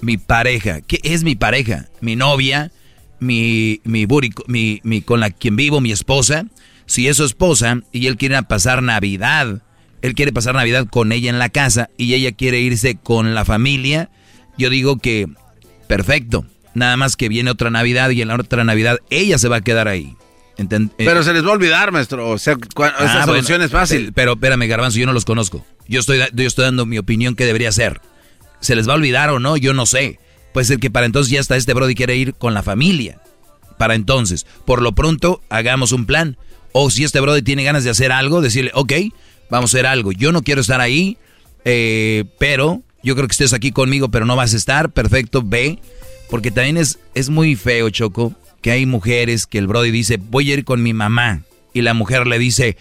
Mi 0.00 0.16
pareja, 0.16 0.80
¿qué 0.80 1.00
es 1.02 1.22
mi 1.22 1.36
pareja? 1.36 1.88
Mi 2.00 2.16
novia, 2.16 2.72
mi, 3.20 3.80
mi, 3.84 4.06
mi, 4.46 4.80
mi 4.82 5.02
con 5.02 5.20
la 5.20 5.30
quien 5.30 5.56
vivo, 5.56 5.80
mi 5.80 5.92
esposa. 5.92 6.46
Si 6.86 7.06
es 7.06 7.18
su 7.18 7.24
esposa 7.24 7.80
y 7.92 8.06
él 8.06 8.16
quiere 8.16 8.42
pasar 8.42 8.82
Navidad 8.82 9.62
él 10.02 10.14
quiere 10.14 10.32
pasar 10.32 10.54
Navidad 10.56 10.86
con 10.88 11.12
ella 11.12 11.30
en 11.30 11.38
la 11.38 11.48
casa 11.48 11.88
y 11.96 12.14
ella 12.14 12.32
quiere 12.32 12.60
irse 12.60 12.96
con 12.96 13.34
la 13.34 13.44
familia, 13.44 14.10
yo 14.58 14.68
digo 14.68 14.98
que 14.98 15.28
perfecto. 15.86 16.44
Nada 16.74 16.96
más 16.96 17.16
que 17.16 17.28
viene 17.28 17.50
otra 17.50 17.70
Navidad 17.70 18.10
y 18.10 18.20
en 18.20 18.28
la 18.28 18.34
otra 18.34 18.64
Navidad 18.64 18.98
ella 19.10 19.38
se 19.38 19.48
va 19.48 19.56
a 19.56 19.60
quedar 19.60 19.88
ahí. 19.88 20.16
Eh, 20.58 20.88
pero 20.98 21.22
se 21.22 21.32
les 21.32 21.44
va 21.44 21.50
a 21.50 21.52
olvidar, 21.52 21.92
maestro. 21.92 22.30
O 22.30 22.38
sea, 22.38 22.54
esa 22.54 23.22
ah, 23.22 23.24
solución 23.24 23.62
es 23.62 23.70
fácil. 23.70 24.12
Pero 24.14 24.32
espérame, 24.32 24.68
Garbanzo, 24.68 24.98
yo 24.98 25.06
no 25.06 25.12
los 25.12 25.24
conozco. 25.24 25.64
Yo 25.88 26.00
estoy, 26.00 26.20
yo 26.32 26.46
estoy 26.46 26.64
dando 26.64 26.86
mi 26.86 26.98
opinión 26.98 27.34
que 27.34 27.46
debería 27.46 27.72
ser. 27.72 28.00
¿Se 28.60 28.76
les 28.76 28.88
va 28.88 28.92
a 28.92 28.96
olvidar 28.96 29.30
o 29.30 29.38
no? 29.38 29.56
Yo 29.56 29.74
no 29.74 29.86
sé. 29.86 30.18
Puede 30.52 30.66
ser 30.66 30.78
que 30.78 30.90
para 30.90 31.06
entonces 31.06 31.30
ya 31.30 31.40
está 31.40 31.56
este 31.56 31.74
Brody 31.74 31.94
quiere 31.94 32.16
ir 32.16 32.34
con 32.34 32.54
la 32.54 32.62
familia. 32.62 33.20
Para 33.78 33.94
entonces, 33.94 34.46
por 34.64 34.82
lo 34.82 34.92
pronto, 34.92 35.42
hagamos 35.48 35.92
un 35.92 36.06
plan. 36.06 36.36
O 36.72 36.90
si 36.90 37.04
este 37.04 37.20
Brody 37.20 37.42
tiene 37.42 37.64
ganas 37.64 37.84
de 37.84 37.90
hacer 37.90 38.12
algo, 38.12 38.40
decirle, 38.40 38.70
ok, 38.74 38.92
vamos 39.50 39.74
a 39.74 39.76
hacer 39.76 39.86
algo. 39.86 40.12
Yo 40.12 40.32
no 40.32 40.42
quiero 40.42 40.60
estar 40.60 40.80
ahí, 40.80 41.16
eh, 41.64 42.24
pero 42.38 42.82
yo 43.02 43.14
creo 43.14 43.26
que 43.26 43.32
estés 43.32 43.52
aquí 43.52 43.72
conmigo, 43.72 44.10
pero 44.10 44.26
no 44.26 44.36
vas 44.36 44.54
a 44.54 44.56
estar. 44.56 44.90
Perfecto, 44.90 45.42
ve. 45.44 45.80
Porque 46.30 46.50
también 46.50 46.76
es, 46.76 46.98
es 47.14 47.28
muy 47.28 47.56
feo, 47.56 47.90
Choco, 47.90 48.34
que 48.62 48.70
hay 48.70 48.86
mujeres 48.86 49.46
que 49.46 49.58
el 49.58 49.66
Brody 49.66 49.90
dice, 49.90 50.16
voy 50.16 50.50
a 50.50 50.54
ir 50.54 50.64
con 50.64 50.82
mi 50.82 50.94
mamá. 50.94 51.42
Y 51.74 51.82
la 51.82 51.94
mujer 51.94 52.26
le 52.26 52.38
dice, 52.38 52.76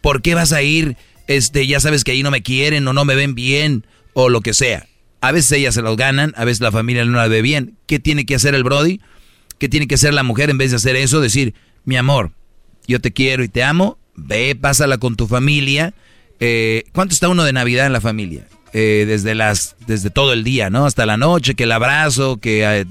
¿por 0.00 0.22
qué 0.22 0.34
vas 0.34 0.52
a 0.52 0.62
ir? 0.62 0.96
Este, 1.26 1.66
ya 1.66 1.80
sabes 1.80 2.02
que 2.02 2.12
ahí 2.12 2.22
no 2.22 2.30
me 2.30 2.42
quieren 2.42 2.88
o 2.88 2.92
no 2.92 3.04
me 3.04 3.14
ven 3.14 3.34
bien 3.34 3.86
o 4.14 4.28
lo 4.28 4.40
que 4.40 4.54
sea. 4.54 4.86
A 5.20 5.32
veces 5.32 5.52
ellas 5.52 5.74
se 5.74 5.82
los 5.82 5.96
ganan, 5.96 6.32
a 6.36 6.44
veces 6.44 6.60
la 6.60 6.72
familia 6.72 7.04
no 7.04 7.18
la 7.18 7.28
ve 7.28 7.42
bien. 7.42 7.76
¿Qué 7.86 7.98
tiene 7.98 8.26
que 8.26 8.34
hacer 8.34 8.54
el 8.54 8.64
Brody? 8.64 9.00
¿Qué 9.58 9.68
tiene 9.68 9.86
que 9.86 9.96
hacer 9.96 10.14
la 10.14 10.22
mujer 10.22 10.50
en 10.50 10.58
vez 10.58 10.70
de 10.70 10.76
hacer 10.76 10.96
eso? 10.96 11.20
Decir, 11.20 11.54
mi 11.84 11.96
amor, 11.96 12.32
yo 12.86 13.00
te 13.00 13.12
quiero 13.12 13.44
y 13.44 13.48
te 13.48 13.62
amo, 13.62 13.98
ve, 14.14 14.56
pásala 14.56 14.98
con 14.98 15.16
tu 15.16 15.26
familia 15.26 15.94
eh, 16.40 16.84
¿Cuánto 16.92 17.14
está 17.14 17.28
uno 17.28 17.44
de 17.44 17.52
Navidad 17.52 17.86
en 17.86 17.92
la 17.92 18.00
familia? 18.00 18.46
Eh, 18.72 19.04
desde 19.06 19.34
las, 19.34 19.76
desde 19.86 20.10
todo 20.10 20.32
el 20.32 20.44
día, 20.44 20.70
¿no? 20.70 20.86
Hasta 20.86 21.06
la 21.06 21.16
noche, 21.16 21.54
que 21.54 21.64
el 21.64 21.72
abrazo, 21.72 22.36
que 22.36 22.62
eh, 22.64 22.84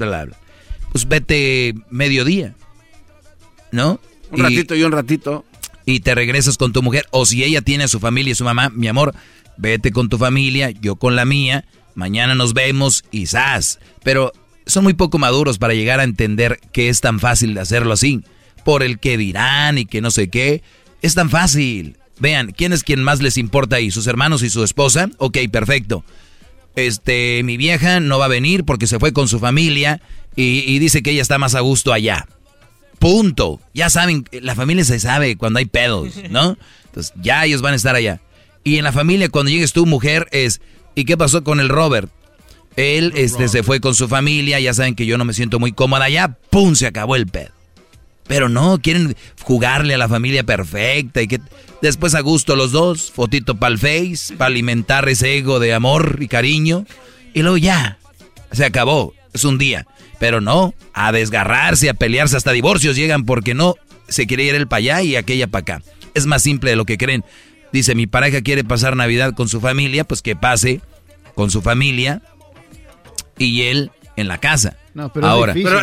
pues 0.91 1.07
vete 1.07 1.75
mediodía, 1.89 2.55
¿no? 3.71 3.99
Un 4.31 4.39
ratito 4.39 4.75
y 4.75 4.83
un 4.83 4.91
ratito. 4.91 5.45
Y 5.85 6.01
te 6.01 6.15
regresas 6.15 6.57
con 6.57 6.73
tu 6.73 6.83
mujer, 6.83 7.05
o 7.11 7.25
si 7.25 7.43
ella 7.43 7.61
tiene 7.61 7.85
a 7.85 7.87
su 7.87 7.99
familia 7.99 8.31
y 8.31 8.35
su 8.35 8.43
mamá, 8.43 8.69
mi 8.69 8.87
amor, 8.87 9.13
vete 9.57 9.91
con 9.91 10.09
tu 10.09 10.17
familia, 10.17 10.71
yo 10.71 10.97
con 10.97 11.15
la 11.15 11.23
mía, 11.23 11.65
mañana 11.95 12.35
nos 12.35 12.53
vemos 12.53 13.05
y 13.11 13.27
¡zas! 13.27 13.79
Pero 14.03 14.33
son 14.67 14.83
muy 14.83 14.93
poco 14.93 15.17
maduros 15.17 15.57
para 15.57 15.73
llegar 15.73 15.99
a 15.99 16.03
entender 16.03 16.59
que 16.71 16.89
es 16.89 17.01
tan 17.01 17.19
fácil 17.19 17.53
de 17.53 17.61
hacerlo 17.61 17.93
así. 17.93 18.21
Por 18.63 18.83
el 18.83 18.99
que 18.99 19.17
dirán 19.17 19.77
y 19.77 19.85
que 19.85 20.01
no 20.01 20.11
sé 20.11 20.29
qué. 20.29 20.61
Es 21.01 21.15
tan 21.15 21.29
fácil. 21.29 21.97
Vean, 22.19 22.51
¿quién 22.51 22.73
es 22.73 22.83
quien 22.83 23.01
más 23.01 23.21
les 23.21 23.37
importa 23.37 23.77
ahí? 23.77 23.91
¿Sus 23.91 24.07
hermanos 24.07 24.43
y 24.43 24.49
su 24.49 24.63
esposa? 24.63 25.09
Ok, 25.17 25.37
perfecto. 25.51 26.03
Este, 26.75 27.41
mi 27.43 27.57
vieja 27.57 27.99
no 27.99 28.19
va 28.19 28.25
a 28.25 28.29
venir 28.29 28.65
porque 28.65 28.87
se 28.87 28.99
fue 28.99 29.13
con 29.13 29.27
su 29.27 29.39
familia 29.39 30.01
y, 30.39 30.77
dice 30.77 31.01
que 31.01 31.11
ella 31.11 31.23
está 31.23 31.39
más 31.39 31.55
a 31.55 31.61
gusto 31.61 31.91
allá. 31.91 32.27
Punto. 32.99 33.59
Ya 33.73 33.89
saben, 33.89 34.23
la 34.31 34.53
familia 34.53 34.85
se 34.85 34.99
sabe 34.99 35.35
cuando 35.35 35.57
hay 35.57 35.65
pedos, 35.65 36.13
¿no? 36.29 36.57
Entonces, 36.85 37.13
ya 37.21 37.43
ellos 37.43 37.61
van 37.61 37.73
a 37.73 37.75
estar 37.75 37.95
allá. 37.95 38.21
Y 38.63 38.77
en 38.77 38.83
la 38.83 38.91
familia, 38.91 39.29
cuando 39.29 39.49
llegues 39.49 39.73
tu 39.73 39.87
mujer, 39.87 40.27
es, 40.31 40.61
¿y 40.93 41.05
qué 41.05 41.17
pasó 41.17 41.43
con 41.43 41.59
el 41.59 41.69
Robert? 41.69 42.11
Él 42.75 43.13
este, 43.15 43.47
se 43.47 43.63
fue 43.63 43.79
con 43.79 43.95
su 43.95 44.07
familia, 44.07 44.59
ya 44.59 44.73
saben 44.75 44.93
que 44.93 45.07
yo 45.07 45.17
no 45.17 45.25
me 45.25 45.33
siento 45.33 45.59
muy 45.59 45.71
cómoda 45.71 46.05
allá, 46.05 46.37
¡pum! 46.51 46.75
Se 46.75 46.85
acabó 46.85 47.15
el 47.15 47.25
pedo. 47.25 47.51
Pero 48.27 48.49
no, 48.49 48.79
quieren 48.79 49.15
jugarle 49.41 49.95
a 49.95 49.97
la 49.97 50.07
familia 50.07 50.43
perfecta 50.43 51.21
y 51.21 51.27
que 51.27 51.41
después 51.81 52.13
a 52.13 52.19
gusto 52.19 52.55
los 52.55 52.71
dos, 52.71 53.11
fotito 53.11 53.55
para 53.55 53.73
el 53.73 53.79
face, 53.79 54.35
para 54.37 54.47
alimentar 54.47 55.09
ese 55.09 55.37
ego 55.37 55.59
de 55.59 55.73
amor 55.73 56.19
y 56.19 56.27
cariño. 56.27 56.85
Y 57.33 57.41
luego 57.41 57.57
ya, 57.57 57.97
se 58.51 58.65
acabó, 58.65 59.15
es 59.33 59.43
un 59.43 59.57
día. 59.57 59.87
Pero 60.19 60.41
no, 60.41 60.73
a 60.93 61.11
desgarrarse, 61.11 61.89
a 61.89 61.93
pelearse, 61.93 62.37
hasta 62.37 62.51
divorcios 62.51 62.95
llegan 62.95 63.25
porque 63.25 63.53
no 63.53 63.75
se 64.07 64.25
quiere 64.25 64.43
ir 64.43 64.55
el 64.55 64.67
para 64.67 64.77
allá 64.79 65.01
y 65.03 65.15
aquella 65.15 65.47
para 65.47 65.61
acá. 65.61 65.81
Es 66.13 66.25
más 66.25 66.41
simple 66.41 66.71
de 66.71 66.75
lo 66.75 66.85
que 66.85 66.97
creen. 66.97 67.23
Dice, 67.71 67.95
mi 67.95 68.07
pareja 68.07 68.41
quiere 68.41 68.63
pasar 68.63 68.95
Navidad 68.95 69.33
con 69.33 69.49
su 69.49 69.59
familia, 69.61 70.03
pues 70.03 70.21
que 70.21 70.35
pase 70.35 70.81
con 71.35 71.51
su 71.51 71.61
familia 71.61 72.21
y 73.37 73.63
él 73.63 73.91
en 74.17 74.27
la 74.27 74.39
casa. 74.39 74.75
No, 74.93 75.13
pero 75.13 75.27
Ahora, 75.27 75.53
pero, 75.53 75.79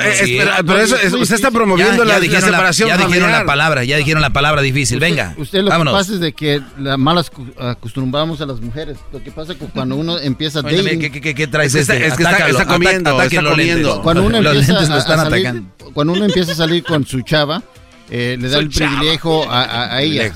eso, 0.78 0.96
usted 1.18 1.36
está 1.36 1.52
promoviendo 1.52 2.04
la, 2.04 2.20
separación 2.20 2.88
Ya 2.88 2.98
dijeron 2.98 3.30
la 3.30 3.46
palabra, 3.46 3.84
ya 3.84 3.96
dijeron 3.96 4.20
la 4.20 4.30
palabra 4.30 4.60
difícil. 4.60 4.98
Venga, 4.98 5.34
usted 5.38 5.62
lo 5.62 5.70
que 5.70 5.84
pasa 5.84 6.12
es 6.14 6.20
de 6.20 6.32
que 6.32 6.60
la 6.76 6.96
malas 6.96 7.30
acostumbramos 7.58 8.40
a 8.40 8.46
las 8.46 8.60
mujeres. 8.60 8.98
Lo 9.12 9.22
que 9.22 9.30
pasa 9.30 9.52
es 9.52 9.58
que 9.58 9.66
cuando 9.66 9.94
uno 9.96 10.18
empieza 10.18 10.60
a 10.60 10.62
¿qué, 10.64 11.10
qué, 11.22 11.34
qué, 11.34 11.46
traes 11.46 11.74
este? 11.76 12.06
Es 12.06 12.16
que 12.16 12.24
está, 12.24 12.48
está, 12.48 12.66
comiendo, 12.66 13.22
está 13.22 13.42
comiendo. 13.42 14.02
Cuando 14.02 14.24
uno 14.24 14.38
empieza 14.38 14.78
a, 14.80 15.00
salir, 15.00 15.62
cuando 15.94 16.12
uno 16.12 16.24
empieza 16.24 16.52
a 16.52 16.56
salir 16.56 16.82
con 16.82 17.06
su 17.06 17.22
chava, 17.22 17.62
eh, 18.10 18.36
le 18.38 18.48
da 18.48 18.58
el 18.58 18.68
privilegio 18.68 19.48
a, 19.48 19.94
a, 19.94 20.02
ella. 20.02 20.32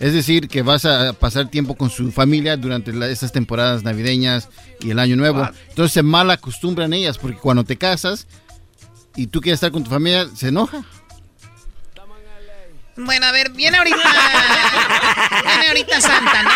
Es 0.00 0.12
decir, 0.12 0.48
que 0.48 0.62
vas 0.62 0.84
a 0.84 1.12
pasar 1.12 1.48
tiempo 1.48 1.76
con 1.76 1.88
su 1.90 2.10
familia 2.10 2.56
durante 2.56 2.90
esas 3.10 3.32
temporadas 3.32 3.84
navideñas 3.84 4.48
y 4.80 4.90
el 4.90 4.98
año 4.98 5.16
nuevo. 5.16 5.48
Entonces 5.68 5.92
se 5.92 6.02
mal 6.02 6.30
acostumbran 6.30 6.92
ellas, 6.92 7.18
porque 7.18 7.36
cuando 7.36 7.64
te 7.64 7.76
casas 7.76 8.26
y 9.14 9.28
tú 9.28 9.40
quieres 9.40 9.58
estar 9.58 9.70
con 9.70 9.84
tu 9.84 9.90
familia, 9.90 10.26
se 10.34 10.48
enoja. 10.48 10.84
Bueno, 12.96 13.26
a 13.26 13.32
ver, 13.32 13.50
viene 13.50 13.76
ahorita. 13.76 13.96
viene 15.44 15.68
ahorita 15.68 16.00
Santa, 16.00 16.42
¿no? 16.44 16.50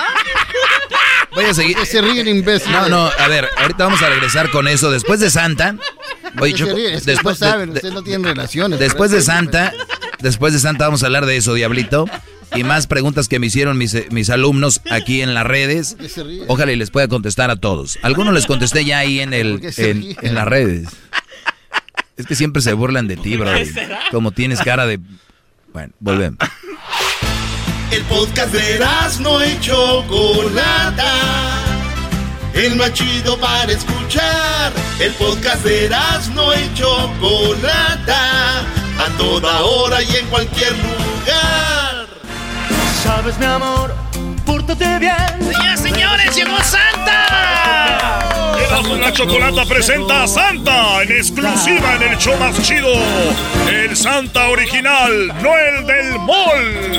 Voy 1.34 1.46
a 1.46 1.54
seguir. 1.54 1.76
Se 1.84 2.00
ríe 2.00 2.20
el 2.20 2.28
imbécil. 2.28 2.70
No, 2.70 2.88
no, 2.88 3.10
a 3.18 3.28
ver, 3.28 3.48
ahorita 3.58 3.84
vamos 3.84 4.02
a 4.02 4.08
regresar 4.08 4.50
con 4.50 4.68
eso. 4.68 4.90
Después 4.90 5.18
de 5.18 5.30
Santa. 5.30 5.74
Oye, 6.40 7.00
después 7.04 7.38
saben, 7.38 7.70
ustedes 7.70 7.92
no 7.92 8.02
tienen 8.02 8.24
relaciones. 8.24 8.78
Después 8.78 9.10
de 9.10 9.20
Santa, 9.20 9.72
después 10.20 10.52
de 10.52 10.60
Santa 10.60 10.84
vamos 10.84 11.02
a 11.02 11.06
hablar 11.06 11.26
de 11.26 11.36
eso, 11.36 11.54
Diablito 11.54 12.06
y 12.54 12.64
más 12.64 12.86
preguntas 12.86 13.28
que 13.28 13.38
me 13.38 13.46
hicieron 13.46 13.78
mis, 13.78 14.10
mis 14.10 14.30
alumnos 14.30 14.80
aquí 14.90 15.22
en 15.22 15.34
las 15.34 15.46
redes. 15.46 15.96
Ojalá 16.46 16.72
y 16.72 16.76
les 16.76 16.90
pueda 16.90 17.08
contestar 17.08 17.50
a 17.50 17.56
todos. 17.56 17.98
Algunos 18.02 18.34
les 18.34 18.46
contesté 18.46 18.84
ya 18.84 18.98
ahí 18.98 19.20
en, 19.20 19.32
el, 19.34 19.60
en, 19.76 20.34
las 20.34 20.46
redes. 20.46 20.88
Es 22.16 22.26
que 22.26 22.34
siempre 22.34 22.62
se 22.62 22.72
burlan 22.72 23.06
de 23.08 23.16
ti, 23.16 23.36
bro. 23.36 23.50
Como 24.10 24.32
tienes 24.32 24.60
cara 24.60 24.86
de... 24.86 24.98
Bueno, 25.72 25.92
volvemos. 26.00 26.38
El 27.90 28.02
podcast 28.02 28.52
de 28.52 28.80
no 29.20 29.40
hecho 29.40 30.04
Chocolata 30.06 31.58
el 32.58 32.74
más 32.76 32.92
chido 32.92 33.38
para 33.38 33.70
escuchar. 33.70 34.72
El 34.98 35.12
podcast 35.12 35.64
de 35.64 35.84
Erasmo 35.84 36.52
y 36.54 36.74
Chocolata, 36.74 38.60
a 38.60 39.16
toda 39.16 39.62
hora 39.62 40.02
y 40.02 40.16
en 40.16 40.26
cualquier 40.26 40.72
lugar. 40.72 41.87
Sabes, 43.02 43.38
mi 43.38 43.46
amor, 43.46 43.94
pórtate 44.44 44.98
bien. 44.98 45.14
Señoras, 45.40 45.80
señores, 45.80 46.36
llegó 46.36 46.56
Santa. 46.58 48.18
La 49.00 49.12
Chocolata 49.12 49.64
presenta 49.64 50.24
a 50.24 50.28
Santa 50.28 51.02
en 51.02 51.12
exclusiva 51.12 51.96
en 51.96 52.12
el 52.12 52.18
show 52.18 52.36
más 52.38 52.60
chido. 52.62 52.88
El 53.70 53.96
Santa 53.96 54.48
original, 54.48 55.28
no 55.42 55.50
el 55.56 55.86
del 55.86 56.18
mall. 56.20 56.98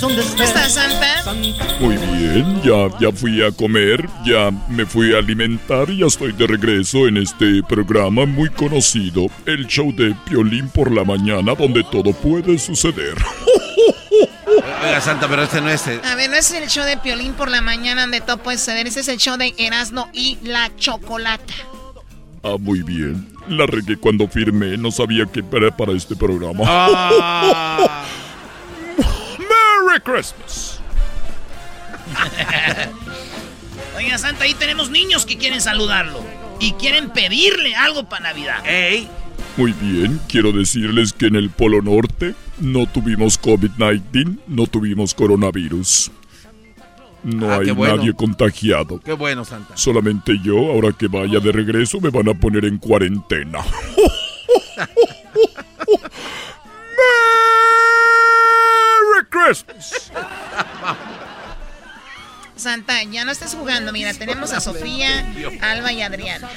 ¿Cómo 0.00 0.20
estás, 0.20 0.74
Santa? 0.74 1.32
Muy 1.80 1.96
bien, 1.96 2.62
ya, 2.62 2.88
ya 3.00 3.12
fui 3.12 3.42
a 3.44 3.50
comer, 3.52 4.08
ya 4.24 4.50
me 4.68 4.86
fui 4.86 5.14
a 5.14 5.18
alimentar 5.18 5.88
y 5.90 5.98
ya 5.98 6.06
estoy 6.06 6.32
de 6.32 6.46
regreso 6.46 7.06
en 7.06 7.18
este 7.18 7.62
programa 7.62 8.26
muy 8.26 8.48
conocido, 8.50 9.26
el 9.46 9.66
show 9.66 9.92
de 9.94 10.14
Piolín 10.26 10.68
por 10.70 10.90
la 10.92 11.04
mañana, 11.04 11.54
donde 11.54 11.84
todo 11.84 12.12
puede 12.12 12.58
suceder. 12.58 13.14
Oiga, 14.84 15.00
Santa, 15.00 15.28
pero 15.28 15.42
este 15.42 15.60
no 15.60 15.70
es. 15.70 15.86
A 15.86 16.14
ver, 16.14 16.28
no 16.28 16.36
es 16.36 16.50
el 16.52 16.68
show 16.68 16.84
de 16.84 16.96
Piolín 16.98 17.32
por 17.32 17.50
la 17.50 17.60
mañana 17.62 18.02
donde 18.02 18.20
todo 18.20 18.38
puede 18.38 18.58
suceder. 18.58 18.86
Ese 18.86 19.00
es 19.00 19.08
el 19.08 19.16
show 19.16 19.36
de 19.36 19.54
Erasmo 19.56 20.10
y 20.12 20.38
la 20.42 20.70
Chocolata. 20.76 21.54
Ah, 22.42 22.56
muy 22.58 22.82
bien. 22.82 23.32
La 23.48 23.66
regué 23.66 23.96
cuando 23.96 24.28
firmé, 24.28 24.76
no 24.76 24.90
sabía 24.90 25.24
que 25.26 25.42
era 25.52 25.74
para 25.74 25.92
este 25.92 26.14
programa. 26.14 26.64
Ah. 26.66 28.04
¡Merry 29.38 30.00
Christmas! 30.02 30.80
Oiga, 33.96 34.18
Santa, 34.18 34.44
ahí 34.44 34.54
tenemos 34.54 34.90
niños 34.90 35.24
que 35.24 35.38
quieren 35.38 35.62
saludarlo. 35.62 36.22
Y 36.60 36.72
quieren 36.72 37.10
pedirle 37.10 37.74
algo 37.74 38.08
para 38.08 38.24
Navidad. 38.24 38.64
¡Ey! 38.66 39.08
Muy 39.56 39.72
bien, 39.72 40.20
quiero 40.28 40.52
decirles 40.52 41.12
que 41.12 41.26
en 41.26 41.36
el 41.36 41.50
Polo 41.50 41.80
Norte 41.80 42.34
no 42.60 42.86
tuvimos 42.86 43.40
COVID-19, 43.40 44.38
no 44.46 44.66
tuvimos 44.66 45.14
coronavirus. 45.14 46.10
No 47.22 47.50
Ah, 47.50 47.58
hay 47.62 47.70
bueno. 47.70 47.96
nadie 47.96 48.12
contagiado. 48.12 49.00
Qué 49.00 49.14
bueno, 49.14 49.44
Santa. 49.46 49.76
Solamente 49.76 50.38
yo, 50.42 50.58
ahora 50.70 50.92
que 50.92 51.08
vaya 51.08 51.40
de 51.40 51.52
regreso, 51.52 51.98
me 52.00 52.10
van 52.10 52.28
a 52.28 52.34
poner 52.34 52.66
en 52.66 52.76
cuarentena. 52.78 53.60
¡Merry 57.94 59.26
Christmas! 59.30 60.10
Santa, 62.56 63.02
ya 63.04 63.24
no 63.24 63.32
estés 63.32 63.54
jugando. 63.54 63.92
Mira, 63.92 64.14
tenemos 64.14 64.52
a 64.52 64.60
Sofía, 64.60 65.08
Alba 65.60 65.92
y 65.92 66.02
Adriana. 66.02 66.48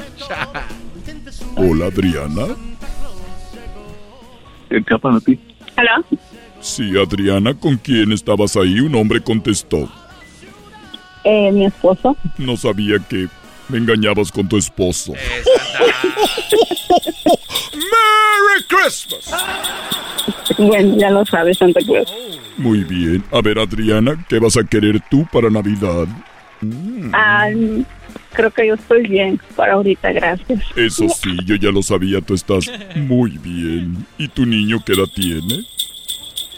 Hola, 1.56 1.86
Adriana. 1.88 2.46
¿Qué 4.70 4.82
para 5.02 5.20
ti? 5.20 5.40
¿Hola? 5.78 6.04
Sí, 6.60 6.92
Adriana, 6.98 7.54
¿con 7.54 7.78
quién 7.78 8.12
estabas 8.12 8.58
ahí? 8.58 8.80
Un 8.80 8.96
hombre 8.96 9.22
contestó. 9.22 9.90
Eh, 11.24 11.52
mi 11.52 11.66
esposo. 11.66 12.18
No 12.38 12.58
sabía 12.58 12.98
que 13.08 13.28
me 13.70 13.78
engañabas 13.78 14.32
con 14.32 14.48
tu 14.48 14.58
esposo. 14.58 15.14
¡Merry 17.74 18.64
Christmas! 18.68 19.30
Bueno, 20.58 20.98
ya 20.98 21.12
lo 21.12 21.26
sabes, 21.26 21.58
Santa 21.58 21.80
Cruz. 21.86 22.12
Muy 22.58 22.84
bien. 22.84 23.24
A 23.32 23.42
ver, 23.42 23.60
Adriana, 23.60 24.26
¿qué 24.28 24.40
vas 24.40 24.58
a 24.58 24.64
querer 24.64 25.02
tú 25.12 25.28
para 25.32 25.50
Navidad? 25.50 26.08
Ah, 27.14 27.50
creo 28.38 28.52
que 28.52 28.68
yo 28.68 28.76
estoy 28.76 29.08
bien 29.08 29.42
para 29.56 29.74
ahorita, 29.74 30.12
gracias. 30.12 30.62
Eso 30.76 31.10
sí, 31.10 31.36
yo 31.44 31.56
ya 31.56 31.72
lo 31.72 31.82
sabía, 31.82 32.22
tú 32.22 32.36
estás 32.36 32.72
muy 32.96 33.32
bien. 33.32 34.06
¿Y 34.18 34.28
tu 34.28 34.46
niño 34.46 34.78
qué 34.86 34.94
edad 34.94 35.08
tiene? 35.14 35.66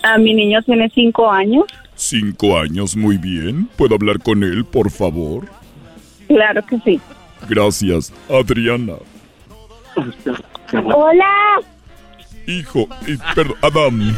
Ah, 0.03 0.17
mi 0.17 0.33
niño 0.33 0.61
tiene 0.63 0.91
cinco 0.93 1.31
años. 1.31 1.63
Cinco 1.95 2.59
años, 2.59 2.97
muy 2.97 3.17
bien. 3.17 3.69
¿Puedo 3.77 3.95
hablar 3.95 4.19
con 4.19 4.43
él, 4.43 4.65
por 4.65 4.91
favor? 4.91 5.45
Claro 6.27 6.61
que 6.65 6.79
sí. 6.79 6.99
Gracias, 7.47 8.11
Adriana. 8.29 8.95
Hola. 10.93 11.61
Hijo, 12.45 12.89
eh, 13.07 13.17
perdón, 13.35 13.55
Adam. 13.61 14.15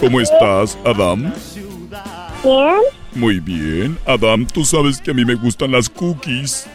¿Cómo 0.00 0.20
estás, 0.20 0.78
Adam? 0.84 1.32
¿Bien? 2.44 2.80
Muy 3.14 3.40
bien. 3.40 3.98
Adam, 4.06 4.46
tú 4.46 4.64
sabes 4.64 5.00
que 5.00 5.10
a 5.10 5.14
mí 5.14 5.24
me 5.24 5.34
gustan 5.34 5.72
las 5.72 5.88
cookies. 5.88 6.66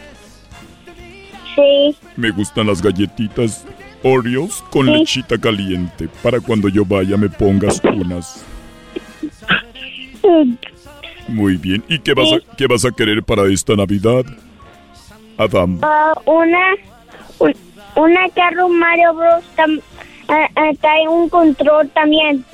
Sí. 1.54 1.96
Me 2.16 2.30
gustan 2.30 2.66
las 2.66 2.82
galletitas 2.82 3.64
Oreos 4.02 4.62
con 4.70 4.86
Sí. 4.86 4.92
lechita 4.92 5.38
caliente. 5.38 6.08
Para 6.22 6.40
cuando 6.40 6.68
yo 6.68 6.84
vaya 6.84 7.16
me 7.16 7.28
pongas 7.30 7.80
unas. 7.84 8.44
Muy 11.28 11.56
bien. 11.56 11.82
¿Y 11.88 11.98
qué 12.00 12.12
vas, 12.14 12.28
a, 12.32 12.56
qué 12.56 12.66
vas 12.66 12.84
a 12.84 12.90
querer 12.90 13.22
para 13.22 13.44
esta 13.50 13.74
Navidad? 13.76 14.24
Adam, 15.38 15.78
Ah, 15.82 16.12
una, 16.26 16.74
un- 17.38 17.54
una 17.96 18.28
carro 18.30 18.68
Mario 18.68 19.14
Bros. 19.14 19.44
tam- 19.56 19.80
ah, 20.28 20.48
trae 20.80 21.08
un 21.08 21.28
control 21.28 21.88
también. 21.90 22.44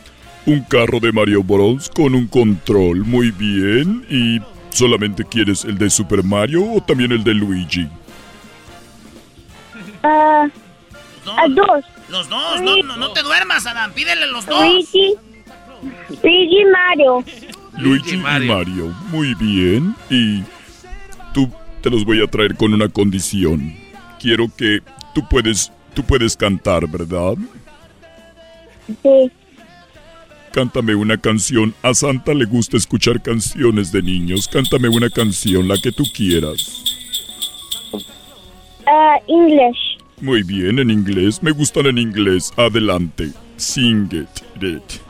Un 0.47 0.61
carro 0.63 1.01
de 1.01 1.13
Mario 1.13 1.43
Bros. 1.43 1.91
con 1.91 2.15
un 2.15 2.27
control. 2.27 3.05
Muy 3.05 3.31
bien. 3.31 4.05
¿Y 4.09 4.41
solamente 4.71 5.25
quieres 5.25 5.65
el 5.65 5.79
de 5.79 5.91
Super 5.91 6.23
Mario 6.23 6.65
o 6.73 6.81
también 6.81 7.13
el 7.13 7.25
de 7.25 7.35
Luigi? 7.35 7.89
Ah, 10.03 10.49
ah, 11.27 11.49
dos. 11.49 11.85
Los 12.09 12.29
dos, 12.29 12.61
no, 12.61 12.77
no, 12.83 12.97
no 12.97 13.13
te 13.13 13.23
duermas, 13.23 13.67
Adam. 13.67 13.93
Pídele 13.93 14.27
los 14.27 14.45
dos. 14.47 14.61
Luigi, 14.61 15.15
Luigi 16.23 16.65
Mario. 16.65 17.25
Luigi 17.79 18.15
y 18.15 18.17
Mario. 18.17 18.95
Muy 19.11 19.35
bien. 19.35 19.95
Y 20.09 20.43
tú 21.33 21.51
te 21.83 21.91
los 21.91 22.05
voy 22.05 22.23
a 22.23 22.27
traer 22.27 22.57
con 22.57 22.75
una 22.75 22.89
condición. 22.89 23.75
Quiero 24.19 24.47
que 24.57 24.81
tú 25.15 25.27
puedes, 25.29 25.73
tú 25.95 26.03
puedes 26.03 26.37
cantar, 26.37 26.87
¿verdad? 26.89 27.37
Sí. 29.03 29.31
Cántame 30.53 30.95
una 30.95 31.17
canción. 31.17 31.75
A 31.83 31.95
Santa 31.95 32.35
le 32.35 32.45
gusta 32.45 32.77
escuchar 32.77 33.23
canciones 33.23 33.93
de 33.93 34.03
niños. 34.03 34.49
Cántame 34.49 34.89
una 34.89 35.09
canción, 35.09 35.69
la 35.69 35.77
que 35.77 35.93
tú 35.93 36.05
quieras. 36.15 36.85
Ah, 38.87 39.19
English. 39.29 39.99
Muy 40.21 40.43
bien, 40.43 40.79
en 40.79 40.91
inglés. 40.91 41.43
Me 41.43 41.53
gustan 41.53 41.87
en 41.87 41.99
inglés. 41.99 42.53
Adelante. 42.57 43.31
Sing 43.57 44.09
it. 44.13 44.29
it. 44.63 45.01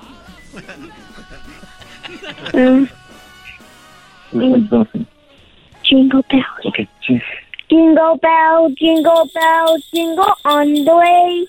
Mm. 2.53 2.87
Mm. 4.33 5.07
Jingle 5.83 6.23
bells. 6.31 6.65
Ok, 6.65 6.77
sí. 7.07 7.21
Jingle 7.69 8.19
bell, 8.21 8.75
jingle 8.77 9.31
bell, 9.35 9.77
jingle 9.93 10.35
on 10.45 10.85
the 10.85 10.95
way. 10.95 11.47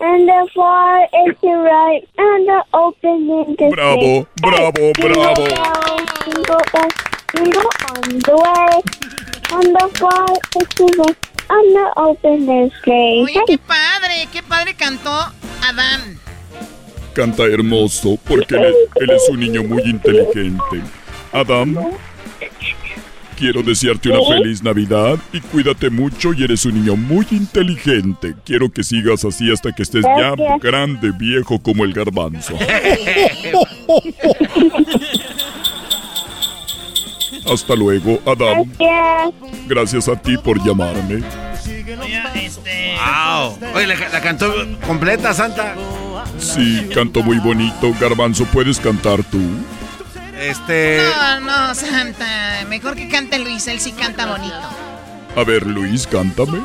And 0.00 0.28
the 0.28 0.48
far 0.54 1.02
is 1.02 1.34
the 1.42 1.56
right, 1.56 2.06
and 2.18 2.46
the 2.46 2.64
open 2.72 3.28
in 3.28 3.56
the 3.58 3.68
Bravo, 3.74 4.28
bravo, 4.36 4.92
bravo. 4.92 5.46
Jingle 6.24 6.62
bell, 6.72 6.88
jingle 7.34 7.70
on 7.90 8.18
the 8.22 8.36
way. 8.38 8.82
And 9.50 9.74
the 9.74 9.98
far 9.98 10.30
is 10.54 10.68
the 10.76 10.86
right, 10.98 11.16
and 11.50 11.74
the 11.74 11.92
open 11.96 12.48
is 12.48 12.72
sleigh. 12.84 13.24
Oye, 13.24 13.42
qué 13.48 13.58
padre, 13.58 14.28
qué 14.32 14.42
padre 14.44 14.74
cantó 14.74 15.10
Adán. 15.66 16.20
Canta 17.12 17.46
hermoso 17.46 18.18
porque 18.24 18.54
él, 18.54 18.74
él 19.00 19.10
es 19.10 19.28
un 19.28 19.40
niño 19.40 19.64
muy 19.64 19.82
inteligente. 19.82 20.80
Adam, 21.32 21.76
quiero 23.38 23.62
desearte 23.62 24.10
una 24.10 24.26
feliz 24.26 24.62
Navidad 24.62 25.16
y 25.32 25.40
cuídate 25.40 25.90
mucho 25.90 26.32
y 26.34 26.42
eres 26.42 26.64
un 26.66 26.74
niño 26.74 26.96
muy 26.96 27.24
inteligente. 27.30 28.34
Quiero 28.44 28.70
que 28.70 28.82
sigas 28.82 29.24
así 29.24 29.50
hasta 29.52 29.72
que 29.72 29.84
estés 29.84 30.04
ya 30.04 30.34
grande, 30.60 31.12
viejo 31.12 31.60
como 31.60 31.84
el 31.84 31.92
garbanzo. 31.92 32.54
Hasta 37.50 37.74
luego, 37.74 38.20
Adam. 38.26 38.64
Gracias. 39.66 40.08
A 40.08 40.16
ti 40.20 40.36
por 40.36 40.62
llamarme. 40.62 41.22
este, 42.34 42.94
¡Wow! 42.96 43.58
Oye, 43.74 43.86
la, 43.86 43.94
la 44.12 44.20
cantó 44.20 44.52
completa, 44.86 45.32
Santa. 45.32 45.74
Sí, 46.38 46.88
canto 46.92 47.22
muy 47.22 47.38
bonito. 47.38 47.94
Garbanzo, 48.00 48.44
¿puedes 48.46 48.78
cantar 48.78 49.22
tú? 49.24 49.40
Este. 50.38 50.98
No, 50.98 51.40
no, 51.40 51.74
Santa. 51.74 52.64
Mejor 52.68 52.94
que 52.94 53.08
cante 53.08 53.38
Luis, 53.38 53.66
él 53.66 53.80
sí 53.80 53.92
canta 53.92 54.26
bonito. 54.26 54.54
A 55.36 55.44
ver, 55.44 55.66
Luis, 55.66 56.06
cántame. 56.06 56.60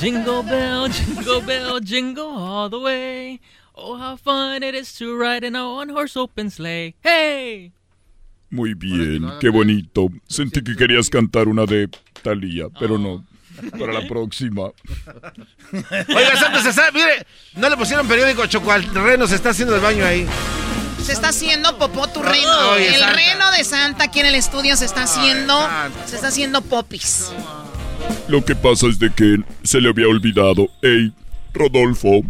Jingle 0.00 0.42
bell, 0.42 0.90
jingle 0.90 1.40
bell, 1.42 1.80
jingle 1.80 2.24
all 2.24 2.70
the 2.70 2.78
way. 2.78 3.40
Oh, 3.74 3.96
how 3.96 4.16
fun 4.16 4.62
it 4.62 4.74
is 4.74 4.92
to 4.98 5.16
ride 5.16 5.44
in 5.44 5.54
a 5.56 5.68
one 5.68 5.90
horse 5.90 6.16
open 6.16 6.50
sleigh. 6.50 6.94
Hey! 7.02 7.72
Muy 8.50 8.74
bien, 8.74 9.30
qué 9.40 9.48
bonito. 9.48 10.08
Sentí 10.26 10.62
que 10.62 10.74
querías 10.74 11.08
cantar 11.08 11.48
una 11.48 11.64
de 11.64 11.88
Thalía, 12.22 12.68
pero 12.78 12.98
no. 12.98 13.24
Para 13.78 13.92
la 13.92 14.06
próxima. 14.08 14.72
Oiga, 15.72 16.36
Santa, 16.36 16.62
se 16.62 16.70
está, 16.70 16.90
mire, 16.92 17.26
no 17.56 17.68
le 17.68 17.76
pusieron 17.76 18.08
periódico 18.08 18.46
Choco 18.46 18.72
al 18.72 18.84
reno, 18.94 19.26
se 19.26 19.36
está 19.36 19.50
haciendo 19.50 19.74
el 19.74 19.80
baño 19.80 20.04
ahí. 20.04 20.26
Se 21.02 21.12
está 21.12 21.28
haciendo 21.28 21.76
popó 21.78 22.06
tu 22.08 22.22
reno. 22.22 22.76
el 22.76 23.02
reno 23.02 23.50
de 23.56 23.64
Santa 23.64 24.04
aquí 24.04 24.20
en 24.20 24.26
el 24.26 24.34
estudio 24.34 24.76
se 24.76 24.84
está 24.84 25.02
haciendo. 25.02 25.54
se 26.06 26.16
está 26.16 26.28
haciendo 26.28 26.62
popis. 26.62 27.32
Lo 28.28 28.44
que 28.44 28.54
pasa 28.54 28.86
es 28.86 28.98
de 28.98 29.12
que 29.12 29.38
se 29.62 29.80
le 29.80 29.88
había 29.88 30.06
olvidado. 30.06 30.68
Ey, 30.80 31.12
Rodolfo, 31.52 32.22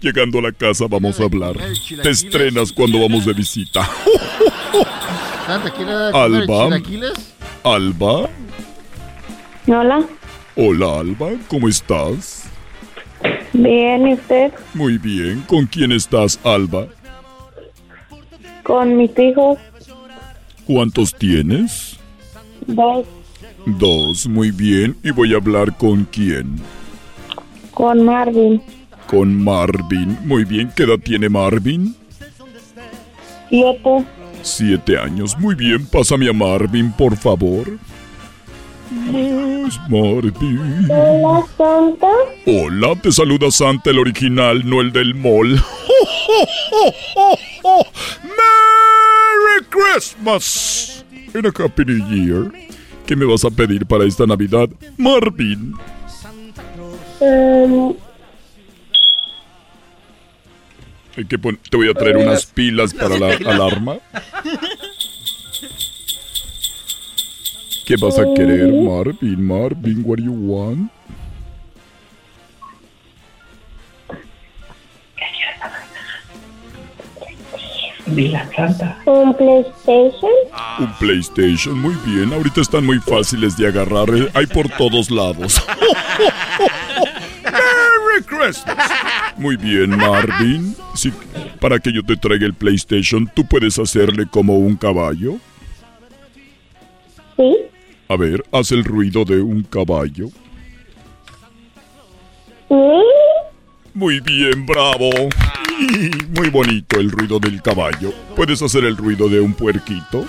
llegando 0.00 0.38
a 0.38 0.42
la 0.42 0.52
casa 0.52 0.86
vamos 0.88 1.20
a 1.20 1.24
hablar. 1.24 1.56
Te 2.02 2.10
estrenas 2.10 2.72
cuando 2.72 3.00
vamos 3.00 3.24
de 3.24 3.32
visita. 3.32 3.82
Santa, 5.46 5.70
¿quieres 5.70 6.14
Alba. 6.14 6.80
Alba. 7.64 8.30
Hola. 9.66 10.06
Hola, 10.54 11.00
Alba. 11.00 11.30
¿Cómo 11.48 11.68
estás? 11.68 12.44
Bien, 13.52 14.06
¿y 14.08 14.14
usted? 14.14 14.52
Muy 14.74 14.98
bien. 14.98 15.42
¿Con 15.46 15.66
quién 15.66 15.92
estás, 15.92 16.38
Alba? 16.44 16.88
Con 18.62 18.96
mis 18.96 19.18
hijos. 19.18 19.58
¿Cuántos 20.66 21.14
tienes? 21.14 21.98
Dos. 22.66 23.06
Dos, 23.66 24.26
muy 24.26 24.50
bien. 24.50 24.96
¿Y 25.02 25.10
voy 25.10 25.34
a 25.34 25.36
hablar 25.36 25.76
con 25.76 26.04
quién? 26.04 26.56
Con 27.72 28.04
Marvin. 28.04 28.62
Con 29.06 29.42
Marvin. 29.42 30.18
Muy 30.24 30.44
bien. 30.44 30.72
¿Qué 30.74 30.84
edad 30.84 30.98
tiene 31.02 31.28
Marvin? 31.28 31.96
Siete. 33.48 34.04
Siete 34.42 34.98
años. 34.98 35.38
Muy 35.38 35.54
bien. 35.54 35.86
Pásame 35.86 36.28
a 36.28 36.32
Marvin, 36.32 36.92
por 36.92 37.16
favor. 37.16 37.78
Marvin. 39.88 40.88
Hola, 40.90 41.46
Santa. 41.56 42.08
Hola, 42.46 42.94
te 43.00 43.12
saluda 43.12 43.50
Santa, 43.50 43.90
el 43.90 43.98
original, 43.98 44.68
no 44.68 44.80
el 44.80 44.92
del 44.92 45.14
mall. 45.14 45.62
¡Merry 48.22 49.64
Christmas! 49.70 51.04
And 51.34 51.46
a 51.46 51.52
Happy 51.56 51.84
New 51.84 52.06
Year. 52.08 52.52
¿Qué 53.06 53.16
me 53.16 53.24
vas 53.24 53.44
a 53.44 53.50
pedir 53.50 53.86
para 53.86 54.04
esta 54.04 54.26
Navidad, 54.26 54.68
Marvin? 54.96 55.74
Um, 57.20 57.94
Hay 61.16 61.24
que 61.26 61.36
te 61.36 61.76
voy 61.76 61.88
a 61.88 61.94
traer 61.94 62.16
unas 62.16 62.46
pilas 62.46 62.94
para 62.94 63.18
la 63.18 63.34
alarma. 63.34 63.98
¿Qué 67.84 67.96
vas 67.96 68.18
a 68.18 68.24
querer, 68.34 68.72
Marvin? 68.72 69.44
Marvin, 69.44 70.02
what 70.04 70.18
do 70.18 70.24
you 70.24 70.32
want? 70.32 70.90
Un 78.06 79.34
PlayStation. 79.34 80.30
Un 80.80 80.92
PlayStation, 80.98 81.78
muy 81.78 81.94
bien. 82.04 82.32
Ahorita 82.32 82.60
están 82.60 82.84
muy 82.84 82.98
fáciles 82.98 83.56
de 83.56 83.68
agarrar. 83.68 84.08
eh, 84.10 84.28
Hay 84.34 84.46
por 84.46 84.68
todos 84.70 85.10
lados. 85.10 85.62
Merry 87.44 88.24
Christmas. 88.26 88.90
Muy 89.36 89.56
bien, 89.56 89.90
Marvin. 89.96 90.74
Sí, 90.94 91.12
para 91.60 91.78
que 91.78 91.92
yo 91.92 92.02
te 92.02 92.16
traiga 92.16 92.46
el 92.46 92.54
PlayStation, 92.54 93.30
¿tú 93.34 93.44
puedes 93.46 93.78
hacerle 93.78 94.26
como 94.26 94.56
un 94.58 94.76
caballo? 94.76 95.36
Sí. 97.36 97.56
A 98.08 98.16
ver, 98.16 98.44
haz 98.52 98.72
el 98.72 98.84
ruido 98.84 99.24
de 99.24 99.40
un 99.40 99.62
caballo. 99.62 100.26
Muy 103.94 104.20
bien, 104.20 104.64
bravo. 104.66 105.10
Muy 106.36 106.48
bonito 106.50 106.98
el 106.98 107.10
ruido 107.10 107.38
del 107.38 107.60
caballo. 107.60 108.12
¿Puedes 108.34 108.62
hacer 108.62 108.84
el 108.84 108.96
ruido 108.96 109.28
de 109.28 109.40
un 109.40 109.52
puerquito? 109.52 110.24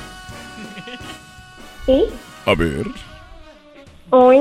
Sí. 1.85 2.03
A 2.45 2.55
ver. 2.55 2.85
Hoy. 4.09 4.39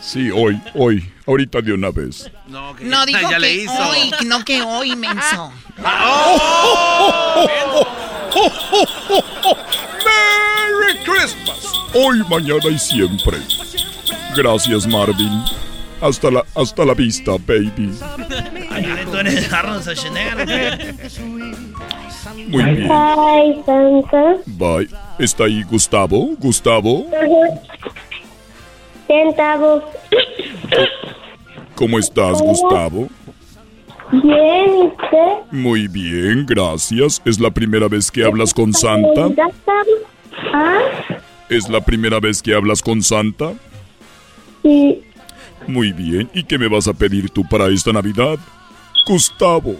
Sí, 0.00 0.30
hoy, 0.30 0.60
hoy. 0.74 1.10
Ahorita 1.26 1.60
de 1.60 1.72
una 1.72 1.90
vez. 1.90 2.30
No, 2.46 2.74
dijo 3.06 3.20
ya 3.20 3.28
que 3.28 3.38
le 3.38 3.54
hizo. 3.54 3.72
hoy, 3.72 4.10
no 4.26 4.44
que 4.44 4.62
hoy, 4.62 4.94
menso. 4.96 5.52
¡Merry 10.04 10.98
Christmas! 11.04 11.72
Hoy, 11.94 12.22
mañana 12.28 12.68
y 12.70 12.78
siempre. 12.78 13.38
Gracias, 14.36 14.86
Marvin. 14.86 15.42
Hasta 16.04 16.30
la, 16.30 16.44
hasta 16.54 16.84
la 16.84 16.92
vista, 16.92 17.32
baby. 17.46 17.90
Ay, 18.70 18.84
tú 19.10 19.16
eres 19.16 19.50
Arnold 19.50 19.80
Schwarzenegger. 19.80 20.94
Muy 22.48 22.62
bien. 22.62 22.90
Hi, 22.92 23.62
Santa. 23.64 24.36
Bye. 24.44 24.88
¿Está 25.18 25.44
ahí 25.44 25.62
Gustavo? 25.62 26.36
¿Gustavo? 26.38 27.06
Centavos. 29.06 29.82
¿Cómo 31.74 31.98
estás, 31.98 32.42
Gustavo? 32.42 33.08
Bien, 34.12 34.76
¿y 34.76 34.86
usted? 34.88 35.52
Muy 35.52 35.88
bien, 35.88 36.44
gracias. 36.46 37.22
¿Es 37.24 37.40
la 37.40 37.50
primera 37.50 37.88
vez 37.88 38.10
que 38.10 38.26
hablas 38.26 38.52
con 38.52 38.74
Santa? 38.74 39.30
¿Ya 39.34 39.46
está? 39.46 39.72
Ah, 40.52 40.80
¿Es 41.48 41.66
la 41.70 41.80
primera 41.80 42.20
vez 42.20 42.42
que 42.42 42.54
hablas 42.54 42.82
con 42.82 43.02
Santa? 43.02 43.54
sí. 44.62 45.02
Muy 45.66 45.92
bien. 45.92 46.30
¿Y 46.34 46.44
qué 46.44 46.58
me 46.58 46.68
vas 46.68 46.88
a 46.88 46.92
pedir 46.92 47.30
tú 47.30 47.44
para 47.44 47.68
esta 47.68 47.92
Navidad? 47.92 48.38
Gustavo. 49.06 49.76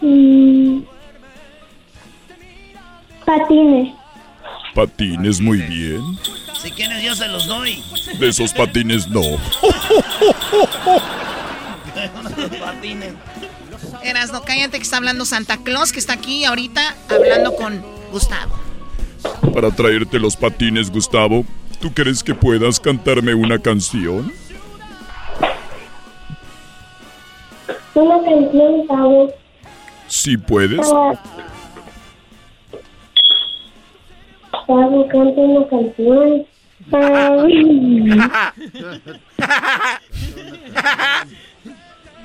Mm. 0.00 0.80
Patines. 3.24 3.94
Patines, 4.74 5.40
muy 5.40 5.62
bien. 5.62 6.00
Si 6.62 6.70
quieres, 6.70 7.02
yo 7.02 7.14
se 7.14 7.28
los 7.28 7.46
doy. 7.46 7.82
De 8.18 8.28
esos 8.28 8.52
patines 8.52 9.08
no. 9.08 9.22
Patines. 12.60 13.14
Erasno, 14.02 14.42
cállate 14.42 14.76
que 14.76 14.82
está 14.82 14.98
hablando 14.98 15.24
Santa 15.24 15.56
Claus, 15.58 15.92
que 15.92 15.98
está 15.98 16.12
aquí 16.12 16.44
ahorita 16.44 16.94
hablando 17.08 17.54
con 17.56 17.82
Gustavo. 18.12 18.58
Para 19.52 19.70
traerte 19.70 20.18
los 20.18 20.36
patines, 20.36 20.90
Gustavo, 20.90 21.44
¿tú 21.80 21.92
crees 21.92 22.22
que 22.22 22.34
puedas 22.34 22.78
cantarme 22.78 23.34
una 23.34 23.58
canción? 23.58 24.32
Una 27.96 28.22
canción, 28.22 28.86
Tavo. 28.86 29.32
Sí 30.06 30.36
puedes. 30.36 30.80
Ah. 30.92 31.12
Tavo, 34.66 35.08
canta 35.08 35.40
una 35.40 35.66
canción. 35.68 36.46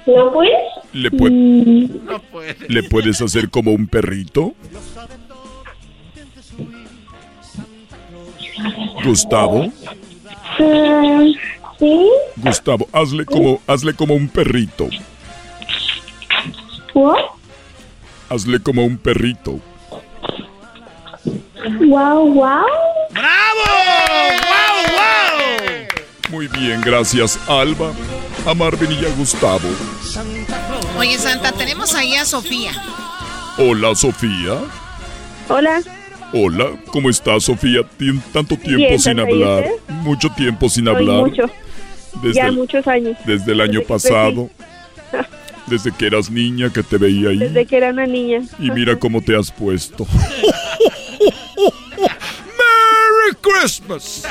¿No 0.07 0.31
puedes? 0.34 0.52
¿Le, 0.93 1.10
Mm. 1.10 1.88
¿Le 2.68 2.84
puedes 2.84 3.22
hacer 3.22 3.49
como 3.49 3.72
un 3.72 3.88
perrito? 3.88 4.53
Gustavo, 9.03 9.72
Ah, 10.60 11.23
¿Sí? 11.80 12.10
Gustavo, 12.38 12.88
hazle 12.91 13.26
como, 13.26 13.60
hazle 13.65 13.93
como 13.95 14.14
un 14.14 14.27
perrito. 14.27 14.88
¿What? 16.93 17.19
Hazle 18.30 18.59
como 18.61 18.85
un 18.85 18.97
perrito. 18.97 19.59
Wow, 21.88 22.34
wow. 22.34 22.65
¡Bravo! 23.11 23.68
¡Wow, 24.47 24.95
wow! 24.95 25.88
Muy 26.30 26.47
bien, 26.47 26.81
gracias, 26.81 27.38
Alba, 27.47 27.91
a 28.45 28.53
Marvin 28.53 28.91
y 28.91 29.05
a 29.05 29.09
Gustavo. 29.15 29.68
Oye, 30.97 31.18
Santa, 31.18 31.51
tenemos 31.51 31.93
ahí 31.93 32.15
a 32.15 32.26
Sofía. 32.26 32.72
Hola, 33.57 33.93
Sofía. 33.95 34.57
Hola. 35.49 35.81
Hola, 36.34 36.68
¿cómo 36.88 37.09
estás, 37.09 37.43
Sofía? 37.43 37.81
Tien- 37.99 38.22
tanto 38.31 38.55
tiempo 38.55 38.77
Bien, 38.77 38.99
sin 38.99 39.18
Santa, 39.18 39.30
¿y 39.30 39.43
hablar. 39.43 39.63
usted? 39.65 39.93
Mucho 39.95 40.30
tiempo 40.30 40.69
sin 40.69 40.85
Soy 40.85 40.95
hablar. 40.95 41.18
mucho. 41.18 41.43
Desde 42.23 42.34
ya 42.35 42.45
el- 42.47 42.55
muchos 42.55 42.88
años. 42.88 43.18
Desde 43.26 43.51
el 43.51 43.61
año 43.61 43.80
Desde 43.81 43.85
pasado. 43.93 44.49
Desde 45.72 45.89
que 45.93 46.07
eras 46.07 46.30
niña 46.30 46.69
que 46.69 46.84
te 46.84 46.98
veía 46.98 47.30
ahí. 47.30 47.38
Desde 47.38 47.65
que 47.65 47.77
era 47.77 47.91
una 47.91 48.06
niña. 48.06 48.41
Y 48.60 48.69
mira 48.72 48.99
cómo 48.99 49.22
te 49.22 49.38
has 49.38 49.49
puesto. 49.49 50.06
¡Merry 51.98 53.38
Christmas! 53.41 54.27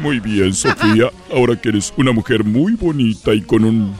Muy 0.00 0.18
bien, 0.18 0.52
Sofía. 0.52 1.12
Ahora 1.32 1.54
que 1.54 1.68
eres 1.68 1.94
una 1.96 2.10
mujer 2.10 2.42
muy 2.42 2.72
bonita 2.72 3.32
y 3.32 3.40
con 3.42 3.62
un. 3.62 3.94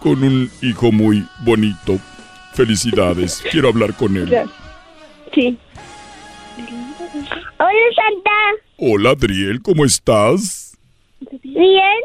con 0.00 0.24
un 0.24 0.50
hijo 0.62 0.90
muy 0.90 1.24
bonito. 1.44 2.00
Felicidades. 2.54 3.40
Quiero 3.52 3.68
hablar 3.68 3.94
con 3.94 4.16
él. 4.16 4.28
Sí. 5.32 5.56
Hola, 7.58 7.70
Santa. 7.94 8.30
Hola, 8.78 9.10
Adriel, 9.10 9.62
¿cómo 9.62 9.84
estás? 9.84 10.76
Bien. 11.44 12.00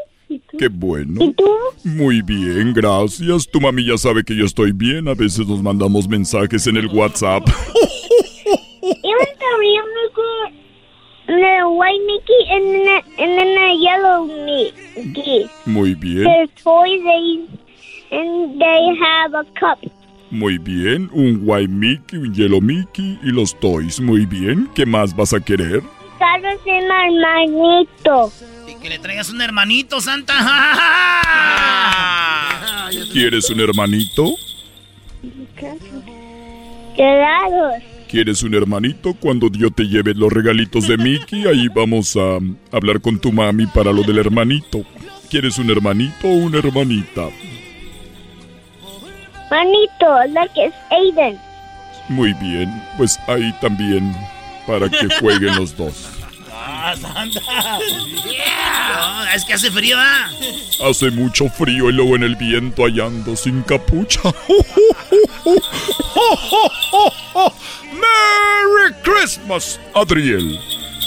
Qué 0.58 0.68
bueno. 0.68 1.24
¿Y 1.24 1.34
tú? 1.34 1.50
Muy 1.84 2.22
bien, 2.22 2.74
gracias. 2.74 3.48
Tu 3.48 3.62
mami 3.62 3.86
ya 3.86 3.98
sabe 3.98 4.24
que 4.24 4.36
yo 4.36 4.46
estoy 4.46 4.72
bien. 4.72 5.08
A 5.08 5.14
veces 5.14 5.48
nos 5.48 5.62
mandamos 5.62 6.08
mensajes 6.08 6.68
en 6.68 6.78
el 6.78 6.88
WhatsApp. 6.88 7.44
Even 8.84 9.28
también 9.40 9.84
Mickey, 9.96 10.58
the 11.28 11.64
white 11.68 12.02
Mickey 12.06 12.42
and 12.50 12.66
the, 12.86 13.24
and 13.24 13.38
then 13.38 13.56
the 13.56 13.76
yellow 13.80 14.26
Mickey. 14.26 15.50
Muy 15.66 15.94
bien. 15.96 16.24
They're 16.24 16.48
toys 16.64 17.02
they, 17.04 17.48
and 18.12 18.60
they 18.60 18.96
have 19.02 19.34
a 19.34 19.44
cup. 19.60 19.80
Muy 20.30 20.58
bien. 20.58 21.10
Un 21.14 21.42
white 21.46 21.70
Mickey, 21.70 22.18
un 22.18 22.34
yellow 22.34 22.62
Mickey 22.62 23.18
y 23.24 23.32
los 23.32 23.58
toys. 23.60 24.00
Muy 24.00 24.26
bien. 24.26 24.70
¿Qué 24.76 24.86
más 24.86 25.16
vas 25.16 25.34
a 25.34 25.40
querer? 25.40 25.82
Carlos 26.20 26.60
mi 26.66 26.72
hermanito. 26.72 28.32
Que 28.82 28.90
le 28.90 29.00
traigas 29.00 29.30
un 29.30 29.42
hermanito, 29.42 30.02
Santa. 30.02 30.34
¿Quieres 33.12 33.50
un 33.50 33.60
hermanito? 33.60 34.36
Claro. 36.96 37.72
¿Quieres 38.08 38.44
un 38.44 38.54
hermanito? 38.54 39.14
Cuando 39.14 39.50
yo 39.52 39.72
te 39.72 39.84
lleve 39.84 40.14
los 40.14 40.32
regalitos 40.32 40.88
de 40.88 40.98
Mickey, 40.98 41.46
ahí 41.46 41.68
vamos 41.68 42.16
a 42.16 42.38
hablar 42.72 43.02
con 43.02 43.20
tu 43.20 43.32
mami 43.32 43.66
para 43.68 43.92
lo 43.92 44.04
del 44.04 44.20
hermanito. 44.20 44.84
¿Quieres 45.30 45.58
un 45.58 45.70
hermanito 45.70 46.28
o 46.28 46.34
una 46.34 46.60
hermanita? 46.60 47.30
Manito, 49.52 50.34
like 50.34 50.66
es 50.66 50.74
Aiden. 50.90 51.38
Muy 52.10 52.34
bien, 52.34 52.72
pues 52.98 53.20
ahí 53.28 53.54
también 53.60 54.16
para 54.66 54.90
que 54.90 55.10
jueguen 55.20 55.56
los 55.58 55.76
dos. 55.76 56.17
Ah, 56.70 56.94
Santa. 57.00 57.40
No, 57.80 59.32
es 59.34 59.46
que 59.46 59.54
hace 59.54 59.72
frío, 59.72 59.96
¿ah? 59.98 60.30
Hace 60.84 61.12
mucho 61.12 61.48
frío 61.48 61.90
y 61.90 61.94
luego 61.94 62.18
en 62.18 62.24
el 62.24 62.36
viento 62.36 62.84
hallando 62.84 63.38
sin 63.38 63.62
capucha. 63.62 64.20
¡Merry 67.94 68.94
Christmas, 69.02 69.80
Adriel! 69.94 70.60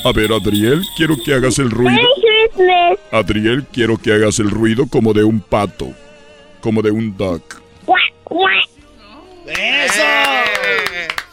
A 0.03 0.13
ver, 0.13 0.33
Adriel, 0.33 0.83
quiero 0.97 1.15
que 1.23 1.35
hagas 1.35 1.59
el 1.59 1.71
ruido. 1.71 1.91
Merry 1.91 2.07
Christmas. 2.55 2.99
Adriel, 3.13 3.67
quiero 3.71 3.99
que 3.99 4.15
hagas 4.15 4.39
el 4.39 4.51
ruido 4.51 4.87
como 4.87 5.13
de 5.13 5.25
un 5.25 5.41
pato. 5.41 5.93
Como 6.63 6.81
de 6.81 6.91
un 6.91 7.15
duck. 7.19 7.61
¡Eso! 9.47 10.03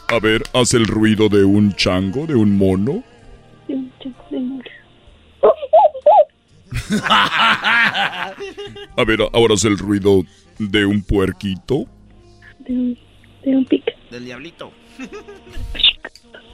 A 0.08 0.18
ver, 0.20 0.42
haz 0.52 0.74
el 0.74 0.86
ruido 0.86 1.30
de 1.30 1.44
un 1.44 1.74
chango, 1.76 2.26
de 2.26 2.34
un 2.34 2.58
mono. 2.58 3.04
A 8.96 9.04
ver, 9.06 9.20
ahora 9.32 9.54
haz 9.54 9.64
el 9.64 9.78
ruido 9.78 10.22
de 10.58 10.84
un 10.86 11.02
puerquito. 11.02 11.86
De 12.60 12.72
un, 12.72 12.98
de 13.44 13.56
un 13.56 13.64
pic, 13.64 13.84
Del 14.10 14.24
diablito. 14.24 14.72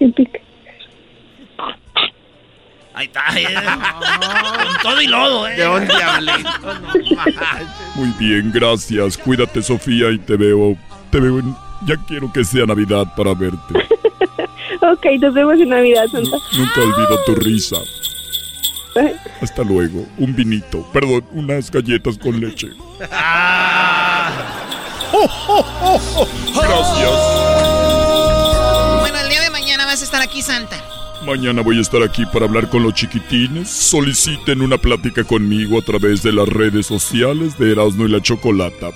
de 0.00 0.04
un 0.06 0.12
pic. 0.12 0.30
Ahí 2.96 3.06
está, 3.06 3.24
eh. 3.36 3.46
Con 4.62 4.82
todo 4.82 5.02
y 5.02 5.06
lodo, 5.08 5.48
eh. 5.48 5.56
De 5.56 5.68
un 5.68 5.86
diablito. 5.86 6.50
Muy 7.96 8.08
bien, 8.18 8.52
gracias. 8.54 9.18
Cuídate, 9.18 9.62
Sofía, 9.62 10.10
y 10.12 10.18
te 10.18 10.36
veo. 10.36 10.76
Te 11.10 11.18
veo 11.18 11.40
en. 11.40 11.54
Ya 11.86 11.96
quiero 12.06 12.32
que 12.32 12.44
sea 12.44 12.66
Navidad 12.66 13.12
para 13.16 13.34
verte. 13.34 13.58
Ok, 14.80 15.06
nos 15.20 15.32
vemos 15.32 15.54
en 15.60 15.68
Navidad, 15.70 16.06
Santa. 16.08 16.36
Nunca 16.58 16.80
olvido 16.82 17.18
tu 17.24 17.34
risa. 17.36 17.76
Hasta 19.40 19.62
luego. 19.62 20.06
Un 20.18 20.34
vinito. 20.34 20.86
Perdón, 20.92 21.24
unas 21.32 21.70
galletas 21.70 22.18
con 22.18 22.40
leche. 22.40 22.68
Gracias. 26.54 27.10
Bueno, 29.00 29.18
el 29.20 29.28
día 29.28 29.42
de 29.42 29.50
mañana 29.50 29.86
vas 29.86 30.00
a 30.00 30.04
estar 30.04 30.22
aquí, 30.22 30.42
Santa. 30.42 30.76
Mañana 31.24 31.62
voy 31.62 31.78
a 31.78 31.80
estar 31.80 32.02
aquí 32.02 32.26
para 32.26 32.44
hablar 32.44 32.68
con 32.68 32.82
los 32.82 32.94
chiquitines. 32.94 33.70
Soliciten 33.70 34.60
una 34.60 34.76
plática 34.76 35.24
conmigo 35.24 35.78
a 35.78 35.82
través 35.82 36.22
de 36.22 36.32
las 36.32 36.48
redes 36.48 36.86
sociales 36.86 37.56
de 37.58 37.72
Erasmo 37.72 38.06
y 38.06 38.10
la 38.10 38.20
Chocolata. 38.20 38.90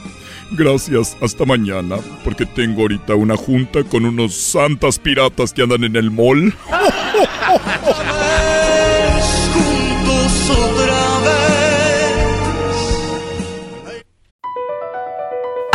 Gracias, 0.51 1.17
hasta 1.21 1.45
mañana, 1.45 1.97
porque 2.25 2.47
tengo 2.47 2.83
ahorita 2.83 3.15
una 3.15 3.37
junta 3.37 3.85
con 3.85 4.05
unos 4.05 4.35
santas 4.35 4.99
piratas 4.99 5.53
que 5.53 5.63
andan 5.63 5.85
en 5.85 5.97
el 5.97 6.11
mall. 6.11 6.55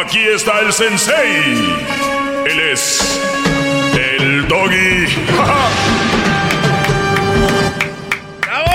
Aquí 0.00 0.18
está 0.18 0.58
el 0.58 0.72
sensei. 0.72 1.76
Él 2.46 2.60
es 2.72 3.20
el 3.96 4.48
doggy. 4.48 5.06
¡Bravo! 8.40 8.72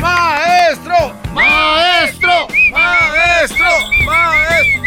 ¡Maestro! 0.00 1.14
¡Maestro! 1.32 2.48
¡Maestro! 2.72 3.64
¡Maestro! 4.06 4.82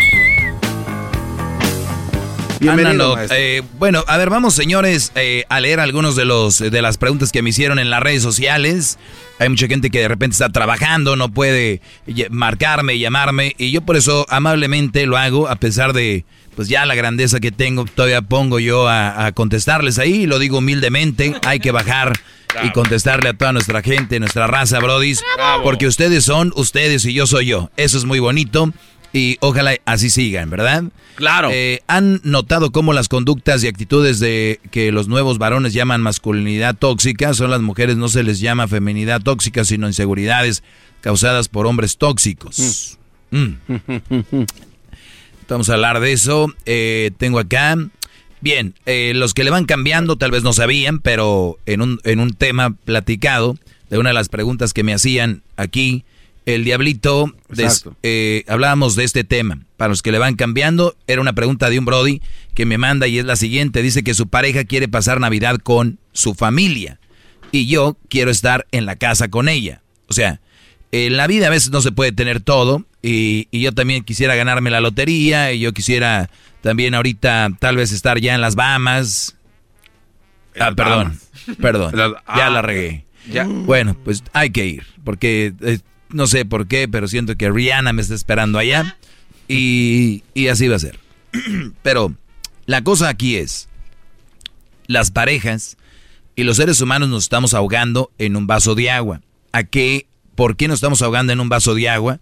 Bienvenido, 2.59 3.15
maestro. 3.15 3.37
eh, 3.39 3.63
bueno, 3.79 4.03
a 4.05 4.17
ver, 4.17 4.29
vamos 4.29 4.53
señores 4.53 5.13
eh, 5.15 5.45
a 5.47 5.61
leer 5.61 5.79
algunos 5.79 6.17
de 6.17 6.25
los 6.25 6.59
de 6.59 6.81
las 6.81 6.97
preguntas 6.97 7.31
que 7.31 7.41
me 7.41 7.51
hicieron 7.51 7.79
en 7.79 7.89
las 7.89 8.03
redes 8.03 8.21
sociales. 8.21 8.97
Hay 9.39 9.49
mucha 9.49 9.67
gente 9.67 9.89
que 9.89 9.99
de 9.99 10.07
repente 10.07 10.33
está 10.33 10.49
trabajando, 10.49 11.15
no 11.15 11.29
puede 11.29 11.81
marcarme, 12.29 12.97
llamarme, 12.97 13.53
y 13.57 13.71
yo 13.71 13.81
por 13.81 13.97
eso 13.97 14.25
amablemente 14.29 15.05
lo 15.05 15.17
hago, 15.17 15.47
a 15.49 15.57
pesar 15.57 15.93
de 15.93 16.25
pues 16.55 16.69
ya 16.69 16.85
la 16.85 16.95
grandeza 16.95 17.41
que 17.41 17.51
tengo, 17.51 17.83
todavía 17.83 18.21
pongo 18.21 18.59
yo 18.59 18.87
a, 18.87 19.25
a 19.25 19.31
contestarles 19.33 19.99
ahí, 19.99 20.25
lo 20.25 20.39
digo 20.39 20.59
humildemente, 20.59 21.35
hay 21.45 21.59
que 21.59 21.71
bajar 21.71 22.13
y 22.63 22.71
contestarle 22.71 23.29
a 23.29 23.33
toda 23.33 23.51
nuestra 23.51 23.81
gente, 23.81 24.19
nuestra 24.19 24.47
raza, 24.47 24.79
brodis, 24.79 25.23
porque 25.63 25.87
ustedes 25.87 26.23
son 26.23 26.53
ustedes 26.55 27.05
y 27.05 27.13
yo 27.13 27.27
soy 27.27 27.47
yo. 27.47 27.69
Eso 27.77 27.97
es 27.97 28.05
muy 28.05 28.19
bonito. 28.19 28.71
Y 29.15 29.37
ojalá 29.39 29.77
así 29.85 30.09
sigan, 30.09 30.49
¿verdad? 30.49 30.83
Claro. 31.15 31.49
Eh, 31.49 31.79
¿Han 31.87 32.19
notado 32.25 32.73
cómo 32.73 32.91
las 32.91 33.07
conductas 33.07 33.63
y 33.63 33.67
actitudes 33.67 34.19
de 34.19 34.59
que 34.71 34.91
los 34.91 35.07
nuevos 35.07 35.37
varones 35.37 35.71
llaman 35.71 36.01
masculinidad 36.01 36.75
tóxica 36.75 37.33
son 37.33 37.49
las 37.49 37.61
mujeres 37.61 37.95
no 37.95 38.09
se 38.09 38.23
les 38.23 38.41
llama 38.41 38.67
feminidad 38.67 39.21
tóxica, 39.21 39.63
sino 39.63 39.87
inseguridades 39.87 40.63
causadas 40.99 41.47
por 41.47 41.65
hombres 41.65 41.95
tóxicos? 41.95 42.99
Mm. 43.31 43.53
Vamos 45.47 45.69
a 45.69 45.75
hablar 45.75 46.01
de 46.01 46.11
eso. 46.11 46.53
Eh, 46.65 47.11
tengo 47.17 47.39
acá. 47.39 47.77
Bien, 48.41 48.73
eh, 48.85 49.13
los 49.15 49.33
que 49.33 49.45
le 49.45 49.49
van 49.49 49.63
cambiando 49.63 50.17
tal 50.17 50.31
vez 50.31 50.43
no 50.43 50.51
sabían, 50.51 50.99
pero 50.99 51.57
en 51.65 51.81
un, 51.81 52.01
en 52.03 52.19
un 52.19 52.33
tema 52.33 52.71
platicado 52.83 53.57
de 53.89 53.97
una 53.97 54.09
de 54.09 54.15
las 54.15 54.27
preguntas 54.27 54.73
que 54.73 54.83
me 54.83 54.93
hacían 54.93 55.41
aquí 55.55 56.03
el 56.45 56.63
diablito, 56.63 57.33
eh, 58.03 58.43
hablábamos 58.47 58.95
de 58.95 59.03
este 59.03 59.23
tema. 59.23 59.59
Para 59.77 59.89
los 59.89 60.01
que 60.01 60.11
le 60.11 60.19
van 60.19 60.35
cambiando, 60.35 60.95
era 61.07 61.21
una 61.21 61.33
pregunta 61.33 61.69
de 61.69 61.79
un 61.79 61.85
Brody 61.85 62.21
que 62.53 62.65
me 62.65 62.77
manda 62.77 63.07
y 63.07 63.19
es 63.19 63.25
la 63.25 63.35
siguiente. 63.35 63.81
Dice 63.81 64.03
que 64.03 64.13
su 64.13 64.27
pareja 64.27 64.63
quiere 64.63 64.87
pasar 64.87 65.19
Navidad 65.19 65.57
con 65.57 65.99
su 66.13 66.35
familia 66.35 66.99
y 67.51 67.67
yo 67.67 67.97
quiero 68.09 68.31
estar 68.31 68.67
en 68.71 68.85
la 68.85 68.95
casa 68.95 69.29
con 69.29 69.49
ella. 69.49 69.81
O 70.07 70.13
sea, 70.13 70.39
en 70.91 71.17
la 71.17 71.27
vida 71.27 71.47
a 71.47 71.49
veces 71.49 71.71
no 71.71 71.81
se 71.81 71.91
puede 71.91 72.11
tener 72.11 72.41
todo 72.41 72.85
y, 73.01 73.47
yo 73.51 73.71
también 73.71 74.03
quisiera 74.03 74.35
ganarme 74.35 74.69
la 74.69 74.81
lotería 74.81 75.51
y 75.51 75.59
yo 75.59 75.73
quisiera 75.73 76.29
también 76.61 76.93
ahorita 76.93 77.49
tal 77.59 77.77
vez 77.77 77.91
estar 77.91 78.19
ya 78.19 78.35
en 78.35 78.41
las 78.41 78.55
Bahamas. 78.55 79.35
Ah, 80.59 80.73
perdón, 80.75 81.19
perdón, 81.59 81.91
ya 81.93 82.49
la 82.49 82.59
ah, 82.59 82.61
regué. 82.61 83.05
Bueno, 83.65 83.97
pues 84.03 84.23
hay 84.33 84.51
que 84.51 84.65
ir 84.65 84.85
porque... 85.03 85.53
No 86.09 86.27
sé 86.27 86.45
por 86.45 86.67
qué, 86.67 86.87
pero 86.87 87.07
siento 87.07 87.35
que 87.35 87.49
Rihanna 87.49 87.93
me 87.93 88.01
está 88.01 88.15
esperando 88.15 88.59
allá. 88.59 88.97
Y, 89.47 90.23
y 90.33 90.47
así 90.47 90.67
va 90.67 90.75
a 90.75 90.79
ser. 90.79 90.99
Pero 91.83 92.13
la 92.65 92.83
cosa 92.83 93.09
aquí 93.09 93.35
es, 93.35 93.69
las 94.87 95.11
parejas 95.11 95.77
y 96.35 96.43
los 96.43 96.57
seres 96.57 96.81
humanos 96.81 97.09
nos 97.09 97.23
estamos 97.23 97.53
ahogando 97.53 98.11
en 98.17 98.35
un 98.35 98.47
vaso 98.47 98.75
de 98.75 98.89
agua. 98.89 99.21
¿A 99.51 99.63
qué? 99.63 100.07
¿Por 100.35 100.57
qué 100.57 100.67
nos 100.67 100.77
estamos 100.77 101.01
ahogando 101.01 101.31
en 101.31 101.39
un 101.39 101.49
vaso 101.49 101.75
de 101.75 101.89
agua? 101.89 102.19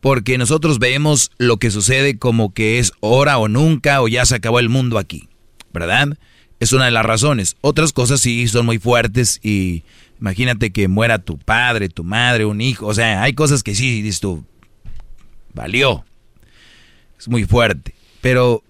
Porque 0.00 0.38
nosotros 0.38 0.78
vemos 0.78 1.30
lo 1.36 1.58
que 1.58 1.70
sucede 1.70 2.18
como 2.18 2.54
que 2.54 2.78
es 2.78 2.92
hora 3.00 3.36
o 3.38 3.48
nunca 3.48 4.00
o 4.00 4.08
ya 4.08 4.24
se 4.24 4.36
acabó 4.36 4.58
el 4.60 4.70
mundo 4.70 4.96
aquí, 4.96 5.28
¿verdad? 5.72 6.16
Es 6.58 6.72
una 6.72 6.86
de 6.86 6.90
las 6.90 7.04
razones. 7.04 7.56
Otras 7.60 7.92
cosas 7.92 8.20
sí 8.20 8.48
son 8.48 8.64
muy 8.64 8.78
fuertes 8.78 9.40
y 9.42 9.82
Imagínate 10.20 10.70
que 10.70 10.86
muera 10.86 11.18
tu 11.18 11.38
padre, 11.38 11.88
tu 11.88 12.04
madre, 12.04 12.44
un 12.44 12.60
hijo. 12.60 12.86
O 12.86 12.94
sea, 12.94 13.22
hay 13.22 13.32
cosas 13.32 13.62
que 13.62 13.74
sí, 13.74 14.02
dices 14.02 14.20
tú, 14.20 14.44
valió. 15.54 16.04
Es 17.18 17.28
muy 17.28 17.44
fuerte. 17.44 17.94
Pero 18.20 18.62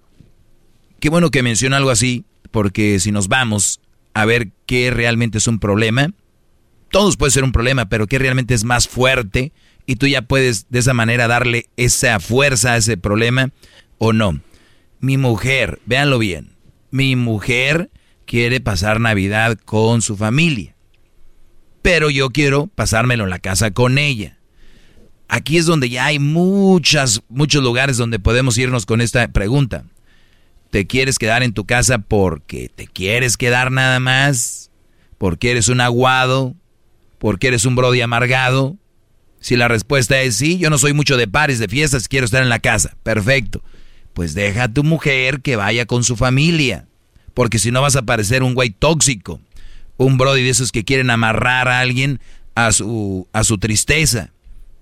qué 1.00 1.10
bueno 1.10 1.30
que 1.30 1.42
menciona 1.42 1.76
algo 1.76 1.90
así, 1.90 2.24
porque 2.52 3.00
si 3.00 3.10
nos 3.10 3.26
vamos 3.26 3.80
a 4.14 4.24
ver 4.24 4.50
qué 4.66 4.92
realmente 4.92 5.38
es 5.38 5.48
un 5.48 5.58
problema, 5.58 6.12
todos 6.90 7.16
puede 7.16 7.32
ser 7.32 7.42
un 7.42 7.52
problema, 7.52 7.88
pero 7.88 8.06
qué 8.06 8.18
realmente 8.18 8.54
es 8.54 8.62
más 8.62 8.86
fuerte 8.86 9.52
y 9.86 9.96
tú 9.96 10.06
ya 10.06 10.22
puedes 10.22 10.70
de 10.70 10.78
esa 10.78 10.94
manera 10.94 11.26
darle 11.26 11.66
esa 11.76 12.20
fuerza 12.20 12.74
a 12.74 12.76
ese 12.76 12.96
problema 12.96 13.50
o 13.98 14.12
no. 14.12 14.40
Mi 15.00 15.16
mujer, 15.16 15.80
véanlo 15.86 16.18
bien, 16.18 16.52
mi 16.92 17.16
mujer 17.16 17.90
quiere 18.24 18.60
pasar 18.60 19.00
Navidad 19.00 19.58
con 19.64 20.02
su 20.02 20.16
familia 20.16 20.76
pero 21.82 22.10
yo 22.10 22.30
quiero 22.30 22.66
pasármelo 22.68 23.24
en 23.24 23.30
la 23.30 23.38
casa 23.38 23.70
con 23.70 23.98
ella. 23.98 24.38
Aquí 25.28 25.58
es 25.58 25.66
donde 25.66 25.88
ya 25.88 26.06
hay 26.06 26.18
muchas, 26.18 27.22
muchos 27.28 27.62
lugares 27.62 27.96
donde 27.96 28.18
podemos 28.18 28.58
irnos 28.58 28.84
con 28.84 29.00
esta 29.00 29.28
pregunta. 29.28 29.84
¿Te 30.70 30.86
quieres 30.86 31.18
quedar 31.18 31.42
en 31.42 31.52
tu 31.52 31.64
casa 31.64 31.98
porque 31.98 32.68
te 32.74 32.86
quieres 32.86 33.36
quedar 33.36 33.70
nada 33.70 34.00
más? 34.00 34.70
¿Porque 35.18 35.50
eres 35.52 35.68
un 35.68 35.80
aguado? 35.80 36.54
¿Porque 37.18 37.48
eres 37.48 37.64
un 37.64 37.76
brody 37.76 38.00
amargado? 38.00 38.76
Si 39.40 39.56
la 39.56 39.68
respuesta 39.68 40.20
es 40.20 40.36
sí, 40.36 40.58
yo 40.58 40.68
no 40.68 40.78
soy 40.78 40.92
mucho 40.92 41.16
de 41.16 41.28
pares, 41.28 41.58
de 41.58 41.68
fiestas, 41.68 42.08
quiero 42.08 42.24
estar 42.24 42.42
en 42.42 42.48
la 42.48 42.58
casa. 42.58 42.96
Perfecto. 43.02 43.62
Pues 44.14 44.34
deja 44.34 44.64
a 44.64 44.72
tu 44.72 44.84
mujer 44.84 45.40
que 45.40 45.56
vaya 45.56 45.86
con 45.86 46.04
su 46.04 46.16
familia. 46.16 46.86
Porque 47.34 47.58
si 47.58 47.70
no 47.70 47.80
vas 47.82 47.96
a 47.96 48.02
parecer 48.02 48.42
un 48.42 48.54
güey 48.54 48.70
tóxico 48.70 49.40
un 50.04 50.16
brody 50.16 50.42
de 50.42 50.50
esos 50.50 50.72
que 50.72 50.84
quieren 50.84 51.10
amarrar 51.10 51.68
a 51.68 51.80
alguien 51.80 52.20
a 52.54 52.72
su, 52.72 53.28
a 53.32 53.44
su 53.44 53.58
tristeza. 53.58 54.32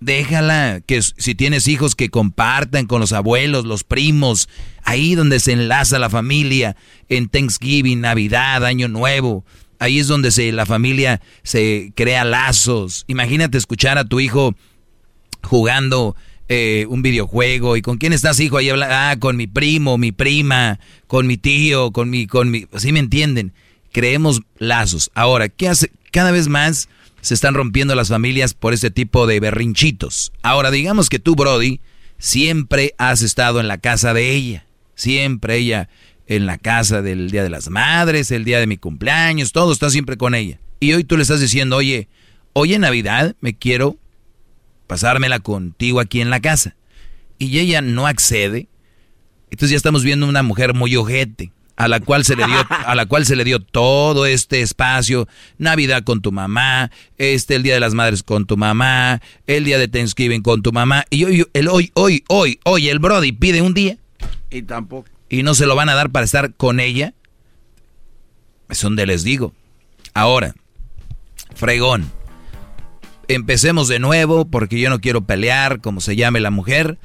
Déjala, 0.00 0.80
que 0.86 1.02
si 1.02 1.34
tienes 1.34 1.66
hijos 1.66 1.96
que 1.96 2.08
compartan 2.08 2.86
con 2.86 3.00
los 3.00 3.12
abuelos, 3.12 3.64
los 3.64 3.82
primos, 3.82 4.48
ahí 4.84 5.16
donde 5.16 5.40
se 5.40 5.52
enlaza 5.52 5.98
la 5.98 6.08
familia, 6.08 6.76
en 7.08 7.28
Thanksgiving, 7.28 8.00
Navidad, 8.00 8.64
Año 8.64 8.86
Nuevo, 8.86 9.44
ahí 9.80 9.98
es 9.98 10.06
donde 10.06 10.30
se, 10.30 10.52
la 10.52 10.66
familia 10.66 11.20
se 11.42 11.92
crea 11.96 12.24
lazos. 12.24 13.04
Imagínate 13.08 13.58
escuchar 13.58 13.98
a 13.98 14.04
tu 14.04 14.20
hijo 14.20 14.54
jugando 15.42 16.14
eh, 16.48 16.86
un 16.88 17.02
videojuego 17.02 17.76
y 17.76 17.82
con 17.82 17.98
quién 17.98 18.12
estás 18.12 18.38
hijo 18.38 18.56
ahí 18.56 18.70
habla, 18.70 19.10
ah, 19.10 19.18
con 19.18 19.36
mi 19.36 19.48
primo, 19.48 19.98
mi 19.98 20.12
prima, 20.12 20.78
con 21.08 21.26
mi 21.26 21.38
tío, 21.38 21.90
con 21.90 22.08
mi, 22.08 22.28
con 22.28 22.52
mi, 22.52 22.66
así 22.72 22.92
me 22.92 23.00
entienden 23.00 23.52
creemos 23.92 24.42
lazos. 24.58 25.10
Ahora, 25.14 25.48
¿qué 25.48 25.68
hace? 25.68 25.90
Cada 26.10 26.30
vez 26.30 26.48
más 26.48 26.88
se 27.20 27.34
están 27.34 27.54
rompiendo 27.54 27.94
las 27.94 28.08
familias 28.08 28.54
por 28.54 28.72
este 28.72 28.90
tipo 28.90 29.26
de 29.26 29.40
berrinchitos. 29.40 30.32
Ahora, 30.42 30.70
digamos 30.70 31.08
que 31.08 31.18
tú, 31.18 31.34
Brody, 31.34 31.80
siempre 32.18 32.94
has 32.98 33.22
estado 33.22 33.60
en 33.60 33.68
la 33.68 33.78
casa 33.78 34.14
de 34.14 34.30
ella. 34.30 34.64
Siempre 34.94 35.56
ella 35.56 35.88
en 36.26 36.46
la 36.46 36.58
casa 36.58 37.02
del 37.02 37.30
Día 37.30 37.42
de 37.42 37.50
las 37.50 37.70
Madres, 37.70 38.30
el 38.30 38.44
día 38.44 38.60
de 38.60 38.66
mi 38.66 38.76
cumpleaños, 38.76 39.52
todo 39.52 39.72
está 39.72 39.90
siempre 39.90 40.16
con 40.16 40.34
ella. 40.34 40.60
Y 40.80 40.92
hoy 40.92 41.04
tú 41.04 41.16
le 41.16 41.22
estás 41.22 41.40
diciendo, 41.40 41.76
oye, 41.76 42.08
hoy 42.52 42.74
en 42.74 42.82
Navidad 42.82 43.34
me 43.40 43.54
quiero 43.54 43.96
pasármela 44.86 45.38
contigo 45.38 46.00
aquí 46.00 46.20
en 46.20 46.30
la 46.30 46.40
casa. 46.40 46.74
Y 47.38 47.60
ella 47.60 47.80
no 47.80 48.08
accede. 48.08 48.68
Entonces 49.50 49.70
ya 49.70 49.76
estamos 49.76 50.02
viendo 50.02 50.26
una 50.26 50.42
mujer 50.42 50.74
muy 50.74 50.96
ojete 50.96 51.52
a 51.78 51.86
la 51.86 52.00
cual 52.00 52.24
se 52.24 52.36
le 52.36 52.44
dio 52.44 52.56
a 52.86 52.94
la 52.94 53.06
cual 53.06 53.24
se 53.24 53.36
le 53.36 53.44
dio 53.44 53.60
todo 53.60 54.26
este 54.26 54.60
espacio, 54.60 55.28
Navidad 55.56 56.02
con 56.02 56.20
tu 56.20 56.32
mamá, 56.32 56.90
este 57.16 57.54
el 57.54 57.62
Día 57.62 57.74
de 57.74 57.80
las 57.80 57.94
Madres 57.94 58.22
con 58.22 58.46
tu 58.46 58.56
mamá, 58.56 59.22
el 59.46 59.64
día 59.64 59.78
de 59.78 59.88
Thanksgiving 59.88 60.42
con 60.42 60.60
tu 60.60 60.72
mamá 60.72 61.04
y 61.08 61.24
hoy 61.24 61.46
el 61.54 61.68
hoy 61.68 61.90
hoy 61.94 62.24
hoy 62.28 62.60
hoy 62.64 62.88
el 62.88 62.98
Brody 62.98 63.32
pide 63.32 63.62
un 63.62 63.72
día 63.72 63.96
y 64.50 64.62
tampoco 64.62 65.08
y 65.30 65.44
no 65.44 65.54
se 65.54 65.66
lo 65.66 65.76
van 65.76 65.88
a 65.88 65.94
dar 65.94 66.10
para 66.10 66.24
estar 66.24 66.54
con 66.54 66.80
ella. 66.80 67.14
Es 68.68 68.82
donde 68.82 69.06
les 69.06 69.24
digo. 69.24 69.54
Ahora, 70.14 70.54
fregón. 71.54 72.10
Empecemos 73.28 73.88
de 73.88 73.98
nuevo 73.98 74.46
porque 74.46 74.80
yo 74.80 74.88
no 74.88 75.00
quiero 75.00 75.22
pelear, 75.22 75.80
como 75.80 76.00
se 76.00 76.16
llame 76.16 76.40
la 76.40 76.50
mujer 76.50 76.98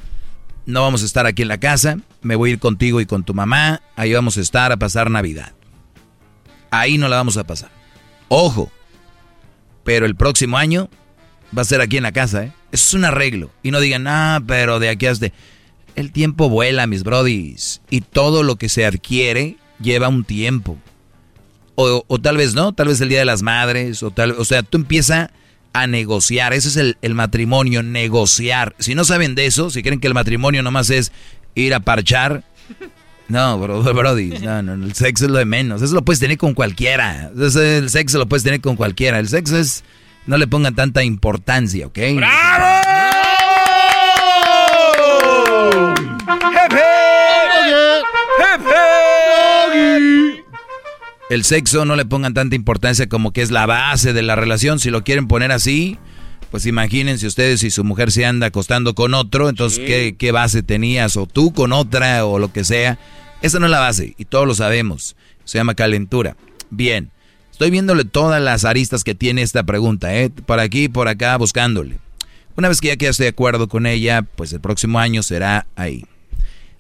no 0.66 0.82
vamos 0.82 1.04
a 1.04 1.06
estar 1.06 1.26
aquí 1.26 1.42
en 1.42 1.48
la 1.48 1.60
casa, 1.60 1.98
me 2.24 2.36
voy 2.36 2.50
a 2.50 2.54
ir 2.54 2.60
contigo 2.60 3.02
y 3.02 3.06
con 3.06 3.24
tu 3.24 3.34
mamá, 3.34 3.82
ahí 3.96 4.14
vamos 4.14 4.38
a 4.38 4.42
estar 4.42 4.72
a 4.72 4.78
pasar 4.78 5.12
Navidad. 5.12 5.54
Ahí 6.72 6.98
no 6.98 7.08
la 7.08 7.18
vamos 7.18 7.38
a 7.38 7.44
pasar. 7.44 7.70
Ojo, 8.30 8.72
pero 9.84 10.06
el 10.06 10.16
próximo 10.16 10.58
año 10.58 10.90
va 11.56 11.62
a 11.62 11.66
ser 11.66 11.82
aquí 11.82 11.98
en 11.98 12.04
la 12.04 12.12
casa, 12.12 12.46
¿eh? 12.46 12.52
Eso 12.72 12.88
es 12.88 12.94
un 12.96 13.06
arreglo. 13.06 13.52
Y 13.62 13.70
no 13.70 13.80
digan, 13.80 14.08
ah, 14.08 14.42
pero 14.46 14.80
de 14.80 14.90
aquí 14.90 15.06
hasta... 15.06 15.28
El 15.96 16.12
tiempo 16.12 16.50
vuela, 16.50 16.88
mis 16.88 17.04
brodis. 17.04 17.82
Y 17.92 18.02
todo 18.02 18.42
lo 18.42 18.56
que 18.56 18.68
se 18.68 18.84
adquiere 18.84 19.58
lleva 19.80 20.08
un 20.08 20.24
tiempo. 20.24 20.80
O, 21.76 22.04
o, 22.08 22.20
tal 22.20 22.38
vez 22.38 22.56
no, 22.56 22.74
tal 22.74 22.88
vez 22.88 23.00
el 23.02 23.10
Día 23.10 23.20
de 23.20 23.26
las 23.26 23.44
Madres, 23.44 24.02
o 24.02 24.10
tal, 24.10 24.32
o 24.32 24.46
sea, 24.46 24.64
tú 24.64 24.78
empieza 24.78 25.30
a 25.74 25.88
negociar. 25.88 26.54
Ese 26.54 26.70
es 26.70 26.96
el, 27.02 27.14
matrimonio, 27.16 27.84
negociar. 27.84 28.76
Si 28.80 28.96
no 28.96 29.04
saben 29.04 29.36
de 29.36 29.48
eso, 29.48 29.70
si 29.70 29.82
creen 29.82 30.00
que 30.00 30.08
el 30.08 30.14
matrimonio 30.14 30.64
nomás 30.64 30.90
es 30.92 31.12
ir 31.56 31.74
a 31.74 31.80
parchar, 31.80 32.44
no, 33.28 33.58
bro, 33.58 33.82
brody, 33.94 34.30
no, 34.40 34.62
no, 34.62 34.74
el 34.74 34.94
sexo 34.94 35.26
es 35.26 35.32
lo 35.32 35.38
de 35.38 35.46
menos. 35.46 35.82
Eso 35.82 35.96
lo 35.96 36.04
puedes 36.04 36.20
tener 36.20 36.38
con 36.38 36.54
cualquiera. 36.54 37.32
el 37.36 37.90
sexo 37.90 38.18
lo 38.18 38.28
puedes 38.28 38.44
tener 38.44 38.62
con 38.62 38.76
cualquiera. 38.76 39.20
El 39.20 39.28
sexo 39.28 39.58
es, 39.58 39.84
no 40.28 40.38
le 40.38 40.48
pongan 40.48 40.76
tanta 40.76 41.04
importancia, 41.04 41.88
¿ok? 41.88 41.98
¡Bravo! 42.16 42.84
el 51.30 51.44
sexo 51.44 51.84
no 51.84 51.96
le 51.96 52.06
pongan 52.06 52.36
tanta 52.36 52.56
importancia 52.56 53.10
como 53.10 53.32
que 53.32 53.42
es 53.42 53.50
la 53.50 53.66
base 53.66 54.14
de 54.14 54.22
la 54.22 54.36
relación. 54.36 54.80
Si 54.80 54.92
lo 54.92 55.04
quieren 55.04 55.28
poner 55.28 55.52
así, 55.52 55.98
pues 56.54 56.68
imagínense 56.68 57.26
ustedes 57.26 57.62
si 57.62 57.72
su 57.72 57.84
mujer 57.84 58.12
se 58.12 58.28
anda 58.28 58.46
acostando 58.46 58.94
con 58.94 59.16
otro, 59.16 59.50
entonces 59.50 59.80
¿qué, 60.16 60.32
base 60.32 60.62
tenías? 60.62 61.18
O 61.18 61.26
tú 61.26 61.52
con 61.52 61.74
otra 61.74 62.28
o 62.28 62.38
lo 62.38 62.54
que 62.54 62.64
sea. 62.64 63.00
Esa 63.42 63.58
no 63.58 63.66
es 63.66 63.72
la 63.72 63.80
base 63.80 64.14
y 64.20 64.26
todos 64.26 64.46
lo 64.46 64.54
sabemos. 64.54 65.16
Se 65.46 65.58
llama 65.58 65.74
calentura. 65.74 66.38
Bien, 66.70 67.10
estoy 67.52 67.72
viéndole 67.72 68.06
todas 68.06 68.40
las 68.40 68.66
aristas 68.66 69.04
que 69.04 69.16
tiene 69.16 69.42
esta 69.42 69.64
pregunta, 69.64 70.16
¿eh? 70.16 70.30
Por 70.30 70.60
aquí, 70.60 70.90
por 70.90 71.08
acá, 71.08 71.36
buscándole. 71.38 71.98
Una 72.56 72.70
vez 72.70 72.82
que 72.82 72.90
ya 72.90 72.98
quedaste 72.98 73.24
de 73.24 73.30
acuerdo 73.30 73.68
con 73.68 73.88
ella, 73.88 74.22
pues 74.22 74.54
el 74.54 74.60
próximo 74.60 75.00
año 75.00 75.24
será 75.24 75.66
ahí. 75.76 76.06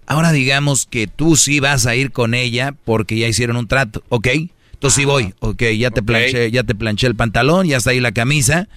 Ahora 0.06 0.32
digamos 0.32 0.86
que 0.86 1.08
tú 1.08 1.36
sí 1.36 1.60
vas 1.60 1.88
a 1.88 1.95
ir 1.95 2.12
con 2.12 2.36
ella 2.36 2.76
porque 2.86 3.18
ya 3.18 3.28
hicieron 3.28 3.58
un 3.58 3.68
trato, 3.68 4.04
¿ok? 4.10 4.28
Entonces 4.74 4.94
sí 4.94 5.06
voy, 5.06 5.34
ok, 5.40 5.64
ya 5.80 5.90
te 5.90 6.04
planché, 6.04 6.52
ya 6.52 6.62
te 6.62 6.76
planché 6.76 7.08
el 7.08 7.16
pantalón, 7.16 7.66
ya 7.66 7.78
está 7.78 7.90
ahí 7.90 8.00
la 8.00 8.12
camisa. 8.12 8.68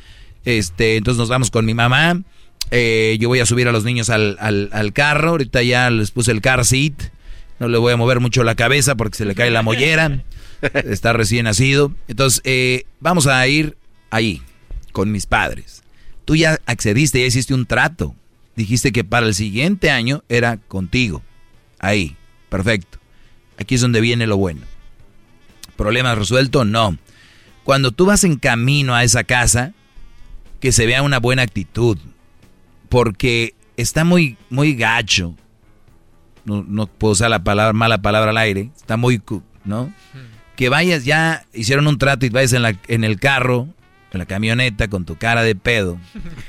Este, 0.47 0.97
entonces 0.97 1.19
nos 1.19 1.29
vamos 1.29 1.51
con 1.51 1.67
mi 1.67 1.75
mamá. 1.75 2.23
Eh, 2.71 3.19
yo 3.21 3.29
voy 3.29 3.41
a 3.41 3.47
subir 3.47 3.69
a 3.69 3.73
los 3.73 3.85
niños 3.85 4.09
al, 4.09 4.39
al, 4.41 4.93
carro. 4.95 5.31
Ahorita 5.31 5.63
ya 5.63 5.91
les 5.91 6.13
puse 6.13 6.31
el 6.31 6.41
car 6.41 6.65
seat. 6.65 6.95
No 7.59 7.69
le 7.69 7.79
voy 7.79 7.93
a 7.93 7.97
mover 7.97 8.21
mucho 8.21 8.45
la 8.45 8.55
cabeza 8.55 8.95
porque 8.95 9.19
se 9.19 9.25
le 9.25 9.35
cae 9.35 9.51
la 9.51 9.63
mollera. 9.63 10.25
Está 10.85 11.13
recién 11.13 11.45
nacido. 11.45 11.93
Entonces, 12.07 12.41
eh, 12.45 12.85
vamos 13.01 13.27
a 13.27 13.47
ir 13.49 13.77
ahí 14.11 14.41
con 14.93 15.11
mis 15.11 15.27
padres. 15.27 15.83
Tú 16.25 16.37
ya 16.37 16.61
accediste, 16.67 17.21
ya 17.21 17.27
hiciste 17.27 17.53
un 17.53 17.67
trato. 17.67 18.15
Dijiste 18.55 18.93
que 18.93 19.03
para 19.03 19.27
el 19.27 19.35
siguiente 19.35 19.91
año 19.91 20.23
era 20.29 20.59
contigo. 20.59 21.23
Ahí, 21.81 22.17
perfecto. 22.49 22.99
Aquí 23.59 23.75
es 23.75 23.81
donde 23.81 24.01
viene 24.01 24.29
lo 24.29 24.37
bueno. 24.37 24.63
¿Problema 25.77 26.15
resuelto? 26.15 26.65
No. 26.65 26.97
Cuando 27.65 27.91
tú 27.91 28.07
vas 28.07 28.23
en 28.23 28.37
camino 28.37 28.95
a 28.95 29.03
esa 29.03 29.25
casa, 29.25 29.75
que 30.61 30.73
se 30.73 30.87
vea 30.87 31.03
una 31.03 31.19
buena 31.19 31.43
actitud. 31.43 31.99
Porque 32.89 33.55
está 33.77 34.05
muy, 34.05 34.37
muy 34.51 34.75
gacho. 34.75 35.35
No, 36.45 36.65
no 36.67 36.87
puedo 36.87 37.13
usar 37.13 37.31
la 37.31 37.43
palabra, 37.43 37.73
mala 37.73 37.99
palabra 37.99 38.31
al 38.31 38.39
aire. 38.39 38.71
Está 38.77 38.97
muy, 38.97 39.21
¿no? 39.65 39.93
Que 40.55 40.69
vayas 40.69 41.05
ya, 41.05 41.45
hicieron 41.53 41.87
un 41.87 41.99
trato 41.99 42.25
y 42.25 42.31
vayas 42.31 42.53
en, 42.53 42.63
la, 42.63 42.75
en 42.89 43.05
el 43.05 43.19
carro, 43.19 43.69
en 44.13 44.19
la 44.19 44.27
camioneta, 44.27 44.89
con 44.89 45.05
tu 45.05 45.17
cara 45.17 45.43
de 45.43 45.55
pedo. 45.55 45.99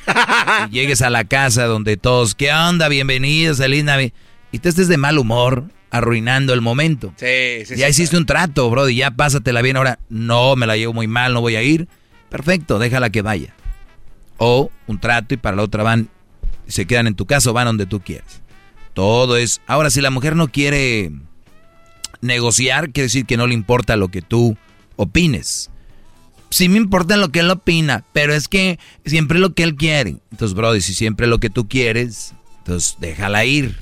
y 0.70 0.74
llegues 0.74 1.02
a 1.02 1.10
la 1.10 1.26
casa 1.26 1.66
donde 1.66 1.98
todos, 1.98 2.36
¿qué 2.36 2.54
onda? 2.54 2.88
Bienvenidos, 2.88 3.58
feliz 3.58 3.84
Navidad. 3.84 4.14
Y 4.52 4.60
te 4.60 4.70
estés 4.70 4.88
de 4.88 4.98
mal 4.98 5.18
humor, 5.18 5.66
arruinando 5.90 6.54
el 6.54 6.62
momento. 6.62 7.14
Sí, 7.18 7.66
sí, 7.66 7.76
ya 7.76 7.90
hiciste 7.90 8.18
un 8.18 8.26
trato, 8.26 8.70
bro, 8.70 8.88
y 8.88 8.98
ya 8.98 9.12
pásatela 9.12 9.62
bien. 9.62 9.78
Ahora, 9.78 10.00
no, 10.10 10.56
me 10.56 10.68
la 10.68 10.78
llevo 10.78 10.94
muy 10.94 11.08
mal, 11.08 11.34
no 11.34 11.42
voy 11.42 11.56
a 11.56 11.64
ir. 11.64 11.88
Perfecto, 12.30 12.80
déjala 12.80 13.10
que 13.10 13.22
vaya. 13.22 13.54
O 14.38 14.72
un 14.88 15.00
trato 15.00 15.34
y 15.34 15.38
para 15.38 15.56
la 15.56 15.64
otra 15.64 15.84
van, 15.84 16.10
se 16.68 16.86
quedan 16.86 17.08
en 17.08 17.16
tu 17.16 17.26
casa 17.26 17.50
o 17.50 17.54
van 17.54 17.66
donde 17.66 17.86
tú 17.86 18.00
quieras. 18.02 18.42
Todo 18.94 19.38
es... 19.38 19.62
Ahora, 19.68 19.90
si 19.90 20.02
la 20.02 20.10
mujer 20.10 20.36
no 20.36 20.48
quiere 20.48 21.12
negociar, 22.22 22.92
quiere 22.92 23.06
decir 23.06 23.26
que 23.26 23.38
no 23.38 23.48
le 23.48 23.54
importa 23.54 23.96
lo 23.96 24.10
que 24.10 24.22
tú 24.22 24.58
opines. 24.96 25.70
Sí 26.50 26.70
me 26.70 26.78
importa 26.78 27.18
lo 27.18 27.30
que 27.30 27.42
él 27.42 27.52
opina, 27.52 28.06
pero 28.14 28.34
es 28.34 28.48
que 28.48 28.80
siempre 29.06 29.40
lo 29.40 29.54
que 29.54 29.64
él 29.64 29.76
quiere. 29.76 30.18
Entonces, 30.32 30.56
bro, 30.56 30.74
si 30.80 30.94
siempre 30.94 31.28
lo 31.28 31.40
que 31.40 31.50
tú 31.50 31.68
quieres, 31.68 32.34
entonces 32.60 32.98
déjala 33.00 33.46
ir. 33.46 33.78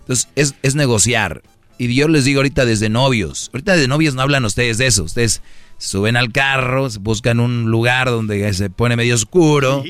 Entonces, 0.00 0.28
es, 0.34 0.54
es 0.62 0.74
negociar. 0.74 1.42
Y 1.78 1.94
yo 1.94 2.08
les 2.08 2.24
digo 2.24 2.40
ahorita 2.40 2.64
desde 2.64 2.88
novios. 2.88 3.50
Ahorita 3.52 3.76
de 3.76 3.86
novios 3.86 4.14
no 4.14 4.22
hablan 4.22 4.44
ustedes 4.44 4.78
de 4.78 4.86
eso. 4.86 5.04
Ustedes 5.04 5.42
suben 5.78 6.16
al 6.16 6.32
carro, 6.32 6.88
buscan 7.00 7.40
un 7.40 7.70
lugar 7.70 8.10
donde 8.10 8.52
se 8.52 8.68
pone 8.68 8.96
medio 8.96 9.14
oscuro 9.14 9.84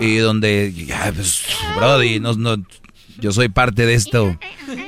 y 0.00 0.16
donde, 0.16 0.72
ya, 0.72 1.12
pues, 1.14 1.44
brody, 1.76 2.20
no, 2.20 2.34
no, 2.34 2.56
yo 3.18 3.32
soy 3.32 3.48
parte 3.48 3.84
de 3.86 3.94
esto. 3.94 4.38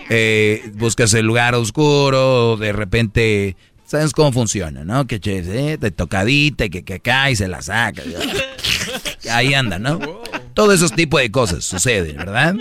Eh, 0.08 0.70
buscas 0.74 1.12
el 1.14 1.26
lugar 1.26 1.54
oscuro, 1.54 2.56
de 2.56 2.72
repente, 2.72 3.56
¿sabes 3.84 4.12
cómo 4.12 4.32
funciona, 4.32 4.84
no? 4.84 5.06
Que 5.06 5.20
eh, 5.22 5.76
de 5.78 5.90
tocadita, 5.90 6.68
que, 6.68 6.84
que 6.84 6.94
acá 6.94 7.30
y 7.30 7.36
se 7.36 7.48
la 7.48 7.60
saca. 7.60 8.02
Ahí 9.30 9.54
anda, 9.54 9.78
¿no? 9.78 9.98
Todo 10.54 10.72
esos 10.72 10.92
tipos 10.92 11.20
de 11.20 11.30
cosas 11.30 11.64
suceden, 11.64 12.16
¿verdad? 12.16 12.54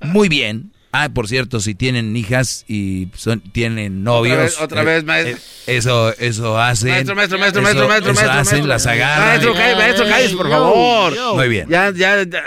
Muy 0.00 0.28
bien. 0.28 0.72
Ah, 0.90 1.10
por 1.10 1.28
cierto, 1.28 1.60
si 1.60 1.74
tienen 1.74 2.16
hijas 2.16 2.64
y 2.66 3.08
son, 3.14 3.40
tienen 3.40 4.04
novios. 4.04 4.58
Otra 4.58 4.84
vez, 4.84 5.02
eh, 5.02 5.06
maestro. 5.06 5.36
Eh, 5.36 5.76
eso, 5.76 6.14
eso 6.18 6.58
hacen. 6.58 6.90
Maestro, 6.90 7.14
maestro, 7.14 7.38
maestro, 7.38 7.62
maestro, 7.62 7.88
maestro, 7.88 8.12
eso 8.12 8.20
maestro, 8.22 8.40
hacen, 8.40 8.68
las 8.68 8.86
agarran. 8.86 9.28
Maestro, 9.28 9.52
cállate, 9.52 9.76
maestro, 9.76 10.06
cállate, 10.06 10.36
por 10.36 10.48
favor. 10.48 11.36
Muy 11.36 11.48
bien. 11.48 11.68
Ya, 11.68 11.92
ya, 11.94 12.22
ya, 12.22 12.42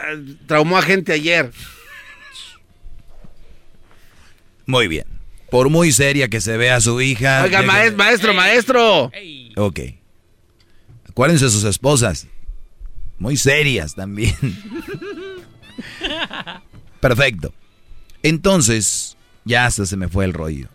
traumó 0.47 0.77
a 0.77 0.81
gente 0.81 1.13
ayer. 1.13 1.51
Muy 4.65 4.87
bien. 4.87 5.05
Por 5.51 5.69
muy 5.69 5.91
seria 5.91 6.27
que 6.27 6.41
se 6.41 6.57
vea 6.57 6.81
su 6.81 6.99
hija. 6.99 7.43
Oiga, 7.43 7.61
maestro, 7.61 7.97
maestro, 7.97 8.33
maestro. 8.33 9.11
Ok. 9.57 9.79
Acuérdense 11.09 11.45
de 11.45 11.51
sus 11.51 11.65
esposas. 11.65 12.25
Muy 13.19 13.37
serias 13.37 13.93
también. 13.93 14.35
Perfecto. 16.99 17.53
Entonces, 18.23 19.17
ya 19.45 19.65
hasta 19.65 19.85
se 19.85 19.97
me 19.97 20.07
fue 20.07 20.25
el 20.25 20.33
rollo. 20.33 20.67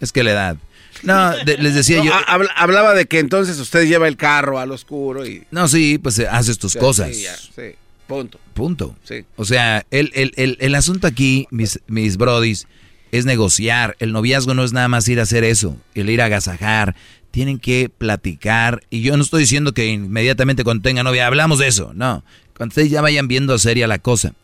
Es 0.00 0.12
que 0.12 0.22
la 0.22 0.32
edad. 0.32 0.56
No, 1.02 1.32
les 1.44 1.74
decía 1.74 2.02
yo. 2.02 2.12
Hablaba 2.56 2.94
de 2.94 3.06
que 3.06 3.18
entonces 3.18 3.58
usted 3.58 3.86
lleva 3.86 4.08
el 4.08 4.16
carro 4.16 4.58
al 4.58 4.70
oscuro 4.70 5.26
y. 5.26 5.44
No, 5.50 5.68
sí, 5.68 5.98
pues 5.98 6.18
eh, 6.18 6.28
haces 6.28 6.58
tus 6.58 6.76
cosas. 6.76 7.14
Sí, 7.16 7.22
ya, 7.22 7.36
sí. 7.36 7.76
Punto. 8.06 8.38
Punto. 8.54 8.96
Sí. 9.04 9.24
O 9.36 9.44
sea, 9.44 9.86
el, 9.90 10.10
el, 10.14 10.32
el, 10.36 10.58
el 10.60 10.74
asunto 10.74 11.06
aquí, 11.06 11.46
mis, 11.50 11.80
mis 11.86 12.16
brodis, 12.16 12.66
es 13.10 13.24
negociar. 13.24 13.96
El 14.00 14.12
noviazgo 14.12 14.54
no 14.54 14.64
es 14.64 14.72
nada 14.72 14.88
más 14.88 15.08
ir 15.08 15.18
a 15.18 15.22
hacer 15.22 15.44
eso, 15.44 15.76
el 15.94 16.10
ir 16.10 16.20
a 16.20 16.26
agasajar. 16.26 16.94
Tienen 17.30 17.58
que 17.58 17.88
platicar. 17.88 18.82
Y 18.90 19.00
yo 19.00 19.16
no 19.16 19.22
estoy 19.22 19.40
diciendo 19.40 19.72
que 19.72 19.86
inmediatamente 19.86 20.64
cuando 20.64 20.82
tenga 20.82 21.02
novia 21.02 21.26
hablamos 21.26 21.58
de 21.58 21.68
eso. 21.68 21.92
No. 21.94 22.22
Cuando 22.54 22.72
ustedes 22.72 22.90
ya 22.90 23.00
vayan 23.00 23.28
viendo 23.28 23.58
seria 23.58 23.86
la 23.86 23.98
cosa. 23.98 24.34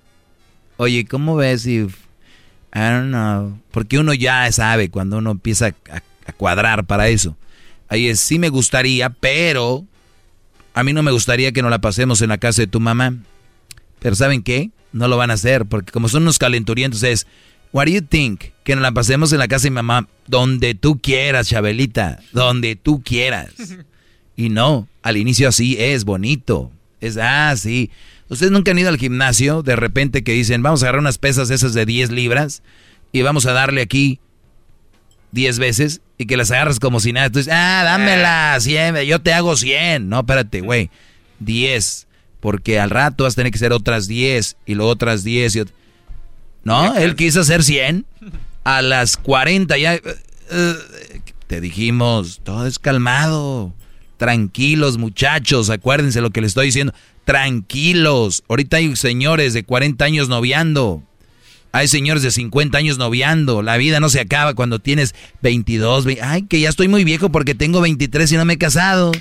Oye, 0.78 1.04
¿cómo 1.04 1.36
ves 1.36 1.62
si 1.62 1.86
I 2.74 2.78
don't 2.78 3.08
know. 3.08 3.58
Porque 3.70 3.98
uno 3.98 4.14
ya 4.14 4.50
sabe 4.52 4.90
cuando 4.90 5.18
uno 5.18 5.30
empieza 5.30 5.74
a, 5.90 6.02
a, 6.26 6.32
cuadrar 6.32 6.84
para 6.84 7.08
eso. 7.08 7.36
Ahí 7.88 8.08
es, 8.08 8.20
sí 8.20 8.38
me 8.38 8.50
gustaría, 8.50 9.10
pero 9.10 9.84
a 10.74 10.84
mí 10.84 10.92
no 10.92 11.02
me 11.02 11.10
gustaría 11.10 11.52
que 11.52 11.62
nos 11.62 11.70
la 11.70 11.80
pasemos 11.80 12.20
en 12.22 12.28
la 12.28 12.38
casa 12.38 12.62
de 12.62 12.66
tu 12.66 12.80
mamá. 12.80 13.14
Pero 13.98 14.14
¿saben 14.14 14.42
qué? 14.42 14.70
No 14.92 15.08
lo 15.08 15.16
van 15.16 15.30
a 15.30 15.34
hacer, 15.34 15.66
porque 15.66 15.92
como 15.92 16.08
son 16.08 16.22
unos 16.22 16.38
calenturientos 16.38 17.02
es, 17.02 17.26
what 17.72 17.86
do 17.86 17.92
you 17.92 18.02
think? 18.02 18.44
Que 18.64 18.74
nos 18.74 18.82
la 18.82 18.92
pasemos 18.92 19.32
en 19.32 19.38
la 19.38 19.48
casa 19.48 19.64
de 19.64 19.70
mi 19.70 19.76
mamá, 19.76 20.06
donde 20.26 20.74
tú 20.74 21.00
quieras, 21.00 21.48
Chabelita, 21.48 22.20
donde 22.32 22.76
tú 22.76 23.02
quieras. 23.02 23.52
Y 24.38 24.50
no, 24.50 24.86
al 25.02 25.16
inicio 25.16 25.48
así 25.48 25.76
es 25.80 26.04
bonito. 26.04 26.70
Es, 27.00 27.16
ah, 27.16 27.56
sí. 27.56 27.90
Ustedes 28.28 28.52
nunca 28.52 28.70
han 28.70 28.78
ido 28.78 28.88
al 28.90 28.98
gimnasio, 28.98 29.62
de 29.62 29.76
repente 29.76 30.22
que 30.22 30.32
dicen, 30.32 30.62
vamos 30.62 30.82
a 30.82 30.86
agarrar 30.86 31.00
unas 31.00 31.18
pesas 31.18 31.50
esas 31.50 31.72
de 31.74 31.86
10 31.86 32.10
libras 32.10 32.62
y 33.12 33.22
vamos 33.22 33.46
a 33.46 33.52
darle 33.52 33.80
aquí 33.80 34.20
10 35.32 35.58
veces 35.58 36.00
y 36.18 36.26
que 36.26 36.36
las 36.36 36.50
agarras 36.50 36.80
como 36.80 37.00
si 37.00 37.12
nada. 37.12 37.30
Tú 37.30 37.38
dices, 37.38 37.52
ah, 37.54 37.82
dámela, 37.84 38.58
100, 38.60 38.96
yo 39.02 39.20
te 39.20 39.32
hago 39.32 39.56
100. 39.56 40.08
No, 40.08 40.20
espérate, 40.20 40.60
güey, 40.60 40.90
10. 41.40 42.06
Porque 42.40 42.78
al 42.78 42.90
rato 42.90 43.24
vas 43.24 43.32
a 43.32 43.36
tener 43.36 43.52
que 43.52 43.56
hacer 43.56 43.72
otras 43.72 44.06
10 44.08 44.56
y 44.66 44.74
luego 44.74 44.90
otras 44.90 45.24
10 45.24 45.56
y 45.56 45.64
No, 46.64 46.96
él 46.96 47.16
quiso 47.16 47.40
hacer 47.40 47.62
100. 47.62 48.04
A 48.64 48.82
las 48.82 49.16
40 49.16 49.76
ya... 49.78 49.94
Uh, 49.94 50.54
uh, 50.54 50.74
te 51.46 51.60
dijimos, 51.62 52.40
todo 52.44 52.66
es 52.66 52.78
calmado. 52.78 53.72
Tranquilos, 54.18 54.98
muchachos, 54.98 55.70
acuérdense 55.70 56.20
lo 56.20 56.30
que 56.30 56.40
les 56.40 56.50
estoy 56.50 56.66
diciendo. 56.66 56.92
Tranquilos. 57.28 58.42
Ahorita 58.48 58.78
hay 58.78 58.96
señores 58.96 59.52
de 59.52 59.62
40 59.62 60.02
años 60.02 60.30
noviando. 60.30 61.02
Hay 61.72 61.86
señores 61.86 62.22
de 62.22 62.30
50 62.30 62.78
años 62.78 62.96
noviando. 62.96 63.60
La 63.60 63.76
vida 63.76 64.00
no 64.00 64.08
se 64.08 64.18
acaba 64.18 64.54
cuando 64.54 64.78
tienes 64.78 65.14
22. 65.42 66.06
Ay, 66.22 66.44
que 66.44 66.58
ya 66.58 66.70
estoy 66.70 66.88
muy 66.88 67.04
viejo 67.04 67.28
porque 67.28 67.54
tengo 67.54 67.82
23 67.82 68.32
y 68.32 68.36
no 68.38 68.46
me 68.46 68.54
he 68.54 68.58
casado. 68.58 69.12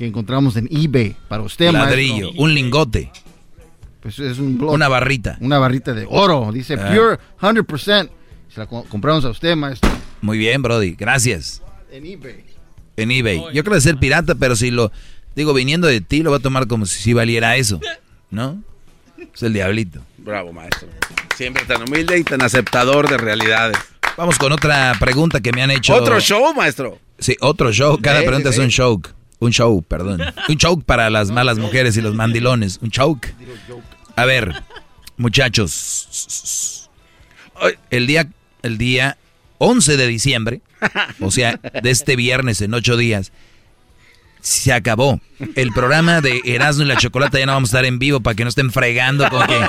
que 0.02 0.08
encontramos 0.08 0.56
en 0.56 0.68
eBay 0.68 1.14
para 1.28 1.44
usted, 1.44 1.70
Ladrillo, 1.70 2.32
un 2.32 2.52
lingote. 2.52 3.12
Pues 4.00 4.18
es 4.18 4.40
un 4.40 4.60
Una 4.60 4.88
barrita. 4.88 5.36
Una 5.40 5.60
barrita 5.60 5.94
de 5.94 6.08
oro, 6.10 6.50
dice 6.52 6.74
ah. 6.74 6.90
pure 6.90 7.18
100%. 7.40 8.10
Se 8.52 8.58
la 8.58 8.66
compramos 8.66 9.24
a 9.24 9.28
usted, 9.28 9.54
maestro. 9.54 9.88
Muy 10.20 10.38
bien, 10.38 10.60
Brody, 10.60 10.96
gracias. 10.96 11.62
En 11.92 12.04
eBay. 12.04 12.44
En 12.96 13.12
eBay. 13.12 13.44
Yo 13.54 13.62
creo 13.62 13.76
que 13.76 13.80
ser 13.80 13.96
pirata, 13.96 14.34
pero 14.34 14.56
si 14.56 14.72
lo 14.72 14.90
digo 15.36 15.54
viniendo 15.54 15.86
de 15.86 16.00
ti, 16.00 16.24
lo 16.24 16.32
va 16.32 16.38
a 16.38 16.40
tomar 16.40 16.66
como 16.66 16.84
si 16.84 17.12
valiera 17.12 17.54
eso, 17.54 17.78
¿no? 18.32 18.60
Es 19.32 19.44
el 19.44 19.52
diablito. 19.52 20.00
Bravo, 20.18 20.52
maestro. 20.52 20.88
Siempre 21.36 21.64
tan 21.64 21.80
humilde 21.82 22.18
y 22.18 22.24
tan 22.24 22.42
aceptador 22.42 23.08
de 23.08 23.18
realidades. 23.18 23.78
Vamos 24.16 24.36
con 24.36 24.50
otra 24.50 24.96
pregunta 24.98 25.40
que 25.40 25.52
me 25.52 25.62
han 25.62 25.70
hecho. 25.70 25.94
¿Otro 25.94 26.18
show, 26.18 26.52
maestro? 26.54 26.98
Sí, 27.20 27.36
otro 27.40 27.72
show. 27.72 28.00
Cada 28.02 28.22
pregunta 28.22 28.48
es 28.48 28.58
un 28.58 28.68
show. 28.68 29.00
Un 29.42 29.50
show, 29.50 29.82
perdón. 29.82 30.22
Un 30.48 30.56
show 30.56 30.80
para 30.80 31.10
las 31.10 31.32
malas 31.32 31.58
mujeres 31.58 31.96
y 31.96 32.00
los 32.00 32.14
mandilones. 32.14 32.78
Un 32.80 32.90
show. 32.90 33.18
A 34.14 34.24
ver, 34.24 34.62
muchachos. 35.16 36.88
El 37.90 38.06
día, 38.06 38.28
el 38.62 38.78
día 38.78 39.18
11 39.58 39.96
de 39.96 40.06
diciembre, 40.06 40.60
o 41.20 41.32
sea, 41.32 41.58
de 41.82 41.90
este 41.90 42.14
viernes 42.14 42.60
en 42.60 42.72
ocho 42.72 42.96
días, 42.96 43.32
se 44.40 44.72
acabó. 44.72 45.20
El 45.56 45.72
programa 45.72 46.20
de 46.20 46.40
Erasmo 46.44 46.84
y 46.84 46.86
la 46.86 46.96
Chocolata 46.96 47.40
ya 47.40 47.46
no 47.46 47.54
vamos 47.54 47.70
a 47.70 47.78
estar 47.78 47.84
en 47.84 47.98
vivo 47.98 48.20
para 48.20 48.36
que 48.36 48.44
no 48.44 48.48
estén 48.48 48.70
fregando 48.70 49.28
con 49.28 49.44
que, 49.48 49.60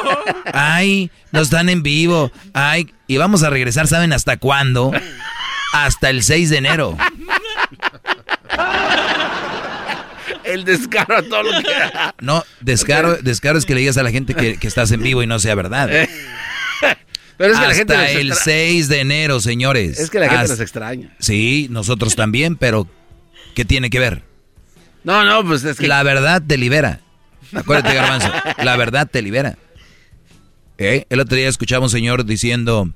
ay, 0.54 1.10
no 1.32 1.42
están 1.42 1.70
en 1.70 1.82
vivo, 1.82 2.32
ay, 2.54 2.94
y 3.08 3.18
vamos 3.18 3.42
a 3.42 3.50
regresar, 3.50 3.88
¿saben 3.88 4.14
hasta 4.14 4.38
cuándo? 4.38 4.92
Hasta 5.74 6.12
el 6.12 6.22
6 6.22 6.52
de 6.52 6.58
enero. 6.58 6.96
El 10.44 10.66
descaro 10.66 11.18
a 11.18 11.24
todo 11.24 11.44
lo 11.44 11.52
que... 11.62 11.70
No, 12.22 12.44
descaro, 12.62 13.18
descaro 13.18 13.58
es 13.58 13.66
que 13.66 13.74
le 13.74 13.82
digas 13.82 13.98
a 13.98 14.04
la 14.04 14.12
gente 14.12 14.34
que, 14.34 14.58
estás 14.62 14.92
en 14.92 15.02
vivo 15.02 15.24
y 15.24 15.28
no 15.28 15.40
sea 15.40 15.56
verdad. 15.56 15.90
Pero 17.38 17.54
es 17.54 17.60
que 17.60 17.68
la 17.68 17.74
gente 17.74 17.96
Hasta 17.96 18.12
el 18.12 18.34
6 18.34 18.88
de 18.90 19.00
enero, 19.00 19.40
señores. 19.42 20.00
Es 20.00 20.10
que 20.10 20.20
la 20.20 20.30
gente 20.30 20.50
nos 20.50 20.60
extraña. 20.60 21.16
Sí, 21.20 21.68
nosotros 21.72 22.16
también, 22.16 22.58
pero 22.58 22.88
¿qué 23.56 23.66
tiene 23.66 23.90
que 23.90 23.98
ver? 23.98 24.24
No, 25.04 25.24
no, 25.24 25.44
pues 25.44 25.64
es 25.64 25.78
que... 25.78 25.88
La 25.88 26.04
verdad 26.04 26.44
te 26.46 26.58
libera. 26.58 27.02
Acuérdate, 27.52 27.96
Garbanzo. 27.96 28.32
La 28.64 28.78
verdad 28.78 29.08
te 29.12 29.22
libera. 29.24 29.58
¿Eh? 30.78 31.06
El 31.10 31.20
otro 31.20 31.36
día 31.36 31.50
escuchaba 31.50 31.86
un 31.86 31.90
señor 31.90 32.26
diciendo, 32.26 32.90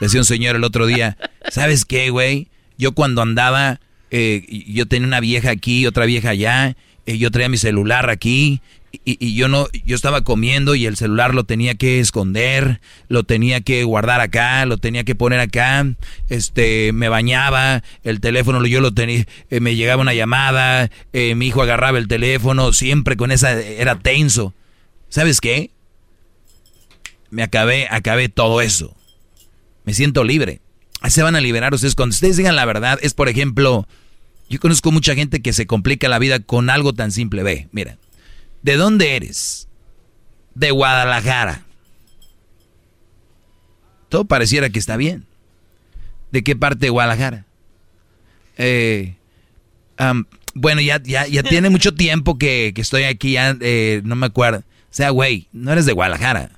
decía 0.00 0.20
un 0.20 0.26
señor 0.26 0.56
el 0.56 0.64
otro 0.64 0.86
día, 0.86 1.16
¿sabes 1.50 1.84
qué, 1.84 2.10
güey? 2.10 2.48
Yo 2.78 2.92
cuando 2.92 3.22
andaba, 3.22 3.80
eh, 4.12 4.44
yo 4.68 4.86
tenía 4.86 5.08
una 5.08 5.18
vieja 5.18 5.50
aquí, 5.50 5.86
otra 5.86 6.06
vieja 6.06 6.30
allá, 6.30 6.76
eh, 7.06 7.18
yo 7.18 7.32
traía 7.32 7.48
mi 7.48 7.56
celular 7.56 8.10
aquí, 8.10 8.60
y, 9.04 9.34
yo 9.34 9.48
no, 9.48 9.68
yo 9.84 9.96
estaba 9.96 10.22
comiendo 10.22 10.74
y 10.74 10.86
el 10.86 10.96
celular 10.96 11.34
lo 11.34 11.44
tenía 11.44 11.74
que 11.74 11.98
esconder, 11.98 12.80
lo 13.08 13.24
tenía 13.24 13.60
que 13.62 13.84
guardar 13.84 14.20
acá, 14.20 14.66
lo 14.66 14.76
tenía 14.76 15.04
que 15.04 15.14
poner 15.14 15.40
acá, 15.40 15.86
este, 16.28 16.92
me 16.92 17.08
bañaba, 17.08 17.82
el 18.04 18.20
teléfono 18.20 18.64
yo 18.66 18.80
lo 18.80 18.92
tenía, 18.92 19.24
eh, 19.50 19.60
me 19.60 19.76
llegaba 19.76 20.02
una 20.02 20.14
llamada, 20.14 20.90
eh, 21.12 21.34
mi 21.34 21.46
hijo 21.46 21.62
agarraba 21.62 21.98
el 21.98 22.08
teléfono, 22.08 22.72
siempre 22.72 23.16
con 23.16 23.32
esa, 23.32 23.58
era 23.60 23.98
tenso. 23.98 24.54
¿Sabes 25.08 25.40
qué? 25.40 25.70
Me 27.30 27.42
acabé, 27.42 27.86
acabé 27.90 28.28
todo 28.28 28.60
eso. 28.60 28.94
Me 29.84 29.94
siento 29.94 30.22
libre. 30.22 30.60
Se 31.08 31.22
van 31.22 31.34
a 31.34 31.40
liberar 31.40 31.74
ustedes. 31.74 31.94
Cuando 31.94 32.14
ustedes 32.14 32.36
digan 32.36 32.56
la 32.56 32.64
verdad, 32.64 32.98
es 33.02 33.12
por 33.12 33.28
ejemplo, 33.28 33.86
yo 34.52 34.60
conozco 34.60 34.92
mucha 34.92 35.14
gente 35.14 35.40
que 35.40 35.54
se 35.54 35.66
complica 35.66 36.10
la 36.10 36.18
vida 36.18 36.40
con 36.40 36.68
algo 36.68 36.92
tan 36.92 37.10
simple. 37.10 37.42
Ve, 37.42 37.68
mira, 37.72 37.96
¿De 38.62 38.76
dónde 38.76 39.16
eres? 39.16 39.68
De 40.54 40.70
Guadalajara. 40.70 41.64
Todo 44.08 44.24
pareciera 44.24 44.70
que 44.70 44.78
está 44.78 44.96
bien. 44.96 45.24
¿De 46.30 46.44
qué 46.44 46.54
parte 46.54 46.86
de 46.86 46.90
Guadalajara? 46.90 47.46
Eh, 48.58 49.14
bueno, 50.54 50.80
ya, 50.80 51.02
ya, 51.02 51.26
ya 51.26 51.42
tiene 51.48 51.70
mucho 51.70 51.94
tiempo 51.94 52.38
que, 52.38 52.72
estoy 52.76 53.04
aquí, 53.04 53.32
ya, 53.32 53.56
eh, 53.60 54.00
no 54.04 54.14
me 54.14 54.26
acuerdo. 54.26 54.58
O 54.58 54.94
sea, 54.94 55.10
güey, 55.10 55.48
no 55.52 55.72
eres 55.72 55.86
de 55.86 55.92
Guadalajara. 55.92 56.50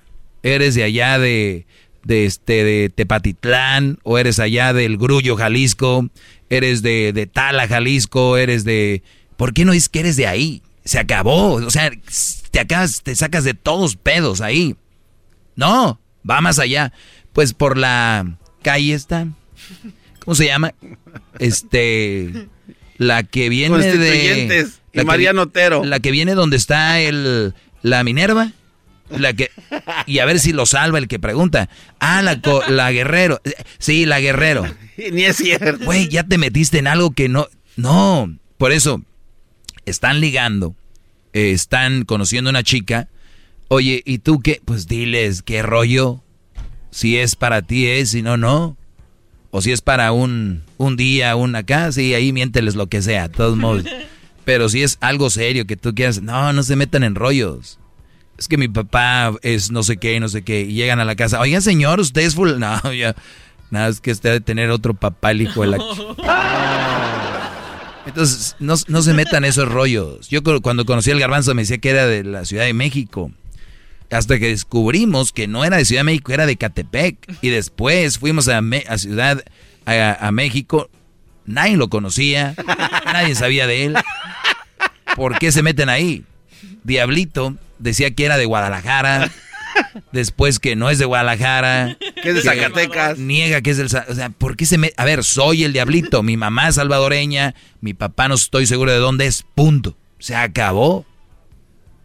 Eres 0.43 0.75
de 0.75 0.83
allá 0.83 1.19
de, 1.19 1.65
de, 2.03 2.27
este, 2.27 2.65
de 2.65 2.91
Tepatitlán, 2.91 3.99
o 4.03 4.19
eres 4.19 4.41
allá 4.41 4.73
del 4.75 4.99
Grullo, 4.99 5.37
Jalisco, 5.37 6.11
eres 6.57 6.83
de, 6.83 7.13
de 7.13 7.27
Tala, 7.27 7.69
Jalisco, 7.69 8.37
eres 8.37 8.65
de... 8.65 9.03
¿Por 9.37 9.53
qué 9.53 9.65
no 9.65 9.73
es 9.73 9.89
que 9.89 10.01
eres 10.01 10.17
de 10.17 10.27
ahí? 10.27 10.63
se 10.85 10.99
acabó. 10.99 11.55
O 11.55 11.71
sea, 11.71 11.91
te 12.51 12.61
acabas, 12.61 13.03
te 13.03 13.15
sacas 13.15 13.45
de 13.45 13.55
todos 13.55 13.97
pedos 13.97 14.41
ahí. 14.41 14.77
No, 15.57 16.01
va 16.29 16.41
más 16.41 16.59
allá. 16.59 16.93
Pues 17.33 17.55
por 17.55 17.77
la 17.77 18.37
calle 18.63 18.95
está. 18.95 19.27
¿Cómo 20.25 20.35
se 20.35 20.47
llama? 20.47 20.75
Este. 21.39 22.49
La 22.97 23.25
que 23.25 23.49
viene 23.49 23.79
de. 23.79 24.69
La 24.93 25.05
Mariano 25.05 25.43
Otero. 25.43 25.85
La 25.85 26.01
que 26.01 26.11
viene 26.11 26.35
donde 26.35 26.57
está 26.57 27.01
el. 27.01 27.55
La 27.83 28.05
Minerva. 28.05 28.53
La 29.11 29.33
que, 29.35 29.51
y 30.07 30.19
a 30.19 30.25
ver 30.25 30.41
si 30.41 30.53
lo 30.53 30.67
salva 30.67 30.99
el 30.99 31.09
que 31.09 31.19
pregunta. 31.19 31.69
Ah, 32.01 32.23
la, 32.23 32.41
la 32.69 32.91
Guerrero. 32.91 33.41
Sí, 33.79 34.07
la 34.07 34.21
Guerrero. 34.21 34.65
Ni 35.13 35.25
es 35.25 35.37
cierto. 35.37 35.85
Güey, 35.85 36.09
ya 36.09 36.25
te 36.25 36.39
metiste 36.39 36.79
en 36.79 36.87
algo 36.87 37.13
que 37.13 37.29
no. 37.29 37.49
No, 37.77 38.35
por 38.57 38.73
eso 38.73 39.03
están 39.85 40.21
ligando, 40.21 40.75
eh, 41.33 41.51
están 41.51 42.05
conociendo 42.05 42.49
a 42.49 42.53
una 42.53 42.63
chica. 42.63 43.09
Oye, 43.69 44.03
¿y 44.05 44.19
tú 44.19 44.41
qué? 44.41 44.61
Pues 44.65 44.87
diles, 44.87 45.43
¿qué 45.43 45.63
rollo? 45.63 46.23
Si 46.91 47.19
es 47.19 47.35
para 47.35 47.63
ti 47.63 47.87
es, 47.87 48.11
si 48.11 48.23
no, 48.23 48.37
no. 48.37 48.77
O 49.51 49.61
si 49.61 49.73
es 49.73 49.83
para 49.83 50.13
un, 50.13 50.63
un 50.79 50.97
día, 50.97 51.37
un 51.37 51.55
acá, 51.55 51.93
sí, 51.93 52.15
ahí 52.15 52.33
miénteles 52.33 52.75
lo 52.75 52.89
que 52.89 53.03
sea, 53.03 53.29
todos 53.29 53.57
modos. 53.57 53.85
Pero 54.45 54.69
si 54.69 54.83
es 54.83 54.99
algo 55.01 55.31
serio 55.31 55.67
que 55.67 55.77
tú 55.77 55.95
quieras, 55.95 56.23
no, 56.23 56.53
no 56.53 56.63
se 56.63 56.77
metan 56.77 57.03
en 57.03 57.15
rollos. 57.15 57.79
Es 58.37 58.49
que 58.49 58.57
mi 58.57 58.69
papá 58.69 59.33
es 59.43 59.71
no 59.71 59.83
sé 59.83 59.97
qué, 59.97 60.19
no 60.21 60.29
sé 60.29 60.43
qué. 60.43 60.63
Y 60.63 60.75
llegan 60.75 61.01
a 61.01 61.05
la 61.05 61.17
casa, 61.17 61.41
oiga 61.41 61.61
señor, 61.61 62.01
usted 62.01 62.23
es 62.23 62.35
full. 62.35 62.53
No, 62.59 62.93
ya. 62.93 63.15
Nada, 63.71 63.89
es 63.89 64.01
que 64.01 64.13
usted 64.13 64.31
debe 64.31 64.41
tener 64.41 64.71
otro 64.71 64.95
papá, 64.95 65.33
el 65.33 65.43
hijo 65.43 65.63
de 65.63 65.69
la. 65.69 65.79
Entonces, 68.07 68.55
no, 68.59 68.77
se 68.77 69.15
metan 69.15 69.45
esos 69.45 69.69
rollos. 69.69 70.29
Yo 70.29 70.43
cuando 70.63 70.85
conocí 70.85 71.11
al 71.11 71.19
garbanzo 71.21 71.55
me 71.55 71.63
decía 71.63 71.79
que 71.79 71.91
era 71.91 72.07
de 72.07 72.23
la 72.23 72.45
Ciudad 72.45 72.65
de 72.65 72.75
México. 72.75 73.31
Hasta 74.11 74.39
que 74.39 74.49
descubrimos 74.49 75.33
que 75.33 75.49
no 75.49 75.65
era 75.65 75.79
de 75.79 75.85
Ciudad 75.85 76.01
de 76.01 76.05
México, 76.05 76.33
era 76.33 76.47
de 76.47 76.57
Catepec. 76.57 77.17
Y 77.41 77.49
después 77.49 78.19
fuimos 78.19 78.49
a, 78.49 78.61
a 78.89 78.99
Ciudad, 78.99 79.43
a, 79.87 80.31
México. 80.33 80.91
Nadie 81.47 81.77
lo 81.77 81.89
conocía, 81.89 82.55
nadie 83.07 83.35
sabía 83.35 83.67
de 83.67 83.87
él. 83.87 83.97
¿Por 85.17 85.39
qué 85.39 85.51
se 85.51 85.63
meten 85.63 85.89
ahí? 85.89 86.25
Diablito 86.83 87.57
decía 87.79 88.11
que 88.13 88.25
era 88.25 88.37
de 88.37 88.47
Guadalajara. 88.47 89.31
Después 90.13 90.59
que 90.59 90.77
no 90.77 90.91
es 90.91 90.99
de 90.99 91.05
Guadalajara. 91.05 91.97
Que 92.23 92.31
es 92.31 92.35
de 92.37 92.43
Zacatecas. 92.43 93.19
Niega 93.19 93.61
que 93.61 93.71
es 93.71 93.77
del... 93.77 93.87
O 93.87 94.15
sea, 94.15 94.31
¿por 94.31 94.57
qué 94.57 94.67
se 94.67 94.79
me... 94.79 94.93
A 94.97 95.05
ver, 95.05 95.25
soy 95.25 95.65
el 95.65 95.73
diablito. 95.73 96.23
Mi 96.23 96.37
mamá 96.37 96.69
es 96.69 96.77
salvadoreña. 96.77 97.55
Mi 97.81 97.95
papá 97.95 98.29
no 98.29 98.35
estoy 98.35 98.67
seguro 98.67 98.93
de 98.93 98.99
dónde 98.99 99.27
es. 99.27 99.45
Punto. 99.55 99.97
Se 100.19 100.37
acabó. 100.37 101.05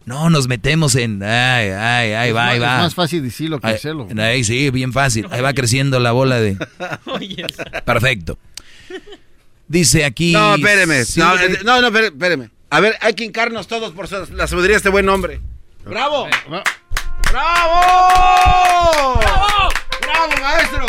No, 0.05 0.29
nos 0.31 0.47
metemos 0.47 0.95
en... 0.95 1.21
Ay, 1.21 1.69
ay, 1.69 2.13
ay, 2.13 2.31
va, 2.31 2.47
ahí 2.47 2.59
va. 2.59 2.77
Es 2.77 2.83
más 2.83 2.95
fácil 2.95 3.21
decirlo 3.21 3.59
que 3.59 3.67
hacerlo. 3.67 4.07
Ahí 4.17 4.43
sí, 4.43 4.71
bien 4.71 4.91
fácil. 4.91 5.27
Ahí 5.29 5.41
va 5.41 5.53
creciendo 5.53 5.99
la 5.99 6.11
bola 6.11 6.39
de... 6.39 6.57
Perfecto. 7.85 8.39
Dice 9.67 10.05
aquí... 10.05 10.33
No, 10.33 10.55
espéreme. 10.55 11.03
no, 11.63 11.81
no, 11.81 11.99
espéreme. 11.99 12.49
A 12.71 12.79
ver, 12.79 12.95
hay 13.01 13.13
que 13.13 13.23
hincarnos 13.23 13.67
todos 13.67 13.93
por 13.93 14.11
la 14.11 14.47
sabiduría 14.47 14.75
de 14.75 14.77
este 14.77 14.89
buen 14.89 15.09
hombre. 15.09 15.41
¡Bravo! 15.85 16.27
¡Bravo! 16.47 16.63
¡Bravo! 17.31 19.19
¡Bravo, 20.01 20.33
maestro! 20.41 20.85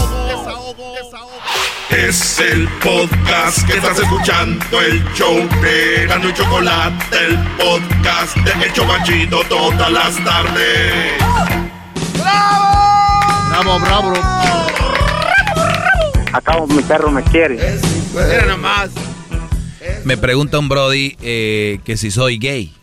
Es 1.91 2.41
el 2.41 2.67
podcast 2.83 3.62
que 3.67 3.77
estás 3.77 3.99
escuchando, 3.99 4.81
el 4.81 5.05
show 5.15 5.36
de 5.62 6.07
Gano 6.09 6.31
y 6.31 6.35
Chocolate, 6.35 7.17
el 7.27 7.39
podcast 7.57 8.35
de 8.39 8.53
El 8.65 8.73
Chocachito 8.73 9.43
todas 9.49 9.93
las 9.93 10.17
tardes. 10.25 11.12
Bravo, 13.51 13.79
bravo. 13.81 14.13
Acabo, 16.33 16.67
mi 16.67 16.83
perro 16.83 17.11
me 17.11 17.23
quiere. 17.23 17.79
Mira 18.13 18.47
nomás. 18.47 18.91
Me 20.05 20.17
pregunta 20.17 20.59
un 20.59 20.69
Brody 20.69 21.17
eh, 21.21 21.81
que 21.85 21.97
si 21.97 22.11
soy 22.11 22.39
gay. 22.39 22.75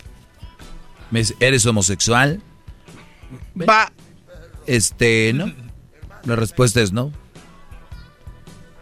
Me 1.12 1.20
dice, 1.20 1.36
¿Eres 1.40 1.66
homosexual? 1.66 2.42
Va. 3.58 3.92
Este, 4.66 5.34
no. 5.34 5.52
La 6.24 6.36
respuesta 6.36 6.82
es 6.82 6.92
no. 6.92 7.12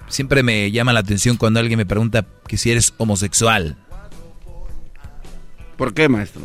Siempre 0.07 0.43
me 0.43 0.71
llama 0.71 0.93
la 0.93 0.99
atención 0.99 1.37
cuando 1.37 1.59
alguien 1.59 1.77
me 1.77 1.85
pregunta 1.85 2.25
que 2.47 2.57
si 2.57 2.71
eres 2.71 2.93
homosexual. 2.97 3.77
¿Por 5.77 5.93
qué, 5.93 6.09
maestro? 6.09 6.41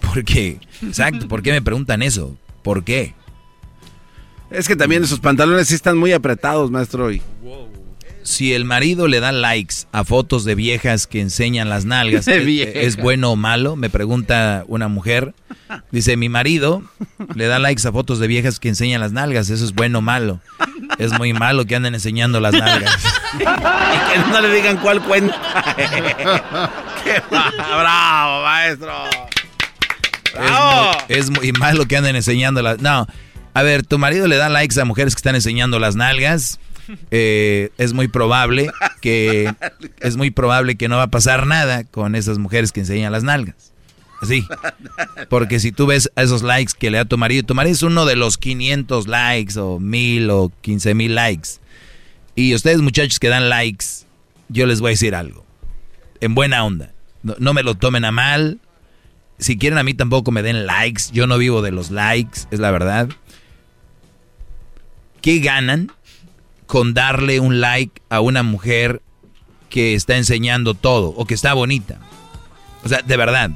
¿Por 0.00 0.24
qué? 0.24 0.60
Exacto, 0.82 1.28
¿por 1.28 1.42
qué 1.42 1.52
me 1.52 1.62
preguntan 1.62 2.02
eso? 2.02 2.36
¿Por 2.62 2.84
qué? 2.84 3.14
Es 4.50 4.68
que 4.68 4.76
también 4.76 5.02
esos 5.02 5.20
pantalones 5.20 5.68
sí 5.68 5.74
están 5.74 5.96
muy 5.96 6.12
apretados, 6.12 6.70
maestro. 6.70 7.06
Hoy. 7.06 7.22
Si 8.26 8.52
el 8.54 8.64
marido 8.64 9.06
le 9.06 9.20
da 9.20 9.30
likes 9.30 9.86
a 9.92 10.02
fotos 10.02 10.44
de 10.44 10.56
viejas 10.56 11.06
que 11.06 11.20
enseñan 11.20 11.68
las 11.68 11.84
nalgas, 11.84 12.26
¿es, 12.28 12.96
bueno 12.96 13.30
o 13.30 13.36
malo? 13.36 13.76
Me 13.76 13.88
pregunta 13.88 14.64
una 14.66 14.88
mujer. 14.88 15.32
Dice, 15.92 16.16
mi 16.16 16.28
marido 16.28 16.82
le 17.34 17.46
da 17.46 17.60
likes 17.60 17.86
a 17.86 17.92
fotos 17.92 18.18
de 18.18 18.26
viejas 18.26 18.58
que 18.58 18.68
enseñan 18.68 19.00
las 19.00 19.12
nalgas, 19.12 19.48
¿eso 19.48 19.64
es 19.64 19.74
bueno 19.74 19.98
o 19.98 20.02
malo? 20.02 20.40
Es 20.98 21.12
muy 21.12 21.32
malo 21.32 21.66
que 21.66 21.76
anden 21.76 21.94
enseñando 21.94 22.40
las 22.40 22.52
nalgas. 22.52 22.96
y 23.34 23.38
que 23.38 24.18
no 24.30 24.40
le 24.40 24.52
digan 24.52 24.78
cuál 24.78 25.02
cuenta. 25.02 25.36
¡Bravo, 27.30 28.42
maestro! 28.42 28.92
¡Bravo! 30.34 30.98
Es 31.08 31.30
muy, 31.30 31.48
es 31.48 31.52
muy 31.52 31.52
malo 31.52 31.86
que 31.86 31.96
anden 31.96 32.16
enseñando 32.16 32.60
las... 32.60 32.80
No, 32.80 33.06
a 33.56 33.62
ver, 33.62 33.86
tu 33.86 33.96
marido 33.98 34.26
le 34.28 34.36
da 34.36 34.50
likes 34.50 34.78
a 34.78 34.84
mujeres 34.84 35.14
que 35.14 35.20
están 35.20 35.34
enseñando 35.34 35.78
las 35.78 35.96
nalgas. 35.96 36.60
Eh, 37.10 37.70
es 37.78 37.94
muy 37.94 38.06
probable 38.06 38.70
que 39.00 39.50
es 40.00 40.16
muy 40.18 40.30
probable 40.30 40.76
que 40.76 40.88
no 40.88 40.98
va 40.98 41.04
a 41.04 41.10
pasar 41.10 41.46
nada 41.46 41.84
con 41.84 42.14
esas 42.14 42.36
mujeres 42.36 42.70
que 42.70 42.80
enseñan 42.80 43.12
las 43.12 43.24
nalgas. 43.24 43.72
Así. 44.20 44.46
Porque 45.30 45.58
si 45.58 45.72
tú 45.72 45.86
ves 45.86 46.12
esos 46.16 46.42
likes 46.42 46.74
que 46.78 46.90
le 46.90 46.98
da 46.98 47.06
tu 47.06 47.16
marido, 47.16 47.44
tu 47.44 47.54
marido 47.54 47.72
es 47.72 47.82
uno 47.82 48.04
de 48.04 48.14
los 48.14 48.36
500 48.36 49.08
likes 49.08 49.58
o 49.58 49.80
1000 49.80 50.28
o 50.28 50.52
15 50.60 50.94
mil 50.94 51.14
likes. 51.14 51.48
Y 52.34 52.54
ustedes 52.54 52.82
muchachos 52.82 53.18
que 53.18 53.28
dan 53.28 53.48
likes, 53.48 54.04
yo 54.50 54.66
les 54.66 54.80
voy 54.82 54.90
a 54.90 54.92
decir 54.92 55.14
algo. 55.14 55.46
En 56.20 56.34
buena 56.34 56.62
onda. 56.62 56.92
no 57.22 57.54
me 57.54 57.62
lo 57.62 57.74
tomen 57.74 58.04
a 58.04 58.12
mal. 58.12 58.60
Si 59.38 59.56
quieren 59.56 59.78
a 59.78 59.82
mí 59.82 59.94
tampoco 59.94 60.30
me 60.30 60.42
den 60.42 60.66
likes. 60.66 61.04
Yo 61.10 61.26
no 61.26 61.38
vivo 61.38 61.62
de 61.62 61.72
los 61.72 61.90
likes, 61.90 62.40
es 62.50 62.60
la 62.60 62.70
verdad. 62.70 63.08
¿Qué 65.26 65.40
ganan 65.40 65.90
con 66.66 66.94
darle 66.94 67.40
un 67.40 67.60
like 67.60 68.00
a 68.10 68.20
una 68.20 68.44
mujer 68.44 69.02
que 69.70 69.94
está 69.94 70.16
enseñando 70.16 70.74
todo 70.74 71.08
o 71.08 71.24
que 71.26 71.34
está 71.34 71.52
bonita? 71.52 71.98
O 72.84 72.88
sea, 72.88 73.02
de 73.02 73.16
verdad. 73.16 73.50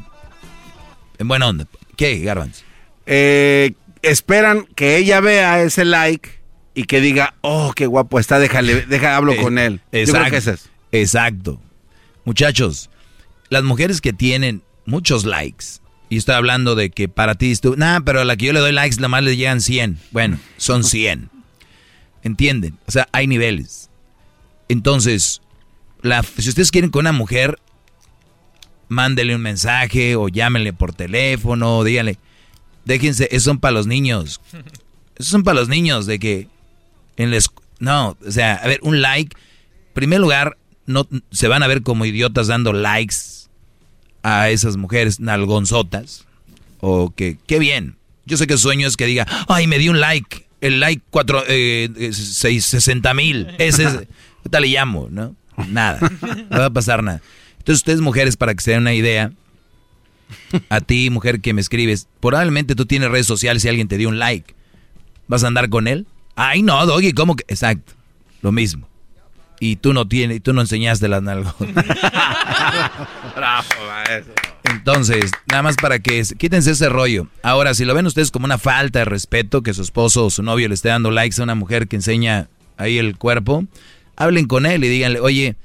En 1.19 1.29
buena 1.29 1.47
onda. 1.47 1.69
¿Qué, 1.95 2.19
Garbanz? 2.19 2.65
Eh, 3.07 3.75
esperan 4.03 4.67
que 4.75 4.97
ella 4.97 5.21
vea 5.21 5.63
ese 5.63 5.85
like 5.85 6.41
y 6.75 6.87
que 6.87 7.01
diga, 7.01 7.35
oh, 7.41 7.73
qué 7.77 7.87
guapo 7.87 8.19
está, 8.19 8.41
déjale, 8.41 8.83
deja, 8.87 9.15
hablo 9.15 9.37
con 9.37 9.57
él. 9.57 9.81
Exacto, 9.93 10.39
es 10.39 10.69
Exacto. 10.91 11.61
Muchachos, 12.25 12.91
las 13.49 13.63
mujeres 13.63 14.01
que 14.01 14.13
tienen 14.13 14.63
muchos 14.87 15.25
likes, 15.25 15.67
y 16.09 16.17
estoy 16.17 16.35
hablando 16.35 16.75
de 16.75 16.91
que 16.91 17.07
para 17.07 17.37
ti, 17.37 17.55
tú, 17.55 17.77
nah, 17.77 18.01
pero 18.01 18.23
a 18.23 18.25
la 18.25 18.37
que 18.37 18.47
yo 18.47 18.53
le 18.53 18.59
doy 18.59 18.73
likes, 18.73 18.97
nada 18.97 19.07
más 19.07 19.23
le 19.23 19.37
llegan 19.37 19.61
100. 19.61 20.01
Bueno, 20.11 20.41
son 20.57 20.83
100. 20.83 21.31
¿Entienden? 22.23 22.79
O 22.87 22.91
sea, 22.91 23.09
hay 23.13 23.27
niveles. 23.27 23.91
Entonces, 24.69 25.41
la, 26.03 26.23
si 26.23 26.49
ustedes 26.49 26.71
quieren 26.71 26.91
con 26.91 27.01
una 27.01 27.13
mujer, 27.13 27.59
mándele 28.89 29.35
un 29.35 29.43
mensaje 29.43 30.17
o 30.17 30.29
llámenle 30.29 30.73
por 30.73 30.93
teléfono, 30.93 31.83
díganle, 31.85 32.19
déjense, 32.85 33.29
esos 33.31 33.45
son 33.45 33.59
para 33.59 33.73
los 33.73 33.87
niños. 33.87 34.41
Esos 35.17 35.33
son 35.33 35.43
para 35.43 35.61
los 35.61 35.69
niños 35.69 36.07
de 36.07 36.19
que 36.19 36.49
en 37.19 37.31
les 37.31 37.51
no, 37.79 38.17
o 38.27 38.31
sea, 38.31 38.55
a 38.55 38.67
ver, 38.67 38.81
un 38.83 39.03
like, 39.03 39.37
en 39.37 39.95
primer 39.95 40.21
lugar, 40.21 40.57
no 40.87 41.07
se 41.31 41.49
van 41.49 41.63
a 41.63 41.67
ver 41.67 41.83
como 41.83 42.05
idiotas 42.05 42.47
dando 42.47 42.73
likes 42.73 43.17
a 44.23 44.51
esas 44.51 44.77
mujeres 44.77 45.21
nalgonzotas 45.21 46.27
o 46.81 47.11
que 47.11 47.39
qué 47.47 47.59
bien. 47.59 47.97
Yo 48.27 48.37
sé 48.37 48.47
que 48.47 48.55
su 48.55 48.65
sueño 48.65 48.87
es 48.87 48.97
que 48.97 49.07
diga, 49.07 49.27
"Ay, 49.49 49.67
me 49.67 49.79
di 49.79 49.89
un 49.89 50.01
like." 50.01 50.47
El 50.61 50.81
like 50.81 51.03
cuatro, 51.11 51.43
eh, 51.49 52.11
60 52.13 53.15
mil. 53.15 53.49
Ese 53.59 53.85
es, 53.85 53.93
¿qué 54.43 54.49
tal 54.51 54.63
le 54.63 54.69
llamo? 54.69 55.09
¿No? 55.11 55.35
Nada. 55.69 56.01
No 56.51 56.59
va 56.59 56.67
a 56.67 56.71
pasar 56.71 57.03
nada. 57.03 57.21
Entonces, 57.59 57.81
ustedes 57.81 58.01
mujeres, 58.01 58.37
para 58.37 58.55
que 58.55 58.63
se 58.63 58.71
den 58.73 58.81
una 58.81 58.95
idea, 58.95 59.33
a 60.69 60.81
ti, 60.81 61.11
mujer 61.11 61.41
que 61.41 61.53
me 61.53 61.61
escribes, 61.61 62.09
probablemente 62.21 62.75
tú 62.75 62.87
tienes 62.87 63.11
redes 63.11 63.27
sociales 63.27 63.65
y 63.65 63.69
alguien 63.69 63.89
te 63.89 63.99
dio 63.99 64.09
un 64.09 64.19
like. 64.19 64.55
¿Vas 65.29 65.45
a 65.45 65.49
andar 65.49 65.69
con 65.69 65.87
él? 65.87 66.07
Ay, 66.37 66.63
no, 66.63 66.85
Doggy, 66.87 67.13
¿cómo 67.13 67.37
que? 67.37 67.45
Exacto. 67.49 67.93
Lo 68.43 68.53
mismo. 68.53 68.90
Y 69.61 69.77
tú 69.77 69.93
no 69.93 70.09
tienes, 70.09 70.43
tú 70.43 70.55
no 70.55 70.63
enseñaste 70.63 71.07
las 71.07 71.23
nalgas. 71.23 71.55
Bravo, 73.37 73.69
maestro. 73.89 74.35
Entonces, 74.65 75.31
nada 75.47 75.63
más 75.63 75.77
para 75.77 75.99
que 75.99 76.23
quítense 76.39 76.71
ese 76.71 76.89
rollo. 76.89 77.27
Ahora, 77.43 77.75
si 77.75 77.85
lo 77.85 77.95
ven 77.95 78.07
ustedes 78.07 78.31
como 78.31 78.47
una 78.47 78.57
falta 78.57 79.01
de 79.01 79.05
respeto 79.05 79.63
que 79.63 79.75
su 79.75 79.83
esposo 79.83 80.25
o 80.27 80.31
su 80.31 80.43
novio 80.43 80.67
le 80.69 80.75
esté 80.75 80.89
dando 80.89 81.11
likes 81.11 81.41
a 81.41 81.45
una 81.45 81.55
mujer 81.55 81.89
que 81.89 81.97
enseña 81.97 82.49
ahí 82.79 82.99
el 82.99 83.19
cuerpo, 83.19 83.67
hablen 84.17 84.47
con 84.47 84.65
él 84.65 84.83
y 84.85 84.89
díganle, 84.89 85.21
oye, 85.21 85.57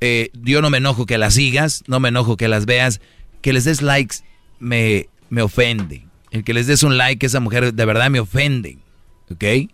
eh, 0.00 0.30
yo 0.34 0.60
no 0.60 0.70
me 0.70 0.78
enojo 0.78 1.06
que 1.06 1.18
las 1.18 1.34
sigas, 1.34 1.84
no 1.86 2.00
me 2.00 2.08
enojo 2.08 2.36
que 2.36 2.48
las 2.48 2.66
veas, 2.66 3.00
que 3.40 3.52
les 3.52 3.64
des 3.64 3.82
likes 3.82 4.16
me, 4.58 5.08
me 5.30 5.42
ofende. 5.42 6.04
El 6.30 6.44
que 6.44 6.54
les 6.54 6.66
des 6.66 6.82
un 6.82 6.98
like 6.98 7.24
a 7.24 7.28
esa 7.28 7.40
mujer 7.40 7.72
de 7.72 7.84
verdad 7.84 8.10
me 8.10 8.20
ofende, 8.20 8.78
¿ok? 9.30 9.70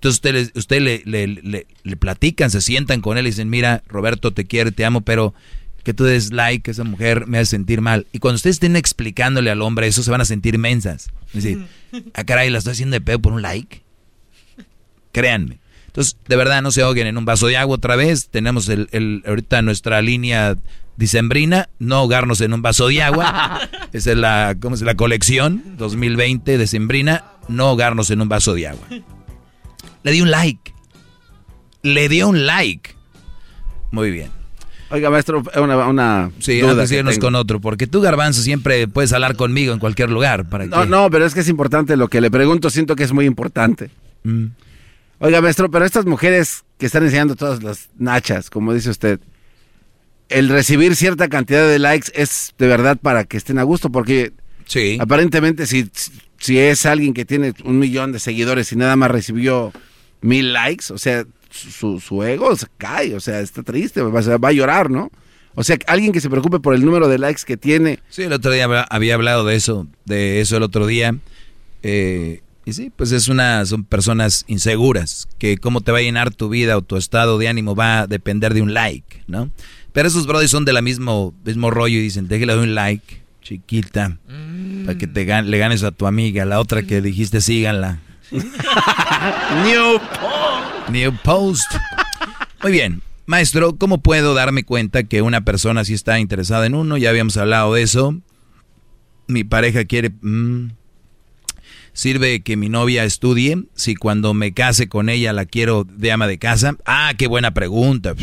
Entonces 0.00 0.16
ustedes 0.16 0.52
usted 0.54 0.80
le, 0.80 1.02
le, 1.04 1.66
le, 1.82 1.96
platican, 1.98 2.50
se 2.50 2.62
sientan 2.62 3.02
con 3.02 3.18
él 3.18 3.26
y 3.26 3.30
dicen, 3.32 3.50
mira, 3.50 3.82
Roberto, 3.86 4.30
te 4.30 4.46
quiero, 4.46 4.72
te 4.72 4.86
amo, 4.86 5.02
pero 5.02 5.34
que 5.84 5.92
tú 5.92 6.04
des 6.04 6.32
like 6.32 6.70
a 6.70 6.72
esa 6.72 6.84
mujer 6.84 7.26
me 7.26 7.36
hace 7.36 7.50
sentir 7.50 7.82
mal. 7.82 8.06
Y 8.10 8.18
cuando 8.18 8.36
ustedes 8.36 8.56
estén 8.56 8.76
explicándole 8.76 9.50
al 9.50 9.60
hombre 9.60 9.88
eso, 9.88 10.02
se 10.02 10.10
van 10.10 10.22
a 10.22 10.24
sentir 10.24 10.56
mensas. 10.56 11.10
Es 11.34 11.44
decir, 11.44 11.66
ah, 12.14 12.24
caray, 12.24 12.48
la 12.48 12.56
estoy 12.56 12.72
haciendo 12.72 12.94
de 12.94 13.02
pedo 13.02 13.18
por 13.18 13.34
un 13.34 13.42
like. 13.42 13.82
Créanme. 15.12 15.58
Entonces, 15.88 16.16
de 16.26 16.36
verdad, 16.36 16.62
no 16.62 16.70
se 16.70 16.80
ahoguen 16.80 17.06
en 17.06 17.18
un 17.18 17.26
vaso 17.26 17.48
de 17.48 17.58
agua 17.58 17.76
otra 17.76 17.94
vez. 17.94 18.30
Tenemos 18.30 18.70
el, 18.70 18.88
el, 18.92 19.22
ahorita 19.26 19.60
nuestra 19.60 20.00
línea 20.00 20.56
dicembrina, 20.96 21.68
no 21.78 21.96
ahogarnos 21.96 22.40
en 22.40 22.54
un 22.54 22.62
vaso 22.62 22.88
de 22.88 23.02
agua. 23.02 23.60
Esa 23.92 24.12
es 24.12 24.16
la, 24.16 24.56
¿cómo 24.58 24.76
es? 24.76 24.80
la 24.80 24.94
colección 24.94 25.62
2020 25.76 26.56
decembrina, 26.56 27.24
no 27.48 27.66
ahogarnos 27.66 28.10
en 28.10 28.22
un 28.22 28.30
vaso 28.30 28.54
de 28.54 28.68
agua. 28.68 28.86
Le 30.02 30.12
di 30.12 30.20
un 30.20 30.30
like. 30.30 30.72
Le 31.82 32.08
dio 32.08 32.28
un 32.28 32.46
like. 32.46 32.94
Muy 33.90 34.10
bien. 34.10 34.30
Oiga, 34.90 35.08
maestro, 35.08 35.42
una, 35.56 35.86
una 35.86 36.30
sí, 36.40 36.60
duda 36.60 36.82
antes 36.82 37.18
con 37.20 37.36
otro, 37.36 37.60
porque 37.60 37.86
tú, 37.86 38.00
Garbanzo, 38.00 38.42
siempre 38.42 38.88
puedes 38.88 39.12
hablar 39.12 39.36
conmigo 39.36 39.72
en 39.72 39.78
cualquier 39.78 40.10
lugar. 40.10 40.48
¿para 40.48 40.66
no, 40.66 40.84
no, 40.84 41.10
pero 41.10 41.24
es 41.24 41.32
que 41.32 41.40
es 41.40 41.48
importante 41.48 41.96
lo 41.96 42.08
que 42.08 42.20
le 42.20 42.28
pregunto, 42.30 42.70
siento 42.70 42.96
que 42.96 43.04
es 43.04 43.12
muy 43.12 43.24
importante. 43.24 43.90
Mm. 44.24 44.46
Oiga, 45.20 45.40
maestro, 45.40 45.70
pero 45.70 45.84
estas 45.84 46.06
mujeres 46.06 46.64
que 46.78 46.86
están 46.86 47.04
enseñando 47.04 47.36
todas 47.36 47.62
las 47.62 47.88
nachas, 47.98 48.50
como 48.50 48.74
dice 48.74 48.90
usted, 48.90 49.20
el 50.28 50.48
recibir 50.48 50.96
cierta 50.96 51.28
cantidad 51.28 51.68
de 51.68 51.78
likes 51.78 52.10
es 52.14 52.54
de 52.58 52.66
verdad 52.66 52.96
para 53.00 53.24
que 53.24 53.36
estén 53.36 53.58
a 53.58 53.62
gusto, 53.62 53.90
porque 53.90 54.32
sí. 54.64 54.98
aparentemente 55.00 55.66
si, 55.66 55.88
si 56.40 56.58
es 56.58 56.86
alguien 56.86 57.14
que 57.14 57.24
tiene 57.24 57.52
un 57.64 57.78
millón 57.78 58.12
de 58.12 58.18
seguidores 58.18 58.72
y 58.72 58.76
nada 58.76 58.96
más 58.96 59.10
recibió 59.10 59.72
mil 60.22 60.52
likes, 60.52 60.92
o 60.92 60.98
sea, 60.98 61.24
su, 61.50 62.22
ego 62.24 62.56
se 62.56 62.66
cae, 62.78 63.14
o 63.14 63.20
sea, 63.20 63.40
está 63.40 63.62
triste, 63.62 64.02
va, 64.02 64.38
va 64.38 64.48
a 64.48 64.52
llorar, 64.52 64.90
¿no? 64.90 65.10
O 65.54 65.64
sea, 65.64 65.76
alguien 65.86 66.12
que 66.12 66.20
se 66.20 66.30
preocupe 66.30 66.60
por 66.60 66.74
el 66.74 66.84
número 66.84 67.08
de 67.08 67.18
likes 67.18 67.42
que 67.44 67.56
tiene. 67.56 67.98
Sí, 68.08 68.22
el 68.22 68.32
otro 68.32 68.52
día 68.52 68.64
había 68.88 69.14
hablado 69.14 69.44
de 69.44 69.56
eso, 69.56 69.86
de 70.04 70.40
eso 70.40 70.56
el 70.56 70.62
otro 70.62 70.86
día. 70.86 71.16
Eh, 71.82 72.40
y 72.64 72.72
sí, 72.72 72.90
pues 72.94 73.10
es 73.12 73.28
una, 73.28 73.66
son 73.66 73.84
personas 73.84 74.44
inseguras, 74.46 75.28
que 75.38 75.58
cómo 75.58 75.80
te 75.80 75.92
va 75.92 75.98
a 75.98 76.02
llenar 76.02 76.32
tu 76.32 76.48
vida 76.48 76.76
o 76.76 76.82
tu 76.82 76.96
estado 76.96 77.36
de 77.38 77.48
ánimo 77.48 77.74
va 77.74 78.00
a 78.00 78.06
depender 78.06 78.54
de 78.54 78.62
un 78.62 78.74
like, 78.74 79.24
¿no? 79.26 79.50
Pero 79.92 80.06
esos 80.06 80.26
brothers 80.26 80.52
son 80.52 80.64
de 80.64 80.72
la 80.72 80.82
mismo, 80.82 81.34
mismo 81.44 81.70
rollo 81.70 81.98
y 81.98 82.02
dicen, 82.02 82.28
déjale 82.28 82.56
un 82.56 82.74
like, 82.74 83.19
chiquita, 83.40 84.18
para 84.84 84.98
que 84.98 85.06
te 85.06 85.42
le 85.42 85.58
ganes 85.58 85.82
a 85.82 85.90
tu 85.90 86.06
amiga, 86.06 86.44
la 86.44 86.60
otra 86.60 86.82
que 86.82 87.00
dijiste 87.00 87.40
síganla. 87.40 88.00
New 88.30 89.98
post. 89.98 90.90
New 90.90 91.16
post. 91.22 91.74
Muy 92.62 92.72
bien. 92.72 93.02
Maestro, 93.26 93.76
¿cómo 93.76 94.02
puedo 94.02 94.34
darme 94.34 94.64
cuenta 94.64 95.04
que 95.04 95.22
una 95.22 95.44
persona 95.44 95.84
sí 95.84 95.94
está 95.94 96.18
interesada 96.18 96.66
en 96.66 96.74
uno? 96.74 96.96
Ya 96.96 97.10
habíamos 97.10 97.36
hablado 97.36 97.74
de 97.74 97.82
eso. 97.82 98.20
Mi 99.28 99.44
pareja 99.44 99.84
quiere... 99.84 100.10
Mm, 100.20 100.72
¿Sirve 101.92 102.40
que 102.42 102.56
mi 102.56 102.68
novia 102.68 103.04
estudie? 103.04 103.64
Si 103.74 103.94
cuando 103.94 104.32
me 104.32 104.52
case 104.52 104.88
con 104.88 105.08
ella 105.08 105.32
la 105.32 105.44
quiero 105.44 105.84
de 105.84 106.12
ama 106.12 106.26
de 106.26 106.38
casa. 106.38 106.76
Ah, 106.84 107.12
qué 107.18 107.26
buena 107.26 107.52
pregunta. 107.52 108.14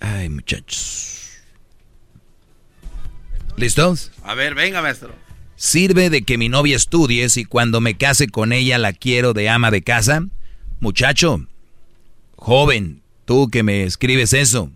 Ay, 0.00 0.28
muchachos. 0.28 1.25
¿Listos? 3.56 4.12
A 4.22 4.34
ver, 4.34 4.54
venga, 4.54 4.82
maestro. 4.82 5.14
¿Sirve 5.56 6.10
de 6.10 6.22
que 6.22 6.36
mi 6.36 6.50
novia 6.50 6.76
estudie 6.76 7.28
si 7.30 7.46
cuando 7.46 7.80
me 7.80 7.96
case 7.96 8.28
con 8.28 8.52
ella 8.52 8.76
la 8.76 8.92
quiero 8.92 9.32
de 9.32 9.48
ama 9.48 9.70
de 9.70 9.82
casa? 9.82 10.22
Muchacho, 10.80 11.46
joven, 12.36 13.00
tú 13.24 13.48
que 13.48 13.62
me 13.62 13.84
escribes 13.84 14.34
eso, 14.34 14.70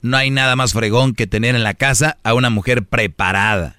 no 0.00 0.16
hay 0.16 0.30
nada 0.30 0.56
más 0.56 0.72
fregón 0.72 1.14
que 1.14 1.26
tener 1.26 1.54
en 1.54 1.62
la 1.62 1.74
casa 1.74 2.16
a 2.22 2.32
una 2.32 2.48
mujer 2.48 2.84
preparada. 2.84 3.76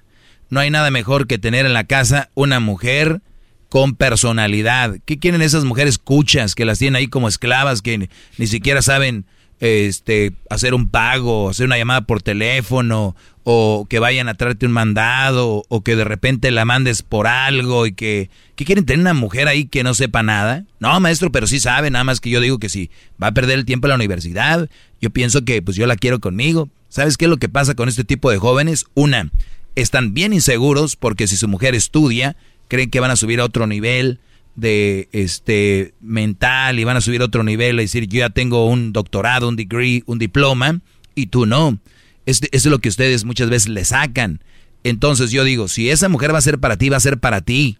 No 0.49 0.59
hay 0.59 0.69
nada 0.69 0.91
mejor 0.91 1.25
que 1.25 1.39
tener 1.39 1.65
en 1.65 1.73
la 1.73 1.85
casa 1.85 2.29
una 2.35 2.59
mujer 2.59 3.21
con 3.69 3.95
personalidad. 3.95 4.97
¿Qué 5.05 5.17
quieren 5.17 5.41
esas 5.41 5.63
mujeres 5.63 5.97
cuchas 5.97 6.53
que 6.53 6.65
las 6.65 6.77
tienen 6.77 6.97
ahí 6.97 7.07
como 7.07 7.27
esclavas 7.27 7.81
que 7.81 8.09
ni 8.37 8.47
siquiera 8.47 8.83
saben 8.83 9.25
este, 9.59 10.33
hacer 10.49 10.73
un 10.73 10.89
pago, 10.89 11.49
hacer 11.49 11.65
una 11.65 11.77
llamada 11.77 12.01
por 12.01 12.21
teléfono, 12.21 13.15
o 13.43 13.87
que 13.89 13.99
vayan 13.99 14.29
a 14.29 14.35
traerte 14.35 14.65
un 14.65 14.71
mandado, 14.71 15.63
o 15.69 15.81
que 15.81 15.95
de 15.95 16.03
repente 16.03 16.51
la 16.51 16.65
mandes 16.65 17.01
por 17.01 17.27
algo 17.27 17.87
y 17.87 17.93
que, 17.93 18.29
que 18.55 18.65
quieren 18.65 18.85
tener 18.85 19.01
una 19.01 19.13
mujer 19.13 19.47
ahí 19.47 19.65
que 19.65 19.83
no 19.83 19.93
sepa 19.93 20.23
nada. 20.23 20.65
No, 20.79 20.99
maestro, 20.99 21.31
pero 21.31 21.47
sí 21.47 21.59
sabe, 21.59 21.89
nada 21.89 22.03
más 22.03 22.21
que 22.21 22.29
yo 22.29 22.41
digo 22.41 22.59
que 22.59 22.69
si 22.69 22.89
va 23.21 23.27
a 23.27 23.33
perder 23.33 23.57
el 23.59 23.65
tiempo 23.65 23.87
en 23.87 23.89
la 23.89 23.95
universidad, 23.95 24.69
yo 25.01 25.09
pienso 25.09 25.43
que 25.45 25.61
pues 25.61 25.75
yo 25.77 25.87
la 25.87 25.95
quiero 25.95 26.19
conmigo. 26.19 26.69
¿Sabes 26.89 27.17
qué 27.17 27.25
es 27.25 27.29
lo 27.29 27.37
que 27.37 27.49
pasa 27.49 27.75
con 27.75 27.89
este 27.89 28.03
tipo 28.03 28.31
de 28.31 28.37
jóvenes? 28.37 28.85
Una, 28.93 29.31
están 29.75 30.13
bien 30.13 30.33
inseguros 30.33 30.95
porque 30.95 31.27
si 31.27 31.37
su 31.37 31.47
mujer 31.47 31.75
estudia, 31.75 32.35
creen 32.67 32.89
que 32.89 32.99
van 32.99 33.11
a 33.11 33.15
subir 33.15 33.39
a 33.39 33.45
otro 33.45 33.67
nivel, 33.67 34.19
de 34.59 35.09
este 35.11 35.93
mental 36.01 36.79
y 36.79 36.83
van 36.83 36.97
a 36.97 37.01
subir 37.01 37.21
a 37.21 37.25
otro 37.25 37.43
nivel, 37.43 37.79
es 37.79 37.91
decir, 37.91 38.07
yo 38.07 38.19
ya 38.19 38.29
tengo 38.29 38.67
un 38.67 38.93
doctorado, 38.93 39.47
un 39.47 39.55
degree, 39.55 40.03
un 40.05 40.19
diploma 40.19 40.81
y 41.15 41.27
tú 41.27 41.45
no. 41.45 41.79
Es 42.25 42.65
lo 42.65 42.79
que 42.79 42.89
ustedes 42.89 43.25
muchas 43.25 43.49
veces 43.49 43.69
le 43.69 43.85
sacan. 43.85 44.41
Entonces 44.83 45.31
yo 45.31 45.43
digo, 45.43 45.67
si 45.67 45.89
esa 45.89 46.09
mujer 46.09 46.33
va 46.33 46.37
a 46.37 46.41
ser 46.41 46.59
para 46.59 46.77
ti, 46.77 46.89
va 46.89 46.97
a 46.97 47.01
ser 47.01 47.17
para 47.19 47.41
ti. 47.41 47.77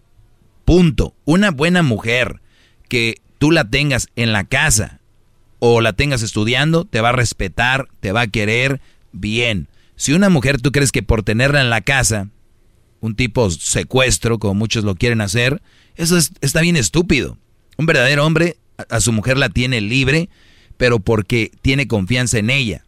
Punto. 0.64 1.14
Una 1.24 1.50
buena 1.50 1.82
mujer 1.82 2.40
que 2.88 3.20
tú 3.38 3.52
la 3.52 3.70
tengas 3.70 4.08
en 4.16 4.32
la 4.32 4.44
casa 4.44 5.00
o 5.60 5.80
la 5.80 5.92
tengas 5.92 6.22
estudiando, 6.22 6.84
te 6.84 7.00
va 7.00 7.10
a 7.10 7.12
respetar, 7.12 7.88
te 8.00 8.12
va 8.12 8.22
a 8.22 8.26
querer 8.26 8.80
bien. 9.12 9.68
Si 9.96 10.12
una 10.12 10.30
mujer 10.30 10.60
tú 10.60 10.72
crees 10.72 10.92
que 10.92 11.02
por 11.02 11.22
tenerla 11.22 11.60
en 11.60 11.70
la 11.70 11.82
casa, 11.82 12.28
un 13.00 13.16
tipo 13.16 13.50
secuestro, 13.50 14.38
como 14.38 14.54
muchos 14.54 14.84
lo 14.84 14.94
quieren 14.94 15.20
hacer, 15.20 15.62
eso 15.96 16.16
está 16.16 16.60
bien 16.60 16.76
estúpido. 16.76 17.38
Un 17.76 17.86
verdadero 17.86 18.24
hombre 18.26 18.56
a, 18.88 19.00
su 19.00 19.12
mujer 19.12 19.38
la 19.38 19.48
tiene 19.48 19.80
libre, 19.80 20.28
pero 20.76 21.00
porque 21.00 21.50
tiene 21.62 21.88
confianza 21.88 22.38
en 22.38 22.50
ella. 22.50 22.84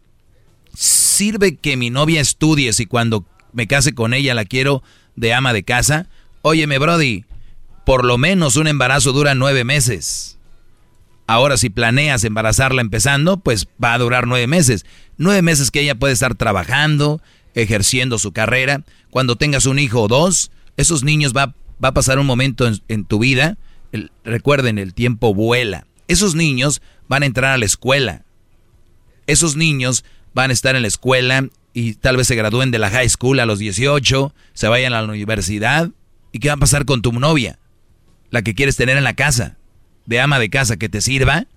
¿Sirve 0.73 1.55
que 1.55 1.77
mi 1.77 1.89
novia 1.89 2.21
estudie 2.21 2.73
si 2.73 2.85
cuando 2.85 3.25
me 3.51 3.67
case 3.67 3.93
con 3.93 4.13
ella 4.13 4.33
la 4.33 4.45
quiero 4.45 4.83
de 5.15 5.33
ama 5.33 5.53
de 5.53 5.63
casa? 5.63 6.07
Óyeme, 6.41 6.79
Brody, 6.79 7.25
por 7.85 8.05
lo 8.05 8.17
menos 8.17 8.55
un 8.55 8.67
embarazo 8.67 9.11
dura 9.11 9.35
nueve 9.35 9.63
meses. 9.63 10.37
Ahora, 11.27 11.57
si 11.57 11.69
planeas 11.69 12.23
embarazarla 12.23 12.81
empezando, 12.81 13.37
pues 13.37 13.67
va 13.81 13.93
a 13.93 13.97
durar 13.97 14.27
nueve 14.27 14.47
meses. 14.47 14.85
Nueve 15.17 15.41
meses 15.41 15.71
que 15.71 15.81
ella 15.81 15.95
puede 15.95 16.13
estar 16.13 16.35
trabajando, 16.35 17.21
ejerciendo 17.55 18.19
su 18.19 18.31
carrera. 18.31 18.83
Cuando 19.09 19.35
tengas 19.35 19.65
un 19.65 19.79
hijo 19.79 20.01
o 20.01 20.07
dos, 20.07 20.51
esos 20.77 21.03
niños 21.03 21.33
va, 21.35 21.55
va 21.83 21.89
a 21.89 21.93
pasar 21.93 22.19
un 22.19 22.25
momento 22.25 22.69
en, 22.87 23.05
tu 23.05 23.19
vida. 23.19 23.57
recuerden, 24.23 24.77
el 24.77 24.93
tiempo 24.93 25.33
vuela. 25.33 25.87
Esos 26.07 26.35
niños 26.35 26.81
van 27.07 27.23
a 27.23 27.25
entrar 27.25 27.51
a 27.51 27.57
la 27.57 27.65
escuela. 27.65 28.25
Esos 29.27 29.55
niños 29.55 30.03
van 30.33 30.49
a 30.49 30.53
estar 30.53 30.75
en 30.75 30.81
la 30.81 30.87
escuela 30.87 31.47
y 31.73 31.93
tal 31.93 32.17
vez 32.17 32.27
se 32.27 32.35
gradúen 32.35 32.71
de 32.71 32.79
la 32.79 32.89
high 32.89 33.09
school 33.09 33.39
a 33.39 33.45
los 33.45 33.59
18, 33.59 34.33
se 34.53 34.67
vayan 34.67 34.93
a 34.93 35.01
la 35.01 35.07
universidad. 35.07 35.89
¿Y 36.31 36.39
qué 36.39 36.49
va 36.49 36.55
a 36.55 36.57
pasar 36.57 36.85
con 36.85 37.01
tu 37.01 37.11
novia? 37.13 37.59
La 38.29 38.41
que 38.41 38.55
quieres 38.55 38.75
tener 38.75 38.97
en 38.97 39.03
la 39.03 39.13
casa, 39.13 39.57
de 40.05 40.19
ama 40.19 40.39
de 40.39 40.49
casa, 40.49 40.77
que 40.77 40.89
te 40.89 41.01
sirva. 41.01 41.47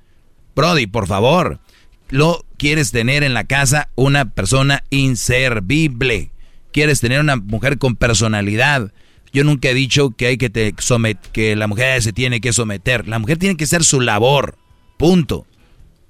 Brody, 0.55 0.87
por 0.87 1.07
favor, 1.07 1.61
lo 2.09 2.45
quieres 2.57 2.93
tener 2.93 3.23
en 3.23 3.35
la 3.35 3.45
casa 3.45 3.89
una 3.95 4.31
persona 4.31 4.85
inservible. 4.91 6.31
Quieres 6.73 7.01
tener 7.01 7.21
una 7.21 7.37
mujer 7.37 7.79
con 7.79 7.97
personalidad. 7.97 8.93
Yo 9.33 9.45
nunca 9.45 9.69
he 9.69 9.75
dicho 9.75 10.11
que 10.11 10.27
hay 10.27 10.39
que 10.39 10.75
somet 10.79 11.19
que 11.33 11.57
la 11.57 11.67
mujer 11.67 12.03
se 12.03 12.13
tiene 12.13 12.41
que 12.41 12.53
someter. 12.53 13.09
La 13.09 13.19
mujer 13.19 13.39
tiene 13.39 13.57
que 13.57 13.67
ser 13.67 13.85
su 13.85 14.01
labor. 14.01 14.57
Punto. 14.97 15.47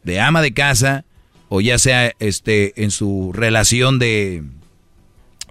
De 0.04 0.20
ama 0.20 0.42
de 0.42 0.52
casa 0.52 1.04
o 1.48 1.60
ya 1.60 1.78
sea 1.78 2.12
este 2.18 2.82
en 2.82 2.90
su 2.90 3.32
relación 3.32 3.98
de 3.98 4.44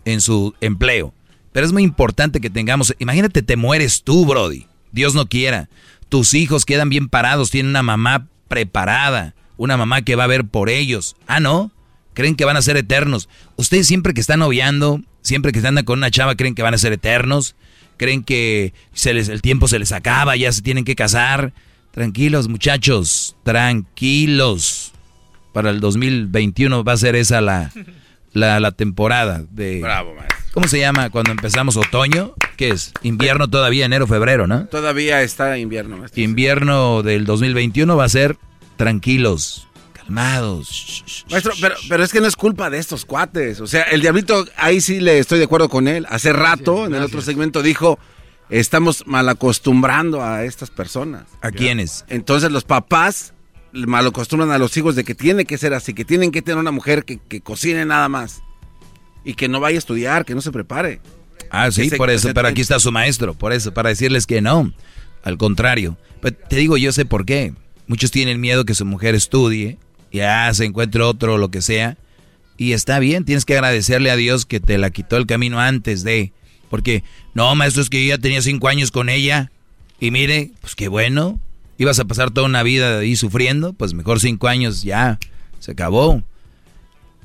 en 0.06 0.22
su 0.22 0.53
empleo. 0.61 1.14
Pero 1.51 1.65
es 1.65 1.74
muy 1.74 1.83
importante 1.83 2.41
que 2.41 2.49
tengamos, 2.49 2.93
imagínate 2.99 3.41
te 3.41 3.56
mueres 3.56 4.03
tú, 4.03 4.25
brody. 4.25 4.67
Dios 4.91 5.15
no 5.15 5.27
quiera. 5.27 5.69
Tus 6.09 6.33
hijos 6.33 6.65
quedan 6.65 6.90
bien 6.90 7.09
parados, 7.09 7.49
tienen 7.49 7.72
una 7.72 7.83
mamá 7.83 8.27
preparada 8.48 9.33
una 9.58 9.77
mamá 9.77 10.01
que 10.01 10.16
va 10.16 10.25
a 10.25 10.27
ver 10.27 10.45
por 10.45 10.69
ellos. 10.69 11.16
Ah, 11.27 11.40
no, 11.40 11.72
creen 12.14 12.35
que 12.35 12.45
van 12.45 12.58
a 12.58 12.61
ser 12.61 12.77
eternos. 12.77 13.30
Ustedes 13.58 13.85
siempre 13.85 14.14
que 14.14 14.22
están 14.22 14.40
noviando, 14.40 15.01
siempre 15.22 15.51
que 15.51 15.59
están 15.59 15.75
con 15.84 16.00
una 16.00 16.09
chava, 16.09 16.35
creen 16.35 16.56
que 16.56 16.64
van 16.64 16.74
a 16.74 16.80
ser 16.80 16.93
eternos. 16.93 17.56
Creen 17.98 18.24
que 18.24 18.74
se 18.93 19.14
les, 19.14 19.30
el 19.30 19.42
tiempo 19.42 19.67
se 19.67 19.80
les 19.80 19.92
acaba, 19.92 20.35
ya 20.35 20.51
se 20.51 20.61
tienen 20.61 20.84
que 20.84 20.95
casar. 20.95 21.53
Tranquilos, 21.92 22.50
muchachos, 22.50 23.38
tranquilos. 23.43 24.92
Para 25.53 25.69
el 25.69 25.80
2021 25.80 26.84
va 26.84 26.93
a 26.93 26.98
ser 26.98 27.16
esa 27.16 27.40
la, 27.40 27.72
la, 28.34 28.72
temporada 28.72 29.43
de... 29.50 29.80
Bravo, 29.80 30.14
maestro. 30.14 30.35
¿Cómo 30.51 30.67
se 30.67 30.80
llama 30.80 31.09
cuando 31.09 31.32
empezamos 31.32 31.77
otoño? 31.77 32.34
¿Qué 32.58 32.69
es? 32.69 32.92
Invierno 33.03 33.50
todavía, 33.50 33.85
enero, 33.85 34.08
febrero, 34.08 34.48
¿no? 34.48 34.66
Todavía 34.66 35.22
está 35.22 35.58
invierno. 35.58 35.98
Maestro. 35.98 36.22
Invierno 36.22 37.03
del 37.03 37.25
2021 37.25 37.95
va 37.95 38.03
a 38.03 38.09
ser 38.09 38.38
tranquilos, 38.75 39.67
calmados. 39.93 41.25
Maestro, 41.29 41.53
pero, 41.59 41.75
pero 41.89 42.03
es 42.03 42.11
que 42.11 42.21
no 42.21 42.27
es 42.27 42.35
culpa 42.35 42.69
de 42.69 42.77
estos 42.77 43.05
cuates. 43.05 43.59
O 43.61 43.67
sea, 43.67 43.83
el 43.83 44.01
diablito, 44.01 44.45
ahí 44.57 44.81
sí 44.81 44.99
le 44.99 45.19
estoy 45.19 45.39
de 45.39 45.45
acuerdo 45.45 45.69
con 45.69 45.87
él. 45.87 46.05
Hace 46.09 46.33
rato, 46.33 46.85
en 46.85 46.95
el 46.95 47.03
otro 47.03 47.21
segmento, 47.21 47.61
dijo, 47.61 47.99
estamos 48.49 49.05
mal 49.07 49.27
acostumbrando 49.29 50.23
a 50.23 50.43
estas 50.43 50.69
personas. 50.69 51.25
¿A 51.41 51.51
quiénes? 51.51 52.05
Entonces 52.07 52.51
los 52.51 52.63
papás 52.63 53.33
mal 53.71 54.07
acostumbran 54.07 54.51
a 54.51 54.57
los 54.57 54.75
hijos 54.77 54.95
de 54.95 55.03
que 55.03 55.15
tiene 55.15 55.45
que 55.45 55.57
ser 55.57 55.73
así, 55.73 55.93
que 55.93 56.05
tienen 56.05 56.31
que 56.31 56.41
tener 56.41 56.57
una 56.57 56.71
mujer 56.71 57.03
que, 57.03 57.17
que 57.17 57.41
cocine 57.41 57.85
nada 57.85 58.09
más. 58.09 58.41
Y 59.23 59.33
que 59.33 59.47
no 59.47 59.59
vaya 59.59 59.77
a 59.77 59.79
estudiar, 59.79 60.23
que 60.23 60.35
no 60.35 60.41
se 60.41 60.51
prepare. 60.51 61.01
Ah, 61.49 61.71
sí, 61.71 61.89
por 61.91 62.09
eso, 62.09 62.29
pero 62.33 62.47
aquí 62.47 62.61
está 62.61 62.79
su 62.79 62.91
maestro, 62.91 63.33
por 63.33 63.53
eso, 63.53 63.73
para 63.73 63.89
decirles 63.89 64.27
que 64.27 64.41
no. 64.41 64.71
Al 65.23 65.37
contrario. 65.37 65.97
Pero 66.21 66.35
te 66.35 66.57
digo, 66.57 66.77
yo 66.77 66.91
sé 66.91 67.05
por 67.05 67.25
qué. 67.25 67.53
Muchos 67.88 68.11
tienen 68.11 68.41
miedo 68.41 68.65
que 68.65 68.73
su 68.73 68.85
mujer 68.85 69.15
estudie, 69.15 69.77
ya 70.11 70.51
se 70.53 70.65
encuentre 70.65 71.03
otro 71.03 71.38
lo 71.38 71.49
que 71.49 71.61
sea. 71.61 71.97
Y 72.57 72.72
está 72.72 72.99
bien, 72.99 73.25
tienes 73.25 73.45
que 73.45 73.53
agradecerle 73.53 74.09
a 74.11 74.15
Dios 74.15 74.45
que 74.45 74.59
te 74.59 74.77
la 74.77 74.89
quitó 74.89 75.17
el 75.17 75.25
camino 75.25 75.59
antes 75.59 76.03
de. 76.03 76.31
Porque, 76.69 77.03
no, 77.33 77.53
maestro, 77.55 77.81
es 77.81 77.89
que 77.89 78.03
yo 78.03 78.15
ya 78.15 78.17
tenía 78.17 78.41
cinco 78.41 78.67
años 78.69 78.91
con 78.91 79.09
ella. 79.09 79.51
Y 79.99 80.11
mire, 80.11 80.51
pues 80.61 80.75
qué 80.75 80.88
bueno. 80.88 81.39
Ibas 81.77 81.99
a 81.99 82.05
pasar 82.05 82.31
toda 82.31 82.47
una 82.47 82.64
vida 82.64 82.99
ahí 82.99 83.15
sufriendo. 83.15 83.73
Pues 83.73 83.93
mejor 83.93 84.19
cinco 84.19 84.47
años 84.47 84.83
ya. 84.83 85.19
Se 85.59 85.72
acabó. 85.72 86.23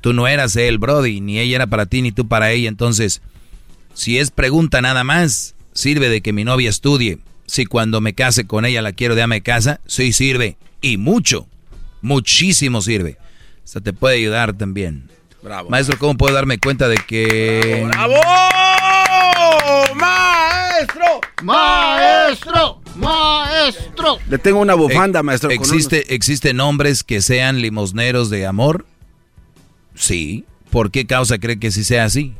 Tú 0.01 0.13
no 0.13 0.27
eras 0.27 0.55
él, 0.57 0.77
Brody. 0.77 1.21
Ni 1.21 1.39
ella 1.39 1.55
era 1.55 1.67
para 1.67 1.85
ti, 1.85 2.01
ni 2.01 2.11
tú 2.11 2.27
para 2.27 2.51
ella. 2.51 2.67
Entonces, 2.67 3.21
si 3.93 4.19
es 4.19 4.31
pregunta 4.31 4.81
nada 4.81 5.03
más, 5.03 5.55
sirve 5.73 6.09
de 6.09 6.21
que 6.21 6.33
mi 6.33 6.43
novia 6.43 6.69
estudie 6.69 7.19
si 7.51 7.65
cuando 7.65 7.99
me 7.99 8.13
case 8.13 8.47
con 8.47 8.63
ella 8.63 8.81
la 8.81 8.93
quiero 8.93 9.13
de 9.13 9.23
ama 9.23 9.35
de 9.35 9.41
casa, 9.41 9.81
sí 9.85 10.13
sirve. 10.13 10.55
Y 10.79 10.95
mucho, 10.95 11.49
muchísimo 12.01 12.81
sirve. 12.81 13.17
O 13.61 13.67
sea, 13.67 13.81
te 13.81 13.91
puede 13.91 14.15
ayudar 14.15 14.53
también. 14.53 15.09
Bravo. 15.43 15.69
Maestro, 15.69 15.97
¿cómo 15.99 16.15
puedo 16.15 16.33
darme 16.33 16.59
cuenta 16.59 16.87
de 16.87 16.95
que... 16.95 17.85
¡Bravo! 17.91 18.15
¡Maestro! 19.95 21.19
¡Maestro! 21.43 22.81
¡Maestro! 22.95 24.19
Le 24.29 24.37
tengo 24.37 24.61
una 24.61 24.75
bufanda, 24.75 25.21
maestro. 25.21 25.49
¿Existe, 25.49 26.15
¿Existen 26.15 26.61
hombres 26.61 27.03
que 27.03 27.19
sean 27.19 27.61
limosneros 27.61 28.29
de 28.29 28.45
amor? 28.45 28.85
Sí. 29.93 30.45
¿Por 30.69 30.89
qué 30.89 31.05
causa 31.05 31.37
cree 31.37 31.59
que 31.59 31.71
sí 31.71 31.83
sea 31.83 32.05
así? 32.05 32.33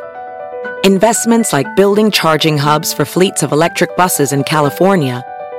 Investments 0.85 1.53
like 1.53 1.67
building 1.75 2.13
charging 2.13 2.57
hubs 2.59 2.93
for 2.93 3.05
fleets 3.05 3.43
of 3.43 3.51
electric 3.51 3.97
buses 3.97 4.33
in 4.33 4.45
California 4.45 5.25